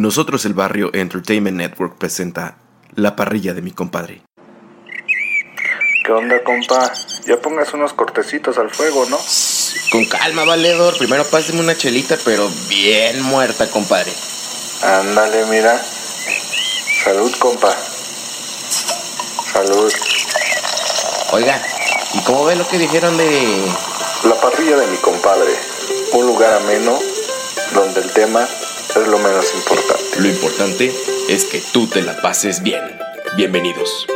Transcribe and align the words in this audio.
Nosotros 0.00 0.46
el 0.46 0.54
Barrio 0.54 0.88
Entertainment 0.94 1.58
Network 1.58 1.98
presenta 1.98 2.56
La 2.94 3.16
parrilla 3.16 3.52
de 3.52 3.60
mi 3.60 3.70
compadre. 3.70 4.22
¿Qué 6.06 6.10
onda, 6.10 6.42
compa? 6.42 6.90
Ya 7.26 7.38
pongas 7.38 7.74
unos 7.74 7.92
cortecitos 7.92 8.56
al 8.56 8.70
fuego, 8.70 9.04
¿no? 9.10 9.18
Con 9.92 10.06
calma, 10.06 10.44
valedor. 10.44 10.96
Primero 10.96 11.22
páseme 11.24 11.60
una 11.60 11.76
chelita, 11.76 12.16
pero 12.24 12.48
bien 12.70 13.20
muerta, 13.24 13.70
compadre. 13.70 14.10
Ándale, 14.82 15.44
mira. 15.50 15.78
Salud, 17.04 17.30
compa. 17.38 17.76
Salud. 19.52 19.92
Oiga, 21.32 21.62
¿y 22.14 22.20
cómo 22.20 22.46
ve 22.46 22.56
lo 22.56 22.66
que 22.66 22.78
dijeron 22.78 23.18
de... 23.18 23.70
La 24.24 24.40
parrilla 24.40 24.78
de 24.78 24.86
mi 24.86 24.96
compadre. 24.96 25.52
Un 26.14 26.26
lugar 26.26 26.54
ameno 26.54 26.98
donde 27.74 28.00
el 28.00 28.10
tema 28.12 28.48
es 28.96 29.08
lo 29.08 29.18
menos 29.18 29.54
importante. 29.54 30.20
Lo 30.20 30.28
importante 30.28 30.92
es 31.28 31.44
que 31.44 31.62
tú 31.72 31.86
te 31.86 32.02
la 32.02 32.20
pases 32.20 32.62
bien. 32.62 32.82
Bienvenidos. 33.36 34.06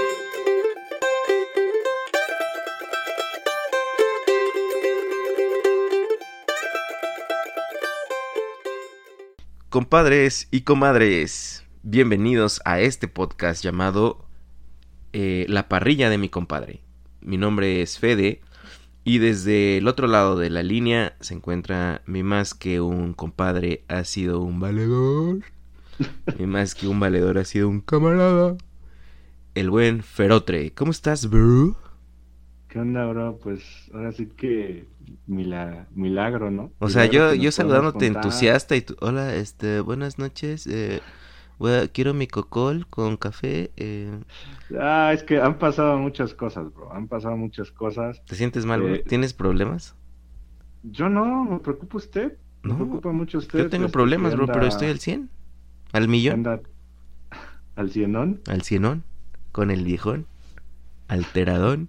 Compadres 9.68 10.48
y 10.50 10.60
comadres, 10.62 11.64
bienvenidos 11.82 12.60
a 12.64 12.80
este 12.80 13.08
podcast 13.08 13.62
llamado 13.62 14.24
eh, 15.12 15.46
La 15.48 15.68
parrilla 15.68 16.10
de 16.10 16.18
mi 16.18 16.28
compadre. 16.28 16.80
Mi 17.20 17.38
nombre 17.38 17.82
es 17.82 17.98
Fede 17.98 18.41
y 19.04 19.18
desde 19.18 19.78
el 19.78 19.88
otro 19.88 20.06
lado 20.08 20.36
de 20.38 20.50
la 20.50 20.62
línea 20.62 21.16
se 21.20 21.34
encuentra 21.34 22.02
mi 22.06 22.22
más 22.22 22.54
que 22.54 22.80
un 22.80 23.12
compadre 23.14 23.84
ha 23.88 24.04
sido 24.04 24.40
un 24.40 24.60
valedor. 24.60 25.40
mi 26.38 26.46
más 26.46 26.74
que 26.74 26.88
un 26.88 27.00
valedor 27.00 27.38
ha 27.38 27.44
sido 27.44 27.68
un 27.68 27.80
camarada. 27.80 28.56
El 29.55 29.70
buen 29.70 30.02
Ferotre. 30.05 30.72
¿Cómo 30.75 30.92
estás, 30.92 31.28
bro? 31.30 31.77
¿Qué 32.69 32.78
onda, 32.80 33.06
bro? 33.06 33.38
Pues 33.38 33.62
ahora 33.92 34.12
sí 34.12 34.27
que 34.27 34.88
mila- 35.27 35.86
milagro, 35.92 36.50
¿no? 36.50 36.72
O 36.78 36.91
sea, 36.91 37.06
Milagro 37.06 37.06
yo, 37.06 37.34
yo 37.34 37.50
saludándote 37.52 38.06
entusiasta 38.06 38.77
y 38.77 38.82
tú, 38.82 38.97
hola, 39.00 39.34
este, 39.36 39.80
buenas 39.80 40.19
noches, 40.19 40.66
eh, 40.66 41.00
voy 41.58 41.72
a- 41.72 41.88
quiero 41.88 42.14
mi 42.14 42.27
cocol 42.27 42.86
con 42.88 43.16
café, 43.16 43.70
eh, 43.77 44.19
Ah, 44.78 45.12
es 45.12 45.22
que 45.22 45.38
han 45.41 45.58
pasado 45.58 45.98
muchas 45.98 46.34
cosas, 46.34 46.72
bro. 46.72 46.92
Han 46.92 47.08
pasado 47.08 47.36
muchas 47.36 47.70
cosas. 47.70 48.22
¿te 48.27 48.34
sientes 48.36 48.66
mal, 48.66 48.83
bro? 48.83 48.94
Eh, 48.94 49.05
¿Tienes 49.06 49.33
problemas? 49.33 49.94
Yo 50.82 51.08
no, 51.08 51.44
me 51.44 51.58
preocupa 51.60 51.97
usted. 51.98 52.38
Me 52.62 52.70
No, 52.70 52.77
preocupa 52.77 53.12
mucho 53.12 53.38
usted. 53.38 53.58
Yo 53.58 53.69
tengo 53.69 53.86
este, 53.86 53.92
problemas, 53.92 54.34
bro, 54.34 54.47
pero 54.47 54.66
estoy 54.66 54.88
al 54.88 55.00
100, 55.00 55.30
al 55.92 56.08
millón, 56.08 56.34
anda 56.34 56.60
al 57.77 57.91
cienón. 57.91 58.41
al 58.47 58.62
cienón, 58.62 59.05
con 59.52 59.70
el 59.70 59.84
viejón, 59.84 60.27
alteradón, 61.08 61.88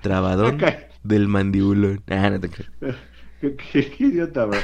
trabadón 0.00 0.54
Ok. 0.54 0.62
del 1.02 1.28
mandibulón. 1.28 2.02
Ah, 2.08 2.30
no 2.30 2.40
te 2.40 2.50
creo. 2.50 2.70
Qué, 3.44 3.56
qué- 3.56 3.90
qué 3.90 4.04
idiota, 4.04 4.46
bro. 4.46 4.58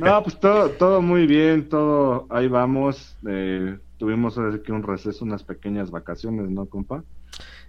No, 0.00 0.22
pues 0.22 0.38
todo, 0.38 0.70
todo 0.70 1.02
muy 1.02 1.26
bien, 1.26 1.68
todo, 1.68 2.26
ahí 2.30 2.46
vamos. 2.48 3.16
Eh, 3.26 3.78
tuvimos 3.98 4.38
ahora 4.38 4.58
que 4.62 4.70
un 4.72 4.82
receso, 4.84 5.24
unas 5.24 5.42
pequeñas 5.42 5.90
vacaciones, 5.90 6.48
¿no, 6.50 6.66
compa? 6.66 7.02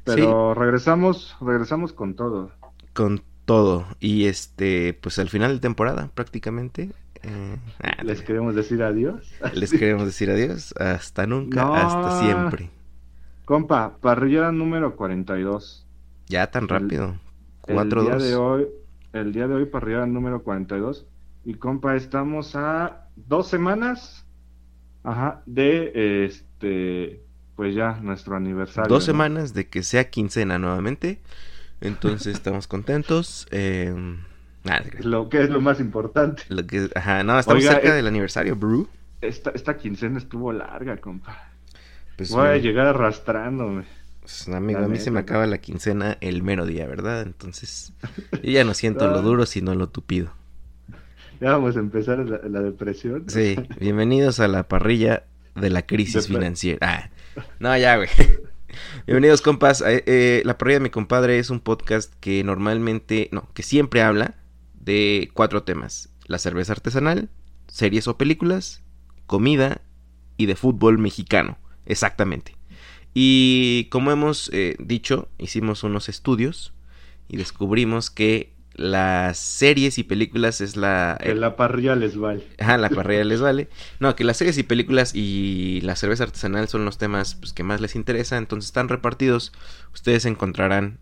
Pero 0.03 0.53
regresamos, 0.53 1.35
regresamos 1.41 1.93
con 1.93 2.13
todo. 2.15 2.51
Con 2.93 3.23
todo, 3.45 3.85
y 3.99 4.25
este, 4.25 4.93
pues 5.01 5.17
al 5.19 5.29
final 5.29 5.53
de 5.55 5.59
temporada, 5.59 6.09
prácticamente, 6.13 6.91
eh, 7.23 7.57
ah, 7.81 8.03
Les 8.03 8.21
queremos 8.21 8.53
decir 8.53 8.83
adiós. 8.83 9.27
les 9.55 9.71
queremos 9.71 10.05
decir 10.05 10.29
adiós, 10.29 10.73
hasta 10.77 11.25
nunca, 11.25 11.63
No. 11.63 11.73
hasta 11.75 12.21
siempre. 12.21 12.69
Compa, 13.45 13.97
parrillera 14.01 14.51
número 14.51 14.95
42. 14.95 15.85
Ya 16.27 16.47
tan 16.51 16.63
El- 16.63 16.69
rápido. 16.69 17.15
El 17.67 17.75
4 17.75 18.01
día 18.03 18.15
de 18.17 18.31
2 18.31 18.39
hoy, 18.39 18.67
el 19.13 19.31
día 19.31 19.47
de 19.47 19.55
hoy 19.55 19.65
parrillera 19.65 20.05
número 20.05 20.43
42. 20.43 21.05
Y 21.45 21.55
compa, 21.55 21.95
estamos 21.95 22.55
a 22.55 23.07
dos 23.15 23.47
semanas, 23.47 24.25
ajá, 25.03 25.41
de 25.45 26.25
este, 26.25 27.21
pues 27.55 27.75
ya 27.75 27.99
nuestro 28.01 28.35
aniversario. 28.35 28.89
Dos 28.89 29.03
¿no? 29.03 29.13
semanas 29.13 29.53
de 29.53 29.67
que 29.67 29.83
sea 29.83 30.09
quincena 30.09 30.57
nuevamente. 30.57 31.19
Entonces 31.81 32.35
estamos 32.35 32.67
contentos. 32.67 33.45
Eh, 33.51 33.93
nada, 34.63 34.83
Lo 35.01 35.27
que 35.29 35.43
es 35.43 35.49
lo 35.49 35.59
más 35.59 35.79
importante. 35.79 36.43
lo 36.47 36.65
que, 36.65 36.89
ajá, 36.95 37.23
no, 37.23 37.37
estamos 37.37 37.61
Oiga, 37.61 37.73
cerca 37.73 37.89
eh, 37.89 37.95
del 37.95 38.07
aniversario, 38.07 38.55
bro. 38.55 38.87
Esta, 39.21 39.51
esta 39.51 39.77
quincena 39.77 40.17
estuvo 40.17 40.51
larga, 40.53 40.97
compa. 40.97 41.51
Pues, 42.15 42.31
Voy 42.31 42.47
a 42.47 42.57
llegar 42.57 42.87
arrastrándome. 42.87 43.85
Pues, 44.23 44.47
amigo, 44.47 44.79
a 44.79 44.87
mí 44.87 44.99
se 44.99 45.11
me 45.11 45.19
acaba 45.19 45.45
la 45.47 45.57
quincena 45.57 46.17
el 46.21 46.43
mero 46.43 46.65
día, 46.65 46.87
¿verdad? 46.87 47.23
Entonces, 47.23 47.91
yo 48.31 48.51
ya 48.51 48.63
no 48.63 48.73
siento 48.73 49.09
lo 49.09 49.21
duro, 49.21 49.45
sino 49.45 49.75
lo 49.75 49.89
tupido. 49.89 50.31
Ya 51.41 51.51
vamos 51.51 51.75
a 51.75 51.79
empezar 51.79 52.19
la, 52.19 52.39
la 52.47 52.61
depresión. 52.61 53.25
Sí, 53.27 53.57
bienvenidos 53.81 54.39
a 54.39 54.47
la 54.47 54.69
parrilla 54.69 55.25
de 55.55 55.69
la 55.69 55.85
crisis 55.85 56.27
financiera. 56.27 56.79
Ah, 56.81 57.09
no, 57.59 57.77
ya, 57.77 57.97
güey. 57.97 58.07
Bienvenidos, 59.05 59.41
compas. 59.41 59.81
Eh, 59.81 60.05
eh, 60.07 60.41
la 60.45 60.57
parrilla 60.57 60.79
de 60.79 60.83
mi 60.83 60.89
compadre 60.89 61.37
es 61.37 61.49
un 61.49 61.59
podcast 61.59 62.13
que 62.21 62.45
normalmente, 62.45 63.27
no, 63.33 63.49
que 63.53 63.61
siempre 63.61 64.03
habla 64.03 64.35
de 64.73 65.29
cuatro 65.33 65.63
temas. 65.63 66.13
La 66.27 66.37
cerveza 66.37 66.71
artesanal, 66.71 67.29
series 67.67 68.07
o 68.07 68.17
películas, 68.17 68.83
comida 69.25 69.81
y 70.37 70.45
de 70.45 70.55
fútbol 70.55 70.97
mexicano. 70.97 71.57
Exactamente. 71.85 72.55
Y 73.13 73.85
como 73.91 74.11
hemos 74.11 74.49
eh, 74.53 74.75
dicho, 74.79 75.29
hicimos 75.37 75.83
unos 75.83 76.09
estudios 76.09 76.73
y 77.27 77.37
descubrimos 77.37 78.09
que 78.09 78.53
las 78.73 79.37
series 79.37 79.99
y 79.99 80.03
películas 80.03 80.59
es 80.59 80.75
la... 80.75 81.19
Que 81.21 81.35
la 81.35 81.55
parrilla 81.55 81.95
les 81.95 82.17
vale. 82.17 82.43
Ajá, 82.57 82.77
la 82.77 82.89
parrilla 82.89 83.23
les 83.23 83.39
vale. 83.41 83.69
No, 83.99 84.15
que 84.15 84.23
las 84.23 84.37
series 84.37 84.57
y 84.57 84.63
películas 84.63 85.13
y 85.13 85.81
la 85.81 85.95
cerveza 85.95 86.23
artesanal 86.23 86.67
son 86.67 86.85
los 86.85 86.97
temas 86.97 87.35
pues, 87.35 87.53
que 87.53 87.63
más 87.63 87.81
les 87.81 87.95
interesa. 87.95 88.37
Entonces 88.37 88.69
están 88.69 88.89
repartidos. 88.89 89.53
Ustedes 89.93 90.25
encontrarán 90.25 90.97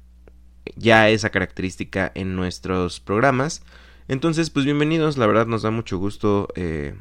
ya 0.76 1.10
esa 1.10 1.30
característica 1.30 2.12
en 2.14 2.36
nuestros 2.36 3.00
programas. 3.00 3.64
Entonces, 4.10 4.50
pues 4.50 4.66
bienvenidos. 4.66 5.18
La 5.18 5.28
verdad 5.28 5.48
nos 5.48 5.62
da 5.62 5.72
mucho 5.72 5.98
gusto 5.98 6.50
eh, 6.56 6.96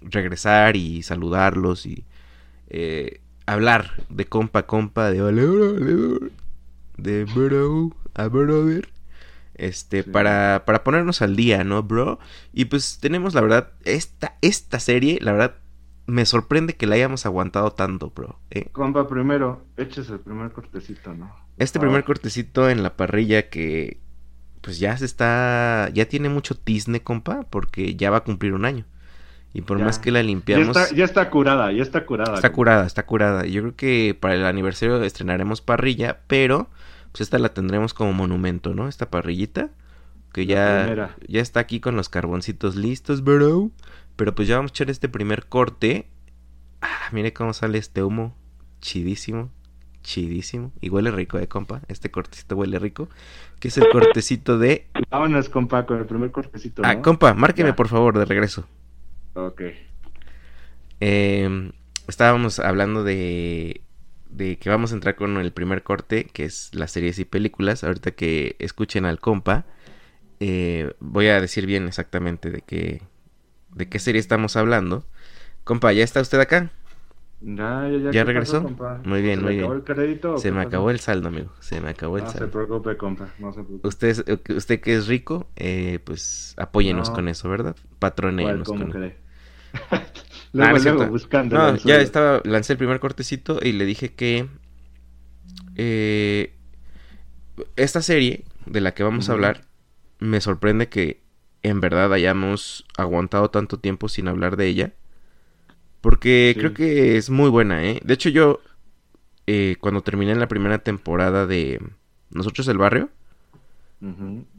regresar 0.00 0.76
y 0.76 1.02
saludarlos 1.02 1.84
y 1.84 2.06
eh, 2.68 3.20
hablar 3.46 4.04
de 4.08 4.26
compa 4.26 4.60
a 4.60 4.66
compa, 4.66 5.10
de 5.10 5.20
de 6.96 7.24
bro 7.24 7.92
a 8.14 8.28
brother. 8.28 8.88
Este, 9.54 10.02
Sí. 10.02 10.10
para, 10.10 10.64
para 10.66 10.84
ponernos 10.84 11.22
al 11.22 11.34
día, 11.34 11.64
¿no, 11.64 11.82
bro? 11.82 12.18
Y 12.52 12.66
pues 12.66 12.98
tenemos, 13.00 13.34
la 13.34 13.40
verdad, 13.40 13.72
esta, 13.84 14.36
esta 14.42 14.78
serie, 14.80 15.18
la 15.22 15.32
verdad, 15.32 15.56
me 16.06 16.26
sorprende 16.26 16.74
que 16.74 16.86
la 16.86 16.96
hayamos 16.96 17.24
aguantado 17.24 17.72
tanto, 17.72 18.10
bro. 18.14 18.38
¿eh? 18.50 18.68
Compa, 18.72 19.08
primero, 19.08 19.64
eches 19.78 20.10
el 20.10 20.20
primer 20.20 20.52
cortecito, 20.52 21.14
¿no? 21.14 21.34
Este 21.56 21.80
primer 21.80 22.04
cortecito 22.04 22.68
en 22.68 22.82
la 22.82 22.96
parrilla 22.96 23.48
que, 23.48 23.98
pues 24.60 24.78
ya 24.78 24.96
se 24.98 25.06
está, 25.06 25.88
ya 25.94 26.06
tiene 26.06 26.28
mucho 26.28 26.54
tizne, 26.54 27.02
compa, 27.02 27.44
porque 27.48 27.96
ya 27.96 28.10
va 28.10 28.18
a 28.18 28.24
cumplir 28.24 28.52
un 28.52 28.66
año. 28.66 28.84
Y 29.56 29.62
por 29.62 29.78
Ya. 29.78 29.86
más 29.86 29.98
que 29.98 30.10
la 30.10 30.18
Ya 30.20 30.26
limpiamos... 30.26 30.76
está, 30.76 30.94
ya 30.94 31.04
está 31.06 31.30
curada, 31.30 31.72
ya 31.72 31.82
está 31.82 32.04
curada. 32.04 32.34
Está 32.34 32.52
curada, 32.52 32.84
está 32.86 33.06
curada. 33.06 33.46
Yo 33.46 33.62
creo 33.62 33.74
que 33.76 34.14
para 34.20 34.34
el 34.34 34.44
aniversario 34.44 35.02
estrenaremos 35.02 35.62
parrilla, 35.62 36.18
pero 36.26 36.68
pues 37.12 37.22
esta 37.22 37.38
la 37.38 37.54
tendremos 37.54 37.94
como 37.94 38.12
monumento, 38.12 38.74
¿no? 38.74 38.86
Esta 38.86 39.08
parrillita 39.10 39.70
que 40.34 40.44
ya 40.44 41.16
ya 41.26 41.40
está 41.40 41.60
aquí 41.60 41.80
con 41.80 41.96
los 41.96 42.10
carboncitos 42.10 42.76
listos, 42.76 43.24
bro. 43.24 43.70
Pero 44.16 44.34
pues 44.34 44.46
ya 44.46 44.56
vamos 44.56 44.72
a 44.72 44.74
echar 44.74 44.90
este 44.90 45.08
primer 45.08 45.46
corte. 45.46 46.10
Ah, 46.82 47.08
mire 47.12 47.32
cómo 47.32 47.54
sale 47.54 47.78
este 47.78 48.02
humo. 48.02 48.36
Chidísimo. 48.82 49.50
Chidísimo. 50.02 50.72
Y 50.82 50.90
huele 50.90 51.10
rico, 51.10 51.38
eh, 51.38 51.48
compa. 51.48 51.80
Este 51.88 52.10
cortecito 52.10 52.56
huele 52.56 52.78
rico. 52.78 53.08
Que 53.58 53.68
es 53.68 53.78
el 53.78 53.88
cortecito 53.92 54.58
de... 54.58 54.86
Vámonos, 55.10 55.48
compa, 55.48 55.86
con 55.86 55.98
el 55.98 56.04
primer 56.04 56.30
cortecito, 56.30 56.82
Ah, 56.84 57.00
compa, 57.00 57.32
márqueme 57.32 57.70
Ya. 57.70 57.76
por 57.76 57.88
favor 57.88 58.18
de 58.18 58.26
regreso. 58.26 58.66
Ok. 59.36 59.60
Eh, 61.00 61.72
estábamos 62.08 62.58
hablando 62.58 63.04
de, 63.04 63.82
de 64.30 64.58
que 64.58 64.70
vamos 64.70 64.92
a 64.92 64.94
entrar 64.94 65.16
con 65.16 65.36
el 65.38 65.52
primer 65.52 65.82
corte, 65.82 66.24
que 66.32 66.44
es 66.44 66.70
las 66.74 66.92
series 66.92 67.18
y 67.18 67.24
películas. 67.24 67.84
Ahorita 67.84 68.12
que 68.12 68.56
escuchen 68.58 69.04
al 69.04 69.20
compa, 69.20 69.64
eh, 70.40 70.94
voy 71.00 71.28
a 71.28 71.40
decir 71.40 71.66
bien 71.66 71.88
exactamente 71.88 72.50
de 72.50 72.62
qué, 72.62 73.02
de 73.74 73.88
qué 73.88 73.98
serie 73.98 74.20
estamos 74.20 74.56
hablando. 74.56 75.04
Compa, 75.64 75.92
¿ya 75.92 76.04
está 76.04 76.20
usted 76.22 76.40
acá? 76.40 76.70
Ya, 77.40 77.88
ya, 77.88 77.98
ya. 77.98 78.12
¿Ya 78.12 78.24
¿qué 78.24 78.24
regresó? 78.24 78.60
pasó, 78.60 78.62
compa? 78.62 79.02
Muy 79.04 79.22
bien, 79.22 79.40
¿Se 79.40 79.42
muy 79.42 79.56
bien. 79.56 79.74
crédito 79.84 80.30
Se 80.34 80.52
me 80.52 80.60
pasó? 80.60 80.62
acabó 80.62 80.90
el 80.90 81.00
saldo, 81.00 81.28
amigo. 81.28 81.52
Se 81.60 81.80
me 81.80 81.90
acabó 81.90 82.18
el 82.18 82.24
No 82.24 82.32
se 82.34 82.48
saldo. 82.48 82.48
preocupe, 82.48 82.96
compa, 82.96 83.32
no 83.38 83.52
se 83.52 83.62
preocupe. 83.62 83.88
Usted, 83.88 84.08
es- 84.08 84.24
usted 84.56 84.80
que 84.80 84.94
es 84.96 85.06
rico, 85.06 85.46
eh, 85.56 86.00
pues 86.04 86.54
apóyenos 86.56 87.10
No. 87.10 87.10
con 87.10 87.28
eso, 87.28 87.48
¿verdad? 87.48 87.76
¿Cuál, 88.38 88.62
Patronéenos 88.62 88.72
con 88.72 88.90
eso. 88.90 89.00
Luego, 90.52 90.78
luego, 90.78 91.06
buscando. 91.08 91.56
No, 91.56 91.76
ya 91.76 92.00
estaba, 92.00 92.40
lancé 92.44 92.72
el 92.74 92.78
primer 92.78 92.98
cortecito 92.98 93.58
y 93.62 93.72
le 93.72 93.84
dije 93.84 94.14
que 94.14 94.48
eh, 95.74 96.54
esta 97.76 98.00
serie 98.02 98.44
de 98.64 98.80
la 98.80 98.94
que 98.94 99.02
vamos 99.02 99.28
a 99.28 99.32
hablar 99.32 99.62
me 100.18 100.40
sorprende 100.40 100.88
que 100.88 101.20
en 101.62 101.80
verdad 101.80 102.12
hayamos 102.12 102.86
aguantado 102.96 103.50
tanto 103.50 103.78
tiempo 103.78 104.08
sin 104.08 104.28
hablar 104.28 104.56
de 104.56 104.66
ella. 104.66 104.92
Porque 106.00 106.52
Sí. 106.54 106.60
creo 106.60 106.72
que 106.74 107.16
es 107.16 107.30
muy 107.30 107.50
buena, 107.50 107.84
¿eh? 107.84 108.00
De 108.04 108.14
hecho 108.14 108.28
yo, 108.28 108.60
eh, 109.46 109.76
cuando 109.80 110.02
terminé 110.02 110.34
la 110.36 110.48
primera 110.48 110.78
temporada 110.78 111.46
de 111.46 111.80
Nosotros 112.30 112.66
el 112.68 112.78
Barrio, 112.78 113.10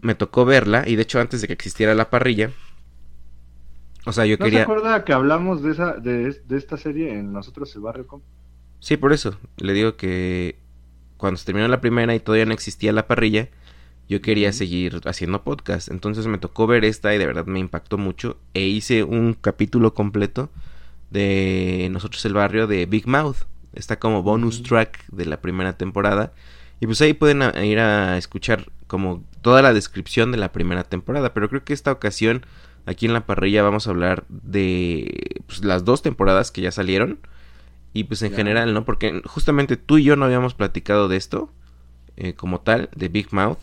me 0.01 0.15
tocó 0.15 0.45
verla 0.45 0.83
y 0.87 0.95
de 0.95 1.03
hecho 1.03 1.19
antes 1.21 1.41
de 1.41 1.47
que 1.47 1.53
existiera 1.53 1.95
la 1.95 2.09
parrilla, 2.09 2.51
o 4.07 4.11
sea, 4.13 4.25
yo 4.25 4.37
¿No 4.37 4.45
acuerda 4.59 5.03
que 5.03 5.13
hablamos 5.13 5.61
de 5.61 5.71
esa 5.71 5.93
de, 5.93 6.31
de 6.31 6.57
esta 6.57 6.77
serie 6.77 7.13
en 7.13 7.33
Nosotros 7.33 7.75
el 7.75 7.81
Barrio? 7.81 8.07
Sí, 8.79 8.97
por 8.97 9.13
eso. 9.13 9.37
Le 9.57 9.73
digo 9.73 9.97
que 9.97 10.59
cuando 11.17 11.37
se 11.37 11.45
terminó 11.45 11.67
la 11.67 11.81
primera 11.81 12.15
y 12.15 12.19
todavía 12.19 12.45
no 12.45 12.53
existía 12.53 12.93
la 12.93 13.07
parrilla, 13.07 13.49
yo 14.07 14.21
quería 14.21 14.53
seguir 14.53 15.01
haciendo 15.05 15.43
podcast. 15.43 15.89
Entonces 15.89 16.27
me 16.27 16.37
tocó 16.37 16.67
ver 16.67 16.85
esta 16.85 17.13
y 17.13 17.17
de 17.17 17.25
verdad 17.25 17.45
me 17.45 17.59
impactó 17.59 17.97
mucho. 17.97 18.37
E 18.53 18.61
hice 18.61 19.03
un 19.03 19.33
capítulo 19.33 19.93
completo 19.93 20.49
de 21.09 21.89
Nosotros 21.91 22.23
el 22.25 22.33
Barrio 22.33 22.67
de 22.67 22.85
Big 22.85 23.07
Mouth. 23.07 23.37
Está 23.73 23.99
como 23.99 24.23
bonus 24.23 24.63
track 24.63 25.05
de 25.11 25.25
la 25.25 25.41
primera 25.41 25.77
temporada. 25.77 26.33
Y 26.79 26.85
pues 26.85 27.01
ahí 27.01 27.13
pueden 27.13 27.41
ir 27.65 27.79
a 27.79 28.17
escuchar 28.17 28.71
como 28.85 29.23
toda 29.41 29.61
la 29.61 29.73
descripción 29.73 30.31
de 30.31 30.37
la 30.37 30.51
primera 30.51 30.83
temporada. 30.83 31.33
Pero 31.33 31.49
creo 31.49 31.63
que 31.63 31.73
esta 31.73 31.91
ocasión, 31.91 32.45
aquí 32.87 33.05
en 33.05 33.13
la 33.13 33.25
parrilla, 33.25 33.61
vamos 33.61 33.85
a 33.85 33.91
hablar 33.91 34.23
de 34.29 35.41
pues, 35.45 35.63
las 35.63 35.85
dos 35.85 36.01
temporadas 36.01 36.51
que 36.51 36.61
ya 36.61 36.71
salieron. 36.71 37.19
Y 37.93 38.05
pues 38.05 38.21
en 38.21 38.33
general, 38.33 38.73
¿no? 38.73 38.85
Porque 38.85 39.21
justamente 39.25 39.75
tú 39.75 39.97
y 39.97 40.03
yo 40.03 40.15
no 40.15 40.25
habíamos 40.25 40.53
platicado 40.53 41.07
de 41.07 41.17
esto 41.17 41.49
eh, 42.15 42.33
como 42.33 42.61
tal, 42.61 42.89
de 42.95 43.09
Big 43.09 43.27
Mouth. 43.31 43.59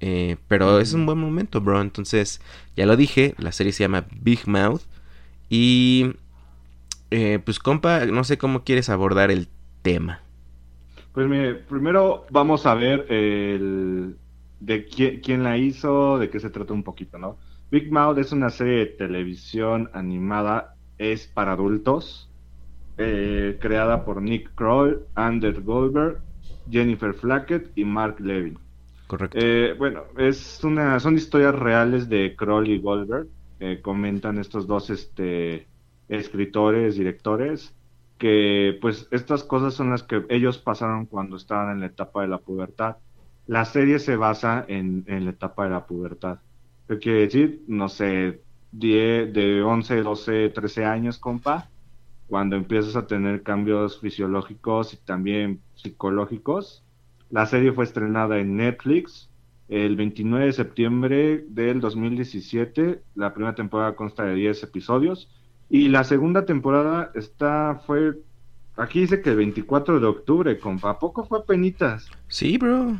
eh, 0.00 0.36
pero 0.48 0.80
es 0.80 0.92
un 0.92 1.06
buen 1.06 1.18
momento, 1.18 1.60
bro. 1.60 1.80
Entonces, 1.80 2.40
ya 2.76 2.86
lo 2.86 2.96
dije, 2.96 3.34
la 3.38 3.52
serie 3.52 3.72
se 3.72 3.84
llama 3.84 4.06
Big 4.20 4.46
Mouth. 4.46 4.82
Y 5.48 6.12
eh, 7.10 7.38
pues 7.44 7.58
compa, 7.58 8.06
no 8.06 8.24
sé 8.24 8.38
cómo 8.38 8.64
quieres 8.64 8.88
abordar 8.88 9.30
el 9.30 9.48
tema. 9.82 10.20
Pues 11.12 11.28
mire, 11.28 11.54
primero 11.54 12.26
vamos 12.30 12.66
a 12.66 12.74
ver 12.74 13.06
el 13.10 14.16
de 14.60 14.86
quién 14.86 15.42
la 15.42 15.56
hizo, 15.56 16.18
de 16.18 16.28
qué 16.28 16.40
se 16.40 16.50
trata 16.50 16.72
un 16.72 16.82
poquito, 16.82 17.18
¿no? 17.18 17.36
Big 17.70 17.90
Mouth 17.92 18.18
es 18.18 18.32
una 18.32 18.50
serie 18.50 18.78
de 18.78 18.86
televisión 18.86 19.90
animada, 19.92 20.76
es 20.98 21.26
para 21.28 21.52
adultos, 21.52 22.28
eh, 22.98 23.58
creada 23.60 24.04
por 24.04 24.20
Nick 24.22 24.54
Kroll, 24.54 25.06
Ander 25.14 25.62
Goldberg, 25.62 26.20
Jennifer 26.68 27.14
Flackett 27.14 27.70
y 27.76 27.84
Mark 27.84 28.20
Levin. 28.20 28.58
Correcto. 29.06 29.38
Eh, 29.40 29.74
bueno, 29.78 30.02
es 30.18 30.62
una, 30.64 31.00
son 31.00 31.16
historias 31.16 31.54
reales 31.54 32.08
de 32.08 32.34
Kroll 32.36 32.68
y 32.68 32.78
Goldberg. 32.80 33.28
eh, 33.60 33.80
comentan 33.82 34.38
estos 34.38 34.66
dos 34.66 34.90
este, 34.90 35.68
escritores, 36.08 36.96
directores, 36.96 37.74
que 38.18 38.78
pues 38.80 39.06
estas 39.10 39.44
cosas 39.44 39.74
son 39.74 39.90
las 39.90 40.02
que 40.02 40.24
ellos 40.30 40.58
pasaron 40.58 41.06
cuando 41.06 41.36
estaban 41.36 41.72
en 41.72 41.80
la 41.80 41.86
etapa 41.86 42.22
de 42.22 42.28
la 42.28 42.38
pubertad. 42.38 42.96
La 43.46 43.64
serie 43.64 43.98
se 43.98 44.16
basa 44.16 44.64
en, 44.68 45.04
en 45.08 45.24
la 45.24 45.30
etapa 45.32 45.64
de 45.64 45.70
la 45.70 45.86
pubertad. 45.86 46.38
¿Qué 46.90 46.98
quiere 46.98 47.20
decir? 47.20 47.62
No 47.68 47.88
sé, 47.88 48.40
10, 48.72 49.32
de 49.32 49.62
11, 49.62 50.02
12, 50.02 50.48
13 50.48 50.84
años, 50.84 51.18
compa, 51.18 51.70
cuando 52.26 52.56
empiezas 52.56 52.96
a 52.96 53.06
tener 53.06 53.44
cambios 53.44 54.00
fisiológicos 54.00 54.92
y 54.94 54.96
también 54.96 55.60
psicológicos. 55.76 56.82
La 57.30 57.46
serie 57.46 57.70
fue 57.70 57.84
estrenada 57.84 58.40
en 58.40 58.56
Netflix 58.56 59.30
el 59.68 59.94
29 59.94 60.46
de 60.46 60.52
septiembre 60.52 61.44
del 61.48 61.80
2017. 61.80 63.00
La 63.14 63.34
primera 63.34 63.54
temporada 63.54 63.94
consta 63.94 64.24
de 64.24 64.34
10 64.34 64.64
episodios. 64.64 65.30
Y 65.68 65.90
la 65.90 66.02
segunda 66.02 66.44
temporada 66.44 67.12
está, 67.14 67.80
fue, 67.86 68.18
aquí 68.74 69.02
dice 69.02 69.22
que 69.22 69.30
el 69.30 69.36
24 69.36 70.00
de 70.00 70.06
octubre, 70.08 70.58
compa. 70.58 70.90
¿A 70.90 70.98
poco 70.98 71.24
fue 71.24 71.46
penitas? 71.46 72.10
Sí, 72.26 72.58
bro. 72.58 72.98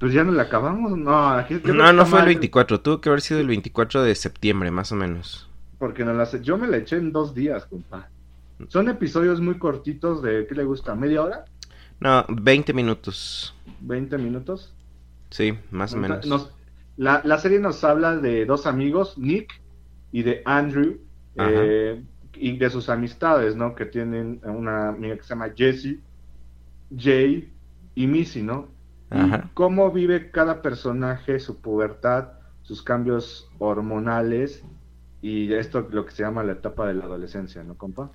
Pues 0.00 0.14
ya 0.14 0.24
no 0.24 0.32
la 0.32 0.44
acabamos. 0.44 0.96
No, 0.96 1.28
aquí, 1.28 1.60
No, 1.62 1.92
no 1.92 2.06
fue 2.06 2.20
el 2.20 2.24
mal, 2.24 2.26
24. 2.26 2.80
Tuvo 2.80 3.00
que 3.02 3.10
haber 3.10 3.20
sido 3.20 3.38
el 3.38 3.46
24 3.46 4.02
de 4.02 4.14
septiembre, 4.14 4.70
más 4.70 4.90
o 4.92 4.96
menos. 4.96 5.46
Porque 5.78 6.04
no 6.04 6.14
la, 6.14 6.24
yo 6.40 6.56
me 6.56 6.66
la 6.66 6.78
eché 6.78 6.96
en 6.96 7.12
dos 7.12 7.34
días, 7.34 7.66
compa. 7.66 8.08
Son 8.68 8.88
episodios 8.88 9.40
muy 9.40 9.58
cortitos 9.58 10.22
de, 10.22 10.46
¿qué 10.46 10.54
le 10.54 10.64
gusta? 10.64 10.94
¿Media 10.94 11.22
hora? 11.22 11.44
No, 12.00 12.24
20 12.28 12.72
minutos. 12.72 13.54
¿20 13.86 14.18
minutos? 14.18 14.74
Sí, 15.30 15.54
más 15.70 15.92
o 15.92 15.98
menos. 15.98 16.26
Nos- 16.26 16.50
la, 16.96 17.20
la 17.24 17.38
serie 17.38 17.58
nos 17.60 17.82
habla 17.84 18.16
de 18.16 18.44
dos 18.46 18.66
amigos, 18.66 19.16
Nick 19.16 19.60
y 20.12 20.22
de 20.22 20.42
Andrew, 20.44 20.98
eh, 21.36 22.02
y 22.34 22.56
de 22.58 22.70
sus 22.70 22.88
amistades, 22.88 23.54
¿no? 23.56 23.74
Que 23.74 23.86
tienen 23.86 24.40
una 24.44 24.88
amiga 24.88 25.16
que 25.16 25.22
se 25.22 25.28
llama 25.30 25.50
Jessie, 25.56 26.00
Jay 26.96 27.50
y 27.94 28.06
Missy, 28.06 28.42
¿no? 28.42 28.68
Y 29.12 29.40
cómo 29.54 29.90
vive 29.90 30.30
cada 30.30 30.62
personaje 30.62 31.40
su 31.40 31.60
pubertad, 31.60 32.28
sus 32.62 32.82
cambios 32.82 33.50
hormonales 33.58 34.64
y 35.22 35.52
esto 35.52 35.86
lo 35.90 36.06
que 36.06 36.12
se 36.12 36.22
llama 36.22 36.42
la 36.44 36.52
etapa 36.52 36.86
de 36.86 36.94
la 36.94 37.04
adolescencia, 37.04 37.62
¿no, 37.62 37.76
compa? 37.76 38.10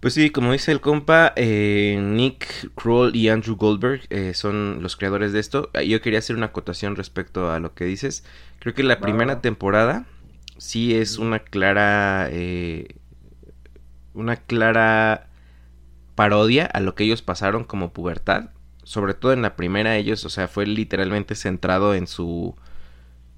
Pues 0.00 0.14
sí, 0.14 0.30
como 0.30 0.52
dice 0.52 0.72
el 0.72 0.80
compa, 0.80 1.32
eh, 1.36 1.98
Nick 2.00 2.72
Kroll 2.74 3.14
y 3.14 3.28
Andrew 3.28 3.56
Goldberg 3.56 4.02
eh, 4.10 4.32
son 4.34 4.82
los 4.82 4.96
creadores 4.96 5.32
de 5.32 5.40
esto. 5.40 5.70
Eh, 5.74 5.88
Yo 5.88 6.00
quería 6.00 6.20
hacer 6.20 6.36
una 6.36 6.46
acotación 6.46 6.96
respecto 6.96 7.50
a 7.50 7.60
lo 7.60 7.74
que 7.74 7.84
dices. 7.84 8.24
Creo 8.58 8.74
que 8.74 8.82
la 8.82 9.00
primera 9.00 9.40
temporada 9.40 10.06
sí 10.56 10.94
es 10.94 11.18
una 11.18 11.40
clara, 11.40 12.28
eh, 12.30 12.96
una 14.14 14.36
clara 14.36 15.28
parodia 16.14 16.66
a 16.66 16.80
lo 16.80 16.94
que 16.94 17.04
ellos 17.04 17.22
pasaron 17.22 17.64
como 17.64 17.92
pubertad. 17.92 18.50
Sobre 18.88 19.12
todo 19.12 19.34
en 19.34 19.42
la 19.42 19.54
primera 19.54 19.98
ellos, 19.98 20.24
o 20.24 20.30
sea, 20.30 20.48
fue 20.48 20.64
literalmente 20.64 21.34
centrado 21.34 21.92
en 21.92 22.06
su 22.06 22.54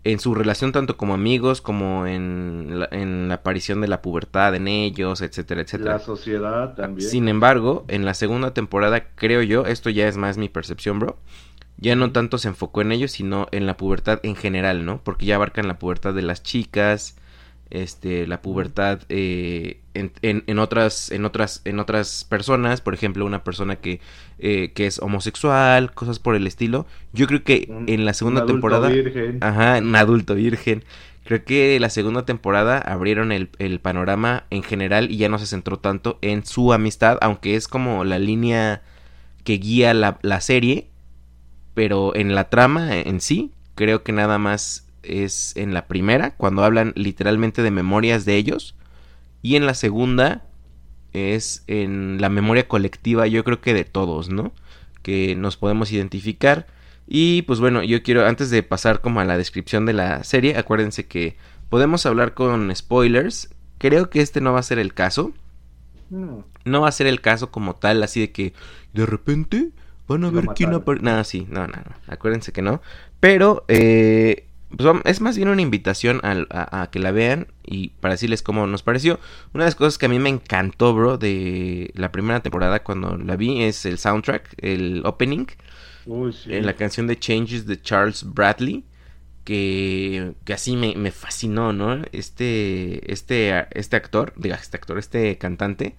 en 0.04 0.20
su 0.20 0.32
relación 0.36 0.70
tanto 0.70 0.96
como 0.96 1.12
amigos 1.12 1.60
como 1.60 2.06
en 2.06 2.78
la, 2.78 2.88
en 2.92 3.26
la 3.26 3.34
aparición 3.34 3.80
de 3.80 3.88
la 3.88 4.00
pubertad 4.00 4.54
en 4.54 4.68
ellos, 4.68 5.22
etcétera, 5.22 5.62
etcétera. 5.62 5.94
La 5.94 5.98
sociedad 5.98 6.76
también. 6.76 7.10
Sin 7.10 7.26
embargo, 7.26 7.84
en 7.88 8.04
la 8.04 8.14
segunda 8.14 8.54
temporada, 8.54 9.08
creo 9.16 9.42
yo, 9.42 9.66
esto 9.66 9.90
ya 9.90 10.06
es 10.06 10.16
más 10.16 10.38
mi 10.38 10.48
percepción, 10.48 11.00
bro. 11.00 11.18
Ya 11.78 11.96
no 11.96 12.12
tanto 12.12 12.38
se 12.38 12.46
enfocó 12.46 12.82
en 12.82 12.92
ellos, 12.92 13.10
sino 13.10 13.48
en 13.50 13.66
la 13.66 13.76
pubertad 13.76 14.20
en 14.22 14.36
general, 14.36 14.84
¿no? 14.84 15.02
Porque 15.02 15.26
ya 15.26 15.34
abarcan 15.34 15.66
la 15.66 15.80
pubertad 15.80 16.14
de 16.14 16.22
las 16.22 16.44
chicas, 16.44 17.16
este, 17.70 18.26
la 18.26 18.42
pubertad 18.42 19.00
eh, 19.08 19.80
en, 19.94 20.12
en- 20.22 20.44
en 20.46 20.58
otras, 20.58 21.10
en 21.12 21.24
otras, 21.24 21.62
en 21.64 21.78
otras 21.78 22.24
personas, 22.28 22.80
por 22.80 22.94
ejemplo, 22.94 23.24
una 23.24 23.44
persona 23.44 23.76
que, 23.76 24.00
eh, 24.38 24.72
que 24.74 24.86
es 24.86 24.98
homosexual, 25.00 25.92
cosas 25.92 26.18
por 26.18 26.34
el 26.34 26.46
estilo. 26.46 26.86
Yo 27.12 27.26
creo 27.26 27.42
que 27.44 27.66
Un- 27.70 27.88
en 27.88 28.04
la 28.04 28.12
segunda 28.14 28.42
un 28.42 28.50
adulto 28.50 28.68
temporada. 28.68 28.88
virgen. 28.88 29.38
Ajá, 29.40 29.78
un 29.78 29.94
adulto 29.96 30.34
virgen. 30.34 30.84
Creo 31.24 31.44
que 31.44 31.78
la 31.78 31.90
segunda 31.90 32.24
temporada 32.24 32.78
abrieron 32.78 33.30
el, 33.30 33.50
el 33.58 33.78
panorama 33.78 34.44
en 34.50 34.62
general 34.64 35.10
y 35.12 35.18
ya 35.18 35.28
no 35.28 35.38
se 35.38 35.46
centró 35.46 35.78
tanto 35.78 36.18
en 36.22 36.44
su 36.44 36.72
amistad, 36.72 37.18
aunque 37.20 37.54
es 37.54 37.68
como 37.68 38.02
la 38.04 38.18
línea 38.18 38.82
que 39.44 39.54
guía 39.58 39.94
la, 39.94 40.18
la 40.22 40.40
serie, 40.40 40.88
pero 41.74 42.14
en 42.16 42.34
la 42.34 42.48
trama 42.50 42.96
en 42.98 43.20
sí, 43.20 43.52
creo 43.76 44.02
que 44.02 44.12
nada 44.12 44.38
más 44.38 44.86
es 45.02 45.56
en 45.56 45.74
la 45.74 45.86
primera, 45.86 46.32
cuando 46.36 46.64
hablan 46.64 46.92
literalmente 46.96 47.62
de 47.62 47.70
memorias 47.70 48.24
de 48.24 48.36
ellos, 48.36 48.74
y 49.42 49.56
en 49.56 49.66
la 49.66 49.74
segunda 49.74 50.44
es 51.12 51.64
en 51.66 52.20
la 52.20 52.28
memoria 52.28 52.68
colectiva, 52.68 53.26
yo 53.26 53.44
creo 53.44 53.60
que 53.60 53.74
de 53.74 53.84
todos, 53.84 54.28
¿no? 54.28 54.52
Que 55.02 55.34
nos 55.34 55.56
podemos 55.56 55.90
identificar. 55.92 56.66
Y 57.06 57.42
pues 57.42 57.58
bueno, 57.58 57.82
yo 57.82 58.02
quiero, 58.02 58.26
antes 58.26 58.50
de 58.50 58.62
pasar 58.62 59.00
como 59.00 59.20
a 59.20 59.24
la 59.24 59.36
descripción 59.36 59.86
de 59.86 59.92
la 59.92 60.22
serie, 60.24 60.56
acuérdense 60.56 61.06
que 61.06 61.36
podemos 61.68 62.06
hablar 62.06 62.34
con 62.34 62.74
spoilers. 62.74 63.50
Creo 63.78 64.10
que 64.10 64.20
este 64.20 64.40
no 64.40 64.52
va 64.52 64.60
a 64.60 64.64
ser 64.64 64.78
el 64.78 64.94
caso. 64.94 65.32
No. 66.10 66.44
No 66.64 66.82
va 66.82 66.88
a 66.88 66.92
ser 66.92 67.06
el 67.06 67.20
caso 67.20 67.50
como 67.50 67.76
tal, 67.76 68.02
así 68.02 68.20
de 68.20 68.30
que 68.30 68.52
de 68.92 69.06
repente 69.06 69.70
van 70.06 70.24
a 70.24 70.30
ver 70.30 70.46
quién 70.54 70.74
aparece. 70.74 71.04
No, 71.04 71.24
sí, 71.24 71.46
no, 71.48 71.66
no, 71.66 71.76
no. 71.76 71.94
Acuérdense 72.06 72.52
que 72.52 72.62
no. 72.62 72.82
Pero 73.20 73.64
eh, 73.68 74.46
pues, 74.76 74.96
es 75.04 75.20
más 75.20 75.36
bien 75.36 75.48
una 75.48 75.62
invitación 75.62 76.20
a, 76.22 76.82
a 76.82 76.90
que 76.90 76.98
la 76.98 77.10
vean 77.10 77.48
y 77.64 77.88
para 78.00 78.14
decirles 78.14 78.42
cómo 78.42 78.66
nos 78.66 78.82
pareció. 78.82 79.18
Una 79.52 79.64
de 79.64 79.68
las 79.68 79.74
cosas 79.74 79.98
que 79.98 80.06
a 80.06 80.08
mí 80.08 80.18
me 80.18 80.28
encantó, 80.28 80.94
bro, 80.94 81.18
de 81.18 81.90
la 81.94 82.12
primera 82.12 82.40
temporada 82.40 82.82
cuando 82.82 83.16
la 83.16 83.36
vi 83.36 83.62
es 83.62 83.84
el 83.86 83.98
soundtrack, 83.98 84.54
el 84.58 85.02
opening. 85.04 85.46
Uy, 86.06 86.32
sí. 86.32 86.54
En 86.54 86.66
la 86.66 86.74
canción 86.74 87.06
de 87.06 87.18
Changes 87.18 87.66
de 87.66 87.80
Charles 87.80 88.24
Bradley. 88.24 88.84
que, 89.44 90.34
que 90.44 90.52
así 90.52 90.76
me, 90.76 90.94
me, 90.96 91.10
fascinó, 91.10 91.72
¿no? 91.72 92.02
Este, 92.12 93.12
este, 93.12 93.66
este 93.72 93.96
actor, 93.96 94.32
diga, 94.36 94.56
este 94.56 94.76
actor, 94.76 94.98
este 94.98 95.38
cantante, 95.38 95.96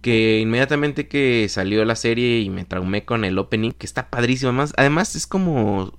que 0.00 0.40
inmediatamente 0.40 1.06
que 1.06 1.48
salió 1.48 1.84
la 1.84 1.94
serie 1.96 2.40
y 2.40 2.50
me 2.50 2.64
traumé 2.64 3.04
con 3.04 3.24
el 3.24 3.38
opening, 3.38 3.70
que 3.72 3.86
está 3.86 4.10
padrísimo, 4.10 4.50
además, 4.50 4.74
además 4.76 5.14
es 5.16 5.26
como... 5.26 5.94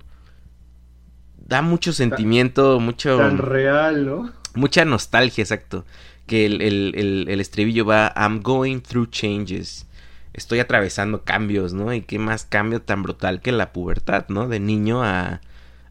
Da 1.46 1.62
mucho 1.62 1.92
sentimiento, 1.92 2.80
mucho... 2.80 3.18
Tan 3.18 3.38
real, 3.38 4.06
¿no? 4.06 4.32
Mucha 4.54 4.84
nostalgia, 4.84 5.42
exacto. 5.42 5.84
Que 6.26 6.46
el, 6.46 6.62
el, 6.62 6.94
el, 6.96 7.26
el 7.28 7.40
estribillo 7.40 7.84
va, 7.84 8.12
I'm 8.16 8.42
going 8.42 8.80
through 8.80 9.10
changes 9.10 9.86
estoy 10.34 10.58
atravesando 10.58 11.24
cambios, 11.24 11.72
¿no? 11.72 11.94
Y 11.94 12.02
qué 12.02 12.18
más 12.18 12.44
cambio 12.44 12.82
tan 12.82 13.02
brutal 13.02 13.40
que 13.40 13.52
la 13.52 13.72
pubertad, 13.72 14.26
¿no? 14.28 14.48
De 14.48 14.60
niño 14.60 15.02
a 15.02 15.40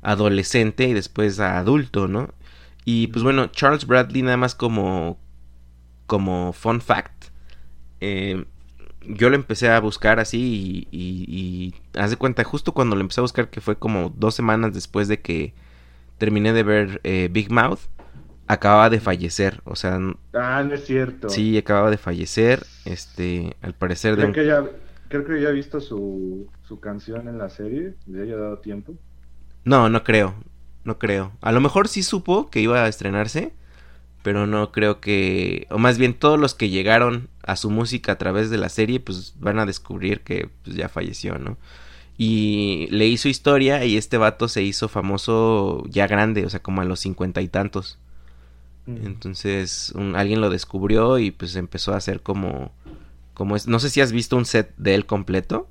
adolescente 0.02 0.88
y 0.88 0.94
después 0.94 1.40
a 1.40 1.58
adulto, 1.58 2.08
¿no? 2.08 2.30
Y 2.86 3.08
pues 3.08 3.24
bueno, 3.24 3.48
Charles 3.48 3.88
Bradley 3.88 4.22
nada 4.22 4.38
más 4.38 4.54
como 4.54 5.18
como 6.06 6.52
fun 6.54 6.82
fact, 6.82 7.28
eh, 8.02 8.46
yo 9.08 9.30
lo 9.30 9.36
empecé 9.36 9.70
a 9.70 9.80
buscar 9.80 10.20
así 10.20 10.88
y, 10.92 11.26
y, 11.28 11.76
haz 12.00 12.10
de 12.10 12.18
cuenta 12.18 12.44
justo 12.44 12.74
cuando 12.74 12.96
lo 12.96 13.02
empecé 13.02 13.22
a 13.22 13.24
buscar 13.24 13.50
que 13.50 13.62
fue 13.62 13.78
como 13.78 14.14
dos 14.16 14.36
semanas 14.36 14.74
después 14.74 15.08
de 15.08 15.22
que 15.22 15.54
terminé 16.18 16.54
de 16.54 16.64
ver 16.64 17.02
eh, 17.04 17.30
Big 17.32 17.52
Mouth 17.52 17.80
acababa 18.48 18.90
de 18.90 19.00
fallecer, 19.00 19.62
o 19.64 19.76
sea... 19.76 20.00
Ah, 20.34 20.64
no 20.64 20.74
es 20.74 20.86
cierto. 20.86 21.30
Sí, 21.30 21.58
acababa 21.58 21.90
de 21.90 21.98
fallecer, 21.98 22.66
este, 22.86 23.56
al 23.62 23.74
parecer 23.74 24.16
creo 24.16 24.28
de... 24.28 24.34
Que 24.34 24.46
ya, 24.46 24.64
creo 25.08 25.26
que 25.26 25.42
ya 25.42 25.50
he 25.50 25.54
visto 25.54 25.80
su, 25.80 26.48
su 26.68 26.80
canción 26.80 27.28
en 27.28 27.38
la 27.38 27.50
serie, 27.50 27.96
le 28.06 28.24
haya 28.24 28.36
dado 28.36 28.60
tiempo. 28.60 28.96
No, 29.64 29.90
no 29.90 30.04
creo, 30.04 30.36
no 30.84 31.00
creo. 31.00 31.32
A 31.42 31.52
lo 31.52 31.62
mejor 31.62 31.88
sí 31.88 32.04
supo 32.04 32.50
que 32.50 32.60
iba 32.60 32.84
a 32.84 32.88
estrenarse, 32.88 33.54
pero 34.24 34.46
no 34.46 34.72
creo 34.72 35.00
que... 35.00 35.68
O 35.70 35.78
más 35.78 35.98
bien 35.98 36.14
todos 36.14 36.40
los 36.40 36.54
que 36.54 36.70
llegaron 36.70 37.30
a 37.44 37.56
su 37.56 37.70
música 37.70 38.14
a 38.14 38.18
través 38.18 38.50
de 38.50 38.58
la 38.58 38.70
serie, 38.70 39.00
pues 39.00 39.36
van 39.40 39.60
a 39.60 39.66
descubrir 39.66 40.22
que 40.22 40.50
pues, 40.64 40.76
ya 40.76 40.90
falleció, 40.90 41.38
¿no? 41.38 41.58
Y 42.18 42.88
le 42.92 43.08
hizo 43.08 43.28
historia 43.28 43.84
y 43.86 43.98
este 43.98 44.18
vato 44.18 44.48
se 44.48 44.62
hizo 44.62 44.88
famoso 44.88 45.84
ya 45.88 46.08
grande, 46.08 46.46
o 46.46 46.50
sea, 46.50 46.62
como 46.62 46.82
a 46.82 46.86
los 46.86 47.00
cincuenta 47.00 47.42
y 47.42 47.48
tantos. 47.48 47.98
Entonces 48.86 49.94
alguien 50.14 50.42
lo 50.42 50.50
descubrió 50.50 51.18
y 51.18 51.32
pues 51.32 51.56
empezó 51.56 51.94
a 51.94 51.98
hacer 51.98 52.20
como, 52.20 52.74
como 53.34 53.56
es, 53.56 53.66
no 53.66 53.80
sé 53.80 53.90
si 53.90 54.02
has 54.02 54.12
visto 54.12 54.36
un 54.36 54.46
set 54.46 54.74
de 54.78 54.94
él 54.94 55.06
completo. 55.06 55.68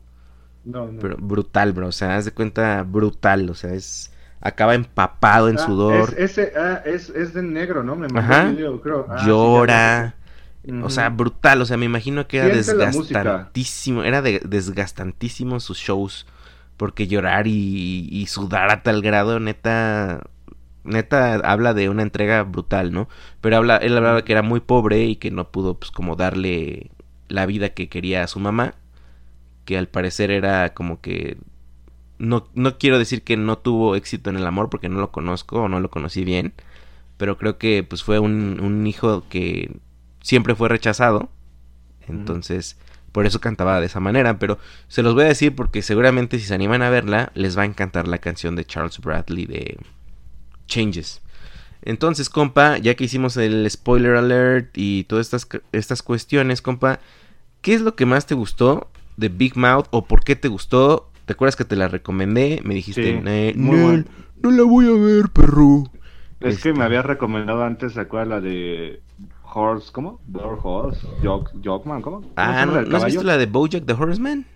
No, 0.64 0.90
no. 0.90 0.98
Pero 0.98 1.16
brutal, 1.18 1.72
bro, 1.72 1.88
o 1.88 1.92
sea, 1.92 2.16
haz 2.16 2.24
de 2.24 2.30
cuenta 2.30 2.82
brutal, 2.84 3.50
o 3.50 3.54
sea, 3.54 3.74
es 3.74 4.12
acaba 4.40 4.74
empapado 4.74 5.48
en 5.48 5.58
ah, 5.58 5.66
sudor. 5.66 6.14
Es, 6.16 6.38
ese, 6.38 6.52
ah, 6.56 6.82
es, 6.84 7.10
es 7.10 7.32
de 7.32 7.42
negro, 7.42 7.82
¿no? 7.82 7.96
Me 7.96 8.06
Ajá. 8.18 8.44
Video, 8.46 8.80
creo. 8.80 9.06
Ah, 9.08 9.24
Llora. 9.26 10.14
O 10.82 10.90
sea, 10.90 11.08
brutal, 11.08 11.60
o 11.60 11.66
sea, 11.66 11.76
me 11.76 11.86
imagino 11.86 12.28
que 12.28 12.38
era 12.38 12.48
desgastantísimo, 12.48 14.04
era 14.04 14.22
de, 14.22 14.40
desgastantísimo 14.44 15.58
sus 15.58 15.78
shows, 15.78 16.26
porque 16.76 17.08
llorar 17.08 17.48
y, 17.48 18.08
y 18.10 18.26
sudar 18.26 18.70
a 18.70 18.82
tal 18.84 19.02
grado, 19.02 19.40
neta, 19.40 20.22
neta 20.84 21.34
habla 21.34 21.74
de 21.74 21.88
una 21.88 22.02
entrega 22.02 22.44
brutal, 22.44 22.92
¿no? 22.92 23.08
Pero 23.40 23.56
habla, 23.56 23.78
él 23.78 23.96
hablaba 23.96 24.22
que 24.22 24.32
era 24.32 24.42
muy 24.42 24.60
pobre 24.60 25.04
y 25.04 25.16
que 25.16 25.32
no 25.32 25.50
pudo, 25.50 25.74
pues, 25.74 25.90
como 25.90 26.14
darle 26.14 26.92
la 27.28 27.44
vida 27.46 27.70
que 27.70 27.88
quería 27.88 28.22
a 28.22 28.28
su 28.28 28.38
mamá, 28.38 28.74
que 29.64 29.76
al 29.76 29.88
parecer 29.88 30.30
era 30.30 30.74
como 30.74 31.00
que 31.00 31.38
no, 32.18 32.46
no 32.54 32.78
quiero 32.78 33.00
decir 33.00 33.22
que 33.22 33.36
no 33.36 33.58
tuvo 33.58 33.96
éxito 33.96 34.30
en 34.30 34.36
el 34.36 34.46
amor 34.46 34.70
porque 34.70 34.88
no 34.88 35.00
lo 35.00 35.10
conozco 35.10 35.62
o 35.62 35.68
no 35.68 35.80
lo 35.80 35.90
conocí 35.90 36.24
bien, 36.24 36.52
pero 37.16 37.36
creo 37.36 37.58
que 37.58 37.82
pues 37.82 38.04
fue 38.04 38.20
un, 38.20 38.60
un 38.60 38.86
hijo 38.86 39.24
que 39.28 39.72
siempre 40.22 40.54
fue 40.54 40.68
rechazado, 40.68 41.30
entonces 42.08 42.76
por 43.12 43.26
eso 43.26 43.40
cantaba 43.40 43.78
de 43.80 43.86
esa 43.86 44.00
manera, 44.00 44.38
pero 44.38 44.58
se 44.88 45.02
los 45.02 45.14
voy 45.14 45.24
a 45.24 45.28
decir 45.28 45.54
porque 45.54 45.82
seguramente 45.82 46.38
si 46.38 46.46
se 46.46 46.54
animan 46.54 46.82
a 46.82 46.90
verla 46.90 47.30
les 47.34 47.58
va 47.58 47.62
a 47.62 47.66
encantar 47.66 48.08
la 48.08 48.18
canción 48.18 48.56
de 48.56 48.64
Charles 48.64 48.98
Bradley 49.00 49.46
de 49.46 49.78
Changes. 50.66 51.20
Entonces, 51.82 52.30
compa, 52.30 52.78
ya 52.78 52.94
que 52.94 53.04
hicimos 53.04 53.36
el 53.36 53.68
spoiler 53.70 54.14
alert 54.16 54.70
y 54.76 55.04
todas 55.04 55.26
estas, 55.26 55.48
estas 55.72 56.02
cuestiones, 56.02 56.62
compa, 56.62 57.00
¿qué 57.60 57.74
es 57.74 57.80
lo 57.82 57.96
que 57.96 58.06
más 58.06 58.26
te 58.26 58.34
gustó 58.34 58.90
de 59.16 59.28
Big 59.28 59.56
Mouth 59.56 59.86
o 59.90 60.06
por 60.06 60.22
qué 60.24 60.36
te 60.36 60.48
gustó? 60.48 61.10
¿Te 61.26 61.32
acuerdas 61.34 61.56
que 61.56 61.64
te 61.64 61.76
la 61.76 61.88
recomendé? 61.88 62.60
Me 62.64 62.74
dijiste, 62.74 63.20
Sí, 63.20 63.22
eh, 63.26 63.54
muy 63.56 63.78
no, 63.78 63.78
bueno. 63.78 64.04
no 64.42 64.50
la 64.50 64.62
voy 64.64 64.86
a 64.86 64.92
ver, 64.98 65.30
perro. 65.30 65.84
Es 66.40 66.58
que 66.58 66.70
Este, 66.70 66.72
me 66.72 66.84
había 66.84 67.02
recomendado 67.02 67.64
antes, 67.64 67.94
¿se 67.94 68.00
acuerdas 68.00 68.28
la 68.28 68.40
de 68.40 69.02
Horse, 69.52 69.90
¿cómo? 69.92 70.20
Door 70.26 70.58
Horse, 70.62 71.06
Jog, 71.22 71.50
Jogman, 71.62 72.02
¿cómo? 72.02 72.16
¿Cómo 72.20 72.28
se 72.28 72.32
Ah, 72.36 72.66
¿no, 72.66 72.82
¿no 72.82 72.96
has 72.96 73.04
visto 73.04 73.22
la 73.22 73.36
de 73.36 73.46
Bojack 73.46 73.84
the 73.84 73.92
Horseman? 73.92 74.46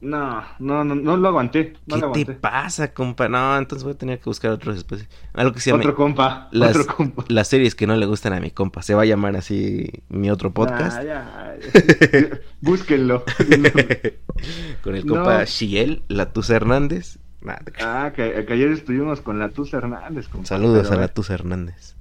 No, 0.00 0.42
no, 0.58 0.84
no, 0.84 0.94
no 0.94 1.16
lo 1.16 1.28
aguanté, 1.28 1.74
no 1.86 1.94
¿Qué 1.96 2.00
lo 2.02 2.12
te 2.12 2.26
pasa, 2.26 2.92
compa? 2.92 3.26
No, 3.28 3.56
entonces 3.56 3.84
voy 3.84 3.94
a 3.94 3.96
tener 3.96 4.18
que 4.18 4.24
buscar 4.28 4.50
otros 4.50 4.74
después. 4.74 5.08
Algo 5.32 5.52
que 5.54 5.60
se 5.60 5.70
llama 5.70 5.80
Otro 5.82 5.94
compa, 5.94 6.48
las, 6.52 6.76
otro 6.76 6.94
compa. 6.94 7.24
las 7.28 7.48
series 7.48 7.74
que 7.74 7.86
no 7.86 7.96
le 7.96 8.04
gustan 8.04 8.34
a 8.34 8.40
mi 8.40 8.50
compa. 8.50 8.82
Se 8.82 8.94
va 8.94 9.02
a 9.02 9.06
llamar 9.06 9.34
así 9.36 9.90
mi 10.10 10.30
otro 10.30 10.52
podcast. 10.52 10.98
Ah, 10.98 11.04
ya, 11.04 11.56
ya. 12.12 12.40
Búsquenlo. 12.60 13.24
Con 14.82 14.94
el 14.94 15.06
compa 15.06 15.38
No. 15.38 15.44
Shiel, 15.46 16.02
la 16.08 16.32
Tusa 16.34 16.56
Hernández. 16.56 17.18
Nah, 17.40 17.56
te 17.56 17.72
ah, 17.82 18.12
que, 18.14 18.44
que 18.44 18.52
ayer 18.52 18.72
estuvimos 18.72 19.20
con 19.22 19.38
la 19.38 19.50
Tusa 19.50 19.78
Hernández. 19.78 20.28
compa. 20.28 20.46
Saludos 20.46 20.88
Pero, 20.88 20.96
a 20.96 21.00
la 21.00 21.06
eh, 21.06 21.12
Tusa 21.14 21.34
Hernández. 21.34 21.96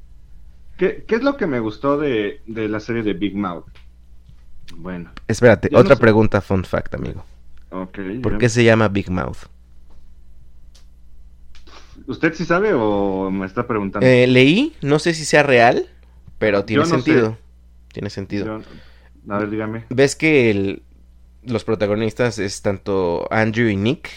¿Qué, 0.84 1.06
¿Qué 1.08 1.16
es 1.16 1.24
lo 1.24 1.38
que 1.38 1.48
me 1.48 1.62
gustó 1.62 1.98
de, 1.98 2.42
de 2.46 2.68
la 2.68 2.82
serie 2.82 3.04
de 3.04 3.13
Big 3.13 3.38
Mouth? 3.38 3.63
Bueno, 4.75 5.12
Espérate, 5.30 5.70
no 5.72 5.80
otra 5.80 5.96
sé. 5.96 6.02
pregunta, 6.02 6.42
fun 6.42 6.66
fact, 6.66 6.96
amigo. 6.96 7.24
ok. 7.70 7.98
¿Por 8.22 8.34
ya- 8.34 8.38
qué 8.40 8.50
se 8.50 8.66
llama 8.66 8.90
Big 8.90 9.10
Mouth? 9.10 9.38
¿Usted 12.06 12.34
sí 12.34 12.44
sabe 12.44 12.74
o 12.74 13.32
me 13.32 13.46
está 13.46 13.66
preguntando? 13.66 14.06
Eh, 14.06 14.28
leí, 14.28 14.74
no 14.82 15.00
sé 15.00 15.13
si 15.13 15.24
sea 15.24 15.42
real, 15.44 15.88
pero 16.38 16.66
tiene 16.66 16.84
no 16.84 16.90
sentido. 16.90 17.30
sé. 17.32 17.38
Tiene 17.94 18.10
sentido. 18.10 18.46
Yo- 19.25 19.34
a 19.34 19.38
ver, 19.40 19.50
dígame. 19.52 19.86
Ves 19.90 20.18
que 20.18 20.52
el- 20.52 20.82
los 21.46 21.63
protagonistas 21.63 22.40
es 22.40 22.62
tanto 22.62 23.25
Andrew 23.32 23.70
y 23.70 23.78
Nick, 23.78 24.10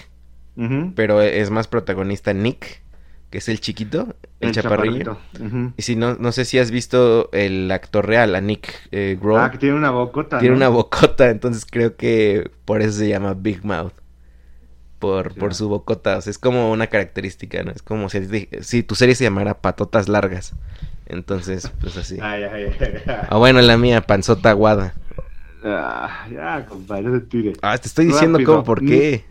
pero 0.96 1.22
es 1.22 1.50
más 1.50 1.68
protagonista 1.68 2.32
Nick, 2.32 2.80
que 3.30 3.38
es 3.38 3.48
el 3.48 3.60
chiquito, 3.60 4.14
el, 4.40 4.52
chaparrillo. 4.52 5.04
chaparrito. 5.04 5.44
Ujú. 5.44 5.72
Y 5.76 5.82
si 5.82 5.96
no, 5.96 6.14
no 6.14 6.32
sé 6.32 6.44
si 6.44 6.58
has 6.58 6.70
visto 6.70 7.28
el 7.32 7.70
actor 7.70 8.06
real, 8.06 8.34
a 8.34 8.40
Nick 8.40 8.88
eh, 8.92 9.18
Grohl. 9.20 9.40
Ah, 9.40 9.50
que 9.50 9.58
tiene 9.58 9.76
una 9.76 9.90
bocota. 9.90 10.38
Tiene 10.38 10.52
¿no? 10.54 10.56
una 10.58 10.68
bocota, 10.68 11.30
entonces 11.30 11.66
creo 11.68 11.96
que 11.96 12.50
por 12.64 12.82
eso 12.82 12.98
se 12.98 13.08
llama 13.08 13.34
Big 13.34 13.64
Mouth. 13.64 13.94
Por, 14.98 15.34
por 15.34 15.54
su 15.54 15.68
bocota, 15.68 16.16
o 16.16 16.20
sea, 16.22 16.30
es 16.30 16.38
como 16.38 16.70
una 16.72 16.86
característica, 16.86 17.62
¿no? 17.62 17.70
Es 17.70 17.82
como 17.82 18.08
si, 18.08 18.48
si 18.62 18.82
tu 18.82 18.94
serie 18.94 19.14
se 19.14 19.24
llamara 19.24 19.60
Patotas 19.60 20.08
Largas. 20.08 20.54
Entonces, 21.04 21.70
pues 21.80 21.96
así. 21.98 22.18
Ay, 22.22 22.44
ay, 22.44 22.64
ay, 22.64 22.76
ay. 22.80 23.02
Ah, 23.28 23.36
bueno, 23.36 23.60
la 23.60 23.76
mía, 23.76 24.00
Panzota 24.00 24.50
Aguada. 24.50 24.94
Ah, 25.62 26.26
ya, 26.32 26.64
compadre, 26.66 27.02
no 27.02 27.14
se 27.14 27.26
tire. 27.26 27.52
Ah, 27.60 27.76
te 27.76 27.88
estoy 27.88 28.06
diciendo 28.06 28.38
Rápido. 28.38 28.52
cómo, 28.52 28.64
por 28.64 28.84
qué. 28.84 29.24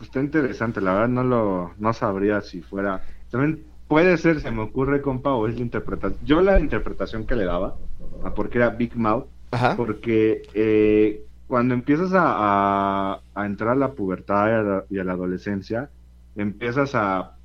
Está 0.00 0.20
interesante, 0.20 0.80
la 0.80 0.94
verdad 0.94 1.08
no 1.08 1.24
lo 1.24 1.74
no 1.78 1.92
sabría 1.92 2.40
si 2.40 2.62
fuera. 2.62 3.04
También 3.28 3.74
puede 3.86 4.16
ser, 4.18 4.40
se 4.40 4.50
me 4.50 4.62
ocurre, 4.62 5.02
compa, 5.02 5.34
o 5.34 5.46
es 5.46 5.56
la 5.56 5.62
interpretación. 5.62 6.18
Yo 6.22 6.40
la 6.40 6.58
interpretación 6.60 7.26
que 7.26 7.36
le 7.36 7.44
daba, 7.44 7.80
a 8.22 8.32
por 8.34 8.48
qué 8.48 8.58
era 8.58 8.70
Big 8.70 8.96
Mouth, 8.96 9.30
Ajá. 9.50 9.76
porque 9.76 10.42
eh, 10.54 11.26
cuando 11.46 11.74
empiezas 11.74 12.12
a, 12.14 13.12
a- 13.14 13.24
a 13.34 13.46
entrar 13.46 13.70
a 13.72 13.74
la 13.76 13.94
pubertad 13.94 14.46
y 14.48 14.50
a 14.52 14.62
la, 14.62 14.86
y 14.88 14.98
a 14.98 15.04
la 15.04 15.12
adolescencia, 15.12 15.92
empiezas 16.34 16.94
a... 16.94 17.36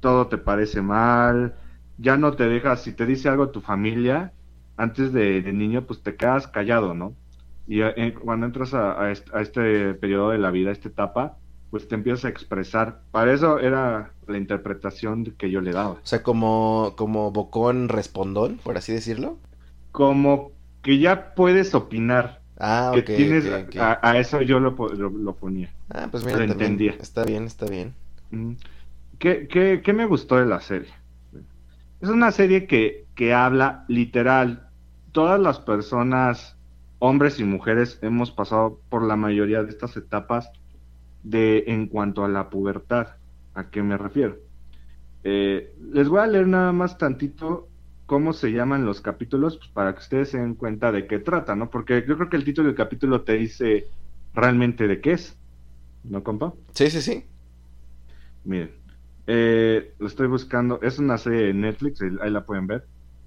Todo 0.00 0.28
te 0.28 0.38
parece 0.38 0.80
mal, 0.82 1.58
ya 1.96 2.16
no 2.16 2.34
te 2.36 2.44
dejas, 2.48 2.82
si 2.82 2.94
te 2.94 3.04
dice 3.06 3.28
algo 3.28 3.50
tu 3.50 3.60
familia, 3.60 4.34
antes 4.76 5.12
de, 5.12 5.42
de 5.42 5.52
niño, 5.52 5.86
pues 5.86 6.02
te 6.02 6.16
quedas 6.16 6.48
callado, 6.48 6.94
¿no? 6.94 7.18
Y 7.66 7.82
eh, 7.82 8.14
cuando 8.14 8.46
entras 8.46 8.72
a, 8.74 9.00
a 9.02 9.10
est- 9.12 9.28
a 9.34 9.42
este 9.42 9.94
periodo 9.94 10.30
de 10.30 10.38
la 10.38 10.50
vida, 10.50 10.70
a 10.70 10.72
esta 10.72 10.88
etapa, 10.88 11.39
pues 11.70 11.88
te 11.88 11.94
empiezas 11.94 12.24
a 12.24 12.28
expresar. 12.28 13.02
Para 13.10 13.32
eso 13.32 13.58
era 13.58 14.12
la 14.26 14.38
interpretación 14.38 15.24
que 15.38 15.50
yo 15.50 15.60
le 15.60 15.72
daba. 15.72 15.90
O 15.90 16.00
sea, 16.02 16.22
como, 16.22 16.94
como 16.96 17.30
bocón 17.30 17.88
respondón, 17.88 18.58
por 18.58 18.76
así 18.76 18.92
decirlo. 18.92 19.38
Como 19.92 20.52
que 20.82 20.98
ya 20.98 21.34
puedes 21.34 21.74
opinar, 21.74 22.40
Ah, 22.58 22.90
que 22.92 23.00
ok, 23.00 23.06
tienes. 23.06 23.46
A, 23.78 23.98
a 24.02 24.18
eso 24.18 24.42
yo 24.42 24.60
lo, 24.60 24.72
lo, 24.72 25.10
lo 25.10 25.34
ponía. 25.34 25.70
Ah, 25.88 26.08
pues 26.10 26.24
mira, 26.24 26.38
lo 26.38 26.44
entendía. 26.44 26.92
está 27.00 27.24
bien, 27.24 27.44
está 27.44 27.66
bien. 27.66 27.94
¿Qué, 29.18 29.48
qué, 29.48 29.80
qué 29.82 29.92
me 29.92 30.06
gustó 30.06 30.36
de 30.36 30.46
la 30.46 30.60
serie? 30.60 30.92
Es 32.00 32.08
una 32.08 32.32
serie 32.32 32.66
que, 32.66 33.06
que 33.14 33.32
habla 33.34 33.84
literal. 33.88 34.68
Todas 35.12 35.40
las 35.40 35.58
personas, 35.60 36.56
hombres 36.98 37.40
y 37.40 37.44
mujeres, 37.44 37.98
hemos 38.02 38.30
pasado 38.30 38.80
por 38.88 39.02
la 39.02 39.16
mayoría 39.16 39.62
de 39.62 39.70
estas 39.70 39.96
etapas 39.96 40.50
de 41.22 41.64
en 41.66 41.86
cuanto 41.86 42.24
a 42.24 42.28
la 42.28 42.50
pubertad. 42.50 43.08
¿A 43.54 43.70
qué 43.70 43.82
me 43.82 43.96
refiero? 43.96 44.38
Eh, 45.24 45.74
les 45.92 46.08
voy 46.08 46.20
a 46.20 46.26
leer 46.26 46.46
nada 46.46 46.72
más 46.72 46.96
tantito 46.96 47.68
cómo 48.06 48.32
se 48.32 48.50
llaman 48.50 48.86
los 48.86 49.00
capítulos 49.00 49.58
pues, 49.58 49.70
para 49.70 49.92
que 49.92 50.00
ustedes 50.00 50.30
se 50.30 50.38
den 50.38 50.54
cuenta 50.54 50.90
de 50.90 51.06
qué 51.06 51.18
trata, 51.18 51.54
¿no? 51.54 51.70
Porque 51.70 52.04
yo 52.08 52.16
creo 52.16 52.28
que 52.28 52.36
el 52.36 52.44
título 52.44 52.68
del 52.68 52.76
capítulo 52.76 53.22
te 53.22 53.34
dice 53.34 53.86
realmente 54.34 54.88
de 54.88 55.00
qué 55.00 55.12
es, 55.12 55.38
¿no, 56.04 56.22
compa? 56.22 56.52
Sí, 56.72 56.90
sí, 56.90 57.02
sí. 57.02 57.24
Miren, 58.44 58.72
eh, 59.26 59.94
lo 59.98 60.06
estoy 60.06 60.26
buscando, 60.26 60.80
es 60.82 60.98
una 60.98 61.18
serie 61.18 61.46
de 61.46 61.54
Netflix, 61.54 62.02
ahí 62.02 62.30
la 62.30 62.44
pueden 62.44 62.66
ver. 62.66 62.86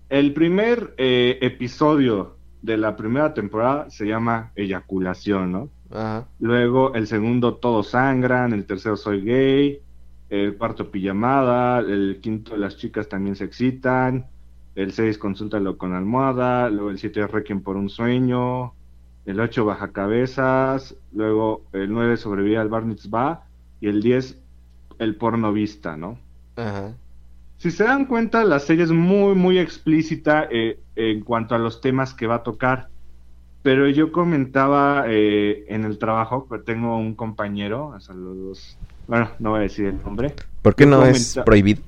El 0.10 0.34
primer 0.34 0.94
eh, 0.98 1.38
episodio 1.42 2.36
de 2.62 2.78
la 2.78 2.96
primera 2.96 3.34
temporada 3.34 3.90
se 3.90 4.06
llama 4.06 4.52
Eyaculación, 4.56 5.52
¿no? 5.52 5.70
Ajá. 5.94 6.28
Luego 6.40 6.94
el 6.96 7.08
segundo 7.08 7.56
Todos 7.56 7.90
sangran, 7.90 8.52
el 8.52 8.66
tercero 8.66 8.98
Soy 8.98 9.22
gay, 9.22 9.80
el 10.30 10.58
cuarto 10.58 10.90
Pijamada, 10.90 11.80
el 11.80 12.20
quinto 12.22 12.58
Las 12.58 12.78
chicas 12.78 13.08
también 13.08 13.36
se 13.36 13.44
excitan, 13.44 14.26
el 14.76 14.92
seis 14.92 15.18
Consúltalo 15.18 15.78
con 15.78 15.94
almohada, 15.94 16.70
luego 16.70 16.90
el 16.90 16.98
siete 16.98 17.26
Requiem 17.28 17.62
por 17.62 17.78
un 17.78 17.90
sueño, 17.90 18.74
el 19.26 19.40
ocho 19.40 19.66
Baja 19.66 19.92
cabezas, 19.92 20.96
luego 21.14 21.64
el 21.74 21.92
nueve 21.94 22.18
Sobrevive 22.18 22.58
al 22.58 22.70
Bar 22.70 22.86
Mitzvah 22.86 23.44
y 23.80 23.88
el 23.88 24.02
diez 24.02 24.40
El 24.98 25.16
porno 25.16 25.54
vista, 25.54 25.96
¿no? 25.96 26.18
Ajá. 26.56 26.94
Si 27.58 27.72
se 27.72 27.84
dan 27.86 28.08
cuenta, 28.08 28.44
la 28.44 28.60
serie 28.60 28.84
es 28.84 28.92
muy, 28.92 29.36
muy 29.36 29.58
explícita 29.58 30.48
eh, 30.52 30.80
en 30.96 31.22
cuanto 31.22 31.56
a 31.56 31.60
los 31.60 31.80
temas 31.80 32.14
que 32.14 32.28
va 32.28 32.36
a 32.36 32.44
tocar. 32.44 32.90
Pero 33.64 33.88
yo 33.88 34.12
comentaba 34.12 35.06
eh, 35.08 35.66
en 35.70 35.86
el 35.86 35.98
trabajo, 35.98 36.48
que 36.50 36.60
tengo 36.60 36.98
un 36.98 37.16
compañero, 37.16 37.96
saludos, 38.02 38.78
bueno, 39.08 39.32
no 39.40 39.52
voy 39.52 39.60
a 39.60 39.64
decir 39.64 39.86
el 39.86 40.02
nombre. 40.04 40.34
¿Por 40.62 40.76
qué 40.76 40.86
no 40.86 41.06
es 41.06 41.40
prohibido? 41.46 41.82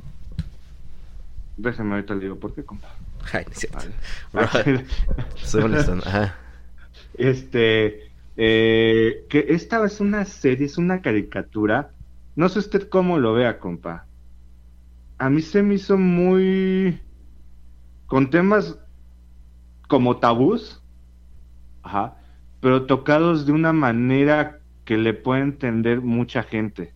Déjeme 1.58 1.96
ahorita 1.96 2.16
le 2.16 2.22
digo, 2.22 2.38
¿por 2.38 2.54
qué, 2.54 2.64
compa? 2.64 2.88
Ay. 3.34 3.46
Vale. 4.32 4.86
Ajá. 6.06 6.36
Este, 7.14 8.12
eh, 8.38 9.26
que 9.30 9.46
esta 9.50 9.86
es 9.86 10.00
una 10.00 10.24
serie, 10.24 10.66
es 10.66 10.78
una 10.78 11.02
caricatura. 11.02 11.92
No 12.38 12.48
sé 12.48 12.60
usted 12.60 12.88
cómo 12.88 13.20
lo 13.20 13.34
vea, 13.34 13.60
compa. 13.60 14.06
A 15.18 15.30
mí 15.30 15.42
se 15.42 15.62
me 15.62 15.76
hizo 15.76 15.98
muy... 15.98 17.02
con 18.06 18.30
temas 18.30 18.78
como 19.88 20.18
tabús, 20.18 20.82
ajá, 21.86 22.18
pero 22.62 22.86
tocados 22.88 23.46
de 23.48 23.54
una 23.54 23.74
manera 23.74 24.62
que 24.86 24.98
le 24.98 25.14
puede 25.16 25.42
entender 25.44 26.02
mucha 26.02 26.44
gente. 26.44 26.96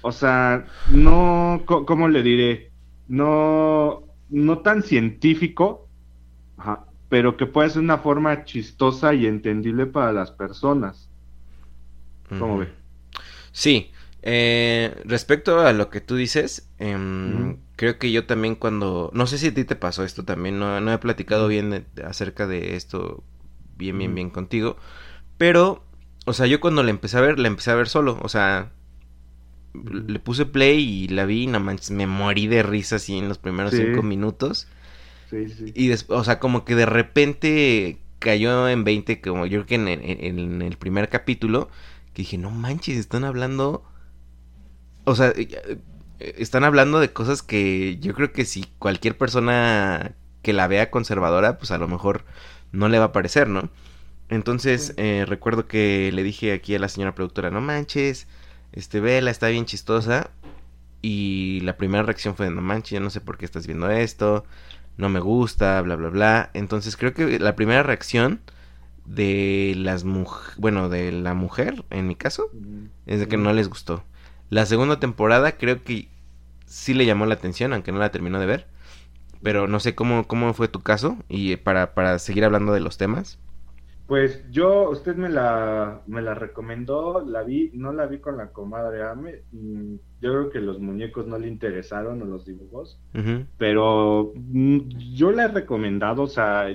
O 0.00 0.12
sea, 0.12 0.72
no, 0.86 1.64
¿cómo 1.66 2.08
le 2.08 2.22
diré? 2.22 2.72
No, 3.06 4.04
no 4.28 4.62
tan 4.62 4.82
científico, 4.82 5.90
ajá, 6.56 6.86
pero 7.08 7.36
que 7.36 7.46
puede 7.46 7.70
ser 7.70 7.82
una 7.82 7.98
forma 7.98 8.44
chistosa 8.44 9.14
y 9.14 9.26
entendible 9.26 9.86
para 9.86 10.12
las 10.12 10.32
personas. 10.32 11.10
¿Cómo 12.36 12.58
ve? 12.58 12.68
Sí, 13.52 13.90
eh, 14.22 14.94
respecto 15.04 15.60
a 15.60 15.72
lo 15.72 15.90
que 15.90 16.00
tú 16.00 16.16
dices, 16.16 16.68
em, 16.78 17.56
creo 17.76 17.98
que 17.98 18.12
yo 18.12 18.26
también 18.26 18.54
cuando, 18.56 19.10
no 19.14 19.26
sé 19.26 19.38
si 19.38 19.48
a 19.48 19.54
ti 19.54 19.64
te 19.64 19.76
pasó 19.76 20.04
esto 20.04 20.24
también, 20.24 20.58
no, 20.58 20.80
no 20.80 20.92
he 20.92 20.98
platicado 20.98 21.48
bien 21.48 21.70
de- 21.70 22.04
acerca 22.04 22.46
de 22.46 22.76
esto 22.76 23.24
bien, 23.78 23.98
bien, 23.98 24.14
bien 24.14 24.30
contigo, 24.30 24.76
pero, 25.38 25.84
o 26.26 26.32
sea, 26.34 26.46
yo 26.46 26.60
cuando 26.60 26.82
la 26.82 26.90
empecé 26.90 27.18
a 27.18 27.22
ver, 27.22 27.38
la 27.38 27.48
empecé 27.48 27.70
a 27.72 27.76
ver 27.76 27.88
solo, 27.88 28.18
o 28.22 28.28
sea, 28.28 28.72
le 29.74 30.18
puse 30.18 30.46
play 30.46 30.78
y 30.80 31.08
la 31.08 31.24
vi 31.24 31.44
y 31.44 31.46
no 31.46 31.60
manches, 31.60 31.90
me 31.90 32.06
morí 32.06 32.46
de 32.46 32.62
risa 32.62 32.96
así 32.96 33.16
en 33.18 33.28
los 33.28 33.38
primeros 33.38 33.74
Sí. 33.74 33.76
cinco 33.76 34.02
minutos. 34.02 34.66
Sí, 35.30 35.48
sí. 35.48 35.72
Y 35.74 35.88
después, 35.88 36.18
o 36.20 36.24
sea, 36.24 36.38
como 36.38 36.64
que 36.64 36.74
de 36.74 36.86
repente 36.86 37.98
cayó 38.18 38.68
en 38.68 38.84
20, 38.84 39.20
como 39.20 39.46
yo 39.46 39.64
creo 39.64 39.66
que 39.66 39.74
en, 39.76 39.88
en- 39.88 40.02
en 40.38 40.62
el 40.62 40.76
primer 40.76 41.08
capítulo, 41.08 41.68
que 42.14 42.22
dije, 42.22 42.38
no 42.38 42.50
manches, 42.50 42.96
están 42.96 43.24
hablando, 43.24 43.84
o 45.04 45.14
sea, 45.14 45.28
eh, 45.36 45.48
eh, 46.20 46.34
están 46.38 46.64
hablando 46.64 47.00
de 47.00 47.12
cosas 47.12 47.42
que 47.42 47.98
yo 48.00 48.14
creo 48.14 48.32
que 48.32 48.44
si 48.44 48.64
cualquier 48.78 49.16
persona 49.16 50.14
que 50.42 50.52
la 50.52 50.66
vea 50.68 50.90
conservadora, 50.90 51.58
pues 51.58 51.70
a 51.70 51.78
lo 51.78 51.88
mejor 51.88 52.24
no 52.72 52.88
le 52.88 52.98
va 52.98 53.06
a 53.06 53.12
parecer, 53.12 53.48
¿no? 53.48 53.70
Entonces, 54.28 54.94
eh, 54.96 55.24
recuerdo 55.26 55.66
que 55.66 56.10
le 56.12 56.22
dije 56.22 56.52
aquí 56.52 56.74
a 56.74 56.78
la 56.78 56.88
señora 56.88 57.14
productora, 57.14 57.50
no 57.50 57.60
manches, 57.60 58.26
este, 58.72 59.00
vela, 59.00 59.30
está 59.30 59.48
bien 59.48 59.64
chistosa. 59.64 60.30
Y 61.00 61.60
la 61.62 61.76
primera 61.76 62.02
reacción 62.02 62.34
fue, 62.34 62.50
no 62.50 62.60
manches, 62.60 62.90
yo 62.92 63.00
no 63.00 63.10
sé 63.10 63.20
por 63.20 63.38
qué 63.38 63.44
estás 63.44 63.66
viendo 63.66 63.88
esto, 63.90 64.44
no 64.96 65.08
me 65.08 65.20
gusta, 65.20 65.80
bla, 65.82 65.96
bla, 65.96 66.08
bla. 66.08 66.50
Entonces 66.54 66.96
creo 66.96 67.14
que 67.14 67.38
la 67.38 67.56
primera 67.56 67.82
reacción 67.82 68.40
de 69.06 69.74
las 69.76 70.04
mujeres, 70.04 70.56
bueno, 70.58 70.88
de 70.88 71.12
la 71.12 71.34
mujer, 71.34 71.84
en 71.90 72.06
mi 72.08 72.16
caso, 72.16 72.50
es 73.06 73.20
de 73.20 73.28
que 73.28 73.36
no 73.36 73.52
les 73.52 73.68
gustó. 73.68 74.04
La 74.50 74.66
segunda 74.66 75.00
temporada 75.00 75.52
creo 75.52 75.82
que 75.84 76.08
sí 76.66 76.94
le 76.94 77.06
llamó 77.06 77.26
la 77.26 77.34
atención, 77.34 77.72
aunque 77.72 77.92
no 77.92 77.98
la 77.98 78.10
terminó 78.10 78.40
de 78.40 78.46
ver. 78.46 78.66
Pero 79.42 79.68
no 79.68 79.80
sé 79.80 79.94
cómo, 79.94 80.26
cómo 80.26 80.54
fue 80.54 80.68
tu 80.68 80.82
caso 80.82 81.16
y 81.28 81.52
eh, 81.52 81.58
para, 81.58 81.94
para 81.94 82.18
seguir 82.18 82.44
hablando 82.44 82.72
de 82.72 82.80
los 82.80 82.98
temas. 82.98 83.38
Pues 84.06 84.42
yo, 84.50 84.88
usted 84.90 85.16
me 85.16 85.28
la, 85.28 86.02
me 86.06 86.22
la 86.22 86.34
recomendó, 86.34 87.20
la 87.26 87.42
vi, 87.42 87.70
no 87.74 87.92
la 87.92 88.06
vi 88.06 88.20
con 88.20 88.38
la 88.38 88.52
comadre 88.52 89.02
Ame. 89.02 89.42
mm, 89.52 89.96
Yo 90.20 90.30
creo 90.32 90.50
que 90.50 90.60
los 90.60 90.80
muñecos 90.80 91.26
no 91.26 91.38
le 91.38 91.48
interesaron 91.48 92.22
o 92.22 92.24
los 92.24 92.46
dibujos, 92.46 92.98
pero 93.58 94.32
mm, 94.36 94.78
yo 95.14 95.30
la 95.32 95.44
he 95.44 95.48
recomendado, 95.48 96.22
o 96.22 96.26
sea, 96.26 96.68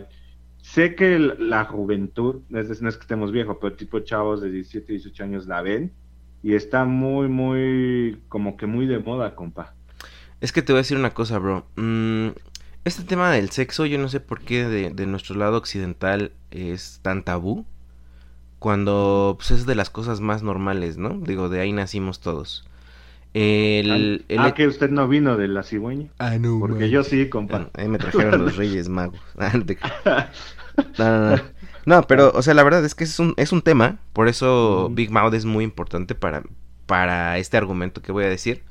sé 0.57 0.95
que 0.95 1.17
la 1.19 1.65
juventud, 1.65 2.43
no 2.49 2.59
es 2.59 2.67
que 2.69 2.87
estemos 2.89 3.31
viejos, 3.31 3.57
pero 3.59 3.75
tipo 3.75 3.99
chavos 4.01 4.41
de 4.41 4.51
17, 4.51 4.93
18 4.93 5.23
años 5.23 5.47
la 5.47 5.61
ven 5.63 5.97
y 6.43 6.53
está 6.55 6.85
muy, 6.85 7.29
muy, 7.29 8.23
como 8.29 8.57
que 8.57 8.67
muy 8.67 8.85
de 8.87 8.99
moda, 8.99 9.35
compa. 9.35 9.75
Es 10.41 10.51
que 10.51 10.61
te 10.61 10.73
voy 10.73 10.79
a 10.79 10.81
decir 10.83 10.97
una 10.97 11.13
cosa, 11.13 11.39
bro. 11.39 11.65
Mm, 11.75 12.29
este 12.85 13.03
tema 13.03 13.31
del 13.31 13.49
sexo, 13.49 13.85
yo 13.85 13.97
no 13.97 14.09
sé 14.09 14.19
por 14.19 14.41
qué 14.41 14.65
de, 14.65 14.89
de 14.89 15.05
nuestro 15.05 15.35
lado 15.35 15.57
occidental 15.57 16.31
es 16.51 16.99
tan 17.01 17.23
tabú. 17.23 17.65
Cuando 18.59 19.35
pues, 19.37 19.51
es 19.51 19.65
de 19.65 19.75
las 19.75 19.89
cosas 19.89 20.21
más 20.21 20.41
normales, 20.41 20.97
¿no? 20.97 21.19
Digo, 21.19 21.49
de 21.49 21.59
ahí 21.59 21.73
nacimos 21.73 22.21
todos. 22.21 22.65
El, 23.33 24.25
el 24.29 24.39
ah, 24.39 24.53
que 24.53 24.67
usted 24.67 24.91
no 24.91 25.07
vino 25.07 25.37
de 25.37 25.47
la 25.47 25.63
cigüeña, 25.63 26.09
Ah, 26.19 26.37
no, 26.37 26.59
porque 26.59 26.89
yo 26.89 27.03
sí, 27.03 27.29
compa. 27.29 27.69
Ahí 27.73 27.87
me 27.87 27.97
trajeron 27.97 28.45
los 28.45 28.55
Reyes 28.57 28.89
Magos. 28.89 29.19
Ah, 29.37 30.29
no. 30.97 31.35
No, 31.35 31.41
no, 31.85 32.07
pero, 32.07 32.31
o 32.33 32.41
sea, 32.41 32.55
la 32.55 32.63
verdad 32.63 32.83
es 32.83 32.95
que 32.95 33.03
es 33.03 33.19
un, 33.19 33.35
es 33.37 33.51
un 33.51 33.61
tema. 33.61 33.99
Por 34.11 34.27
eso. 34.27 34.89
Big 34.91 35.11
Mouth 35.11 35.35
es 35.35 35.45
muy 35.45 35.63
importante 35.63 36.15
para, 36.15 36.41
para 36.87 37.37
este 37.37 37.57
argumento 37.57 38.01
que 38.01 38.11
voy 38.11 38.23
a 38.23 38.29
decir. 38.29 38.63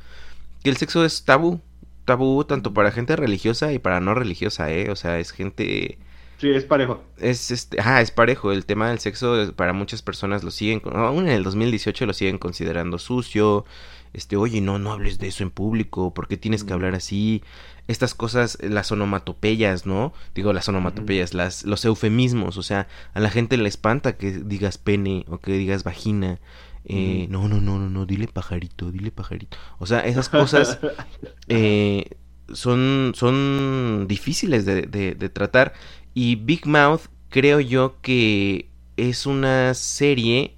Que 0.64 0.70
el 0.70 0.76
sexo 0.76 1.04
es 1.04 1.24
tabú. 1.24 1.60
Tabú 2.04 2.44
tanto 2.44 2.74
para 2.74 2.90
gente 2.90 3.16
religiosa 3.16 3.72
y 3.72 3.78
para 3.78 4.00
no 4.00 4.14
religiosa, 4.14 4.70
¿eh? 4.72 4.90
O 4.90 4.96
sea, 4.96 5.18
es 5.18 5.30
gente... 5.30 5.98
Sí, 6.38 6.50
es 6.50 6.64
parejo. 6.64 7.02
Es 7.18 7.50
este... 7.52 7.78
Ah, 7.80 8.00
es 8.00 8.10
parejo. 8.10 8.50
El 8.50 8.66
tema 8.66 8.88
del 8.88 8.98
sexo 8.98 9.52
para 9.54 9.72
muchas 9.72 10.02
personas 10.02 10.42
lo 10.42 10.50
siguen... 10.50 10.82
Aún 10.92 11.26
en 11.26 11.32
el 11.32 11.44
2018 11.44 12.06
lo 12.06 12.12
siguen 12.12 12.38
considerando 12.38 12.98
sucio. 12.98 13.64
Este, 14.12 14.36
oye, 14.36 14.60
no, 14.60 14.78
no 14.78 14.92
hables 14.92 15.18
de 15.18 15.28
eso 15.28 15.42
en 15.42 15.50
público. 15.50 16.12
¿Por 16.12 16.28
qué 16.28 16.36
tienes 16.36 16.64
que 16.64 16.72
hablar 16.72 16.94
así? 16.94 17.42
Estas 17.88 18.14
cosas, 18.14 18.58
las 18.60 18.92
onomatopeyas, 18.92 19.86
¿no? 19.86 20.12
Digo, 20.34 20.52
las 20.52 20.68
onomatopeyas, 20.68 21.34
las, 21.34 21.64
los 21.64 21.84
eufemismos. 21.84 22.56
O 22.58 22.62
sea, 22.62 22.88
a 23.14 23.20
la 23.20 23.30
gente 23.30 23.56
le 23.56 23.68
espanta 23.68 24.16
que 24.16 24.32
digas 24.32 24.78
pene 24.78 25.24
o 25.28 25.38
que 25.38 25.52
digas 25.52 25.84
vagina. 25.84 26.40
Eh, 26.84 27.26
No, 27.30 27.48
no, 27.48 27.60
no, 27.60 27.78
no, 27.78 27.88
no, 27.90 28.06
dile 28.06 28.28
pajarito, 28.28 28.90
dile 28.90 29.10
pajarito. 29.12 29.56
O 29.78 29.86
sea, 29.86 30.00
esas 30.00 30.28
cosas 30.28 30.80
eh, 31.48 32.10
son, 32.52 33.12
son 33.14 34.06
difíciles 34.08 34.64
de, 34.66 34.82
de- 34.82 35.14
de 35.14 35.28
tratar. 35.28 35.74
Y 36.14 36.36
Big 36.36 36.66
Mouth 36.66 37.02
creo 37.30 37.60
yo 37.60 37.96
que 38.02 38.68
es 38.96 39.26
una 39.26 39.74
serie 39.74 40.56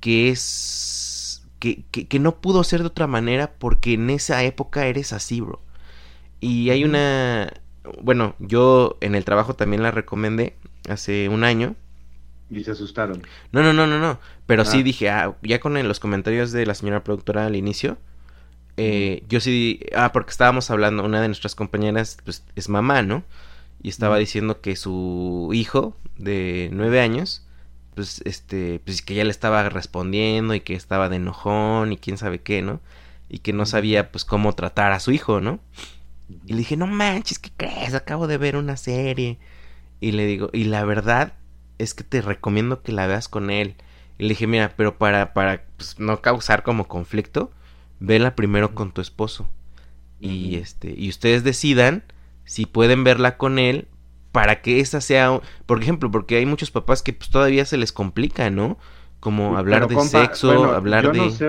que 0.00 0.28
es... 0.30 1.44
Que, 1.58 1.84
que, 1.92 2.08
que 2.08 2.18
no 2.18 2.40
pudo 2.40 2.64
ser 2.64 2.80
de 2.80 2.88
otra 2.88 3.06
manera 3.06 3.52
porque 3.58 3.94
en 3.94 4.10
esa 4.10 4.42
época 4.44 4.86
eres 4.86 5.12
así, 5.12 5.40
bro. 5.40 5.62
Y 6.40 6.70
hay 6.70 6.84
una... 6.84 7.52
Bueno, 8.02 8.36
yo 8.40 8.98
en 9.00 9.14
el 9.14 9.24
trabajo 9.24 9.54
también 9.54 9.82
la 9.82 9.90
recomendé 9.92 10.56
hace 10.88 11.28
un 11.28 11.44
año. 11.44 11.76
Y 12.50 12.62
se 12.64 12.72
asustaron. 12.72 13.22
No, 13.52 13.62
no, 13.62 13.72
no, 13.72 13.86
no, 13.86 13.98
no. 13.98 14.18
Pero 14.52 14.64
sí 14.64 14.82
dije, 14.82 15.10
ah, 15.10 15.34
ya 15.42 15.60
con 15.60 15.80
los 15.86 16.00
comentarios 16.00 16.52
de 16.52 16.66
la 16.66 16.74
señora 16.74 17.04
productora 17.04 17.46
al 17.46 17.56
inicio, 17.56 17.98
eh, 18.76 19.22
yo 19.28 19.40
sí, 19.40 19.80
ah, 19.96 20.12
porque 20.12 20.30
estábamos 20.30 20.70
hablando, 20.70 21.04
una 21.04 21.20
de 21.20 21.28
nuestras 21.28 21.54
compañeras, 21.54 22.18
pues, 22.24 22.44
es 22.56 22.68
mamá, 22.68 23.02
¿no? 23.02 23.24
Y 23.82 23.88
estaba 23.88 24.18
diciendo 24.18 24.60
que 24.60 24.76
su 24.76 25.50
hijo 25.52 25.96
de 26.16 26.70
nueve 26.72 27.00
años, 27.00 27.46
pues, 27.94 28.22
este, 28.24 28.80
pues 28.84 29.02
que 29.02 29.14
ya 29.14 29.24
le 29.24 29.30
estaba 29.30 29.68
respondiendo 29.68 30.54
y 30.54 30.60
que 30.60 30.74
estaba 30.74 31.08
de 31.08 31.16
enojón 31.16 31.92
y 31.92 31.96
quién 31.96 32.16
sabe 32.16 32.40
qué, 32.40 32.62
¿no? 32.62 32.80
y 33.32 33.38
que 33.38 33.54
no 33.54 33.64
sabía 33.64 34.12
pues 34.12 34.26
cómo 34.26 34.52
tratar 34.54 34.92
a 34.92 35.00
su 35.00 35.10
hijo, 35.10 35.40
¿no? 35.40 35.58
Y 36.46 36.52
le 36.52 36.58
dije, 36.58 36.76
no 36.76 36.86
manches, 36.86 37.38
¿qué 37.38 37.50
crees? 37.56 37.94
Acabo 37.94 38.26
de 38.26 38.36
ver 38.36 38.56
una 38.56 38.76
serie. 38.76 39.38
Y 40.00 40.12
le 40.12 40.26
digo, 40.26 40.50
y 40.52 40.64
la 40.64 40.84
verdad 40.84 41.32
es 41.78 41.94
que 41.94 42.04
te 42.04 42.20
recomiendo 42.20 42.82
que 42.82 42.92
la 42.92 43.06
veas 43.06 43.28
con 43.28 43.48
él. 43.48 43.74
Y 44.18 44.24
le 44.24 44.30
dije, 44.30 44.46
mira, 44.46 44.72
pero 44.76 44.98
para, 44.98 45.32
para 45.32 45.64
pues, 45.76 45.98
no 45.98 46.20
causar 46.20 46.62
como 46.62 46.88
conflicto, 46.88 47.50
vela 48.00 48.34
primero 48.34 48.74
con 48.74 48.92
tu 48.92 49.00
esposo. 49.00 49.48
Y 50.20 50.56
este, 50.56 50.94
y 50.96 51.08
ustedes 51.08 51.42
decidan 51.42 52.04
si 52.44 52.66
pueden 52.66 53.02
verla 53.02 53.36
con 53.36 53.58
él 53.58 53.88
para 54.30 54.62
que 54.62 54.80
esa 54.80 55.00
sea, 55.00 55.40
por 55.66 55.82
ejemplo, 55.82 56.10
porque 56.10 56.36
hay 56.36 56.46
muchos 56.46 56.70
papás 56.70 57.02
que 57.02 57.12
pues 57.12 57.30
todavía 57.30 57.64
se 57.64 57.76
les 57.76 57.92
complica, 57.92 58.50
¿no? 58.50 58.78
Como 59.20 59.56
hablar 59.56 59.88
de 59.88 60.00
sexo, 60.00 60.72
hablar 60.72 61.04
yo 61.04 61.12
de... 61.12 61.18
No 61.18 61.30
sé, 61.30 61.48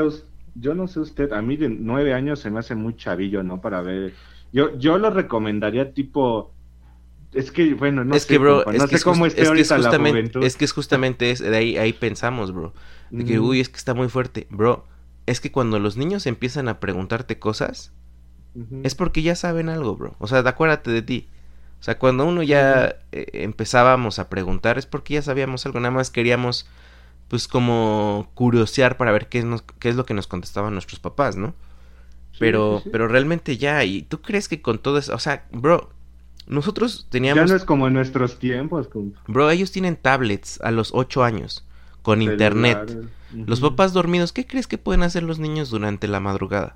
yo 0.56 0.76
no 0.76 0.88
sé 0.88 1.00
usted, 1.00 1.32
a 1.32 1.42
mí 1.42 1.58
de 1.58 1.70
nueve 1.70 2.14
años 2.14 2.40
se 2.40 2.52
me 2.52 2.60
hace 2.60 2.76
muy 2.76 2.96
chavillo, 2.96 3.42
¿no? 3.42 3.62
Para 3.62 3.82
ver... 3.82 4.14
Yo, 4.52 4.78
yo 4.78 4.98
lo 4.98 5.10
recomendaría 5.10 5.94
tipo... 5.94 6.53
Es 7.34 7.52
que, 7.52 7.74
bueno, 7.74 8.04
no 8.06 8.16
es 8.16 8.26
sé, 8.26 8.28
que, 8.28 8.38
bro, 8.38 8.64
compa, 8.64 8.74
es 8.74 8.86
que 8.86 9.00
cómo 9.02 9.26
es, 9.26 9.34
esté 9.34 9.42
es 9.42 9.52
que 9.52 9.62
es 9.62 9.70
la 9.78 9.94
justamente, 9.94 10.10
juventud. 10.10 10.42
es 10.46 10.56
que 10.56 10.66
es 10.66 10.72
justamente 10.72 11.32
es, 11.32 11.40
de 11.40 11.56
ahí, 11.56 11.78
ahí 11.78 11.94
pensamos, 11.94 12.54
bro. 12.54 12.74
De 13.16 13.26
que, 13.26 13.40
uy, 13.40 13.60
es 13.60 13.70
que 13.70 13.78
está 13.78 13.94
muy 13.94 14.10
fuerte. 14.10 14.48
Bro, 14.50 14.86
es 15.26 15.40
que 15.42 15.52
cuando 15.52 15.80
los 15.80 15.98
niños 15.98 16.26
empiezan 16.26 16.68
a 16.68 16.80
preguntarte 16.80 17.40
cosas, 17.40 17.92
es 18.84 18.96
porque 18.96 19.22
ya 19.24 19.36
saben 19.36 19.70
algo, 19.70 19.96
bro. 19.96 20.16
O 20.20 20.28
sea, 20.28 20.40
acuérdate 20.40 20.92
de 20.92 21.02
ti. 21.02 21.30
O 21.80 21.84
sea, 21.84 22.00
cuando 22.00 22.26
uno 22.26 22.44
ya 22.44 22.98
eh, 23.12 23.28
empezábamos 23.44 24.20
a 24.20 24.30
preguntar 24.30 24.78
es 24.78 24.86
porque 24.88 25.16
ya 25.16 25.22
sabíamos 25.22 25.66
algo, 25.66 25.80
nada 25.80 25.92
más 25.96 26.12
queríamos 26.12 26.68
pues 27.30 27.48
como 27.48 28.32
curiosear 28.36 28.98
para 28.98 29.12
ver 29.14 29.30
qué, 29.30 29.44
nos- 29.44 29.64
qué 29.80 29.90
es 29.90 29.96
lo 29.96 30.06
que 30.06 30.14
nos 30.16 30.28
contestaban 30.28 30.74
nuestros 30.74 31.00
papás, 31.02 31.38
¿no? 31.38 31.56
Sí, 32.32 32.40
pero 32.40 32.84
sí. 32.84 32.90
pero 32.92 33.08
realmente 33.08 33.58
ya, 33.58 33.84
y 33.84 34.02
tú 34.04 34.22
crees 34.22 34.48
que 34.48 34.62
con 34.62 34.80
todo 34.80 34.98
eso, 34.98 35.14
o 35.16 35.20
sea, 35.20 35.46
bro, 35.52 35.90
nosotros 36.48 37.04
Ya 37.06 37.10
teníamos 37.12 37.50
no 37.50 37.56
es 37.56 37.64
como 37.66 37.88
en 37.88 37.94
nuestros 37.94 38.40
tiempos, 38.40 38.88
compa. 38.88 39.20
Bro, 39.28 39.50
ellos 39.52 39.72
tienen 39.72 39.96
tablets 39.96 40.60
a 40.62 40.72
los 40.72 40.92
8 40.94 41.24
años, 41.24 41.66
con 42.02 42.22
internet. 42.22 42.98
Los 43.34 43.62
papás 43.62 43.94
dormidos, 43.94 44.32
¿qué 44.32 44.46
crees 44.46 44.68
que 44.68 44.78
pueden 44.78 45.02
hacer 45.04 45.24
los 45.24 45.40
niños 45.40 45.70
durante 45.70 46.08
la 46.08 46.20
madrugada? 46.20 46.76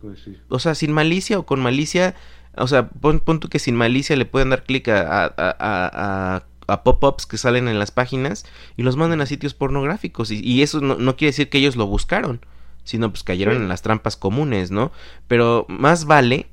Pues 0.00 0.20
sí. 0.24 0.36
O 0.48 0.58
sea, 0.58 0.74
sin 0.74 0.92
malicia 0.92 1.38
o 1.38 1.44
con 1.46 1.60
malicia, 1.60 2.14
o 2.56 2.66
sea, 2.68 2.88
pon, 2.88 3.20
pon 3.20 3.40
tú 3.40 3.48
que 3.48 3.58
sin 3.58 3.74
malicia 3.76 4.16
le 4.16 4.24
pueden 4.26 4.50
dar 4.50 4.64
clic 4.64 4.88
a, 4.88 5.24
a, 5.24 6.42
a- 6.68 6.82
pop-ups 6.82 7.26
que 7.26 7.38
salen 7.38 7.68
en 7.68 7.78
las 7.78 7.90
páginas 7.92 8.44
y 8.76 8.82
los 8.82 8.96
manden 8.96 9.20
a 9.20 9.26
sitios 9.26 9.54
pornográficos. 9.54 10.30
Y, 10.30 10.40
y 10.40 10.62
eso 10.62 10.80
no, 10.80 10.96
no 10.96 11.16
quiere 11.16 11.30
decir 11.30 11.48
que 11.48 11.58
ellos 11.58 11.76
lo 11.76 11.86
buscaron, 11.86 12.40
sino 12.84 13.10
pues 13.10 13.22
cayeron 13.22 13.54
Sí. 13.56 13.62
en 13.62 13.68
las 13.68 13.82
trampas 13.82 14.16
comunes, 14.16 14.70
¿no? 14.70 14.92
Pero 15.28 15.66
más 15.68 16.06
vale 16.06 16.46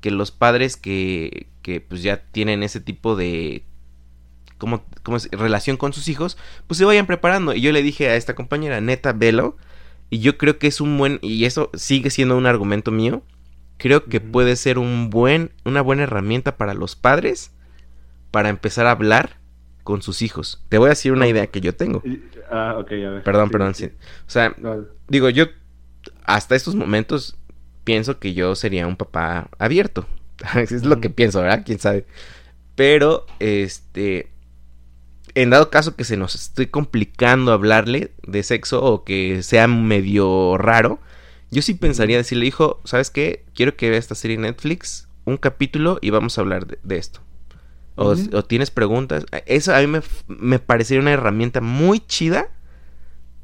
que 0.00 0.10
los 0.10 0.30
padres 0.30 0.76
que, 0.76 1.48
que 1.62 1.80
pues 1.80 2.02
ya 2.02 2.22
tienen 2.32 2.62
ese 2.62 2.80
tipo 2.80 3.16
de 3.16 3.64
como, 4.58 4.84
como 5.02 5.16
es, 5.16 5.28
relación 5.32 5.76
con 5.76 5.92
sus 5.92 6.08
hijos, 6.08 6.38
pues 6.68 6.78
se 6.78 6.84
vayan 6.84 7.06
preparando. 7.06 7.54
Y 7.54 7.60
yo 7.60 7.72
le 7.72 7.82
dije 7.82 8.08
a 8.08 8.16
esta 8.16 8.34
compañera, 8.34 8.80
neta, 8.80 9.12
velo. 9.12 9.56
Y 10.08 10.20
yo 10.20 10.36
creo 10.38 10.58
que 10.58 10.66
es 10.66 10.80
un 10.80 10.98
buen, 10.98 11.18
y 11.22 11.46
eso 11.46 11.70
sigue 11.74 12.10
siendo 12.10 12.36
un 12.36 12.46
argumento 12.46 12.90
mío, 12.90 13.22
creo 13.78 14.04
que 14.04 14.20
puede 14.20 14.56
ser 14.56 14.78
un 14.78 15.10
buen, 15.10 15.52
una 15.64 15.80
buena 15.80 16.02
herramienta 16.04 16.56
para 16.56 16.74
los 16.74 16.94
padres 16.96 17.50
para 18.30 18.50
empezar 18.50 18.86
a 18.86 18.92
hablar 18.92 19.38
con 19.82 20.02
sus 20.02 20.22
hijos. 20.22 20.62
Te 20.68 20.78
voy 20.78 20.86
a 20.86 20.90
decir 20.90 21.12
una 21.12 21.26
idea 21.26 21.46
que 21.48 21.60
yo 21.60 21.74
tengo. 21.74 22.02
Ah, 22.50 22.76
ok, 22.78 22.92
a 22.92 23.10
ver. 23.10 23.22
Perdón, 23.24 23.48
Sí, 23.48 23.52
perdón. 23.52 23.74
sí. 23.74 23.86
sí. 23.86 23.92
O 24.26 24.30
sea, 24.30 24.54
No, 24.58 24.84
digo, 25.08 25.28
yo 25.30 25.46
hasta 26.24 26.54
estos 26.54 26.74
momentos 26.74 27.36
pienso 27.84 28.18
que 28.18 28.34
yo 28.34 28.54
sería 28.54 28.86
un 28.86 28.96
papá 28.96 29.48
abierto. 29.58 30.06
es 30.54 30.84
lo 30.84 31.00
que 31.00 31.10
pienso, 31.10 31.40
¿verdad? 31.40 31.62
¿Quién 31.64 31.78
sabe? 31.78 32.06
Pero, 32.74 33.26
este, 33.38 34.30
en 35.34 35.50
dado 35.50 35.70
caso 35.70 35.96
que 35.96 36.04
se 36.04 36.16
nos 36.16 36.34
esté 36.34 36.70
complicando 36.70 37.52
hablarle 37.52 38.12
de 38.26 38.42
sexo 38.42 38.82
o 38.82 39.04
que 39.04 39.42
sea 39.42 39.66
medio 39.68 40.56
raro, 40.58 41.00
yo 41.50 41.62
sí 41.62 41.74
pensaría 41.74 42.16
decirle, 42.16 42.46
hijo, 42.46 42.80
¿sabes 42.84 43.10
qué? 43.10 43.44
Quiero 43.54 43.76
que 43.76 43.90
vea 43.90 43.98
esta 43.98 44.14
serie 44.14 44.36
en 44.36 44.42
Netflix, 44.42 45.08
un 45.24 45.36
capítulo 45.36 45.98
y 46.00 46.10
vamos 46.10 46.38
a 46.38 46.40
hablar 46.40 46.66
de, 46.66 46.78
de 46.82 46.96
esto. 46.96 47.20
O, 47.94 48.16
tienes 48.44 48.70
preguntas. 48.70 49.26
Eso 49.44 49.74
a 49.74 49.80
mí 49.80 49.86
me, 49.86 50.00
me 50.26 50.58
parecería 50.58 51.02
una 51.02 51.12
herramienta 51.12 51.60
muy 51.60 52.00
chida 52.00 52.48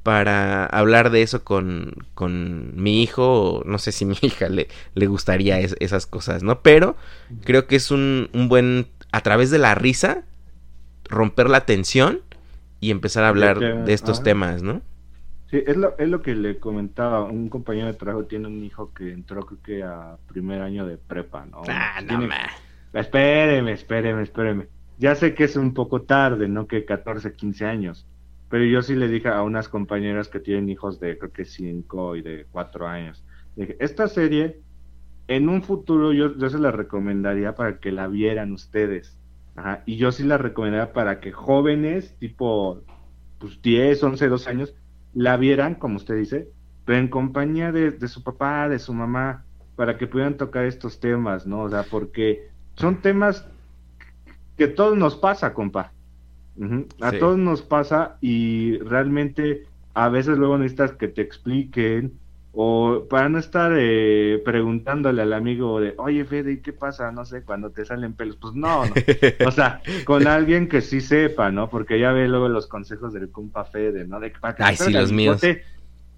para 0.08 0.64
hablar 0.64 1.10
de 1.10 1.20
eso 1.20 1.44
con, 1.44 1.92
con 2.14 2.72
mi 2.82 3.02
hijo, 3.02 3.58
o 3.60 3.64
no 3.64 3.78
sé 3.78 3.92
si 3.92 4.06
mi 4.06 4.16
hija 4.22 4.48
le, 4.48 4.68
le 4.94 5.06
gustaría 5.06 5.60
es- 5.60 5.76
esas 5.80 6.06
cosas, 6.06 6.42
¿no? 6.42 6.62
Pero 6.62 6.96
creo 7.44 7.66
que 7.66 7.76
es 7.76 7.90
un, 7.90 8.30
un 8.32 8.48
buen, 8.48 8.86
a 9.12 9.20
través 9.20 9.50
de 9.50 9.58
la 9.58 9.74
risa, 9.74 10.24
romper 11.10 11.50
la 11.50 11.66
tensión 11.66 12.20
y 12.80 12.90
empezar 12.90 13.24
a 13.24 13.28
hablar 13.28 13.58
que- 13.58 13.64
de 13.66 13.92
estos 13.92 14.18
ajá. 14.18 14.24
temas, 14.24 14.62
¿no? 14.62 14.82
Sí, 15.50 15.62
es 15.66 15.76
lo, 15.76 15.96
es 15.98 16.08
lo 16.08 16.20
que 16.22 16.34
le 16.34 16.58
comentaba. 16.60 17.24
Un 17.24 17.48
compañero 17.48 17.86
de 17.86 17.94
trabajo 17.94 18.26
tiene 18.26 18.48
un 18.48 18.62
hijo 18.64 18.92
que 18.92 19.12
entró, 19.12 19.46
creo 19.46 19.62
que 19.62 19.82
a 19.82 20.18
primer 20.26 20.60
año 20.62 20.86
de 20.86 20.98
prepa, 20.98 21.46
¿no? 21.46 21.62
Ah, 21.68 22.00
no, 22.02 22.08
Tiene-. 22.18 22.34
Espéreme, 22.92 23.72
espéreme, 23.72 24.22
espéreme. 24.22 24.68
Ya 24.98 25.14
sé 25.14 25.34
que 25.34 25.44
es 25.44 25.56
un 25.56 25.72
poco 25.74 26.02
tarde, 26.02 26.48
¿no? 26.48 26.66
Que 26.66 26.84
14, 26.84 27.34
15 27.34 27.64
años. 27.66 28.06
Pero 28.48 28.64
yo 28.64 28.82
sí 28.82 28.94
le 28.94 29.08
dije 29.08 29.28
a 29.28 29.42
unas 29.42 29.68
compañeras 29.68 30.28
que 30.28 30.40
tienen 30.40 30.68
hijos 30.68 31.00
de 31.00 31.18
creo 31.18 31.32
que 31.32 31.44
5 31.44 32.16
y 32.16 32.22
de 32.22 32.46
4 32.50 32.86
años. 32.88 33.24
Dije, 33.56 33.76
esta 33.80 34.08
serie, 34.08 34.60
en 35.26 35.48
un 35.48 35.62
futuro 35.62 36.12
yo, 36.12 36.36
yo 36.36 36.48
se 36.48 36.58
la 36.58 36.70
recomendaría 36.70 37.54
para 37.54 37.78
que 37.78 37.92
la 37.92 38.08
vieran 38.08 38.52
ustedes. 38.52 39.18
Ajá. 39.56 39.82
Y 39.86 39.96
yo 39.96 40.12
sí 40.12 40.22
la 40.22 40.38
recomendaría 40.38 40.92
para 40.92 41.20
que 41.20 41.32
jóvenes, 41.32 42.16
tipo 42.18 42.82
pues 43.38 43.60
10, 43.60 44.02
11, 44.02 44.28
12 44.28 44.50
años, 44.50 44.74
la 45.14 45.36
vieran, 45.36 45.74
como 45.74 45.96
usted 45.96 46.16
dice, 46.16 46.48
pero 46.84 46.98
en 46.98 47.08
compañía 47.08 47.72
de, 47.72 47.90
de 47.90 48.08
su 48.08 48.22
papá, 48.22 48.68
de 48.68 48.78
su 48.78 48.94
mamá, 48.94 49.44
para 49.76 49.96
que 49.96 50.06
pudieran 50.06 50.36
tocar 50.36 50.64
estos 50.64 51.00
temas, 51.00 51.46
¿no? 51.46 51.62
O 51.62 51.68
sea, 51.68 51.84
porque 51.84 52.48
son 52.74 53.00
temas 53.00 53.46
que 54.56 54.66
todos 54.66 54.96
nos 54.96 55.16
pasa, 55.16 55.54
compa. 55.54 55.92
A 57.00 57.10
Sí. 57.12 57.18
todos 57.18 57.38
nos 57.38 57.62
pasa 57.62 58.16
y 58.20 58.78
realmente 58.78 59.64
a 59.94 60.08
veces 60.08 60.38
luego 60.38 60.58
necesitas 60.58 60.92
que 60.92 61.08
te 61.08 61.22
expliquen 61.22 62.12
o 62.52 63.06
para 63.08 63.28
no 63.28 63.38
estar 63.38 63.72
eh, 63.76 64.40
preguntándole 64.44 65.22
al 65.22 65.32
amigo 65.32 65.80
de, 65.80 65.94
oye 65.98 66.24
Fede, 66.24 66.52
¿y 66.52 66.60
qué 66.60 66.72
pasa? 66.72 67.12
No 67.12 67.24
sé, 67.24 67.42
cuando 67.44 67.70
te 67.70 67.84
salen 67.84 68.14
pelos. 68.14 68.36
Pues 68.36 68.54
no, 68.54 68.86
no. 68.86 68.94
O 69.46 69.50
sea, 69.52 69.80
con 70.04 70.26
alguien 70.26 70.68
que 70.68 70.80
sí 70.80 71.00
sepa, 71.00 71.50
¿no? 71.52 71.68
Porque 71.70 72.00
ya 72.00 72.12
ve 72.12 72.26
luego 72.26 72.48
los 72.48 72.66
consejos 72.66 73.12
del 73.12 73.30
compa 73.30 73.64
Fede, 73.64 74.06
¿no? 74.06 74.18
De 74.18 74.32
que 74.32 74.38
para 74.40 74.54
que 74.56 74.62
Ay, 74.64 74.76
sí, 74.76 74.90
los 74.92 75.12
míos. 75.12 75.40
bigote, 75.40 75.62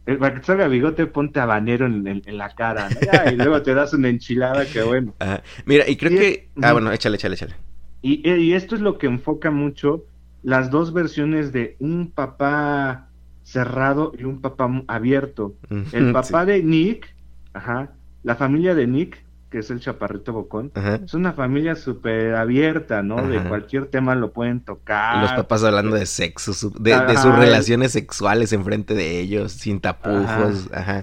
eh, 0.06 0.14
Para 0.16 0.34
que 0.34 0.40
te 0.40 0.46
salga 0.46 0.68
bigote, 0.68 1.06
ponte 1.06 1.40
habanero 1.40 1.84
en, 1.86 2.06
en- 2.06 2.22
en 2.24 2.38
la 2.38 2.48
cara, 2.54 2.88
¿no? 2.88 3.00
Ya, 3.02 3.30
y 3.30 3.36
luego 3.36 3.60
te 3.60 3.74
das 3.74 3.92
una 3.92 4.08
enchilada 4.08 4.64
que 4.64 4.82
bueno. 4.82 5.14
Ajá. 5.18 5.42
Mira, 5.66 5.86
y 5.88 5.96
creo 5.96 6.12
Y- 6.12 6.16
que... 6.16 6.48
Ah, 6.62 6.72
bueno, 6.72 6.90
échale, 6.92 7.16
échale, 7.16 7.34
échale. 7.34 7.54
Y, 8.02 8.26
y 8.30 8.54
esto 8.54 8.74
es 8.76 8.80
lo 8.80 8.96
que 8.96 9.06
enfoca 9.08 9.50
mucho 9.50 10.04
las 10.42 10.70
dos 10.70 10.92
versiones 10.92 11.52
de 11.52 11.76
un 11.80 12.10
papá 12.10 13.08
cerrado 13.42 14.12
y 14.18 14.24
un 14.24 14.40
papá 14.40 14.70
abierto. 14.88 15.54
El 15.70 15.86
Sí. 15.90 16.12
papá 16.12 16.44
de 16.46 16.62
Nick, 16.62 17.14
ajá, 17.52 17.90
la 18.22 18.36
familia 18.36 18.74
de 18.74 18.86
Nick, 18.86 19.24
que 19.50 19.58
es 19.58 19.70
el 19.70 19.80
chaparrito 19.80 20.32
bocón, 20.32 20.70
Ajá. 20.76 21.00
es 21.04 21.12
una 21.14 21.32
familia 21.32 21.74
súper 21.74 22.36
abierta, 22.36 23.02
¿no? 23.02 23.26
De 23.26 23.40
cualquier 23.42 23.86
tema 23.86 24.14
lo 24.14 24.32
pueden 24.32 24.60
tocar. 24.60 25.20
Los 25.22 25.32
papás 25.32 25.64
hablando 25.64 25.96
de 25.96 26.06
sexo, 26.06 26.52
su- 26.52 26.70
de, 26.70 26.96
de 27.00 27.16
sus 27.16 27.34
relaciones 27.34 27.90
sexuales 27.90 28.52
enfrente 28.52 28.94
de 28.94 29.18
ellos, 29.18 29.50
sin 29.50 29.80
tapujos, 29.80 30.68
ajá, 30.72 31.02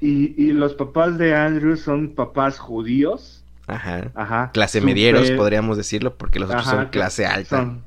Y, 0.00 0.34
y 0.36 0.52
los 0.52 0.74
papás 0.74 1.16
de 1.16 1.34
Andrew 1.34 1.76
son 1.78 2.10
papás 2.14 2.58
judíos, 2.58 3.42
ajá. 3.66 4.10
ajá. 4.14 4.50
Clase 4.52 4.82
medieros, 4.82 5.30
podríamos 5.30 5.78
decirlo, 5.78 6.16
porque 6.18 6.40
los 6.40 6.50
otros 6.50 6.66
son 6.66 6.86
clase 6.88 7.24
alta. 7.24 7.56
son- 7.56 7.80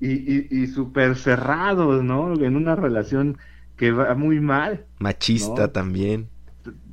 y, 0.00 0.10
y, 0.12 0.48
y 0.50 0.66
súper 0.68 1.16
cerrados, 1.16 2.02
¿no? 2.04 2.34
En 2.42 2.56
una 2.56 2.76
relación 2.76 3.38
que 3.76 3.92
va 3.92 4.14
muy 4.14 4.40
mal. 4.40 4.86
Machista 4.98 5.68
No. 5.68 5.72
también. 5.72 6.28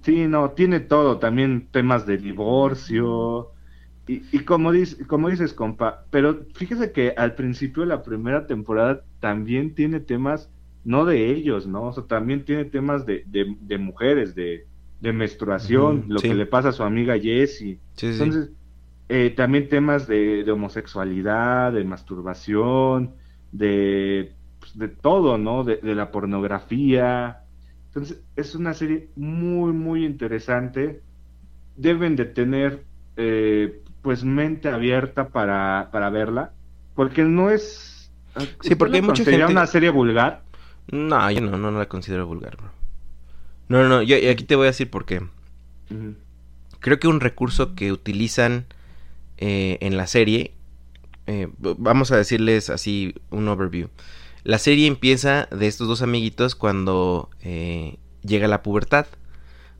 Sí, 0.03 0.27
no, 0.27 0.51
tiene 0.51 0.79
todo, 0.81 1.19
también 1.19 1.69
temas 1.71 2.05
de 2.05 2.17
divorcio. 2.17 3.51
Y, 4.07 4.27
y 4.35 4.43
como, 4.45 4.71
dice, 4.73 5.07
como 5.07 5.29
dices, 5.29 5.53
compa, 5.53 6.07
pero 6.11 6.45
fíjese 6.55 6.91
que 6.91 7.13
al 7.17 7.35
principio 7.35 7.85
la 7.85 8.03
primera 8.03 8.47
temporada 8.47 9.05
también 9.19 9.75
tiene 9.75 10.01
temas, 10.01 10.51
no 10.83 11.05
de 11.05 11.31
ellos, 11.31 11.67
¿no? 11.67 11.83
O 11.85 11.93
sea, 11.93 12.03
también 12.05 12.43
tiene 12.45 12.65
temas 12.65 13.05
de, 13.05 13.23
de, 13.27 13.55
de 13.61 13.77
mujeres, 13.77 14.35
de, 14.35 14.67
de 14.99 15.13
menstruación, 15.13 16.05
lo 16.09 16.21
sí. 16.21 16.27
que 16.27 16.35
le 16.35 16.45
pasa 16.45 16.69
a 16.69 16.71
su 16.73 16.83
amiga 16.83 17.17
Jessie. 17.19 17.81
Sí, 17.95 18.13
sí. 18.13 18.39
Eh, 19.15 19.29
también 19.29 19.69
temas 19.69 20.07
de, 20.07 20.43
de 20.43 20.51
homosexualidad, 20.51 21.71
de 21.71 21.83
masturbación, 21.83 23.13
de, 23.51 24.33
pues, 24.59 24.75
de 24.75 24.87
todo, 24.87 25.37
¿no? 25.37 25.63
De, 25.63 25.77
de 25.77 25.93
la 25.93 26.09
pornografía. 26.09 27.43
Entonces, 27.89 28.23
es 28.35 28.55
una 28.55 28.73
serie 28.73 29.09
muy, 29.15 29.71
muy 29.71 30.03
interesante. 30.03 31.03
Deben 31.75 32.15
de 32.15 32.25
tener, 32.25 32.85
eh, 33.15 33.83
pues, 34.01 34.23
mente 34.23 34.69
abierta 34.69 35.27
para, 35.27 35.89
para 35.91 36.09
verla, 36.09 36.53
porque 36.95 37.21
no 37.23 37.51
es... 37.51 38.11
Sí, 38.61 38.73
porque 38.73 38.95
hay 38.95 39.03
mucha 39.03 39.23
gente... 39.23 39.45
una 39.45 39.67
serie 39.67 39.91
vulgar? 39.91 40.41
No, 40.91 41.29
yo 41.29 41.39
no, 41.39 41.55
no 41.55 41.69
la 41.69 41.85
considero 41.85 42.25
vulgar, 42.25 42.57
bro. 42.57 42.71
No, 43.67 43.83
no, 43.83 43.89
no, 43.89 44.01
yo 44.01 44.15
aquí 44.31 44.43
te 44.43 44.55
voy 44.55 44.63
a 44.63 44.71
decir 44.71 44.89
por 44.89 45.05
qué. 45.05 45.21
Creo 46.79 46.99
que 46.99 47.07
un 47.07 47.19
recurso 47.19 47.75
que 47.75 47.91
utilizan 47.91 48.65
eh, 49.45 49.77
en 49.81 49.97
la 49.97 50.07
serie, 50.07 50.53
eh, 51.27 51.49
vamos 51.59 52.13
a 52.13 52.15
decirles 52.15 52.69
así 52.69 53.13
un 53.29 53.49
overview. 53.49 53.89
La 54.45 54.57
serie 54.57 54.87
empieza 54.87 55.49
de 55.51 55.67
estos 55.67 55.85
dos 55.89 56.01
amiguitos 56.01 56.55
cuando 56.55 57.29
eh, 57.41 57.97
llega 58.21 58.47
la 58.47 58.63
pubertad. 58.63 59.05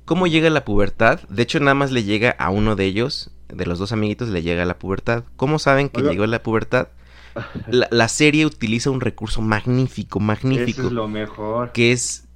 ¿Cómo 0.04 0.28
llega 0.28 0.50
la 0.50 0.66
pubertad? 0.66 1.22
De 1.30 1.44
hecho, 1.44 1.62
nada 1.62 1.76
más 1.76 1.94
le 1.94 2.04
llega 2.04 2.32
a 2.32 2.50
uno 2.50 2.76
de 2.76 2.84
ellos, 2.84 3.32
de 3.48 3.66
los 3.66 3.80
dos 3.80 3.94
amiguitos, 3.94 4.28
le 4.28 4.42
llega 4.42 4.66
la 4.66 4.78
pubertad. 4.78 5.24
¿Cómo 5.38 5.60
saben 5.60 5.88
que 5.88 6.02
llegó 6.02 6.26
la 6.26 6.44
pubertad? 6.44 6.90
La, 7.70 8.10
serie 8.10 8.46
utiliza 8.46 8.90
un 8.90 9.00
recurso 9.00 9.42
magnífico, 9.42 10.20
magnífico. 10.20 10.82
Eso 10.82 10.88
es 10.88 10.94
lo 10.94 11.08
mejor. 11.08 11.72
Que 11.72 11.94
es 11.94 12.28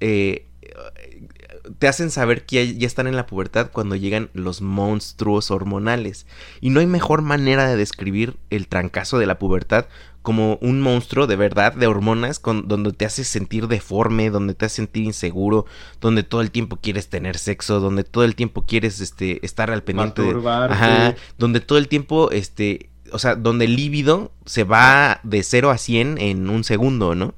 te 1.78 1.88
hacen 1.88 2.10
saber 2.10 2.44
que 2.44 2.76
ya, 2.76 2.86
están 2.86 3.06
en 3.06 3.16
la 3.16 3.26
pubertad 3.26 3.70
cuando 3.72 3.96
llegan 3.96 4.30
los 4.32 4.60
monstruos 4.60 5.50
hormonales. 5.50 6.26
Y 6.60 6.70
no 6.70 6.80
hay 6.80 6.86
mejor 6.86 7.22
manera 7.22 7.68
de 7.68 7.76
describir 7.76 8.36
el 8.50 8.68
trancazo 8.68 9.18
de 9.18 9.26
la 9.26 9.38
pubertad 9.38 9.86
como 10.22 10.58
un 10.60 10.80
monstruo 10.80 11.26
de 11.26 11.36
verdad, 11.36 11.72
de 11.72 11.86
hormonas, 11.86 12.38
con, 12.38 12.68
donde 12.68 12.92
te 12.92 13.06
hace 13.06 13.24
sentir 13.24 13.66
deforme, 13.66 14.30
donde 14.30 14.54
te 14.54 14.66
hace 14.66 14.76
sentir 14.76 15.04
inseguro, 15.04 15.64
donde 16.00 16.22
todo 16.22 16.40
el 16.40 16.50
tiempo 16.50 16.76
quieres 16.76 17.08
tener 17.08 17.38
sexo, 17.38 17.80
donde 17.80 18.04
todo 18.04 18.24
el 18.24 18.34
tiempo 18.34 18.66
quieres 18.66 19.00
este, 19.00 19.44
estar 19.44 19.70
al 19.70 19.82
pendiente 19.82 20.22
de... 20.22 20.48
Ajá, 20.48 21.14
donde 21.38 21.60
todo 21.60 21.78
el 21.78 21.88
tiempo, 21.88 22.30
este, 22.30 22.90
o 23.12 23.18
sea, 23.18 23.36
donde 23.36 23.64
el 23.66 23.76
líbido 23.76 24.32
se 24.44 24.64
va 24.64 25.20
de 25.22 25.42
0 25.42 25.70
a 25.70 25.78
100 25.78 26.18
en 26.18 26.50
un 26.50 26.64
segundo, 26.64 27.14
¿no? 27.14 27.34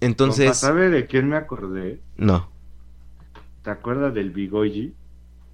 Entonces... 0.00 0.56
¿Sabe 0.56 0.88
de 0.90 1.06
quién 1.06 1.28
me 1.28 1.36
acordé? 1.36 2.00
No. 2.16 2.51
¿Te 3.62 3.70
acuerdas 3.70 4.12
del 4.12 4.30
Bigoji? 4.30 4.94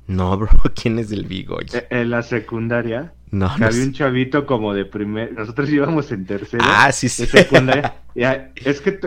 No, 0.07 0.37
bro, 0.39 0.49
¿quién 0.75 0.99
es 0.99 1.13
el 1.13 1.27
Bigoji? 1.27 1.77
E, 1.77 1.87
en 1.91 2.11
la 2.11 2.23
secundaria. 2.23 3.13
No, 3.31 3.57
no 3.59 3.67
había 3.67 3.83
un 3.83 3.93
chavito 3.93 4.47
como 4.47 4.73
de 4.73 4.87
primer. 4.87 5.35
Nosotros 5.35 5.69
íbamos 5.71 6.11
en 6.11 6.25
tercero. 6.25 6.65
Ah, 6.67 6.91
sí, 6.93 7.09
sí. 7.09 7.23
De 7.23 7.29
secundaria. 7.29 8.01
es 8.15 8.81
que 8.81 8.99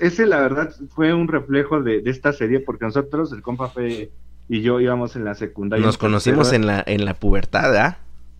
ese, 0.00 0.26
la 0.26 0.40
verdad, 0.40 0.74
fue 0.90 1.14
un 1.14 1.28
reflejo 1.28 1.82
de, 1.82 2.02
esta 2.04 2.32
serie, 2.32 2.60
porque 2.60 2.84
nosotros, 2.84 3.32
el 3.32 3.42
compa 3.42 3.70
Fe 3.70 4.10
y 4.48 4.62
yo 4.62 4.80
íbamos 4.80 5.16
en 5.16 5.24
la 5.24 5.34
secundaria. 5.34 5.84
Nos 5.84 5.96
conocimos 5.96 6.52
en 6.52 6.66
la, 6.66 6.82
en 6.86 7.04
la 7.04 7.14
pubertad, 7.14 7.74
¿ah? 7.76 7.98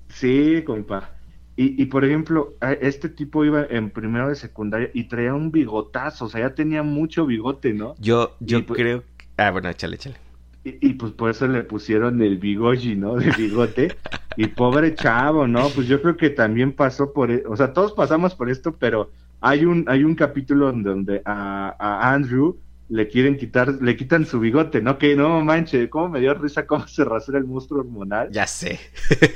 Sí, 0.09 0.63
compa. 0.67 1.13
Y, 1.57 1.81
y, 1.81 1.87
por 1.87 2.05
ejemplo, 2.05 2.55
este 2.81 3.09
tipo 3.09 3.45
iba 3.45 3.65
en 3.69 3.91
primero 3.91 4.29
de 4.29 4.35
secundaria 4.35 4.91
y 4.95 5.05
traía 5.05 5.35
un 5.35 5.53
bigotazo, 5.53 6.25
o 6.25 6.29
sea, 6.29 6.41
ya 6.41 6.55
tenía 6.55 6.83
mucho 6.83 7.27
bigote, 7.27 7.75
¿no? 7.75 7.95
Yo, 7.99 8.37
yo 8.41 8.65
pues 8.65 8.79
creo 8.79 9.05
Ah, 9.37 9.51
bueno, 9.51 9.69
échale, 9.69 9.97
échale. 9.97 10.16
Y, 10.62 10.93
pues 10.95 11.12
por 11.12 11.31
eso 11.31 11.49
le 11.49 11.62
pusieron 11.62 12.21
el 12.21 12.37
bigoji, 12.37 12.95
¿no? 12.95 13.16
De 13.16 13.31
bigote. 13.31 13.97
y 14.37 14.47
pobre 14.49 14.95
chavo, 14.95 15.47
¿no? 15.47 15.71
Pues 15.71 15.87
yo 15.87 16.03
creo 16.03 16.19
que 16.19 16.29
también 16.29 16.73
pasó 16.73 17.14
por, 17.14 17.31
e, 17.31 17.43
o 17.49 17.57
sea, 17.57 17.73
todos 17.73 17.93
pasamos 17.93 18.35
por 18.35 18.51
esto, 18.51 18.77
pero 18.77 19.11
hay 19.40 19.64
un, 19.64 19.87
hay 19.88 20.05
un 20.05 20.14
capítulo 20.14 20.71
donde 20.71 21.23
a, 21.25 22.12
Andrew 22.12 22.59
le 22.90 23.09
quieren 23.09 23.38
quitar, 23.38 23.81
le 23.81 23.97
quitan 23.97 24.27
su 24.27 24.38
bigote, 24.38 24.83
¿no? 24.83 24.99
Que 24.99 25.16
no 25.16 25.43
manche, 25.43 25.88
cómo 25.88 26.11
me 26.11 26.21
dio 26.21 26.35
risa 26.35 26.66
cómo 26.66 26.87
se 26.87 27.05
rasura 27.05 27.38
el 27.38 27.47
monstruo 27.47 27.81
hormonal. 27.81 28.29
Ya 28.31 28.47
sé. 28.47 28.81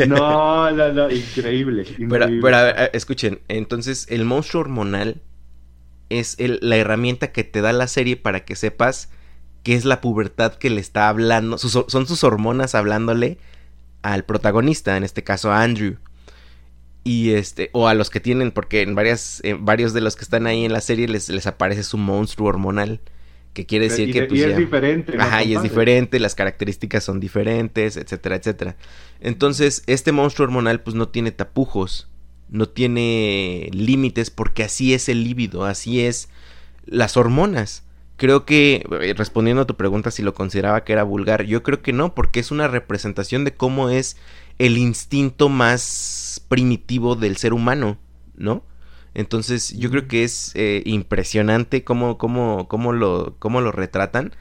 no, 0.07 0.71
no, 0.73 0.93
no, 0.93 1.11
increíble. 1.11 1.87
Pero, 1.97 2.27
pero 2.43 2.57
a 2.57 2.63
ver, 2.65 2.91
escuchen, 2.93 3.39
entonces 3.49 4.07
el 4.11 4.27
monstruo 4.27 4.61
hormonal 4.61 5.23
es 6.11 6.37
la 6.39 6.77
herramienta 6.77 7.33
que 7.33 7.45
te 7.45 7.63
da 7.63 7.73
la 7.73 7.87
serie 7.87 8.17
para 8.19 8.45
que 8.45 8.57
sepas 8.57 9.11
que 9.65 9.75
es 9.75 9.85
la 9.85 10.01
pubertad 10.01 10.55
que 10.55 10.71
le 10.71 10.81
está 10.81 11.09
hablando, 11.09 11.59
son 11.59 12.07
sus 12.07 12.23
hormonas 12.23 12.75
hablándole 12.77 13.39
al 14.03 14.25
protagonista, 14.25 14.97
en 14.97 15.03
este 15.03 15.25
caso 15.25 15.51
a 15.51 15.63
Andrew. 15.63 15.97
Y 17.03 17.33
este, 17.33 17.71
o 17.73 17.89
a 17.89 17.95
los 17.95 18.11
que 18.11 18.21
tienen, 18.21 18.53
porque 18.53 18.83
en 18.83 18.95
varias, 18.95 19.43
varios 19.59 19.93
de 19.93 20.03
los 20.03 20.17
que 20.17 20.25
están 20.25 20.47
ahí 20.47 20.65
en 20.65 20.73
la 20.73 20.81
serie 20.81 21.09
les, 21.09 21.29
les 21.31 21.47
aparece 21.47 21.83
su 21.83 21.99
monstruo 21.99 22.49
hormonal. 22.49 23.01
Que 23.55 23.67
quiere 23.67 23.89
decir 23.89 24.13
que 24.13 24.25
pues, 24.25 24.41
y 24.41 24.43
es 24.43 24.57
diferente. 24.57 25.17
Ajá, 25.19 25.45
y 25.45 25.55
es 25.55 25.63
diferente, 25.63 26.19
las 26.19 26.35
características 26.35 27.05
son 27.05 27.21
diferentes, 27.21 27.97
etcétera, 27.97 28.37
etcétera. 28.37 28.77
Entonces, 29.21 29.85
este 29.87 30.13
monstruo 30.13 30.47
hormonal, 30.47 30.81
pues 30.81 30.97
no 30.97 31.09
tiene 31.09 31.31
tapujos, 31.31 32.09
no 32.49 32.69
tiene 32.69 33.71
límites, 33.73 34.31
porque 34.31 34.65
así 34.65 34.93
es 34.93 35.09
el 35.09 35.23
líbido, 35.23 35.65
así 35.65 36.01
es 36.01 36.29
las 36.85 37.17
hormonas. 37.17 37.84
Creo 38.17 38.45
que, 38.45 38.87
eh, 39.01 39.15
respondiendo 39.17 39.63
a 39.63 39.67
tu 39.67 39.77
pregunta 39.77 40.11
si 40.11 40.23
lo 40.23 40.35
consideraba 40.35 40.85
que 40.85 40.93
era 40.93 41.03
vulgar, 41.03 41.45
yo 41.45 41.63
creo 41.63 41.83
que 41.83 41.93
no, 41.93 42.15
porque 42.15 42.41
es 42.41 42.51
una 42.51 42.69
representación 42.69 43.45
de 43.45 43.55
cómo 43.55 43.91
es 43.91 44.17
el 44.59 44.79
instinto 44.79 45.49
más 45.49 46.45
primitivo 46.49 47.17
del 47.17 47.37
ser 47.37 47.53
humano, 47.53 47.99
¿no? 48.37 48.63
Entonces 49.15 49.77
yo 49.79 49.91
creo 49.91 50.09
que 50.09 50.25
es 50.25 50.53
eh, 50.55 50.83
impresionante 50.85 51.85
cómo, 51.85 52.19
cómo, 52.19 52.69
cómo, 52.69 52.93
lo, 52.93 53.37
cómo 53.39 53.61
lo 53.61 53.73
retratan. 53.73 54.33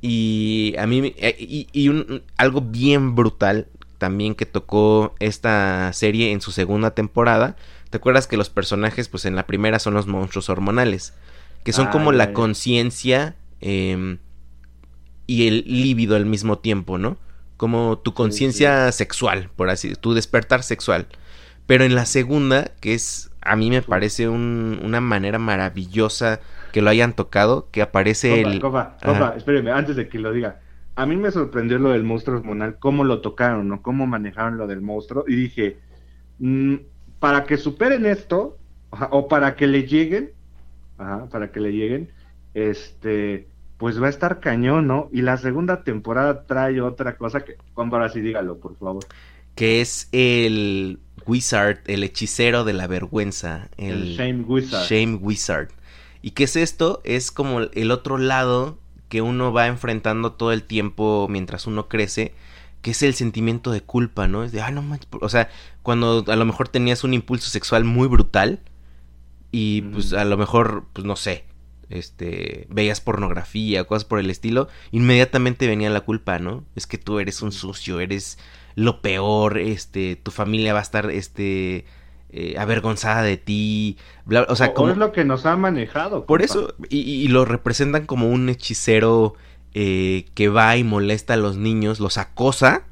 Y 0.00 0.74
a 0.78 0.86
mí, 0.86 1.14
eh, 1.16 1.36
y, 1.38 1.88
un, 1.88 2.22
algo 2.36 2.60
bien 2.60 3.14
brutal 3.16 3.68
también 3.98 4.34
que 4.34 4.46
tocó 4.46 5.14
esta 5.18 5.92
serie 5.92 6.32
en 6.32 6.40
su 6.40 6.52
segunda 6.52 6.92
temporada. 6.92 7.56
¿Te 7.90 7.96
acuerdas 7.96 8.26
que 8.26 8.36
los 8.36 8.50
personajes, 8.50 9.08
pues 9.08 9.24
en 9.24 9.34
la 9.34 9.46
primera 9.46 9.78
son 9.78 9.94
los 9.94 10.06
monstruos 10.06 10.48
hormonales? 10.50 11.14
Que 11.64 11.72
son 11.72 11.88
como 11.88 12.12
la 12.12 12.32
conciencia 12.32 13.36
em, 13.60 14.18
y 15.26 15.48
el 15.48 15.64
líbido 15.66 16.16
al 16.16 16.26
mismo 16.26 16.58
tiempo, 16.58 16.98
¿no? 16.98 17.18
Como 17.56 17.98
tu 17.98 18.14
conciencia 18.14 18.90
sexual, 18.92 19.50
por 19.56 19.68
así, 19.68 19.94
tu 19.94 20.14
despertar 20.14 20.62
sexual. 20.62 21.08
Pero 21.66 21.84
en 21.84 21.94
la 21.94 22.06
segunda, 22.06 22.72
que 22.80 22.94
es, 22.94 23.30
a 23.42 23.56
mí 23.56 23.68
me 23.68 23.82
parece 23.82 24.28
una 24.28 25.00
manera 25.00 25.38
maravillosa 25.38 26.40
que 26.72 26.80
lo 26.80 26.90
hayan 26.90 27.14
tocado, 27.14 27.68
que 27.70 27.82
aparece 27.82 28.40
el... 28.40 28.60
Copa, 28.60 28.96
copa, 29.04 29.34
espéreme, 29.36 29.70
antes 29.70 29.96
de 29.96 30.08
que 30.08 30.18
lo 30.18 30.32
diga. 30.32 30.60
A 30.96 31.06
mí 31.06 31.16
me 31.16 31.30
sorprendió 31.30 31.78
lo 31.78 31.90
del 31.90 32.04
monstruo 32.04 32.38
hormonal, 32.38 32.78
cómo 32.78 33.04
lo 33.04 33.20
tocaron, 33.20 33.68
¿no? 33.68 33.82
Cómo 33.82 34.06
manejaron 34.06 34.56
lo 34.56 34.66
del 34.66 34.80
monstruo. 34.80 35.24
Y 35.28 35.36
dije, 35.36 35.76
mm, 36.38 36.76
para 37.18 37.44
que 37.44 37.56
superen 37.56 38.06
esto, 38.06 38.56
o 39.10 39.28
para 39.28 39.54
que 39.54 39.66
le 39.66 39.86
lleguen, 39.86 40.32
para 40.98 41.50
que 41.52 41.60
le 41.60 41.72
lleguen, 41.72 42.10
este, 42.54 43.48
pues 43.78 44.02
va 44.02 44.08
a 44.08 44.10
estar 44.10 44.40
cañón, 44.40 44.86
¿no? 44.86 45.08
Y 45.12 45.22
la 45.22 45.36
segunda 45.36 45.84
temporada 45.84 46.44
trae 46.46 46.80
otra 46.80 47.16
cosa 47.16 47.44
que, 47.44 47.56
Juan, 47.74 47.92
ahora 47.92 48.08
sí 48.08 48.20
dígalo, 48.20 48.58
por 48.58 48.76
favor. 48.76 49.04
Que 49.54 49.80
es 49.80 50.08
el 50.12 50.98
Wizard, 51.26 51.80
el 51.86 52.04
hechicero 52.04 52.64
de 52.64 52.72
la 52.72 52.86
vergüenza. 52.86 53.68
El, 53.76 54.16
Shame 54.16 54.42
Wizard. 54.42 54.86
Shame 54.88 55.14
Wizard. 55.16 55.68
¿Y 56.22 56.32
qué 56.32 56.44
es 56.44 56.56
esto? 56.56 57.00
Es 57.04 57.30
como 57.30 57.60
el 57.60 57.90
otro 57.90 58.18
lado 58.18 58.78
que 59.08 59.22
uno 59.22 59.52
va 59.52 59.66
enfrentando 59.66 60.32
todo 60.32 60.52
el 60.52 60.64
tiempo 60.64 61.26
mientras 61.30 61.66
uno 61.66 61.88
crece, 61.88 62.34
que 62.82 62.90
es 62.90 63.02
el 63.02 63.14
sentimiento 63.14 63.70
de 63.70 63.80
culpa, 63.80 64.28
¿no? 64.28 64.44
Es 64.44 64.52
de, 64.52 64.60
ah, 64.60 64.70
no 64.70 64.82
manches, 64.82 65.08
o 65.20 65.28
sea, 65.28 65.48
cuando 65.82 66.24
a 66.26 66.36
lo 66.36 66.44
mejor 66.44 66.68
tenías 66.68 67.04
un 67.04 67.14
impulso 67.14 67.48
sexual 67.48 67.84
muy 67.84 68.08
brutal, 68.08 68.60
y 69.50 69.82
pues 69.82 70.12
a 70.12 70.24
lo 70.24 70.36
mejor, 70.36 70.86
pues 70.92 71.04
no 71.06 71.16
sé, 71.16 71.44
este, 71.90 72.66
veías 72.70 73.00
pornografía, 73.00 73.84
cosas 73.84 74.04
por 74.04 74.18
el 74.18 74.30
estilo, 74.30 74.68
inmediatamente 74.90 75.66
venía 75.66 75.90
la 75.90 76.02
culpa, 76.02 76.38
¿no? 76.38 76.64
Es 76.74 76.86
que 76.86 76.98
tú 76.98 77.18
eres 77.18 77.42
un 77.42 77.52
sucio, 77.52 78.00
eres 78.00 78.38
lo 78.74 79.00
peor, 79.00 79.58
este, 79.58 80.16
tu 80.16 80.30
familia 80.30 80.72
va 80.72 80.80
a 80.80 80.82
estar, 80.82 81.10
este, 81.10 81.86
eh, 82.30 82.56
avergonzada 82.58 83.22
de 83.22 83.38
ti, 83.38 83.96
o 84.48 84.54
sea, 84.54 84.74
como... 84.74 84.90
es 84.90 84.98
lo 84.98 85.12
que 85.12 85.24
nos 85.24 85.46
ha 85.46 85.56
manejado. 85.56 86.26
Por 86.26 86.42
eso, 86.42 86.74
y, 86.90 87.26
lo 87.28 87.46
representan 87.46 88.04
como 88.04 88.28
un 88.28 88.50
hechicero 88.50 89.34
eh, 89.72 90.26
que 90.34 90.48
va 90.48 90.76
y 90.76 90.84
molesta 90.84 91.34
a 91.34 91.38
los 91.38 91.56
niños, 91.56 92.00
los 92.00 92.18
acosa, 92.18 92.84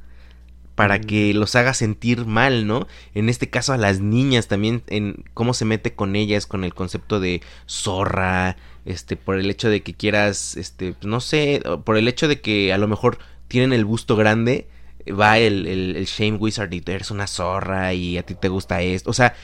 para 0.76 1.00
que 1.00 1.34
los 1.34 1.56
haga 1.56 1.74
sentir 1.74 2.26
mal, 2.26 2.66
¿no? 2.66 2.86
En 3.14 3.28
este 3.30 3.48
caso 3.48 3.72
a 3.72 3.78
las 3.78 4.00
niñas 4.00 4.46
también, 4.46 4.82
en 4.88 5.24
cómo 5.34 5.54
se 5.54 5.64
mete 5.64 5.94
con 5.94 6.14
ellas, 6.14 6.46
con 6.46 6.64
el 6.64 6.74
concepto 6.74 7.18
de 7.18 7.42
zorra, 7.66 8.56
este, 8.84 9.16
por 9.16 9.38
el 9.38 9.50
hecho 9.50 9.70
de 9.70 9.82
que 9.82 9.94
quieras, 9.94 10.56
este, 10.56 10.94
no 11.02 11.20
sé, 11.20 11.62
por 11.84 11.96
el 11.96 12.06
hecho 12.08 12.28
de 12.28 12.42
que 12.42 12.74
a 12.74 12.78
lo 12.78 12.88
mejor 12.88 13.18
tienen 13.48 13.72
el 13.72 13.86
busto 13.86 14.16
grande, 14.16 14.68
va 15.08 15.38
el, 15.38 15.66
el, 15.66 16.04
Shame 16.04 16.36
Wizard 16.36 16.72
y 16.72 16.82
tú 16.82 16.92
eres 16.92 17.10
una 17.10 17.26
zorra 17.26 17.94
y 17.94 18.18
a 18.18 18.22
ti 18.22 18.34
te 18.34 18.48
gusta 18.48 18.82
esto. 18.82 19.08
O 19.10 19.14
sea, 19.14 19.34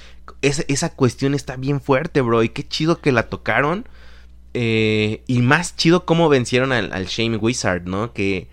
esa, 0.43 0.65
esa 0.69 0.95
cuestión 0.95 1.35
está 1.35 1.57
bien 1.57 1.81
fuerte, 1.81 2.21
bro, 2.21 2.43
y 2.43 2.51
qué 2.51 2.67
chido 2.69 3.01
que 3.01 3.11
la 3.11 3.29
tocaron. 3.31 3.89
Eh, 4.55 5.23
y 5.27 5.41
más 5.41 5.77
chido 5.77 6.05
cómo 6.05 6.29
vencieron 6.29 6.73
al, 6.73 6.93
al 6.93 7.07
Shane 7.07 7.39
Wizard, 7.39 7.85
¿no? 7.85 8.13
Que, 8.13 8.49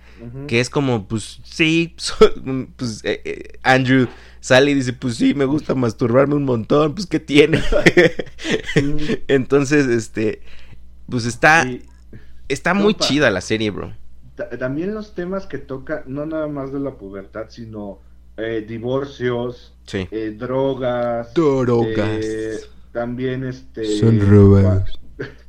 Que 0.48 0.60
es 0.60 0.70
como, 0.70 1.08
pues 1.08 1.40
sí, 1.44 1.96
pues 2.76 3.02
eh, 3.04 3.22
eh, 3.26 3.44
Andrew 3.64 4.08
sale 4.42 4.72
y 4.72 4.74
dice, 4.74 4.94
pues 4.94 5.16
sí, 5.16 5.34
me 5.34 5.46
gusta 5.46 5.76
masturbarme 5.76 6.36
un 6.36 6.46
montón, 6.46 6.96
pues 6.96 7.08
¿qué 7.08 7.20
tiene? 7.20 7.62
Entonces, 9.28 9.88
este, 9.88 10.42
pues 11.10 11.26
está, 11.26 11.68
está 12.48 12.74
muy 12.74 12.94
chida 12.94 13.30
la 13.32 13.42
serie, 13.42 13.70
bro. 13.72 13.94
ta- 14.36 14.50
también 14.58 14.94
los 14.94 15.16
temas 15.16 15.46
que 15.48 15.58
toca, 15.58 16.04
no 16.08 16.26
nada 16.26 16.48
más 16.48 16.72
de 16.72 16.80
la 16.80 16.92
pubertad, 16.98 17.46
sino 17.50 18.00
eh, 18.38 18.64
divorcios, 18.68 19.74
Sí. 19.86 20.08
eh, 20.12 20.36
drogas. 20.38 21.34
Drogas. 21.34 22.10
eh, 22.24 22.60
también 22.94 23.44
este. 23.46 23.98
Son 24.00 24.18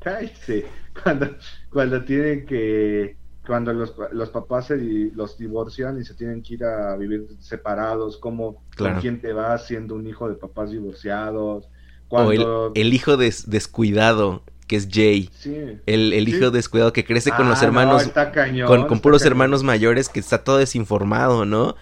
Cállese. 0.00 0.66
Cuando, 1.02 1.36
cuando 1.70 2.04
tienen 2.04 2.44
que. 2.46 3.16
Cuando 3.46 3.72
los, 3.72 3.94
los 4.12 4.28
papás 4.30 4.66
se 4.66 4.76
di- 4.76 5.10
los 5.12 5.38
divorcian 5.38 5.98
y 6.00 6.04
se 6.04 6.14
tienen 6.14 6.42
que 6.42 6.54
ir 6.54 6.64
a 6.64 6.94
vivir 6.96 7.26
separados, 7.40 8.16
como 8.18 8.62
Claro. 8.76 8.94
con 8.94 9.00
quién 9.00 9.20
te 9.20 9.32
vas 9.32 9.66
siendo 9.66 9.94
un 9.94 10.06
hijo 10.06 10.28
de 10.28 10.34
papás 10.34 10.70
divorciados. 10.70 11.64
O 12.08 12.30
el, 12.32 12.38
Cuando. 12.38 12.72
el 12.74 12.92
hijo 12.92 13.16
des- 13.16 13.48
descuidado, 13.50 14.42
que 14.66 14.76
es 14.76 14.88
Jay. 14.90 15.30
sí. 15.38 15.54
El, 15.86 16.12
el 16.12 16.26
Sí. 16.26 16.36
hijo 16.36 16.50
descuidado 16.50 16.92
que 16.92 17.04
crece 17.04 17.30
con 17.30 17.46
Ah, 17.46 17.50
los 17.50 17.60
no, 17.62 17.66
hermanos, 17.68 18.02
está 18.02 18.30
cañón, 18.30 18.66
con, 18.68 18.82
con 18.82 18.92
está 18.96 19.02
puros 19.02 19.22
cañón. 19.22 19.32
hermanos 19.32 19.62
mayores, 19.64 20.08
que 20.08 20.20
está 20.20 20.44
todo 20.44 20.58
desinformado, 20.58 21.44
¿no? 21.44 21.76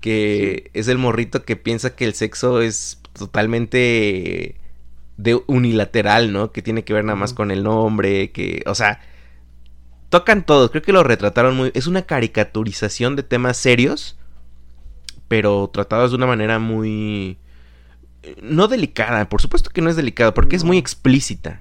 Que 0.00 0.70
es 0.74 0.88
el 0.88 0.98
morrito 0.98 1.44
que 1.44 1.56
piensa 1.56 1.94
que 1.96 2.04
el 2.04 2.14
sexo 2.14 2.60
es 2.60 3.00
totalmente 3.12 4.56
de 5.16 5.40
unilateral, 5.46 6.32
¿no? 6.32 6.50
Que 6.52 6.60
tiene 6.60 6.84
que 6.84 6.92
ver 6.92 7.04
nada 7.04 7.16
más 7.16 7.32
con 7.32 7.50
el 7.50 7.62
nombre, 7.62 8.32
que, 8.32 8.62
o 8.66 8.74
sea, 8.74 9.00
tocan 10.08 10.44
todos, 10.44 10.70
creo 10.70 10.82
que 10.82 10.92
lo 10.92 11.02
retrataron 11.02 11.56
muy, 11.56 11.70
es 11.74 11.86
una 11.86 12.02
caricaturización 12.02 13.16
de 13.16 13.22
temas 13.22 13.56
serios, 13.56 14.16
pero 15.28 15.70
tratados 15.72 16.10
de 16.10 16.16
una 16.16 16.26
manera 16.26 16.58
muy 16.58 17.38
eh, 18.22 18.36
no 18.42 18.68
delicada, 18.68 19.28
por 19.28 19.42
supuesto 19.42 19.70
que 19.70 19.82
no 19.82 19.90
es 19.90 19.96
delicado, 19.96 20.32
porque 20.32 20.56
es 20.56 20.64
muy 20.64 20.78
explícita. 20.78 21.60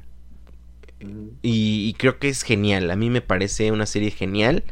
Y, 1.42 1.90
y 1.90 1.94
creo 1.96 2.18
que 2.20 2.30
es 2.30 2.44
genial. 2.44 2.90
A 2.90 2.96
mí 2.96 3.10
me 3.10 3.22
parece 3.22 3.72
una 3.72 3.86
serie 3.86 4.12
genial. 4.12 4.64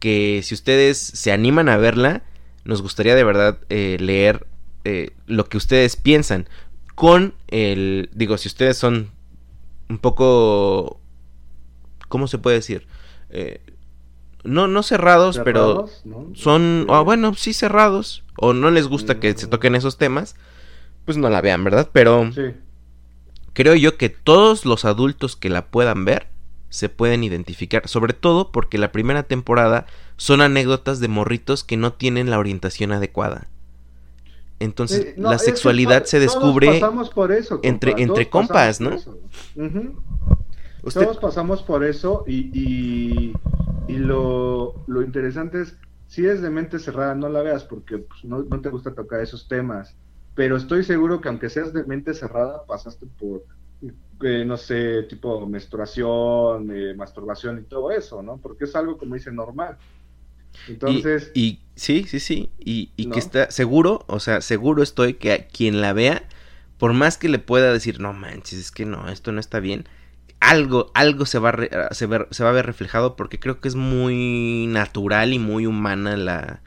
Que 0.00 0.40
si 0.42 0.54
ustedes 0.54 0.96
se 0.98 1.32
animan 1.32 1.68
a 1.68 1.76
verla, 1.76 2.22
nos 2.64 2.82
gustaría 2.82 3.14
de 3.14 3.24
verdad 3.24 3.58
eh, 3.68 3.96
leer 4.00 4.46
eh, 4.84 5.10
lo 5.26 5.48
que 5.48 5.56
ustedes 5.56 5.96
piensan. 5.96 6.48
Con 6.94 7.34
el. 7.48 8.08
Digo, 8.14 8.38
si 8.38 8.48
ustedes 8.48 8.76
son 8.78 9.10
un 9.88 9.98
poco. 9.98 11.00
¿Cómo 12.08 12.26
se 12.26 12.38
puede 12.38 12.56
decir? 12.56 12.86
Eh, 13.30 13.60
no, 14.44 14.68
no 14.68 14.82
cerrados, 14.82 15.40
pero 15.44 15.88
son. 16.34 16.86
Ah, 16.88 17.00
bueno, 17.00 17.34
sí 17.34 17.52
cerrados. 17.52 18.24
O 18.36 18.52
no 18.52 18.70
les 18.70 18.86
gusta 18.86 19.18
que 19.20 19.36
se 19.36 19.46
Mm. 19.46 19.50
toquen 19.50 19.74
esos 19.74 19.98
temas. 19.98 20.36
Pues 21.04 21.16
no 21.18 21.28
la 21.28 21.40
vean, 21.40 21.64
¿verdad? 21.64 21.88
Pero 21.92 22.30
Sí. 22.32 22.42
creo 23.52 23.74
yo 23.74 23.96
que 23.96 24.08
todos 24.10 24.64
los 24.64 24.84
adultos 24.84 25.36
que 25.36 25.48
la 25.50 25.66
puedan 25.66 26.04
ver 26.04 26.28
se 26.70 26.88
pueden 26.88 27.24
identificar, 27.24 27.88
sobre 27.88 28.12
todo 28.12 28.52
porque 28.52 28.76
la 28.78 28.92
primera 28.92 29.22
temporada 29.22 29.86
son 30.18 30.40
anécdotas 30.42 31.00
de 31.00 31.08
morritos 31.08 31.64
que 31.64 31.76
no 31.78 31.92
tienen 31.94 32.28
la 32.30 32.38
orientación 32.38 32.92
adecuada. 32.92 33.48
Entonces, 34.60 35.00
Eh, 35.06 35.14
no, 35.16 35.30
la 35.30 35.36
es 35.36 35.42
que 35.42 35.46
sexualidad 35.50 36.04
se 36.04 36.18
descubre 36.20 36.66
Todos 36.66 36.80
pasamos 36.80 37.10
por 37.10 37.32
eso. 37.32 37.54
compa, 37.56 37.68
entre- 37.68 37.94
entre 38.02 38.28
compas, 38.28 38.80
¿no? 38.80 38.90
eso. 38.92 39.16
Usted 40.82 41.08
Todos 41.08 41.18
pasamos 41.18 41.62
por 41.62 41.84
eso 41.84 42.24
y, 42.26 42.50
y, 42.54 43.42
y 43.86 43.98
lo, 43.98 44.82
lo 44.86 45.02
interesante 45.02 45.62
es, 45.62 45.78
si 46.06 46.26
es 46.26 46.40
de 46.42 46.50
mente 46.50 46.78
cerrada, 46.78 47.14
no 47.14 47.28
la 47.28 47.42
veas 47.42 47.64
porque 47.64 47.98
pues, 47.98 48.24
no, 48.24 48.42
no 48.42 48.60
te 48.60 48.70
gusta 48.70 48.94
tocar 48.94 49.20
esos 49.20 49.46
temas. 49.48 49.98
Pero 50.34 50.56
estoy 50.56 50.84
seguro 50.84 51.20
que 51.20 51.28
aunque 51.28 51.50
seas 51.50 51.72
de 51.72 51.84
mente 51.84 52.14
cerrada, 52.14 52.64
pasaste 52.66 53.06
por, 53.06 53.44
eh, 54.22 54.44
no 54.44 54.56
sé, 54.56 55.02
tipo 55.04 55.46
menstruación, 55.46 56.70
eh, 56.74 56.94
masturbación 56.94 57.58
y 57.60 57.64
todo 57.66 57.90
eso, 57.90 58.22
¿no? 58.22 58.40
Porque 58.40 58.64
es 58.64 58.74
algo, 58.76 58.96
como 58.98 59.14
dice, 59.14 59.32
normal. 59.32 59.78
y, 60.84 61.12
Entonces, 61.12 61.34
y- 61.34 61.60
sí, 61.76 62.04
sí, 62.08 62.20
sí, 62.20 62.50
y, 62.58 62.92
y 62.96 63.06
¿No? 63.06 63.10
que 63.10 63.18
está 63.18 63.50
seguro, 63.50 64.04
o 64.08 64.20
sea, 64.20 64.40
seguro 64.40 64.82
estoy 64.82 65.14
que 65.14 65.32
a 65.32 65.46
quien 65.48 65.80
la 65.80 65.92
vea, 65.92 66.28
por 66.78 66.92
más 66.92 67.18
que 67.18 67.28
le 67.28 67.38
pueda 67.38 67.72
decir, 67.72 68.00
no 68.00 68.12
manches, 68.12 68.58
es 68.58 68.70
que 68.70 68.84
no, 68.86 69.08
esto 69.08 69.32
no 69.32 69.40
está 69.40 69.60
bien, 69.60 69.84
algo, 70.40 70.90
algo 70.94 71.26
se 71.26 71.38
va, 71.38 71.48
a 71.50 71.52
re- 71.52 71.70
se, 71.90 72.06
ver- 72.06 72.28
se 72.30 72.44
va 72.44 72.50
a 72.50 72.52
ver 72.52 72.66
reflejado 72.66 73.16
porque 73.16 73.38
creo 73.40 73.60
que 73.60 73.68
es 73.68 73.74
muy 73.74 74.66
natural 74.68 75.32
y 75.32 75.38
muy 75.38 75.66
humana 75.66 76.16
la, 76.16 76.60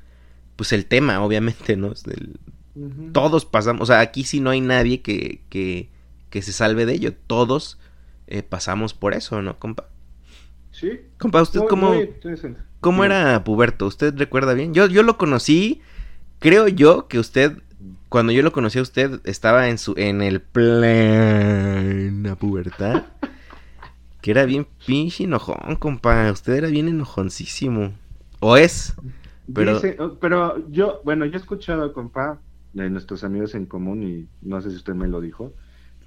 pues 0.55 0.73
el 0.73 0.85
tema, 0.85 1.21
obviamente, 1.23 1.77
¿no? 1.77 1.93
Todos 3.11 3.45
pasamos, 3.45 3.81
o 3.81 3.85
sea, 3.85 3.99
aquí 3.99 4.23
sí 4.23 4.39
no 4.39 4.49
hay 4.49 4.61
nadie 4.61 5.01
que, 5.01 5.41
que, 5.49 5.89
que 6.29 6.41
se 6.41 6.53
salve 6.53 6.85
de 6.85 6.93
ello, 6.93 7.13
todos 7.27 7.77
eh, 8.27 8.43
pasamos 8.43 8.93
por 8.93 9.13
eso, 9.13 9.41
¿no, 9.41 9.59
compa? 9.59 9.87
sí. 10.71 11.01
Compa, 11.17 11.41
¿usted 11.41 11.59
Muy- 11.59 11.67
cómo, 11.69 11.93
muy 11.93 12.09
cómo 12.79 13.03
Sí. 13.03 13.05
era 13.07 13.43
Puberto? 13.43 13.85
¿Usted 13.87 14.13
recuerda 14.17 14.53
bien? 14.53 14.73
Yo, 14.73 14.87
yo 14.87 15.03
lo 15.03 15.17
conocí, 15.17 15.81
creo 16.39 16.67
yo 16.69 17.07
que 17.07 17.19
usted, 17.19 17.57
cuando 18.09 18.31
yo 18.31 18.41
lo 18.41 18.51
conocí 18.53 18.79
a 18.79 18.83
usted, 18.83 19.19
estaba 19.25 19.67
en 19.69 19.77
su, 19.77 19.93
en 19.97 20.21
el 20.21 20.41
plena 20.41 22.35
pubertad. 22.35 23.03
Que 24.21 24.31
era 24.31 24.45
bien 24.45 24.67
pinche 24.85 25.23
enojón, 25.23 25.75
compa. 25.77 26.31
Usted 26.31 26.53
era 26.53 26.67
bien 26.67 26.87
enojoncísimo. 26.87 27.93
¿O 28.39 28.57
es? 28.57 28.95
Pero- 29.53 29.75
Dice- 29.75 29.97
oh, 29.99 30.17
pero 30.19 30.67
yo, 30.69 31.01
bueno, 31.03 31.25
yo 31.25 31.33
he 31.33 31.37
escuchado, 31.37 31.91
compa, 31.93 32.39
de 32.73 32.89
nuestros 32.89 33.23
amigos 33.23 33.53
en 33.55 33.65
común, 33.65 34.03
y 34.03 34.27
no 34.47 34.61
sé 34.61 34.69
si 34.69 34.77
usted 34.77 34.93
me 34.93 35.07
lo 35.07 35.19
dijo, 35.21 35.53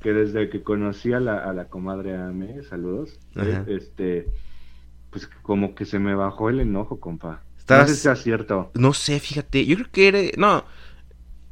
que 0.01 0.13
desde 0.13 0.49
que 0.49 0.63
conocí 0.63 1.13
a 1.13 1.21
la, 1.21 1.39
a 1.39 1.53
la 1.53 1.67
comadre 1.69 2.17
Ame, 2.17 2.63
saludos, 2.63 3.19
Ajá. 3.37 3.65
eh, 3.67 3.77
este, 3.77 4.27
pues 5.11 5.29
como 5.43 5.75
que 5.75 5.85
se 5.85 5.99
me 5.99 6.15
bajó 6.15 6.49
el 6.51 6.61
enojo, 6.61 7.01
compa. 7.01 7.43
Estabas- 7.59 7.83
No 7.85 7.89
sé 7.89 7.95
si 7.97 8.01
sea 8.03 8.17
cierto. 8.17 8.71
No 8.75 8.93
sé, 8.93 9.21
fíjate. 9.21 9.65
Yo 9.65 9.77
creo 9.77 9.89
que 9.91 10.09
era. 10.09 10.19
No. 10.37 10.65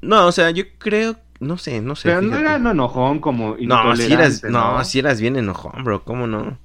No, 0.02 0.26
o 0.26 0.32
sea, 0.32 0.50
yo 0.50 0.64
creo. 0.78 1.16
No 1.42 1.58
sé, 1.58 1.80
no 1.80 1.96
sé. 1.96 2.08
Pero 2.08 2.22
no 2.22 2.38
era 2.38 2.58
no 2.60 2.70
enojón 2.70 3.18
como 3.18 3.56
No, 3.58 3.96
si 3.96 4.12
eras, 4.12 4.44
no, 4.44 4.84
si 4.84 5.00
eras 5.00 5.20
bien 5.20 5.36
enojón, 5.36 5.82
bro, 5.82 6.04
¿cómo 6.04 6.28
no? 6.28 6.56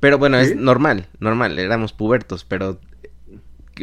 Pero 0.00 0.16
bueno, 0.18 0.40
¿Sí? 0.40 0.52
es 0.52 0.56
normal, 0.56 1.08
normal, 1.20 1.58
éramos 1.58 1.92
pubertos, 1.92 2.44
pero, 2.44 2.80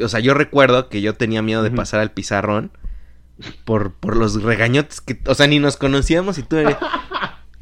o 0.03 0.07
sea, 0.07 0.19
yo 0.19 0.33
recuerdo 0.33 0.89
que 0.89 1.01
yo 1.01 1.13
tenía 1.13 1.43
miedo 1.43 1.61
de 1.61 1.69
pasar 1.69 1.99
al 1.99 2.11
pizarrón 2.11 2.71
por, 3.65 3.93
por 3.93 4.17
los 4.17 4.41
regañotes 4.41 4.99
que, 5.01 5.19
o 5.27 5.35
sea, 5.35 5.45
ni 5.45 5.59
nos 5.59 5.77
conocíamos 5.77 6.39
y 6.39 6.43
tú 6.43 6.57
eres, 6.57 6.77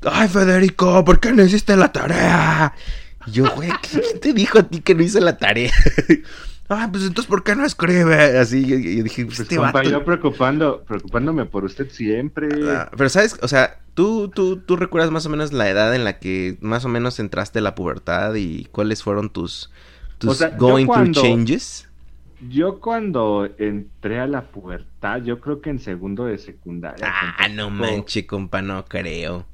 ay, 0.09 0.29
Federico, 0.29 1.03
¿por 1.03 1.19
qué 1.19 1.33
no 1.33 1.43
hiciste 1.43 1.75
la 1.75 1.91
tarea? 1.91 2.73
Y 3.27 3.31
yo, 3.31 3.53
güey, 3.55 3.71
¿qué, 3.81 3.99
qué 3.99 4.19
te 4.19 4.33
dijo 4.33 4.59
a 4.59 4.63
ti 4.63 4.79
que 4.79 4.95
no 4.95 5.03
hice 5.03 5.19
la 5.19 5.37
tarea? 5.37 5.73
Ay, 6.71 6.87
pues 6.91 7.03
entonces, 7.03 7.25
¿por 7.27 7.43
qué 7.43 7.55
no 7.55 7.65
escribe? 7.65 8.37
Así, 8.37 8.63
yo, 8.65 8.77
yo 8.77 9.03
dije, 9.03 9.25
Pues, 9.25 9.39
este 9.39 9.55
compa, 9.55 9.71
vato. 9.71 9.89
yo 9.89 10.05
preocupando, 10.05 10.83
preocupándome 10.83 11.45
por 11.45 11.65
usted 11.65 11.89
siempre. 11.89 12.47
Ah, 12.69 12.91
Pero 12.95 13.09
sabes, 13.09 13.37
o 13.41 13.47
sea, 13.47 13.79
¿tú, 13.95 14.29
tú, 14.29 14.57
tú 14.57 14.75
recuerdas 14.75 15.09
más 15.09 15.25
o 15.25 15.29
menos 15.29 15.51
la 15.51 15.67
edad 15.69 15.95
en 15.95 16.03
la 16.03 16.19
que 16.19 16.57
más 16.61 16.85
o 16.85 16.87
menos 16.89 17.19
entraste 17.19 17.57
a 17.59 17.61
la 17.63 17.73
pubertad 17.73 18.35
y 18.35 18.65
cuáles 18.65 19.01
fueron 19.01 19.31
tus, 19.31 19.71
tus 20.19 20.29
O 20.29 20.33
sea, 20.35 20.51
yo 20.51 20.57
going 20.57 20.85
cuando- 20.85 21.19
through 21.19 21.25
changes? 21.37 21.85
Yo 22.49 22.79
cuando 22.79 23.49
entré 23.57 24.19
a 24.21 24.27
la 24.27 24.43
pubertad, 24.43 25.21
yo 25.23 25.41
creo 25.41 25.59
que 25.59 25.71
en 25.71 25.79
segundo 25.79 26.23
de 26.25 26.37
secundaria. 26.37 27.05
Ah, 27.05 27.49
no 27.49 27.67
O- 27.67 27.69
manche, 27.71 28.25
compa, 28.27 28.61
no 28.61 28.85
creo. 28.85 29.45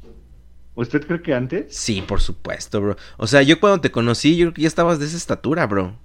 ¿Usted 0.75 1.07
cree 1.07 1.21
que 1.21 1.33
antes? 1.33 1.75
Sí, 1.75 2.03
por 2.05 2.19
supuesto, 2.19 2.81
bro. 2.81 2.97
O 3.17 3.25
sea, 3.25 3.41
yo 3.41 3.59
cuando 3.61 3.79
te 3.81 3.89
conocí, 3.89 4.35
yo 4.35 4.47
creo 4.47 4.53
que 4.53 4.61
ya 4.63 4.67
estabas 4.67 4.99
de 4.99 5.05
esa 5.05 5.15
estatura, 5.17 5.65
bro. 5.65 5.95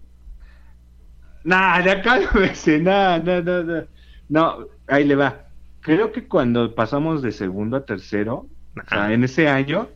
Nah, 1.45 1.83
de 1.83 1.91
acá 1.91 2.21
no 2.35 2.55
sé, 2.55 2.79
nah, 2.81 3.19
no, 3.19 3.43
no, 3.43 3.63
no. 3.63 3.83
No, 4.29 4.67
ahí 4.87 5.05
le 5.05 5.17
va. 5.17 5.45
Creo 5.81 6.13
que 6.13 6.27
cuando 6.29 6.75
pasamos 6.75 7.23
de 7.23 7.33
segundo 7.33 7.77
a 7.79 7.85
tercero, 7.87 8.47
o 8.77 8.89
sea, 8.89 9.13
en 9.13 9.25
ese 9.25 9.49
año, 9.49 9.89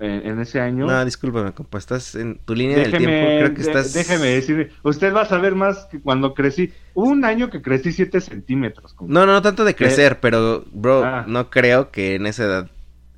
en, 0.00 0.26
en 0.26 0.40
ese 0.40 0.60
año, 0.60 0.86
No, 0.86 1.04
discúlpame, 1.04 1.52
compa, 1.52 1.78
estás 1.78 2.14
en 2.16 2.38
tu 2.44 2.54
línea 2.54 2.76
del 2.78 2.90
tiempo, 2.90 3.06
creo 3.38 3.54
que 3.54 3.60
estás... 3.62 3.92
déjeme 3.94 4.26
decirle, 4.26 4.70
usted 4.82 5.14
va 5.14 5.22
a 5.22 5.26
saber 5.26 5.54
más 5.54 5.86
que 5.90 6.00
cuando 6.00 6.34
crecí. 6.34 6.72
Hubo 6.94 7.08
un 7.10 7.24
año 7.24 7.48
que 7.48 7.62
crecí 7.62 7.92
7 7.92 8.20
centímetros. 8.20 8.92
compa. 8.92 9.12
No, 9.14 9.24
no, 9.24 9.32
no 9.32 9.42
tanto 9.42 9.64
de 9.64 9.74
crecer, 9.76 10.18
pero, 10.20 10.64
bro, 10.72 11.04
Ah. 11.04 11.24
no 11.28 11.48
creo 11.48 11.90
que 11.92 12.16
en 12.16 12.26
esa 12.26 12.44
edad 12.44 12.70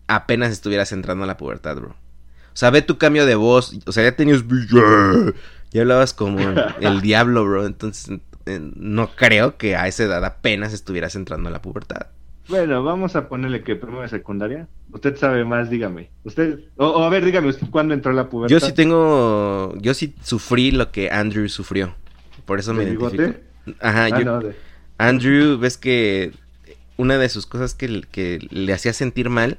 apenas 0.07 0.53
estuvieras 0.53 0.93
entrando 0.93 1.25
a 1.25 1.27
la 1.27 1.37
pubertad, 1.39 1.77
bro. 1.77 1.89
O 1.89 2.59
sea, 2.59 2.71
ve 2.71 2.83
tu 2.83 2.97
cambio 2.99 3.27
de 3.27 3.35
voz, 3.35 3.79
o 3.87 3.93
sea, 3.93 4.05
ya 4.05 4.15
tenías... 4.15 4.45
Ya 5.73 5.83
hablabas 5.83 6.15
como 6.15 6.41
el 6.81 7.01
diablo, 7.03 7.45
bro, 7.45 7.67
entonces 7.67 8.21
no 8.47 9.09
creo 9.17 9.57
que 9.57 9.77
a 9.77 9.89
esa 9.89 10.05
edad 10.05 10.25
apenas 10.25 10.73
estuvieras 10.73 11.17
entrando 11.17 11.49
a 11.49 11.53
la 11.53 11.61
pubertad. 11.63 12.07
Bueno, 12.49 12.85
vamos 12.85 13.17
a 13.17 13.29
ponerle 13.29 13.65
que 13.65 13.75
primero 13.75 14.03
de 14.03 14.09
secundaria. 14.09 14.69
Usted 14.93 15.17
sabe 15.17 15.45
más, 15.45 15.69
dígame. 15.69 16.11
Usted, 16.23 16.61
o, 16.77 16.87
o 16.87 17.03
a 17.03 17.09
ver, 17.09 17.25
dígame, 17.25 17.49
¿usted 17.49 17.67
cuándo 17.71 17.93
entró 17.93 18.13
a 18.13 18.15
la 18.15 18.29
pubertad? 18.29 18.57
Yo 18.57 18.65
sí 18.65 18.73
tengo, 18.73 19.75
yo 19.81 19.95
sí 19.95 20.15
sufrí 20.23 20.71
lo 20.71 20.93
que 20.93 21.11
Andrew 21.11 21.49
sufrió. 21.49 21.95
Por 22.45 22.61
eso 22.61 22.73
me 22.73 22.85
¿De 22.85 22.93
identifico. 22.93 23.23
bigote? 23.25 23.43
Ajá, 23.81 24.05
Ah, 24.05 24.09
yo, 24.11 24.25
no, 24.25 24.41
de- 24.41 24.55
Andrew, 24.99 25.59
ves 25.59 25.77
que 25.77 26.33
una 26.97 27.19
de 27.19 27.29
sus 27.29 27.47
cosas 27.47 27.75
que, 27.75 28.03
que 28.13 28.39
le 28.51 28.73
hacía 28.73 28.93
sentir 28.93 29.29
mal 29.29 29.59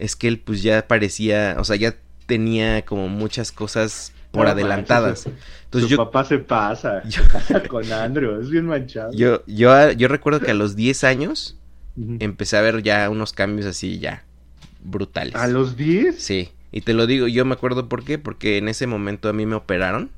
es 0.00 0.16
que 0.16 0.26
él 0.26 0.40
pues 0.40 0.62
ya 0.64 0.88
parecía, 0.88 1.54
o 1.58 1.64
sea, 1.64 1.76
ya 1.76 1.94
tenía 2.26 2.84
como 2.84 3.08
muchas 3.08 3.52
cosas 3.52 4.12
por 4.34 4.44
No 4.46 4.50
adelantadas. 4.52 5.26
manches, 5.26 5.44
Entonces 5.64 5.88
Su 5.90 5.96
yo, 5.96 6.04
papá 6.04 6.24
se 6.24 6.38
pasa. 6.38 7.02
yo- 7.08 7.22
Se 7.22 7.28
pasa 7.32 7.62
con 7.66 7.90
Andrew, 7.92 8.40
es 8.40 8.50
bien 8.50 8.66
manchado. 8.66 9.12
yo, 9.12 9.42
yo, 9.46 9.92
yo 9.92 10.08
recuerdo 10.08 10.40
que 10.40 10.50
a 10.50 10.54
los 10.54 10.76
10 10.76 11.04
años 11.04 11.56
empecé 11.96 12.56
a 12.56 12.60
ver 12.60 12.82
ya 12.82 13.08
unos 13.08 13.32
cambios 13.32 13.66
así 13.66 13.98
ya 13.98 14.24
brutales. 14.82 15.34
¿A 15.36 15.46
los 15.46 15.76
10? 15.76 16.20
Sí, 16.22 16.50
y 16.72 16.80
te 16.82 16.92
lo 16.92 17.06
digo, 17.06 17.28
yo 17.28 17.44
me 17.44 17.54
acuerdo 17.54 17.88
por 17.88 18.04
qué, 18.04 18.18
porque 18.18 18.58
en 18.58 18.68
ese 18.68 18.86
momento 18.86 19.28
a 19.28 19.32
mí 19.32 19.46
me 19.46 19.54
operaron 19.54 20.10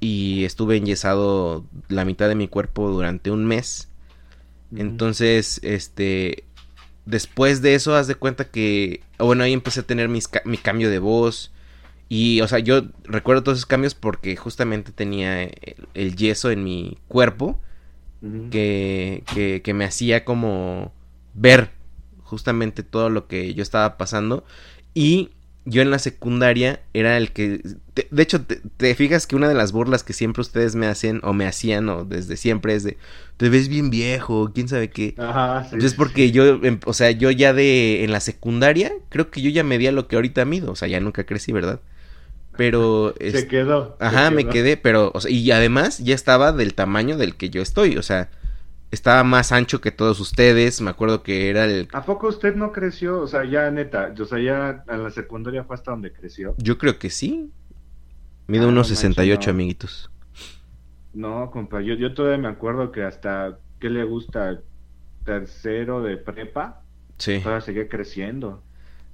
y 0.00 0.44
estuve 0.44 0.76
enyesado 0.76 1.64
la 1.88 2.04
mitad 2.04 2.28
de 2.28 2.34
mi 2.34 2.48
cuerpo 2.48 2.90
durante 2.90 3.30
un 3.30 3.46
mes. 3.46 3.88
Entonces, 4.76 5.60
este, 5.62 6.44
después 7.06 7.62
de 7.62 7.74
eso, 7.74 7.94
haz 7.94 8.06
de 8.08 8.16
cuenta 8.16 8.44
que, 8.46 9.00
bueno, 9.18 9.44
ahí 9.44 9.52
empecé 9.52 9.80
a 9.80 9.84
tener 9.84 10.08
mis 10.08 10.28
mi 10.44 10.58
cambio 10.58 10.90
de 10.90 10.98
voz. 10.98 11.52
Y, 12.08 12.40
o 12.42 12.48
sea, 12.48 12.58
yo 12.60 12.82
recuerdo 13.04 13.42
todos 13.42 13.58
esos 13.58 13.66
cambios 13.66 13.94
porque 13.94 14.36
justamente 14.36 14.92
tenía 14.92 15.42
el, 15.44 15.88
el 15.94 16.16
yeso 16.16 16.50
en 16.50 16.62
mi 16.64 16.98
cuerpo 17.08 17.60
que, 18.50 19.24
que, 19.34 19.62
que 19.62 19.74
me 19.74 19.84
hacía 19.84 20.24
como 20.24 20.92
ver 21.34 21.70
justamente 22.22 22.82
todo 22.82 23.10
lo 23.10 23.26
que 23.26 23.54
yo 23.54 23.62
estaba 23.62 23.96
pasando. 23.96 24.44
Y 24.94 25.30
yo 25.64 25.82
en 25.82 25.90
la 25.90 25.98
secundaria 25.98 26.80
era 26.92 27.16
el 27.16 27.32
que... 27.32 27.60
te- 27.94 28.08
de 28.10 28.22
hecho, 28.22 28.42
te, 28.42 28.60
te 28.76 28.94
fijas 28.94 29.26
que 29.26 29.36
una 29.36 29.48
de 29.48 29.54
las 29.54 29.72
burlas 29.72 30.04
que 30.04 30.12
siempre 30.12 30.42
ustedes 30.42 30.74
me 30.76 30.86
hacen 30.86 31.20
o 31.24 31.32
me 31.32 31.46
hacían 31.46 31.88
o 31.88 32.04
desde 32.04 32.36
siempre 32.36 32.74
es 32.74 32.84
de... 32.84 32.98
Te 33.36 33.48
ves 33.48 33.68
bien 33.68 33.90
viejo, 33.90 34.52
quién 34.54 34.68
sabe 34.68 34.90
qué. 34.90 35.16
Ajá, 35.16 35.64
sí. 35.64 35.74
Entonces 35.74 35.94
porque 35.94 36.30
yo, 36.30 36.46
em, 36.62 36.80
o 36.86 36.92
sea, 36.92 37.10
yo 37.10 37.30
ya 37.30 37.52
de... 37.52 38.04
En 38.04 38.12
la 38.12 38.20
secundaria, 38.20 38.92
creo 39.08 39.30
que 39.30 39.42
yo 39.42 39.50
ya 39.50 39.64
medía 39.64 39.92
lo 39.92 40.06
que 40.08 40.16
ahorita 40.16 40.44
mido. 40.44 40.72
O 40.72 40.76
sea, 40.76 40.88
ya 40.88 41.00
nunca 41.00 41.24
crecí, 41.26 41.52
¿verdad? 41.52 41.80
Pero... 42.56 43.14
Se 43.20 43.46
quedó. 43.48 43.96
se 43.98 44.04
Ajá, 44.06 44.30
me 44.30 44.48
quedé, 44.48 44.76
pero, 44.76 45.10
o 45.14 45.20
sea, 45.20 45.30
y 45.30 45.50
además 45.50 45.98
ya 45.98 46.14
estaba 46.14 46.52
del 46.52 46.74
tamaño 46.74 47.16
del 47.16 47.36
que 47.36 47.50
yo 47.50 47.62
estoy, 47.62 47.96
o 47.96 48.02
sea, 48.02 48.30
estaba 48.90 49.24
más 49.24 49.52
ancho 49.52 49.80
que 49.80 49.90
todos 49.92 50.20
ustedes, 50.20 50.80
me 50.80 50.90
acuerdo 50.90 51.22
que 51.22 51.50
era 51.50 51.64
el, 51.66 51.88
¿A 51.92 52.04
poco 52.04 52.28
usted 52.28 52.54
no 52.56 52.72
creció? 52.72 53.20
O 53.20 53.26
sea, 53.26 53.44
ya 53.44 53.70
neta, 53.70 54.14
o 54.18 54.24
sea, 54.24 54.38
ya 54.40 54.84
en 54.88 55.02
la 55.02 55.10
secundaria 55.10 55.64
fue 55.64 55.74
hasta 55.76 55.90
donde 55.92 56.12
creció. 56.12 56.54
yo 56.58 56.78
creo 56.78 56.98
que 56.98 57.10
sí, 57.10 57.52
mido 58.46 58.68
Ah, 58.68 58.68
unos 58.68 58.88
no 58.88 58.96
68 58.96 59.36
manches, 59.36 59.46
no. 59.52 59.52
amiguitos. 59.52 60.10
No, 61.12 61.50
compa, 61.50 61.80
yo, 61.80 61.94
yo 61.94 62.12
todavía 62.14 62.38
me 62.38 62.48
acuerdo 62.48 62.90
que 62.92 63.02
hasta, 63.04 63.58
¿qué 63.80 63.88
le 63.90 64.04
gusta? 64.04 64.60
Tercero 65.24 66.02
de 66.02 66.16
prepa, 66.18 66.84
Sí, 67.18 67.40
todavía 67.42 67.60
seguía 67.62 67.88
creciendo. 67.88 68.64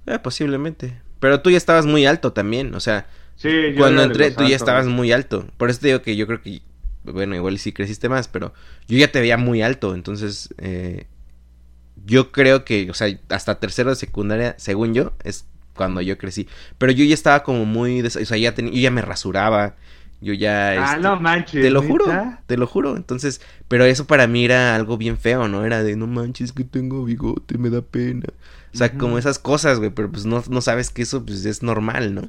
Eh, 0.07 0.19
posiblemente, 0.19 1.03
pero 1.19 1.43
tú 1.43 1.51
ya 1.51 1.57
estabas 1.59 1.87
muy 1.87 2.07
alto 2.07 2.33
también, 2.33 2.75
o 2.75 2.81
sea, 2.81 3.07
Sí, 3.41 3.73
yo 3.73 3.79
cuando 3.79 4.03
entré 4.03 4.31
tú 4.33 4.47
ya 4.47 4.55
estabas 4.55 4.87
muy 4.87 5.13
alto, 5.13 5.47
por 5.57 5.71
eso 5.71 5.81
te 5.81 5.87
digo 5.87 6.03
que 6.03 6.15
yo 6.15 6.27
creo 6.27 6.43
que, 6.43 6.61
bueno, 7.05 7.35
igual 7.35 7.59
sí 7.59 7.73
creciste 7.73 8.11
más, 8.11 8.29
pero 8.29 8.53
yo 8.87 8.99
ya 8.99 9.11
te 9.11 9.19
veía 9.19 9.39
muy 9.39 9.63
alto, 9.63 9.95
entonces, 9.95 10.51
eh, 10.59 11.07
yo 12.05 12.33
creo 12.33 12.67
que, 12.67 12.91
o 12.91 12.95
sea, 12.95 13.09
hasta 13.31 13.59
tercero 13.59 13.89
de 13.89 13.97
secundaria, 13.97 14.57
según 14.59 14.93
yo, 14.93 15.15
es 15.25 15.47
cuando 15.75 16.03
yo 16.03 16.19
crecí. 16.19 16.49
Pero 16.77 16.93
yo 16.93 17.03
ya 17.03 17.15
estaba 17.15 17.43
como 17.43 17.65
muy, 17.65 18.03
o 18.03 18.11
sea, 18.11 18.37
ya 18.37 18.55
tenía, 18.55 18.75
yo 18.75 18.81
ya 18.81 18.91
me 18.91 19.01
rasuraba, 19.01 19.75
yo 20.21 20.35
ya... 20.35 20.73
Ah, 20.73 20.91
este, 20.91 21.01
no 21.01 21.19
manches. 21.19 21.63
Te 21.63 21.71
lo 21.71 21.81
juro, 21.81 22.09
¿neta? 22.09 22.43
te 22.45 22.59
lo 22.59 22.67
juro. 22.67 22.95
Entonces, 22.95 23.41
pero 23.69 23.87
eso 23.87 24.07
para 24.07 24.27
mí 24.27 24.45
era 24.45 24.75
algo 24.75 24.99
bien 24.99 25.17
feo, 25.17 25.49
¿no? 25.49 25.65
Era 25.65 25.83
de, 25.83 25.97
no 25.97 26.07
manches, 26.07 26.53
que 26.53 26.65
tengo 26.65 27.07
bigote, 27.07 27.57
me 27.57 27.71
da 27.71 27.81
pena. 27.81 28.27
O 28.75 28.77
sea, 28.77 28.93
como 28.93 29.17
esas 29.17 29.39
cosas, 29.39 29.79
güey, 29.79 29.89
pero 29.89 30.11
pues 30.11 30.27
no, 30.27 30.45
no 30.51 30.61
sabes 30.61 30.91
que 30.91 31.01
eso 31.01 31.25
pues 31.25 31.47
es 31.47 31.63
normal, 31.63 32.15
¿no? 32.15 32.29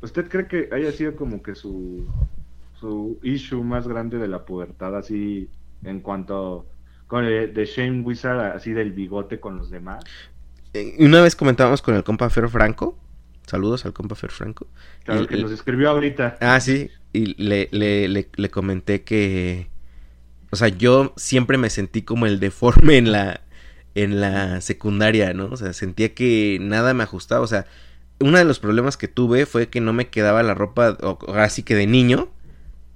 ¿Usted 0.00 0.28
cree 0.28 0.46
que 0.46 0.68
haya 0.72 0.92
sido 0.92 1.16
como 1.16 1.42
que 1.42 1.54
su, 1.54 2.06
su 2.78 3.18
issue 3.22 3.62
más 3.62 3.88
grande 3.88 4.18
de 4.18 4.28
la 4.28 4.44
pubertad, 4.44 4.96
así 4.96 5.48
en 5.84 6.00
cuanto 6.00 6.66
con 7.06 7.24
el 7.24 7.52
de 7.54 7.64
Shane 7.66 8.02
Wizard, 8.02 8.54
así 8.56 8.72
del 8.72 8.92
bigote 8.92 9.40
con 9.40 9.56
los 9.58 9.70
demás? 9.70 10.04
Eh, 10.74 10.94
Una 11.00 11.22
vez 11.22 11.34
comentábamos 11.34 11.82
con 11.82 11.94
el 11.94 12.04
compa 12.04 12.30
Fer 12.30 12.48
Franco. 12.48 12.98
Saludos 13.46 13.86
al 13.86 13.92
compa 13.94 14.14
Fer 14.14 14.30
Franco. 14.30 14.66
Claro, 15.04 15.22
Y- 15.22 15.26
que 15.26 15.36
nos 15.38 15.50
escribió 15.50 15.90
ahorita. 15.90 16.36
Ah, 16.40 16.60
sí. 16.60 16.90
Y 17.12 17.42
le, 17.42 17.68
le, 17.72 18.06
le, 18.08 18.28
le 18.34 18.50
comenté 18.50 19.02
que. 19.02 19.68
O 20.50 20.56
sea, 20.56 20.68
yo 20.68 21.12
siempre 21.16 21.56
me 21.58 21.70
sentí 21.70 22.02
como 22.02 22.26
el 22.26 22.38
deforme 22.40 22.98
en 22.98 23.10
la. 23.12 23.40
En 23.94 24.20
la 24.20 24.60
secundaria, 24.60 25.32
¿no? 25.32 25.46
O 25.46 25.56
sea, 25.56 25.72
sentía 25.72 26.14
que 26.14 26.58
nada 26.60 26.92
me 26.94 27.02
ajustaba. 27.02 27.40
O 27.40 27.46
sea, 27.48 27.66
uno 28.20 28.38
de 28.38 28.44
los 28.44 28.58
problemas 28.58 28.96
que 28.96 29.08
tuve 29.08 29.46
fue 29.46 29.68
que 29.68 29.80
no 29.80 29.92
me 29.92 30.08
quedaba 30.08 30.42
la 30.42 30.54
ropa. 30.54 30.96
O, 31.02 31.18
ahora 31.28 31.48
sí 31.50 31.62
que 31.62 31.74
de 31.74 31.86
niño. 31.86 32.28